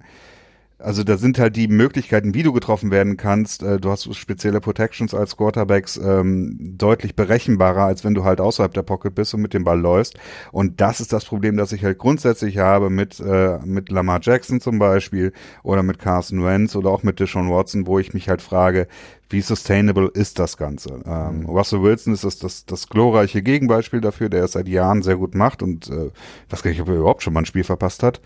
also 0.82 1.04
da 1.04 1.16
sind 1.16 1.38
halt 1.38 1.56
die 1.56 1.68
Möglichkeiten, 1.68 2.34
wie 2.34 2.42
du 2.42 2.52
getroffen 2.52 2.90
werden 2.90 3.16
kannst. 3.16 3.62
Äh, 3.62 3.78
du 3.78 3.90
hast 3.90 4.14
spezielle 4.14 4.60
Protections 4.60 5.14
als 5.14 5.36
Quarterbacks 5.36 5.96
ähm, 5.96 6.56
deutlich 6.76 7.14
berechenbarer, 7.14 7.84
als 7.84 8.04
wenn 8.04 8.14
du 8.14 8.24
halt 8.24 8.40
außerhalb 8.40 8.74
der 8.74 8.82
Pocket 8.82 9.14
bist 9.14 9.32
und 9.34 9.42
mit 9.42 9.54
dem 9.54 9.64
Ball 9.64 9.80
läufst. 9.80 10.18
Und 10.50 10.80
das 10.80 11.00
ist 11.00 11.12
das 11.12 11.24
Problem, 11.24 11.56
das 11.56 11.72
ich 11.72 11.84
halt 11.84 11.98
grundsätzlich 11.98 12.58
habe 12.58 12.90
mit 12.90 13.20
äh, 13.20 13.58
mit 13.64 13.90
Lamar 13.90 14.20
Jackson 14.22 14.60
zum 14.60 14.78
Beispiel 14.78 15.32
oder 15.62 15.82
mit 15.82 15.98
Carson 15.98 16.44
Wentz 16.44 16.74
oder 16.74 16.90
auch 16.90 17.02
mit 17.02 17.20
Deshaun 17.20 17.50
Watson, 17.50 17.86
wo 17.86 17.98
ich 17.98 18.12
mich 18.12 18.28
halt 18.28 18.42
frage, 18.42 18.88
wie 19.30 19.40
sustainable 19.40 20.10
ist 20.12 20.38
das 20.38 20.56
Ganze? 20.56 21.00
Ähm, 21.06 21.46
Russell 21.46 21.82
Wilson 21.82 22.12
ist 22.12 22.24
das, 22.24 22.38
das 22.38 22.66
das 22.66 22.88
glorreiche 22.88 23.42
Gegenbeispiel 23.42 24.00
dafür, 24.00 24.28
der 24.28 24.44
es 24.44 24.52
seit 24.52 24.68
Jahren 24.68 25.02
sehr 25.02 25.16
gut 25.16 25.34
macht 25.34 25.62
und 25.62 25.88
äh, 25.88 26.06
ich 26.06 26.52
weiß 26.52 26.62
gar 26.62 26.70
nicht, 26.70 26.80
ob 26.82 26.88
er 26.88 26.96
überhaupt 26.96 27.22
schon 27.22 27.32
mal 27.32 27.40
ein 27.40 27.46
Spiel 27.46 27.64
verpasst 27.64 28.02
hat. 28.02 28.20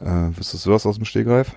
Äh, 0.00 0.36
wüsstest 0.36 0.66
du 0.66 0.70
das 0.70 0.86
aus 0.86 0.96
dem 0.96 1.04
Stegreif? 1.04 1.54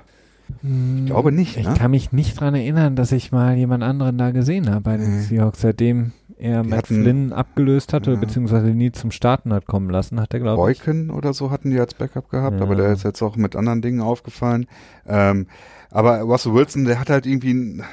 Ich 0.61 1.05
glaube 1.05 1.31
nicht. 1.31 1.57
Ich 1.57 1.67
ne? 1.67 1.73
kann 1.77 1.91
mich 1.91 2.11
nicht 2.11 2.39
dran 2.39 2.53
erinnern, 2.55 2.95
dass 2.95 3.11
ich 3.11 3.31
mal 3.31 3.55
jemand 3.55 3.83
anderen 3.83 4.17
da 4.17 4.31
gesehen 4.31 4.69
habe 4.69 4.81
bei 4.81 4.97
den 4.97 5.15
Nee. 5.17 5.21
Seahawks. 5.21 5.61
Seitdem 5.61 6.11
er 6.37 6.63
Die 6.63 6.69
Matt 6.69 6.77
hatten- 6.83 7.01
Flynn 7.03 7.33
abgelöst 7.33 7.93
hatte, 7.93 8.11
Ja. 8.11 8.17
beziehungsweise 8.19 8.67
nie 8.67 8.91
zum 8.91 9.11
Starten 9.11 9.53
hat 9.53 9.65
kommen 9.65 9.89
lassen, 9.89 10.19
hat 10.19 10.33
er, 10.33 10.39
glaube 10.41 10.71
ich. 10.71 10.79
Boykin 10.83 11.09
oder 11.09 11.33
so 11.33 11.51
hatten 11.51 11.69
die 11.71 11.79
als 11.79 11.93
Backup 11.93 12.29
gehabt, 12.29 12.57
Ja. 12.57 12.63
aber 12.63 12.75
der 12.75 12.91
ist 12.91 13.03
jetzt 13.03 13.21
auch 13.21 13.35
mit 13.37 13.55
anderen 13.55 13.81
Dingen 13.81 14.01
aufgefallen. 14.01 14.65
Ähm, 15.07 15.47
aber 15.89 16.19
Russell 16.21 16.53
Wilson, 16.53 16.85
der 16.85 16.99
hat 16.99 17.09
halt 17.09 17.25
irgendwie 17.25 17.53
ein, 17.53 17.83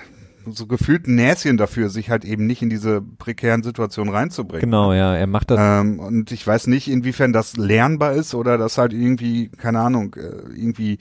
so 0.50 0.66
gefühlt 0.66 1.06
ein 1.06 1.16
Näschen 1.16 1.58
dafür, 1.58 1.90
sich 1.90 2.08
halt 2.10 2.24
eben 2.24 2.46
nicht 2.46 2.62
in 2.62 2.70
diese 2.70 3.02
prekären 3.02 3.62
Situationen 3.62 4.12
reinzubringen. 4.12 4.62
Genau, 4.62 4.92
ja, 4.94 5.14
er 5.14 5.26
macht 5.26 5.50
das. 5.50 5.60
Ähm, 5.60 6.00
und 6.00 6.32
ich 6.32 6.44
weiß 6.44 6.66
nicht, 6.66 6.90
inwiefern 6.90 7.32
das 7.32 7.56
lernbar 7.56 8.14
ist 8.14 8.34
oder 8.34 8.56
das 8.58 8.78
halt 8.78 8.92
irgendwie, 8.94 9.48
keine 9.50 9.80
Ahnung, 9.80 10.16
äh, 10.16 10.58
irgendwie 10.58 10.98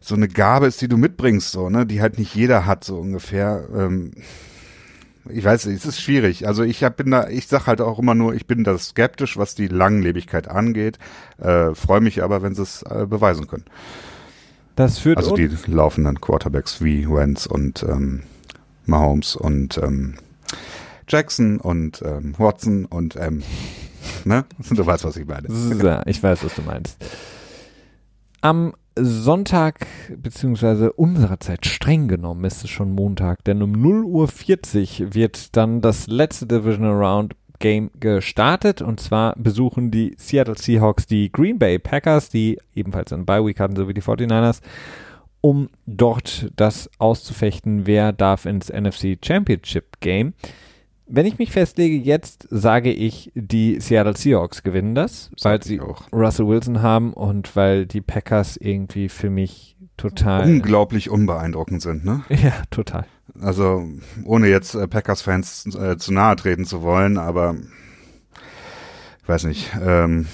so 0.00 0.14
eine 0.14 0.28
Gabe 0.28 0.66
ist, 0.66 0.80
die 0.80 0.88
du 0.88 0.96
mitbringst, 0.96 1.52
so, 1.52 1.68
ne, 1.68 1.86
die 1.86 2.00
halt 2.00 2.18
nicht 2.18 2.34
jeder 2.34 2.66
hat, 2.66 2.84
so 2.84 2.98
ungefähr. 2.98 3.68
Ähm, 3.74 4.12
ich 5.28 5.44
weiß, 5.44 5.66
nicht, 5.66 5.78
es 5.78 5.86
ist 5.86 6.00
schwierig. 6.00 6.46
Also 6.46 6.62
ich 6.62 6.82
hab, 6.82 6.96
bin 6.96 7.10
da, 7.10 7.28
ich 7.28 7.46
sag 7.46 7.66
halt 7.66 7.80
auch 7.80 7.98
immer 7.98 8.14
nur, 8.14 8.34
ich 8.34 8.46
bin 8.46 8.64
da 8.64 8.76
skeptisch, 8.78 9.36
was 9.36 9.54
die 9.54 9.68
Langlebigkeit 9.68 10.48
angeht. 10.48 10.98
Äh, 11.38 11.74
Freue 11.74 12.00
mich 12.00 12.22
aber, 12.22 12.42
wenn 12.42 12.54
sie 12.54 12.62
es 12.62 12.82
äh, 12.82 13.06
beweisen 13.06 13.46
können. 13.46 13.66
Das 14.76 14.98
führt 14.98 15.18
Also 15.18 15.36
die 15.36 15.50
laufenden 15.66 16.20
Quarterbacks 16.20 16.82
wie 16.82 17.08
Wentz 17.08 17.44
und 17.44 17.82
ähm, 17.82 18.22
Mahomes 18.86 19.36
und 19.36 19.76
ähm, 19.78 20.14
Jackson 21.06 21.60
und 21.60 22.02
ähm, 22.02 22.34
Watson 22.38 22.86
und 22.86 23.16
ähm, 23.16 23.42
ne? 24.24 24.46
Du 24.70 24.86
weißt, 24.86 25.04
was 25.04 25.16
ich 25.16 25.26
meine. 25.26 25.48
Ja, 25.84 26.02
ich 26.06 26.22
weiß, 26.22 26.44
was 26.44 26.54
du 26.54 26.62
meinst. 26.62 26.96
Am 28.40 28.72
Sonntag, 29.02 29.86
beziehungsweise 30.16 30.92
unserer 30.92 31.40
Zeit 31.40 31.66
streng 31.66 32.08
genommen, 32.08 32.44
ist 32.44 32.64
es 32.64 32.70
schon 32.70 32.92
Montag, 32.92 33.44
denn 33.44 33.62
um 33.62 33.72
0.40 33.72 35.02
Uhr 35.02 35.14
wird 35.14 35.56
dann 35.56 35.80
das 35.80 36.06
letzte 36.06 36.46
Divisional 36.46 37.02
Round 37.02 37.34
Game 37.60 37.90
gestartet 38.00 38.80
und 38.82 39.00
zwar 39.00 39.34
besuchen 39.36 39.90
die 39.90 40.14
Seattle 40.16 40.56
Seahawks 40.56 41.06
die 41.06 41.30
Green 41.30 41.58
Bay 41.58 41.78
Packers, 41.78 42.30
die 42.30 42.58
ebenfalls 42.74 43.12
einen 43.12 43.26
Bye 43.26 43.44
Week 43.44 43.60
hatten, 43.60 43.76
so 43.76 43.86
wie 43.86 43.94
die 43.94 44.02
49ers, 44.02 44.60
um 45.42 45.68
dort 45.86 46.50
das 46.56 46.90
auszufechten, 46.98 47.86
wer 47.86 48.12
darf 48.12 48.46
ins 48.46 48.70
NFC 48.70 49.18
Championship 49.22 50.00
Game. 50.00 50.34
Wenn 51.12 51.26
ich 51.26 51.38
mich 51.38 51.50
festlege, 51.50 51.96
jetzt 51.96 52.46
sage 52.50 52.92
ich, 52.92 53.32
die 53.34 53.80
Seattle 53.80 54.16
Seahawks 54.16 54.62
gewinnen 54.62 54.94
das, 54.94 55.30
weil 55.42 55.60
Sag 55.60 55.64
sie 55.64 55.80
auch. 55.80 56.04
Russell 56.12 56.46
Wilson 56.46 56.82
haben 56.82 57.12
und 57.12 57.56
weil 57.56 57.86
die 57.86 58.00
Packers 58.00 58.56
irgendwie 58.56 59.08
für 59.08 59.28
mich 59.28 59.76
total. 59.96 60.44
unglaublich 60.44 61.10
unbeeindruckend 61.10 61.82
sind, 61.82 62.04
ne? 62.04 62.22
Ja, 62.28 62.52
total. 62.70 63.06
Also, 63.40 63.84
ohne 64.24 64.48
jetzt 64.48 64.74
äh, 64.74 64.86
Packers-Fans 64.86 65.74
äh, 65.74 65.96
zu 65.96 66.12
nahe 66.12 66.36
treten 66.36 66.64
zu 66.64 66.82
wollen, 66.82 67.18
aber 67.18 67.56
ich 69.22 69.28
weiß 69.28 69.44
nicht, 69.44 69.70
ähm, 69.84 70.26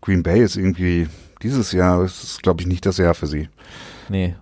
Green 0.00 0.22
Bay 0.22 0.42
ist 0.42 0.56
irgendwie 0.56 1.08
dieses 1.42 1.72
Jahr, 1.72 2.04
ist 2.04 2.40
glaube 2.42 2.60
ich 2.62 2.68
nicht 2.68 2.86
das 2.86 2.98
Jahr 2.98 3.14
für 3.14 3.26
sie. 3.26 3.48
Nee. 4.08 4.36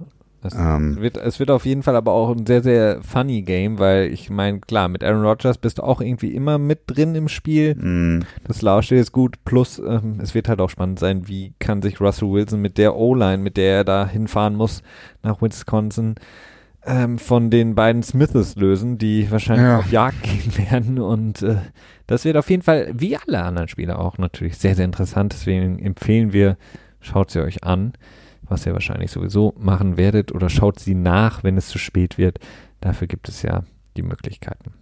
Es, 0.53 0.59
Ähm. 0.59 0.97
wird, 1.01 1.17
es 1.17 1.39
wird 1.39 1.51
auf 1.51 1.65
jeden 1.67 1.83
Fall 1.83 1.97
aber 1.97 2.13
auch 2.13 2.31
ein 2.37 2.47
sehr, 2.47 2.63
sehr 2.63 3.03
funny 3.03 3.43
Game, 3.43 3.79
weil 3.79 4.13
ich 4.13 4.31
meine, 4.31 4.61
klar, 4.61 4.89
mit 4.89 5.03
Aaron 5.05 5.25
Rodgers 5.25 5.59
bist 5.59 5.79
du 5.79 5.83
auch 5.83 6.01
irgendwie 6.01 6.35
immer 6.35 6.59
mit 6.59 6.81
drin 6.87 7.15
im 7.15 7.29
Spiel. 7.29 7.75
Mm, 7.75 8.25
Das 8.45 8.63
Laufspiel 8.63 8.99
ist 8.99 9.13
gut, 9.13 9.37
plus 9.45 9.79
ähm, 9.79 10.19
es 10.23 10.35
wird 10.35 10.49
halt 10.49 10.61
auch 10.61 10.71
spannend 10.71 10.99
sein, 10.99 11.29
wie 11.29 11.53
kann 11.59 11.83
sich 11.83 12.01
Russell 12.01 12.31
Wilson 12.31 12.61
mit 12.61 12.79
der 12.79 12.97
O-Line, 12.97 13.39
mit 13.43 13.57
der 13.57 13.77
er 13.79 13.85
da 13.85 14.07
hinfahren 14.09 14.55
muss 14.57 14.83
nach 15.23 15.41
Wisconsin, 15.43 16.17
ähm, 16.87 17.19
von 17.19 17.51
den 17.51 17.75
beiden 17.75 18.03
Smiths 18.03 18.57
lösen, 18.57 18.99
die 18.99 19.31
wahrscheinlich 19.31 19.65
Ja. 19.67 19.79
auf 19.79 19.91
Jagd 19.91 20.23
gehen 20.23 20.53
werden. 20.71 20.99
Und 20.99 21.43
äh, 21.43 21.57
das 22.07 22.25
wird 22.25 22.37
auf 22.37 22.49
jeden 22.49 22.63
Fall, 22.63 22.91
wie 22.95 23.17
alle 23.17 23.43
anderen 23.43 23.69
Spiele 23.69 23.99
auch 23.99 24.17
natürlich, 24.19 24.57
sehr, 24.57 24.75
sehr 24.75 24.85
interessant. 24.87 25.33
Deswegen 25.33 25.79
empfehlen 25.81 26.33
wir, 26.33 26.57
schaut 27.01 27.31
sie 27.31 27.41
euch 27.43 27.63
an, 27.65 27.93
was 28.49 28.67
ihr 28.67 28.73
wahrscheinlich 28.73 29.11
sowieso 29.11 29.55
machen 29.59 29.97
werdet, 29.97 30.33
oder 30.33 30.49
schaut 30.49 30.79
sie 30.79 30.95
nach, 30.95 31.45
wenn 31.45 31.57
es 31.57 31.69
zu 31.69 31.79
spät 31.79 32.19
wird. 32.19 32.39
Dafür 32.81 33.07
gibt 33.07 33.29
es 33.29 33.43
ja 33.43 33.65
die 33.97 34.03
Möglichkeiten. 34.03 34.73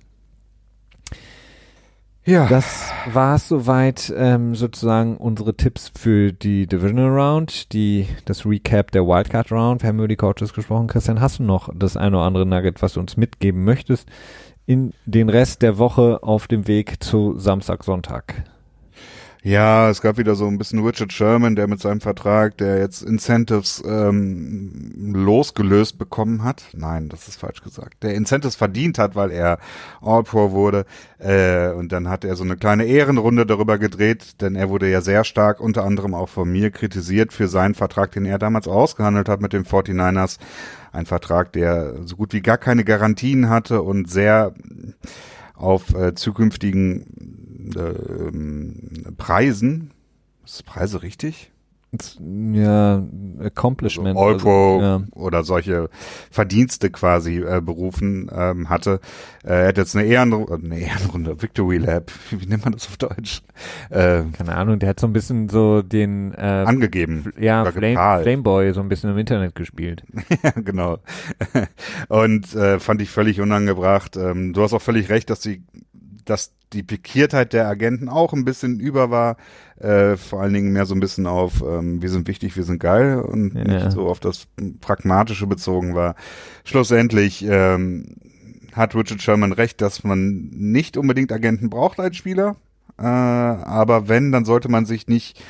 ja, 2.25 2.47
Das 2.47 2.91
war 3.13 3.37
es 3.37 3.49
soweit 3.49 4.13
ähm, 4.17 4.55
sozusagen 4.55 5.17
unsere 5.17 5.57
Tipps 5.57 5.93
für 5.97 6.33
die 6.33 6.67
Divisional 6.67 7.09
Round, 7.09 7.73
die 7.73 8.07
das 8.25 8.45
Recap 8.45 8.91
der 8.91 9.07
Wildcard 9.07 9.51
Round. 9.53 9.83
Wir 9.83 9.89
haben 9.89 9.99
über 9.99 10.09
die 10.09 10.17
Coaches 10.17 10.53
gesprochen. 10.53 10.89
Christian, 10.89 11.21
hast 11.21 11.39
du 11.39 11.45
noch 11.45 11.71
das 11.75 11.97
eine 11.97 12.17
oder 12.17 12.27
andere 12.27 12.47
Nugget, 12.47 12.83
was 12.83 12.95
du 12.95 13.01
uns 13.01 13.17
mitgeben 13.17 13.65
möchtest 13.65 14.09
in 14.67 14.93
den 15.05 15.29
Rest 15.29 15.63
der 15.63 15.79
Woche 15.79 16.23
auf 16.23 16.49
dem 16.49 16.67
Weg 16.67 17.03
zu 17.03 17.39
Samstag, 17.39 17.85
Sonntag? 17.85 18.45
Ja, 19.47 19.91
es 19.91 20.03
gab 20.03 20.19
wieder 20.19 20.35
so 20.35 20.49
ein 20.49 20.59
bisschen 20.59 20.85
Richard 20.85 21.13
Sherman, 21.13 21.55
der 21.55 21.69
mit 21.69 21.79
seinem 21.79 22.01
Vertrag, 22.01 22.57
der 22.59 22.81
jetzt 22.81 23.03
Incentives 23.03 23.81
ähm, 23.87 25.13
losgelöst 25.15 25.99
bekommen 25.99 26.43
hat. 26.43 26.65
Nein, 26.73 27.09
das 27.09 27.29
ist 27.29 27.39
falsch 27.39 27.63
gesagt. 27.63 28.03
Der 28.03 28.17
Incentives 28.17 28.57
verdient 28.57 28.99
hat, 28.99 29.15
weil 29.15 29.31
er 29.31 29.61
All-Pro 30.03 30.51
wurde. 30.51 30.85
Äh, 31.21 31.69
und 31.69 31.93
dann 31.93 32.09
hat 32.09 32.25
er 32.25 32.35
so 32.35 32.43
eine 32.43 32.57
kleine 32.57 32.87
Ehrenrunde 32.87 33.47
darüber 33.47 33.79
gedreht, 33.79 34.41
denn 34.41 34.57
er 34.57 34.69
wurde 34.69 34.91
ja 34.91 35.01
sehr 35.01 35.23
stark 35.23 35.61
unter 35.61 35.85
anderem 35.85 36.15
auch 36.15 36.29
von 36.29 36.51
mir 36.51 36.73
kritisiert 36.73 37.33
für 37.33 37.47
seinen 37.47 37.77
Vertrag, 37.77 38.11
den 38.11 38.25
er 38.25 38.41
damals 38.41 38.67
ausgehandelt 38.67 39.29
hat 39.29 39.41
mit 39.41 39.53
den 39.53 39.65
49ers. 39.65 40.39
Ein 40.91 41.07
Vertrag, 41.07 41.53
der 41.53 42.05
so 42.05 42.17
gut 42.17 42.33
wie 42.33 42.43
gar 42.43 42.59
keine 42.59 42.83
Garantien 42.83 43.49
hatte 43.49 43.83
und 43.83 44.11
sehr 44.11 44.55
auf 45.55 45.95
äh, 45.95 46.17
zukünftigen 46.17 47.46
äh, 47.75 48.29
ähm, 48.29 49.15
Preisen. 49.17 49.93
Ist 50.45 50.65
Preise 50.65 51.03
richtig? 51.03 51.51
Ja, 52.53 53.03
Accomplishment. 53.41 54.19
All 54.19 54.37
Pro 54.37 54.77
also, 54.77 54.83
ja. 54.83 55.03
oder 55.15 55.45
solche 55.45 55.89
Verdienste 56.31 56.91
quasi 56.91 57.39
äh, 57.39 57.61
berufen 57.61 58.31
ähm, 58.35 58.69
hatte. 58.69 59.01
Äh, 59.45 59.63
er 59.63 59.69
hat 59.69 59.79
jetzt 59.79 59.97
eine 59.97 60.07
Ehrenrunde, 60.07 60.55
eine 60.55 60.79
Ehrenrunde, 60.79 61.41
Victory 61.41 61.79
Lab, 61.79 62.11
wie 62.31 62.47
nennt 62.47 62.65
man 62.65 62.73
das 62.73 62.87
auf 62.89 62.97
Deutsch? 62.97 63.43
Äh, 63.91 64.23
Keine 64.33 64.57
Ahnung, 64.57 64.79
der 64.79 64.91
hat 64.91 65.01
so 65.01 65.07
ein 65.07 65.13
bisschen 65.13 65.49
so 65.49 65.83
den 65.83 66.35
äh, 66.35 66.65
angegeben. 66.67 67.33
ja, 67.39 67.65
Flame. 67.65 68.23
Flameboy 68.23 68.73
so 68.73 68.81
ein 68.81 68.89
bisschen 68.89 69.11
im 69.11 69.19
Internet 69.19 69.55
gespielt. 69.55 70.03
ja, 70.43 70.51
genau. 70.51 70.99
Und 72.09 72.55
äh, 72.55 72.79
fand 72.79 73.01
ich 73.01 73.11
völlig 73.11 73.41
unangebracht. 73.41 74.17
Ähm, 74.17 74.53
du 74.53 74.63
hast 74.63 74.73
auch 74.73 74.83
völlig 74.83 75.09
recht, 75.09 75.31
dass 75.31 75.41
die, 75.41 75.63
dass 76.27 76.53
die 76.73 76.83
Pikiertheit 76.83 77.53
der 77.53 77.69
Agenten 77.69 78.09
auch 78.09 78.33
ein 78.33 78.45
bisschen 78.45 78.81
über 78.81 79.11
war. 79.11 79.37
Äh, 79.79 80.17
vor 80.17 80.43
allen 80.43 80.53
Dingen 80.53 80.73
mehr 80.73 80.87
so 80.87 80.95
ein 80.95 81.01
bisschen 81.01 81.27
auf, 81.27 81.63
ähm, 81.63 82.03
wir 82.03 82.11
sind 82.11 82.27
wichtig, 82.29 82.57
wir 82.57 82.65
sind 82.65 82.81
geil 82.81 83.21
und 83.21 83.55
Ja. 83.55 83.65
nicht 83.65 83.93
so 83.93 84.09
auf 84.09 84.21
das 84.21 84.47
Pragmatische 84.81 85.47
bezogen 85.47 85.95
war. 85.95 86.17
Schlussendlich 86.65 87.45
ähm, 87.49 88.17
hat 88.73 88.95
Richard 88.95 89.23
Sherman 89.23 89.53
recht, 89.53 89.81
dass 89.81 90.05
man 90.05 90.51
nicht 90.53 90.97
unbedingt 90.97 91.33
Agenten 91.33 91.71
braucht 91.71 92.01
als 92.01 92.17
Spieler. 92.17 92.57
Äh, 92.99 93.03
aber 93.05 94.09
wenn, 94.09 94.33
dann 94.33 94.45
sollte 94.45 94.69
man 94.69 94.87
sich 94.87 95.07
nicht 95.07 95.43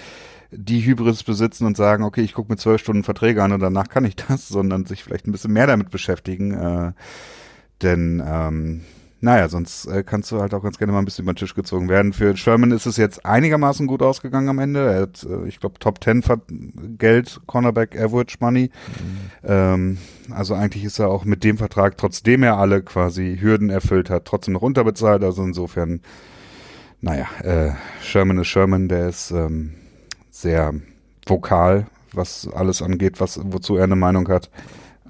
die 0.51 0.85
Hybris 0.85 1.25
besitzen 1.25 1.67
und 1.67 1.77
sagen, 1.77 2.05
okay, 2.05 2.21
ich 2.21 2.35
gucke 2.35 2.53
mir 2.53 2.57
zwölf 2.57 2.81
Stunden 2.81 3.03
Verträge 3.05 3.43
an 3.43 3.53
und 3.53 3.61
danach 3.61 3.89
kann 3.89 4.05
ich 4.05 4.17
das, 4.17 4.49
sondern 4.49 4.85
sich 4.85 5.03
vielleicht 5.03 5.27
ein 5.27 5.33
bisschen 5.33 5.53
mehr 5.53 5.67
damit 5.67 5.91
beschäftigen. 5.91 6.53
Äh, 6.53 6.93
denn, 7.83 8.23
ähm, 8.27 8.83
naja, 9.27 9.49
sonst 9.49 9.87
äh, 9.87 10.05
kannst 10.05 10.31
du 10.31 10.41
halt 10.41 10.55
auch 10.55 10.63
ganz 10.63 10.79
gerne 10.79 10.93
mal 10.93 11.01
ein 11.01 11.05
bisschen 11.05 11.25
über 11.25 11.33
den 11.33 11.39
Tisch 11.39 11.57
gezogen 11.57 11.89
werden. 11.89 12.13
Für 12.13 12.37
Sherman 12.37 12.71
ist 12.71 12.87
es 12.87 12.97
jetzt 12.97 13.27
einigermaßen 13.27 13.89
gut 13.89 14.01
ausgegangen 14.01 14.49
am 14.49 14.61
Ende. 14.61 14.89
Er 14.89 15.01
hat, 15.01 15.27
äh, 15.29 15.49
ich 15.49 15.59
glaube, 15.59 15.81
Top 15.81 16.03
10 16.03 16.23
Ver 16.23 16.41
Geld, 16.97 17.41
Cornerback 17.47 18.01
Average 18.01 18.37
Money. 18.39 18.71
Ähm, 19.43 19.99
also 20.31 20.55
eigentlich 20.55 20.85
ist 20.85 21.01
er 21.01 21.09
auch 21.09 21.25
mit 21.25 21.43
dem 21.43 21.59
Vertrag, 21.59 21.99
trotzdem 21.99 22.45
er 22.45 22.57
alle 22.57 22.83
quasi 22.83 23.39
Hürden 23.41 23.69
erfüllt 23.69 24.11
hat, 24.11 24.27
trotzdem 24.27 24.55
noch 24.55 24.63
unterbezahlt. 24.63 25.25
Also 25.25 25.43
insofern, 25.43 26.03
naja, 27.01 27.27
äh, 27.43 27.73
Sherman 28.03 28.39
ist 28.39 28.47
Sherman, 28.47 28.89
der 28.89 29.09
ist 29.09 29.33
ähm, 29.33 29.75
sehr 30.31 30.73
vokal, 31.27 31.87
was 32.13 32.49
alles 32.55 32.81
angeht, 32.81 33.19
was 33.19 33.41
wozu 33.43 33.75
er 33.75 33.85
eine 33.85 33.97
Meinung 33.97 34.29
hat. 34.29 34.51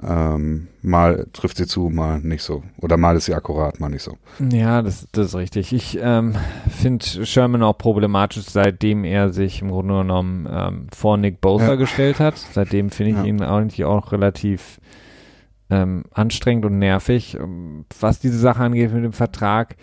Ähm, 0.02 0.68
mal 0.82 1.27
trifft 1.32 1.56
sie 1.56 1.66
zu, 1.66 1.89
mal 1.89 2.20
nicht 2.20 2.43
so. 2.43 2.62
Oder 2.81 2.97
mal 2.97 3.16
ist 3.16 3.24
sie 3.27 3.35
akkurat, 3.35 3.81
mal 3.81 3.89
nicht 3.89 4.02
so. 4.02 4.16
Ja, 4.51 4.82
das, 4.82 5.06
das 5.12 5.28
ist 5.28 5.35
richtig. 5.36 5.73
Ich 5.73 5.98
ähm, 6.01 6.35
finde 6.70 7.05
Sherman 7.24 7.62
auch 7.62 7.78
problematisch, 7.78 8.44
seitdem 8.44 9.05
er 9.05 9.32
sich 9.32 9.62
im 9.62 9.70
Grunde 9.70 9.98
genommen 9.98 10.47
ähm, 10.51 10.86
vor 10.94 11.16
Nick 11.16 11.40
Bosa 11.40 11.68
Ja. 11.68 11.74
gestellt 11.77 12.20
hat. 12.20 12.36
Seitdem 12.36 12.90
finde 12.90 13.12
ich 13.12 13.16
Ja. 13.18 13.24
ihn 13.24 13.43
eigentlich 13.43 13.85
auch 13.85 14.12
relativ 14.12 14.81
ähm, 15.70 16.05
anstrengend 16.12 16.64
und 16.66 16.78
nervig. 16.78 17.35
Ähm, 17.40 17.85
Was 17.98 18.20
diese 18.20 18.39
Sache 18.39 18.62
angeht 18.62 18.93
mit 18.93 19.02
dem 19.05 19.12
Vertrag, 19.12 19.77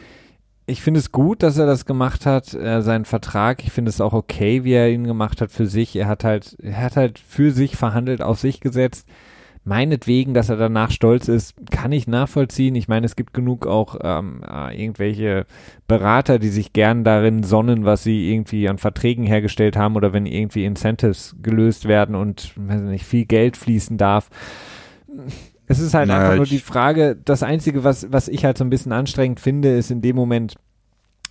ich 0.66 0.82
finde 0.82 1.02
es 1.02 1.12
gut, 1.12 1.44
dass 1.44 1.58
er 1.58 1.66
das 1.66 1.86
gemacht 1.86 2.26
hat, 2.26 2.54
äh, 2.54 2.82
seinen 2.82 3.04
Vertrag. 3.04 3.64
Ich 3.64 3.72
finde 3.72 3.90
es 3.90 4.00
auch 4.00 4.14
okay, 4.14 4.64
wie 4.64 4.72
er 4.74 4.90
ihn 4.90 5.04
gemacht 5.06 5.42
hat 5.42 5.52
für 5.52 5.66
sich. 5.68 5.94
Er 5.98 6.08
hat 6.08 6.24
halt, 6.24 6.56
er 6.62 6.78
hat 6.82 6.96
halt 6.96 7.20
für 7.20 7.52
sich 7.52 7.76
verhandelt, 7.76 8.22
auf 8.22 8.40
sich 8.40 8.62
gesetzt. 8.62 9.08
Meinetwegen, 9.66 10.34
dass 10.34 10.50
er 10.50 10.58
danach 10.58 10.92
stolz 10.92 11.30
ist, 11.30 11.56
kann 11.72 11.94
ich 11.94 12.06
nachvollziehen. 12.06 12.76
Ich 12.76 12.90
meine, 12.90 13.06
es 13.06 13.16
gibt 13.16 13.34
genug 13.34 13.66
auch 13.66 13.96
ähm, 14.04 14.42
äh, 14.46 14.78
irgendwelche 14.78 15.46
Berater, 15.88 16.38
die 16.38 16.50
sich 16.50 16.74
gern 16.74 17.06
darin 17.06 17.44
sonnen, 17.44 17.86
was 17.86 18.04
sie 18.04 18.30
irgendwie 18.30 18.68
an 18.68 18.78
Verträgen 18.78 19.26
hergestellt 19.26 19.78
haben 19.78 19.96
oder 19.96 20.12
wenn 20.12 20.26
irgendwie 20.26 20.66
Incentives 20.66 21.38
gelöst 21.42 21.88
werden 21.88 22.16
und 22.16 22.52
weiß 22.58 22.82
nicht, 22.82 23.06
viel 23.06 23.26
Geld 23.26 23.56
fließen 23.56 23.98
darf. 23.98 24.30
Es 25.68 25.80
ist 25.80 25.94
halt 25.94 26.10
Naja, 26.10 26.24
einfach 26.24 26.36
nur 26.38 26.46
die 26.46 26.60
Frage, 26.60 27.16
das 27.24 27.42
Einzige, 27.42 27.86
was, 27.86 28.12
was 28.12 28.28
ich 28.28 28.44
halt 28.44 28.58
so 28.58 28.66
ein 28.66 28.70
bisschen 28.70 28.92
anstrengend 28.92 29.40
finde, 29.40 29.78
ist 29.78 29.92
in 29.92 30.02
dem 30.02 30.18
Moment, 30.18 30.56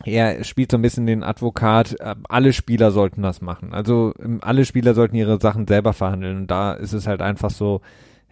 er 0.05 0.43
spielt 0.45 0.71
so 0.71 0.79
ein 0.79 0.83
bisschen 0.83 1.07
den 1.07 1.23
Advokat, 1.23 2.01
äh, 2.01 2.15
alle 2.31 2.55
Spieler 2.55 2.93
sollten 2.93 3.21
das 3.21 3.43
machen. 3.43 3.75
Also 3.75 4.15
ähm, 4.23 4.39
alle 4.43 4.65
Spieler 4.65 4.95
sollten 4.95 5.17
ihre 5.17 5.39
Sachen 5.39 5.67
selber 5.67 5.93
verhandeln. 5.93 6.39
Und 6.39 6.51
da 6.51 6.73
ist 6.73 6.95
es 6.95 7.07
halt 7.07 7.21
einfach 7.21 7.51
so, 7.51 7.83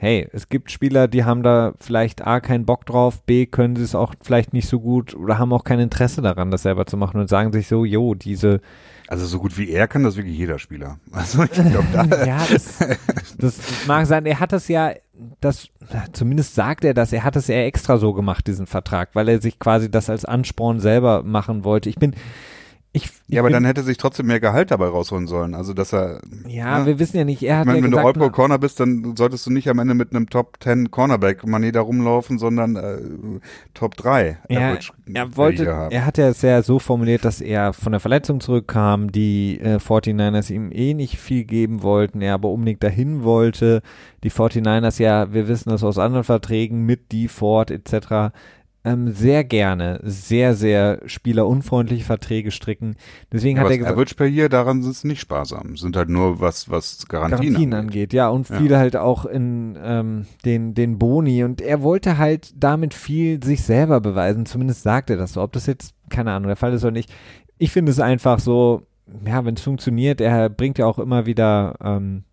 hey, 0.01 0.27
es 0.32 0.48
gibt 0.48 0.70
Spieler, 0.70 1.09
die 1.09 1.24
haben 1.24 1.43
da 1.43 1.74
vielleicht 1.78 2.27
A, 2.27 2.40
keinen 2.40 2.64
Bock 2.64 2.86
drauf, 2.86 3.22
B, 3.22 3.44
können 3.44 3.77
sie 3.77 3.82
es 3.82 3.94
auch 3.94 4.14
vielleicht 4.22 4.55
nicht 4.55 4.66
so 4.66 4.81
gut 4.81 5.14
oder 5.14 5.39
haben 5.39 5.52
auch 5.52 5.62
kein 5.62 5.78
Interesse 5.78 6.22
daran, 6.22 6.51
das 6.51 6.62
selber 6.62 6.86
zu 6.86 6.97
machen 6.97 7.20
und 7.20 7.28
sagen 7.28 7.52
sich 7.52 7.68
so, 7.68 7.85
jo, 7.85 8.14
diese, 8.14 8.62
Also 9.09 9.27
so 9.27 9.39
gut 9.39 9.59
wie 9.59 9.68
er 9.68 9.86
kann 9.89 10.02
das 10.02 10.16
wirklich 10.16 10.39
jeder 10.39 10.59
Spieler. 10.59 10.98
Also 11.12 11.43
ich 11.44 11.51
glaube, 11.51 11.86
da, 11.93 12.05
ja, 12.24 12.47
das, 12.51 12.78
das 13.36 13.59
mag 13.86 14.06
sein, 14.06 14.24
er 14.24 14.40
hat 14.40 14.52
das 14.52 14.68
ja, 14.68 14.94
das, 15.43 15.68
zumindest 16.12 16.55
sagt 16.55 16.82
er 16.86 16.94
das, 16.94 17.12
er 17.12 17.22
hat 17.22 17.36
es 17.36 17.48
ja 17.48 17.56
extra 17.56 17.98
so 17.98 18.14
gemacht, 18.14 18.47
diesen 18.47 18.66
Vertrag, 18.66 19.10
weil 19.12 19.28
er 19.28 19.43
sich 19.43 19.59
quasi 19.59 19.90
das 19.90 20.09
als 20.09 20.24
Ansporn 20.24 20.81
selber 20.81 21.22
machen 21.24 21.62
wollte. 21.62 21.90
Ich 21.90 21.97
bin, 21.97 22.14
ich, 22.92 23.04
ich 23.04 23.10
ja, 23.28 23.40
aber 23.40 23.50
dann 23.50 23.64
hätte 23.64 23.84
sich 23.84 23.98
trotzdem 23.98 24.26
mehr 24.26 24.40
Gehalt 24.40 24.72
dabei 24.72 24.88
rausholen 24.88 25.28
sollen. 25.28 25.54
Also 25.54 25.74
dass 25.74 25.92
er, 25.92 26.20
ja, 26.48 26.80
ne? 26.80 26.86
wir 26.86 26.98
wissen 26.98 27.16
ja 27.16 27.24
nicht, 27.24 27.40
er 27.42 27.54
ich 27.54 27.58
hat 27.60 27.66
meine, 27.66 27.78
ja 27.78 27.84
wenn 27.84 27.90
du 27.92 27.96
gesagt, 27.98 28.16
All-Pro 28.16 28.30
Corner 28.30 28.58
bist, 28.58 28.80
dann 28.80 29.14
solltest 29.16 29.46
du 29.46 29.50
nicht 29.50 29.68
am 29.68 29.78
Ende 29.78 29.94
mit 29.94 30.10
einem 30.10 30.28
Top 30.28 30.56
10 30.60 30.90
Cornerback 30.90 31.46
Money 31.46 31.70
da 31.70 31.82
rumlaufen, 31.82 32.40
sondern 32.40 32.74
äh, 32.74 32.98
Top 33.74 33.96
3 33.96 34.38
er, 34.48 34.60
Average 34.60 34.92
er 35.14 35.36
wollte, 35.36 35.64
er 35.64 36.04
hat 36.04 36.18
ja 36.18 36.28
es 36.28 36.42
ja 36.42 36.62
so 36.62 36.80
formuliert, 36.80 37.24
dass 37.24 37.40
er 37.40 37.72
von 37.72 37.92
der 37.92 38.00
Verletzung 38.00 38.40
zurückkam, 38.40 39.12
die 39.12 39.60
äh, 39.60 39.76
49ers 39.76 40.52
ihm 40.52 40.72
eh 40.72 40.94
nicht 40.94 41.16
viel 41.16 41.44
geben 41.44 41.84
wollten, 41.84 42.20
er 42.22 42.34
aber 42.34 42.48
unbedingt 42.48 42.82
dahin 42.82 43.22
wollte. 43.22 43.82
Die 44.24 44.32
49ers 44.32 45.00
ja, 45.00 45.32
wir 45.32 45.46
wissen 45.46 45.70
das 45.70 45.84
aus 45.84 45.98
anderen 45.98 46.24
Verträgen 46.24 46.84
mit 46.86 47.12
die 47.12 47.28
Ford 47.28 47.70
etc. 47.70 48.34
ähm, 48.82 49.12
sehr 49.12 49.44
gerne 49.44 50.01
sehr, 50.02 50.55
sehr 50.55 51.01
spielerunfreundliche 51.07 52.05
Verträge 52.05 52.51
stricken. 52.51 52.97
Deswegen 53.31 53.59
Ja, 53.59 53.65
hat 53.65 53.70
er 53.70 53.78
gesagt, 53.78 53.93
Average 53.98 54.48
daran 54.48 54.82
sind 54.82 54.93
es 54.93 55.05
nicht 55.05 55.20
sparsam. 55.20 55.77
Sind 55.77 55.97
halt 55.97 56.09
nur 56.09 56.40
was, 56.40 56.70
was 56.70 57.07
Garantien, 57.09 57.39
Garantien 57.52 57.74
angeht. 57.74 57.85
angeht, 57.90 58.12
ja, 58.15 58.28
und 58.28 58.48
Ja. 58.48 58.57
viele 58.57 58.78
halt 58.78 58.97
auch 58.97 59.27
in 59.27 59.78
ähm, 59.82 60.27
den, 60.44 60.74
den 60.74 60.98
Boni 60.98 61.44
und 61.44 61.61
er 61.61 61.82
wollte 61.82 62.16
halt 62.19 62.52
damit 62.57 62.94
viel 62.94 63.43
sich 63.44 63.62
selber 63.62 64.01
beweisen, 64.01 64.47
zumindest 64.47 64.82
sagt 64.82 65.11
er 65.11 65.16
das 65.16 65.35
so, 65.35 65.43
ob 65.43 65.52
das 65.52 65.66
jetzt, 65.66 65.94
keine 66.09 66.32
Ahnung, 66.32 66.48
der 66.48 66.57
Fall 66.57 66.73
ist 66.73 66.82
oder 66.85 66.93
nicht. 66.93 67.12
Ich 67.59 67.73
finde 67.73 67.93
es 67.93 68.01
einfach 68.01 68.39
so, 68.39 68.86
ja, 69.27 69.44
wenn 69.44 69.55
es 69.57 69.62
funktioniert, 69.62 70.20
er 70.23 70.48
bringt 70.48 70.78
ja 70.78 70.86
auch 70.86 70.98
immer 70.98 71.27
wieder 71.27 71.74
ähm, 71.82 72.24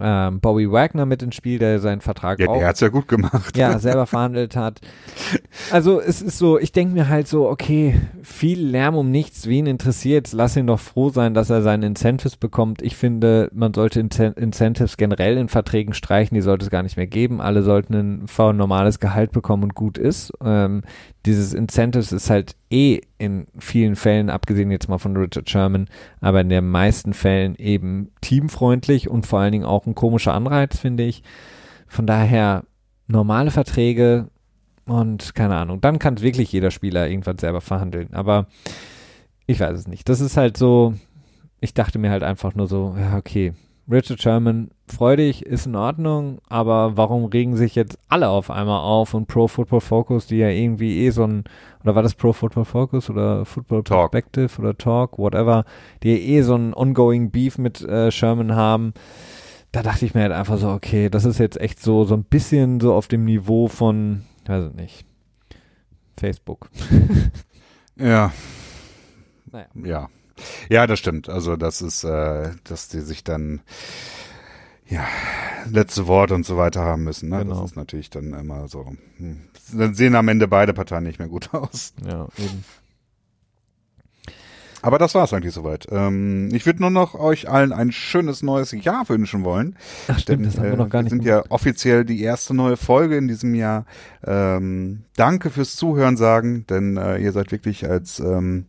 ähm, 0.00 0.40
Bobby 0.40 0.70
Wagner 0.70 1.06
mit 1.06 1.22
ins 1.22 1.34
Spiel, 1.34 1.58
der 1.58 1.78
seinen 1.80 2.00
Vertrag 2.00 2.40
Ja, 2.40 2.48
auch 2.48 2.58
der 2.58 2.68
hat's 2.68 2.80
ja 2.80 2.88
gut 2.88 3.08
gemacht. 3.08 3.56
ja, 3.56 3.78
selber 3.78 4.06
verhandelt 4.06 4.56
hat. 4.56 4.80
Also 5.70 6.00
es 6.00 6.22
ist 6.22 6.38
so, 6.38 6.58
ich 6.58 6.72
denke 6.72 6.94
mir 6.94 7.08
halt 7.08 7.28
so, 7.28 7.48
okay, 7.48 8.00
viel 8.22 8.60
Lärm 8.60 8.96
um 8.96 9.10
nichts, 9.10 9.48
wen 9.48 9.66
interessiert's? 9.66 10.32
Lass 10.32 10.56
ihn 10.56 10.66
doch 10.66 10.80
froh 10.80 11.10
sein, 11.10 11.34
dass 11.34 11.50
er 11.50 11.62
seine 11.62 11.86
Incentives 11.86 12.36
bekommt. 12.36 12.82
Ich 12.82 12.96
finde, 12.96 13.50
man 13.52 13.74
sollte 13.74 14.00
Incen 14.00 14.34
Incentives 14.34 14.96
generell 14.96 15.36
in 15.36 15.48
Verträgen 15.48 15.94
streichen, 15.94 16.34
die 16.34 16.40
sollte 16.42 16.64
es 16.64 16.70
gar 16.70 16.82
nicht 16.82 16.96
mehr 16.96 17.06
geben. 17.06 17.40
Alle 17.40 17.62
sollten 17.62 17.94
ein 17.94 18.56
normales 18.56 19.00
Gehalt 19.00 19.32
bekommen 19.32 19.64
und 19.64 19.74
gut 19.74 19.98
ist. 19.98 20.32
Ähm, 20.44 20.82
dieses 21.26 21.54
Incentives 21.54 22.12
ist 22.12 22.28
halt 22.28 22.54
eh 22.70 23.00
in 23.18 23.46
vielen 23.58 23.96
Fällen, 23.96 24.30
abgesehen 24.30 24.70
jetzt 24.70 24.88
mal 24.88 24.98
von 24.98 25.16
Richard 25.16 25.48
Sherman, 25.48 25.88
aber 26.20 26.42
in 26.42 26.48
den 26.48 26.68
meisten 26.68 27.14
Fällen 27.14 27.54
eben 27.56 28.10
teamfreundlich 28.20 29.08
und 29.08 29.26
vor 29.26 29.38
allen 29.38 29.52
Dingen 29.52 29.64
auch 29.64 29.86
ein 29.86 29.94
komischer 29.94 30.34
Anreiz, 30.34 30.78
finde 30.78 31.04
ich. 31.04 31.22
Von 31.86 32.06
daher 32.06 32.64
normale 33.06 33.50
Verträge 33.50 34.28
und 34.86 35.34
keine 35.34 35.56
Ahnung. 35.56 35.80
Dann 35.80 35.98
kann 35.98 36.20
wirklich 36.20 36.52
jeder 36.52 36.70
Spieler 36.70 37.08
irgendwann 37.08 37.38
selber 37.38 37.60
verhandeln. 37.60 38.12
Aber 38.12 38.46
ich 39.46 39.60
weiß 39.60 39.78
es 39.78 39.88
nicht. 39.88 40.08
Das 40.08 40.20
ist 40.20 40.36
halt 40.36 40.56
so, 40.56 40.94
ich 41.60 41.74
dachte 41.74 41.98
mir 41.98 42.10
halt 42.10 42.22
einfach 42.22 42.54
nur 42.54 42.66
so, 42.66 42.94
ja, 42.98 43.16
okay, 43.16 43.54
Richard 43.90 44.20
Sherman, 44.20 44.70
freudig, 44.86 45.44
ist 45.44 45.66
in 45.66 45.76
Ordnung, 45.76 46.38
aber 46.48 46.96
warum 46.96 47.26
regen 47.26 47.56
sich 47.56 47.74
jetzt 47.74 47.98
alle 48.08 48.28
auf 48.28 48.50
einmal 48.50 48.80
auf 48.80 49.12
und 49.12 49.26
Pro 49.26 49.46
Football 49.46 49.80
Focus, 49.80 50.26
die 50.26 50.38
ja 50.38 50.48
irgendwie 50.48 51.04
eh 51.04 51.10
so 51.10 51.24
ein, 51.24 51.44
oder 51.82 51.94
war 51.94 52.02
das 52.02 52.14
Pro 52.14 52.32
Football 52.32 52.64
Focus 52.64 53.10
oder 53.10 53.44
Football 53.44 53.82
Talk. 53.84 54.10
Perspective 54.12 54.60
oder 54.60 54.76
Talk, 54.76 55.18
whatever, 55.18 55.64
die 56.02 56.12
ja 56.12 56.16
eh 56.16 56.42
so 56.42 56.54
ein 56.54 56.72
ongoing 56.72 57.30
Beef 57.30 57.58
mit 57.58 57.82
äh, 57.82 58.10
Sherman 58.10 58.54
haben, 58.54 58.94
da 59.72 59.82
dachte 59.82 60.06
ich 60.06 60.14
mir 60.14 60.22
halt 60.22 60.32
einfach 60.32 60.56
so, 60.56 60.70
okay, 60.70 61.10
das 61.10 61.24
ist 61.24 61.38
jetzt 61.38 61.60
echt 61.60 61.80
so, 61.80 62.04
so 62.04 62.14
ein 62.14 62.24
bisschen 62.24 62.80
so 62.80 62.94
auf 62.94 63.08
dem 63.08 63.24
Niveau 63.24 63.68
von, 63.68 64.22
weiß 64.46 64.70
ich 64.70 64.74
nicht, 64.74 65.06
Facebook. 66.16 66.70
Ja. 67.96 68.32
Naja. 69.54 69.68
Ja. 69.84 70.08
Ja, 70.68 70.86
das 70.86 70.98
stimmt. 70.98 71.28
Also 71.28 71.56
das 71.56 71.82
ist, 71.82 72.04
äh, 72.04 72.50
dass 72.64 72.88
die 72.88 73.00
sich 73.00 73.24
dann 73.24 73.60
ja 74.86 75.06
letzte 75.70 76.06
Wort 76.06 76.32
und 76.32 76.44
so 76.44 76.56
weiter 76.56 76.82
haben 76.82 77.04
müssen. 77.04 77.28
Ne? 77.28 77.38
Genau. 77.38 77.60
Das 77.60 77.70
ist 77.70 77.76
natürlich 77.76 78.10
dann 78.10 78.32
immer 78.32 78.68
so. 78.68 78.94
Hm. 79.16 79.42
Dann 79.72 79.94
sehen 79.94 80.14
am 80.14 80.28
Ende 80.28 80.48
beide 80.48 80.74
Parteien 80.74 81.04
nicht 81.04 81.18
mehr 81.18 81.28
gut 81.28 81.50
aus. 81.54 81.94
Ja, 82.04 82.28
eben. 82.38 82.64
Aber 84.82 84.98
das 84.98 85.14
war's 85.14 85.32
eigentlich 85.32 85.54
soweit. 85.54 85.86
Ähm, 85.90 86.50
ich 86.52 86.66
würde 86.66 86.82
nur 86.82 86.90
noch 86.90 87.14
euch 87.14 87.48
allen 87.48 87.72
ein 87.72 87.90
schönes 87.90 88.42
neues 88.42 88.72
Jahr 88.72 89.08
wünschen 89.08 89.42
wollen. 89.42 89.76
Ach 90.08 90.18
stimmt, 90.18 90.40
Denn, 90.40 90.44
das 90.44 90.58
haben 90.58 90.64
wir 90.64 90.72
äh, 90.74 90.76
noch 90.76 90.90
gar 90.90 91.02
nicht 91.02 91.10
sind 91.10 91.24
ja 91.24 91.42
offiziell 91.48 92.04
die 92.04 92.20
erste 92.20 92.52
neue 92.52 92.76
Folge 92.76 93.16
in 93.16 93.26
diesem 93.26 93.54
Jahr. 93.54 93.86
Ähm, 94.22 95.04
danke 95.16 95.48
fürs 95.48 95.76
Zuhören 95.76 96.18
sagen, 96.18 96.66
denn 96.68 96.98
äh, 96.98 97.16
ihr 97.16 97.32
seid 97.32 97.50
wirklich 97.50 97.88
als 97.88 98.20
ähm, 98.20 98.66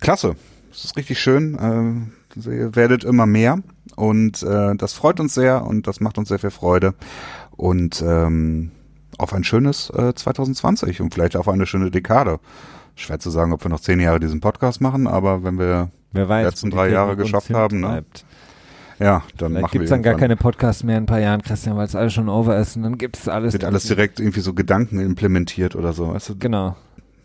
klasse. 0.00 0.34
Es 0.76 0.84
ist 0.84 0.96
richtig 0.98 1.18
schön. 1.18 2.10
Äh, 2.36 2.50
ihr 2.50 2.76
werdet 2.76 3.02
immer 3.02 3.24
mehr 3.24 3.60
und 3.96 4.42
äh, 4.42 4.76
das 4.76 4.92
freut 4.92 5.20
uns 5.20 5.32
sehr 5.32 5.64
und 5.64 5.86
das 5.86 6.00
macht 6.00 6.18
uns 6.18 6.28
sehr 6.28 6.38
viel 6.38 6.50
Freude. 6.50 6.92
Und 7.56 8.04
ähm, 8.06 8.72
auf 9.16 9.32
ein 9.32 9.42
schönes 9.42 9.88
äh, 9.88 10.14
2020 10.14 11.00
und 11.00 11.14
vielleicht 11.14 11.34
auf 11.36 11.48
eine 11.48 11.64
schöne 11.64 11.90
Dekade. 11.90 12.40
Schwer 12.94 13.18
zu 13.18 13.30
sagen, 13.30 13.54
ob 13.54 13.64
wir 13.64 13.70
noch 13.70 13.80
zehn 13.80 14.00
Jahre 14.00 14.20
diesen 14.20 14.40
Podcast 14.40 14.82
machen, 14.82 15.06
aber 15.06 15.44
wenn 15.44 15.58
wir 15.58 15.90
Wer 16.12 16.28
weiß, 16.28 16.44
letzten 16.44 16.70
die 16.70 16.76
drei 16.76 16.90
Jahre 16.90 17.16
geschafft 17.16 17.54
haben, 17.54 17.80
ne? 17.80 18.04
ja, 18.98 19.22
dann 19.38 19.52
Vielleicht 19.52 19.62
machen 19.62 19.72
gibt's 19.72 19.90
wir 19.90 19.96
dann 19.96 20.02
gar 20.02 20.16
keine 20.16 20.36
Podcasts 20.36 20.82
mehr 20.82 20.98
in 20.98 21.04
ein 21.04 21.06
paar 21.06 21.20
Jahren, 21.20 21.40
Christian, 21.40 21.76
weil 21.78 21.86
es 21.86 21.94
alles 21.94 22.12
schon 22.12 22.28
over 22.28 22.58
ist 22.58 22.76
und 22.76 22.82
dann 22.82 22.98
gibt's 22.98 23.28
alles. 23.28 23.54
wird 23.54 23.64
alles 23.64 23.84
direkt 23.84 24.20
irgendwie 24.20 24.40
so 24.40 24.52
Gedanken 24.52 25.00
implementiert 25.00 25.74
oder 25.74 25.94
so. 25.94 26.12
Weißt 26.12 26.28
du, 26.30 26.38
Genau. 26.38 26.76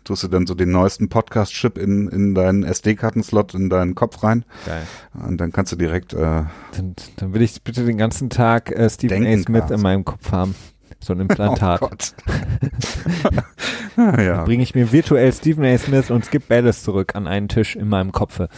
Tust 0.04 0.22
du 0.22 0.28
dann 0.28 0.46
so 0.46 0.54
den 0.54 0.70
neuesten 0.70 1.08
Podcast-Chip 1.08 1.78
in, 1.78 2.08
in 2.08 2.34
deinen 2.34 2.62
SD-Kartenslot 2.64 3.54
in 3.54 3.70
deinen 3.70 3.94
Kopf 3.94 4.22
rein 4.22 4.44
Geil. 4.66 4.82
und 5.26 5.38
dann 5.40 5.52
kannst 5.52 5.72
du 5.72 5.76
direkt, 5.76 6.12
äh, 6.14 6.18
Dann, 6.18 6.94
dann 7.16 7.34
will 7.34 7.42
ich 7.42 7.62
bitte 7.62 7.84
den 7.84 7.98
ganzen 7.98 8.30
Tag 8.30 8.70
äh, 8.70 8.88
Stephen 8.90 9.26
A. 9.26 9.36
Smith 9.38 9.70
in 9.70 9.80
meinem 9.80 10.04
Kopf 10.04 10.32
haben. 10.32 10.54
So 11.00 11.12
ein 11.12 11.20
Implantat. 11.28 11.82
oh 11.82 11.88
Gott. 11.88 12.14
Ah, 13.96 14.18
ja. 14.22 14.44
bringe 14.44 14.62
ich 14.62 14.74
mir 14.74 14.90
virtuell 14.90 15.30
Stephen 15.34 15.64
A. 15.66 15.76
Smith 15.76 16.10
und 16.10 16.24
Skip 16.24 16.48
Bayless 16.48 16.82
zurück 16.82 17.14
an 17.14 17.26
einen 17.26 17.48
Tisch 17.48 17.76
in 17.76 17.88
meinem 17.88 18.10
Kopfe 18.10 18.48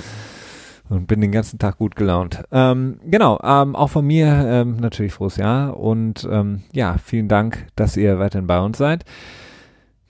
und 0.89 1.09
bin 1.09 1.21
den 1.21 1.33
ganzen 1.33 1.59
Tag 1.59 1.79
gut 1.79 1.97
gelaunt. 1.97 2.45
Ähm, 2.53 3.01
genau, 3.05 3.41
ähm, 3.43 3.75
auch 3.75 3.91
von 3.91 4.07
mir 4.07 4.27
ähm, 4.29 4.77
natürlich 4.77 5.13
frohes 5.13 5.37
Jahr 5.37 5.77
und 5.77 6.29
ähm, 6.31 6.63
ja, 6.73 6.97
vielen 7.05 7.27
Dank, 7.27 7.67
dass 7.75 7.97
ihr 7.97 8.21
weiterhin 8.21 8.47
bei 8.47 8.61
uns 8.61 8.79
seid. 8.79 9.05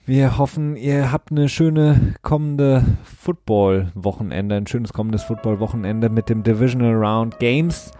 Wir 0.07 0.37
hoffen, 0.37 0.75
ihr 0.75 1.11
habt 1.11 1.31
eine 1.31 1.49
schöne 1.49 2.13
kommende 2.21 2.83
Football-Wochenende, 3.21 4.55
ein 4.55 4.67
schönes 4.67 4.93
kommendes 4.93 5.23
Football-Wochenende 5.23 6.09
mit 6.09 6.29
dem 6.29 6.43
Divisional 6.43 6.93
Round 6.93 7.39
Games. 7.39 7.91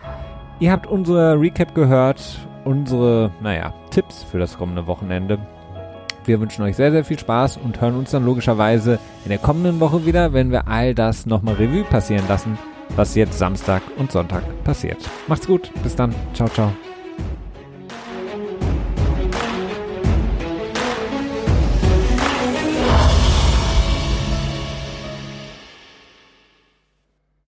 Ihr 0.59 0.71
habt 0.71 0.85
unser 0.85 1.41
Recap 1.41 1.73
gehört, 1.73 2.47
unsere, 2.63 3.31
naja, 3.41 3.73
Tipps 3.89 4.23
für 4.23 4.37
das 4.37 4.55
kommende 4.55 4.85
Wochenende. 4.85 5.39
Wir 6.25 6.39
wünschen 6.39 6.63
euch 6.63 6.75
sehr, 6.75 6.91
sehr 6.91 7.03
viel 7.03 7.17
Spaß 7.17 7.57
und 7.57 7.81
hören 7.81 7.95
uns 7.95 8.11
dann 8.11 8.23
logischerweise 8.23 8.99
in 9.23 9.29
der 9.29 9.39
kommenden 9.39 9.79
Woche 9.79 10.05
wieder, 10.05 10.31
wenn 10.31 10.51
wir 10.51 10.67
all 10.67 10.93
das 10.93 11.25
nochmal 11.25 11.55
Revue 11.55 11.85
passieren 11.85 12.25
lassen, 12.29 12.55
was 12.95 13.15
jetzt 13.15 13.39
Samstag 13.39 13.81
und 13.97 14.11
Sonntag 14.11 14.43
passiert. 14.63 15.09
Macht's 15.27 15.47
gut, 15.47 15.71
bis 15.81 15.95
dann, 15.95 16.13
ciao, 16.35 16.49
ciao. 16.49 16.71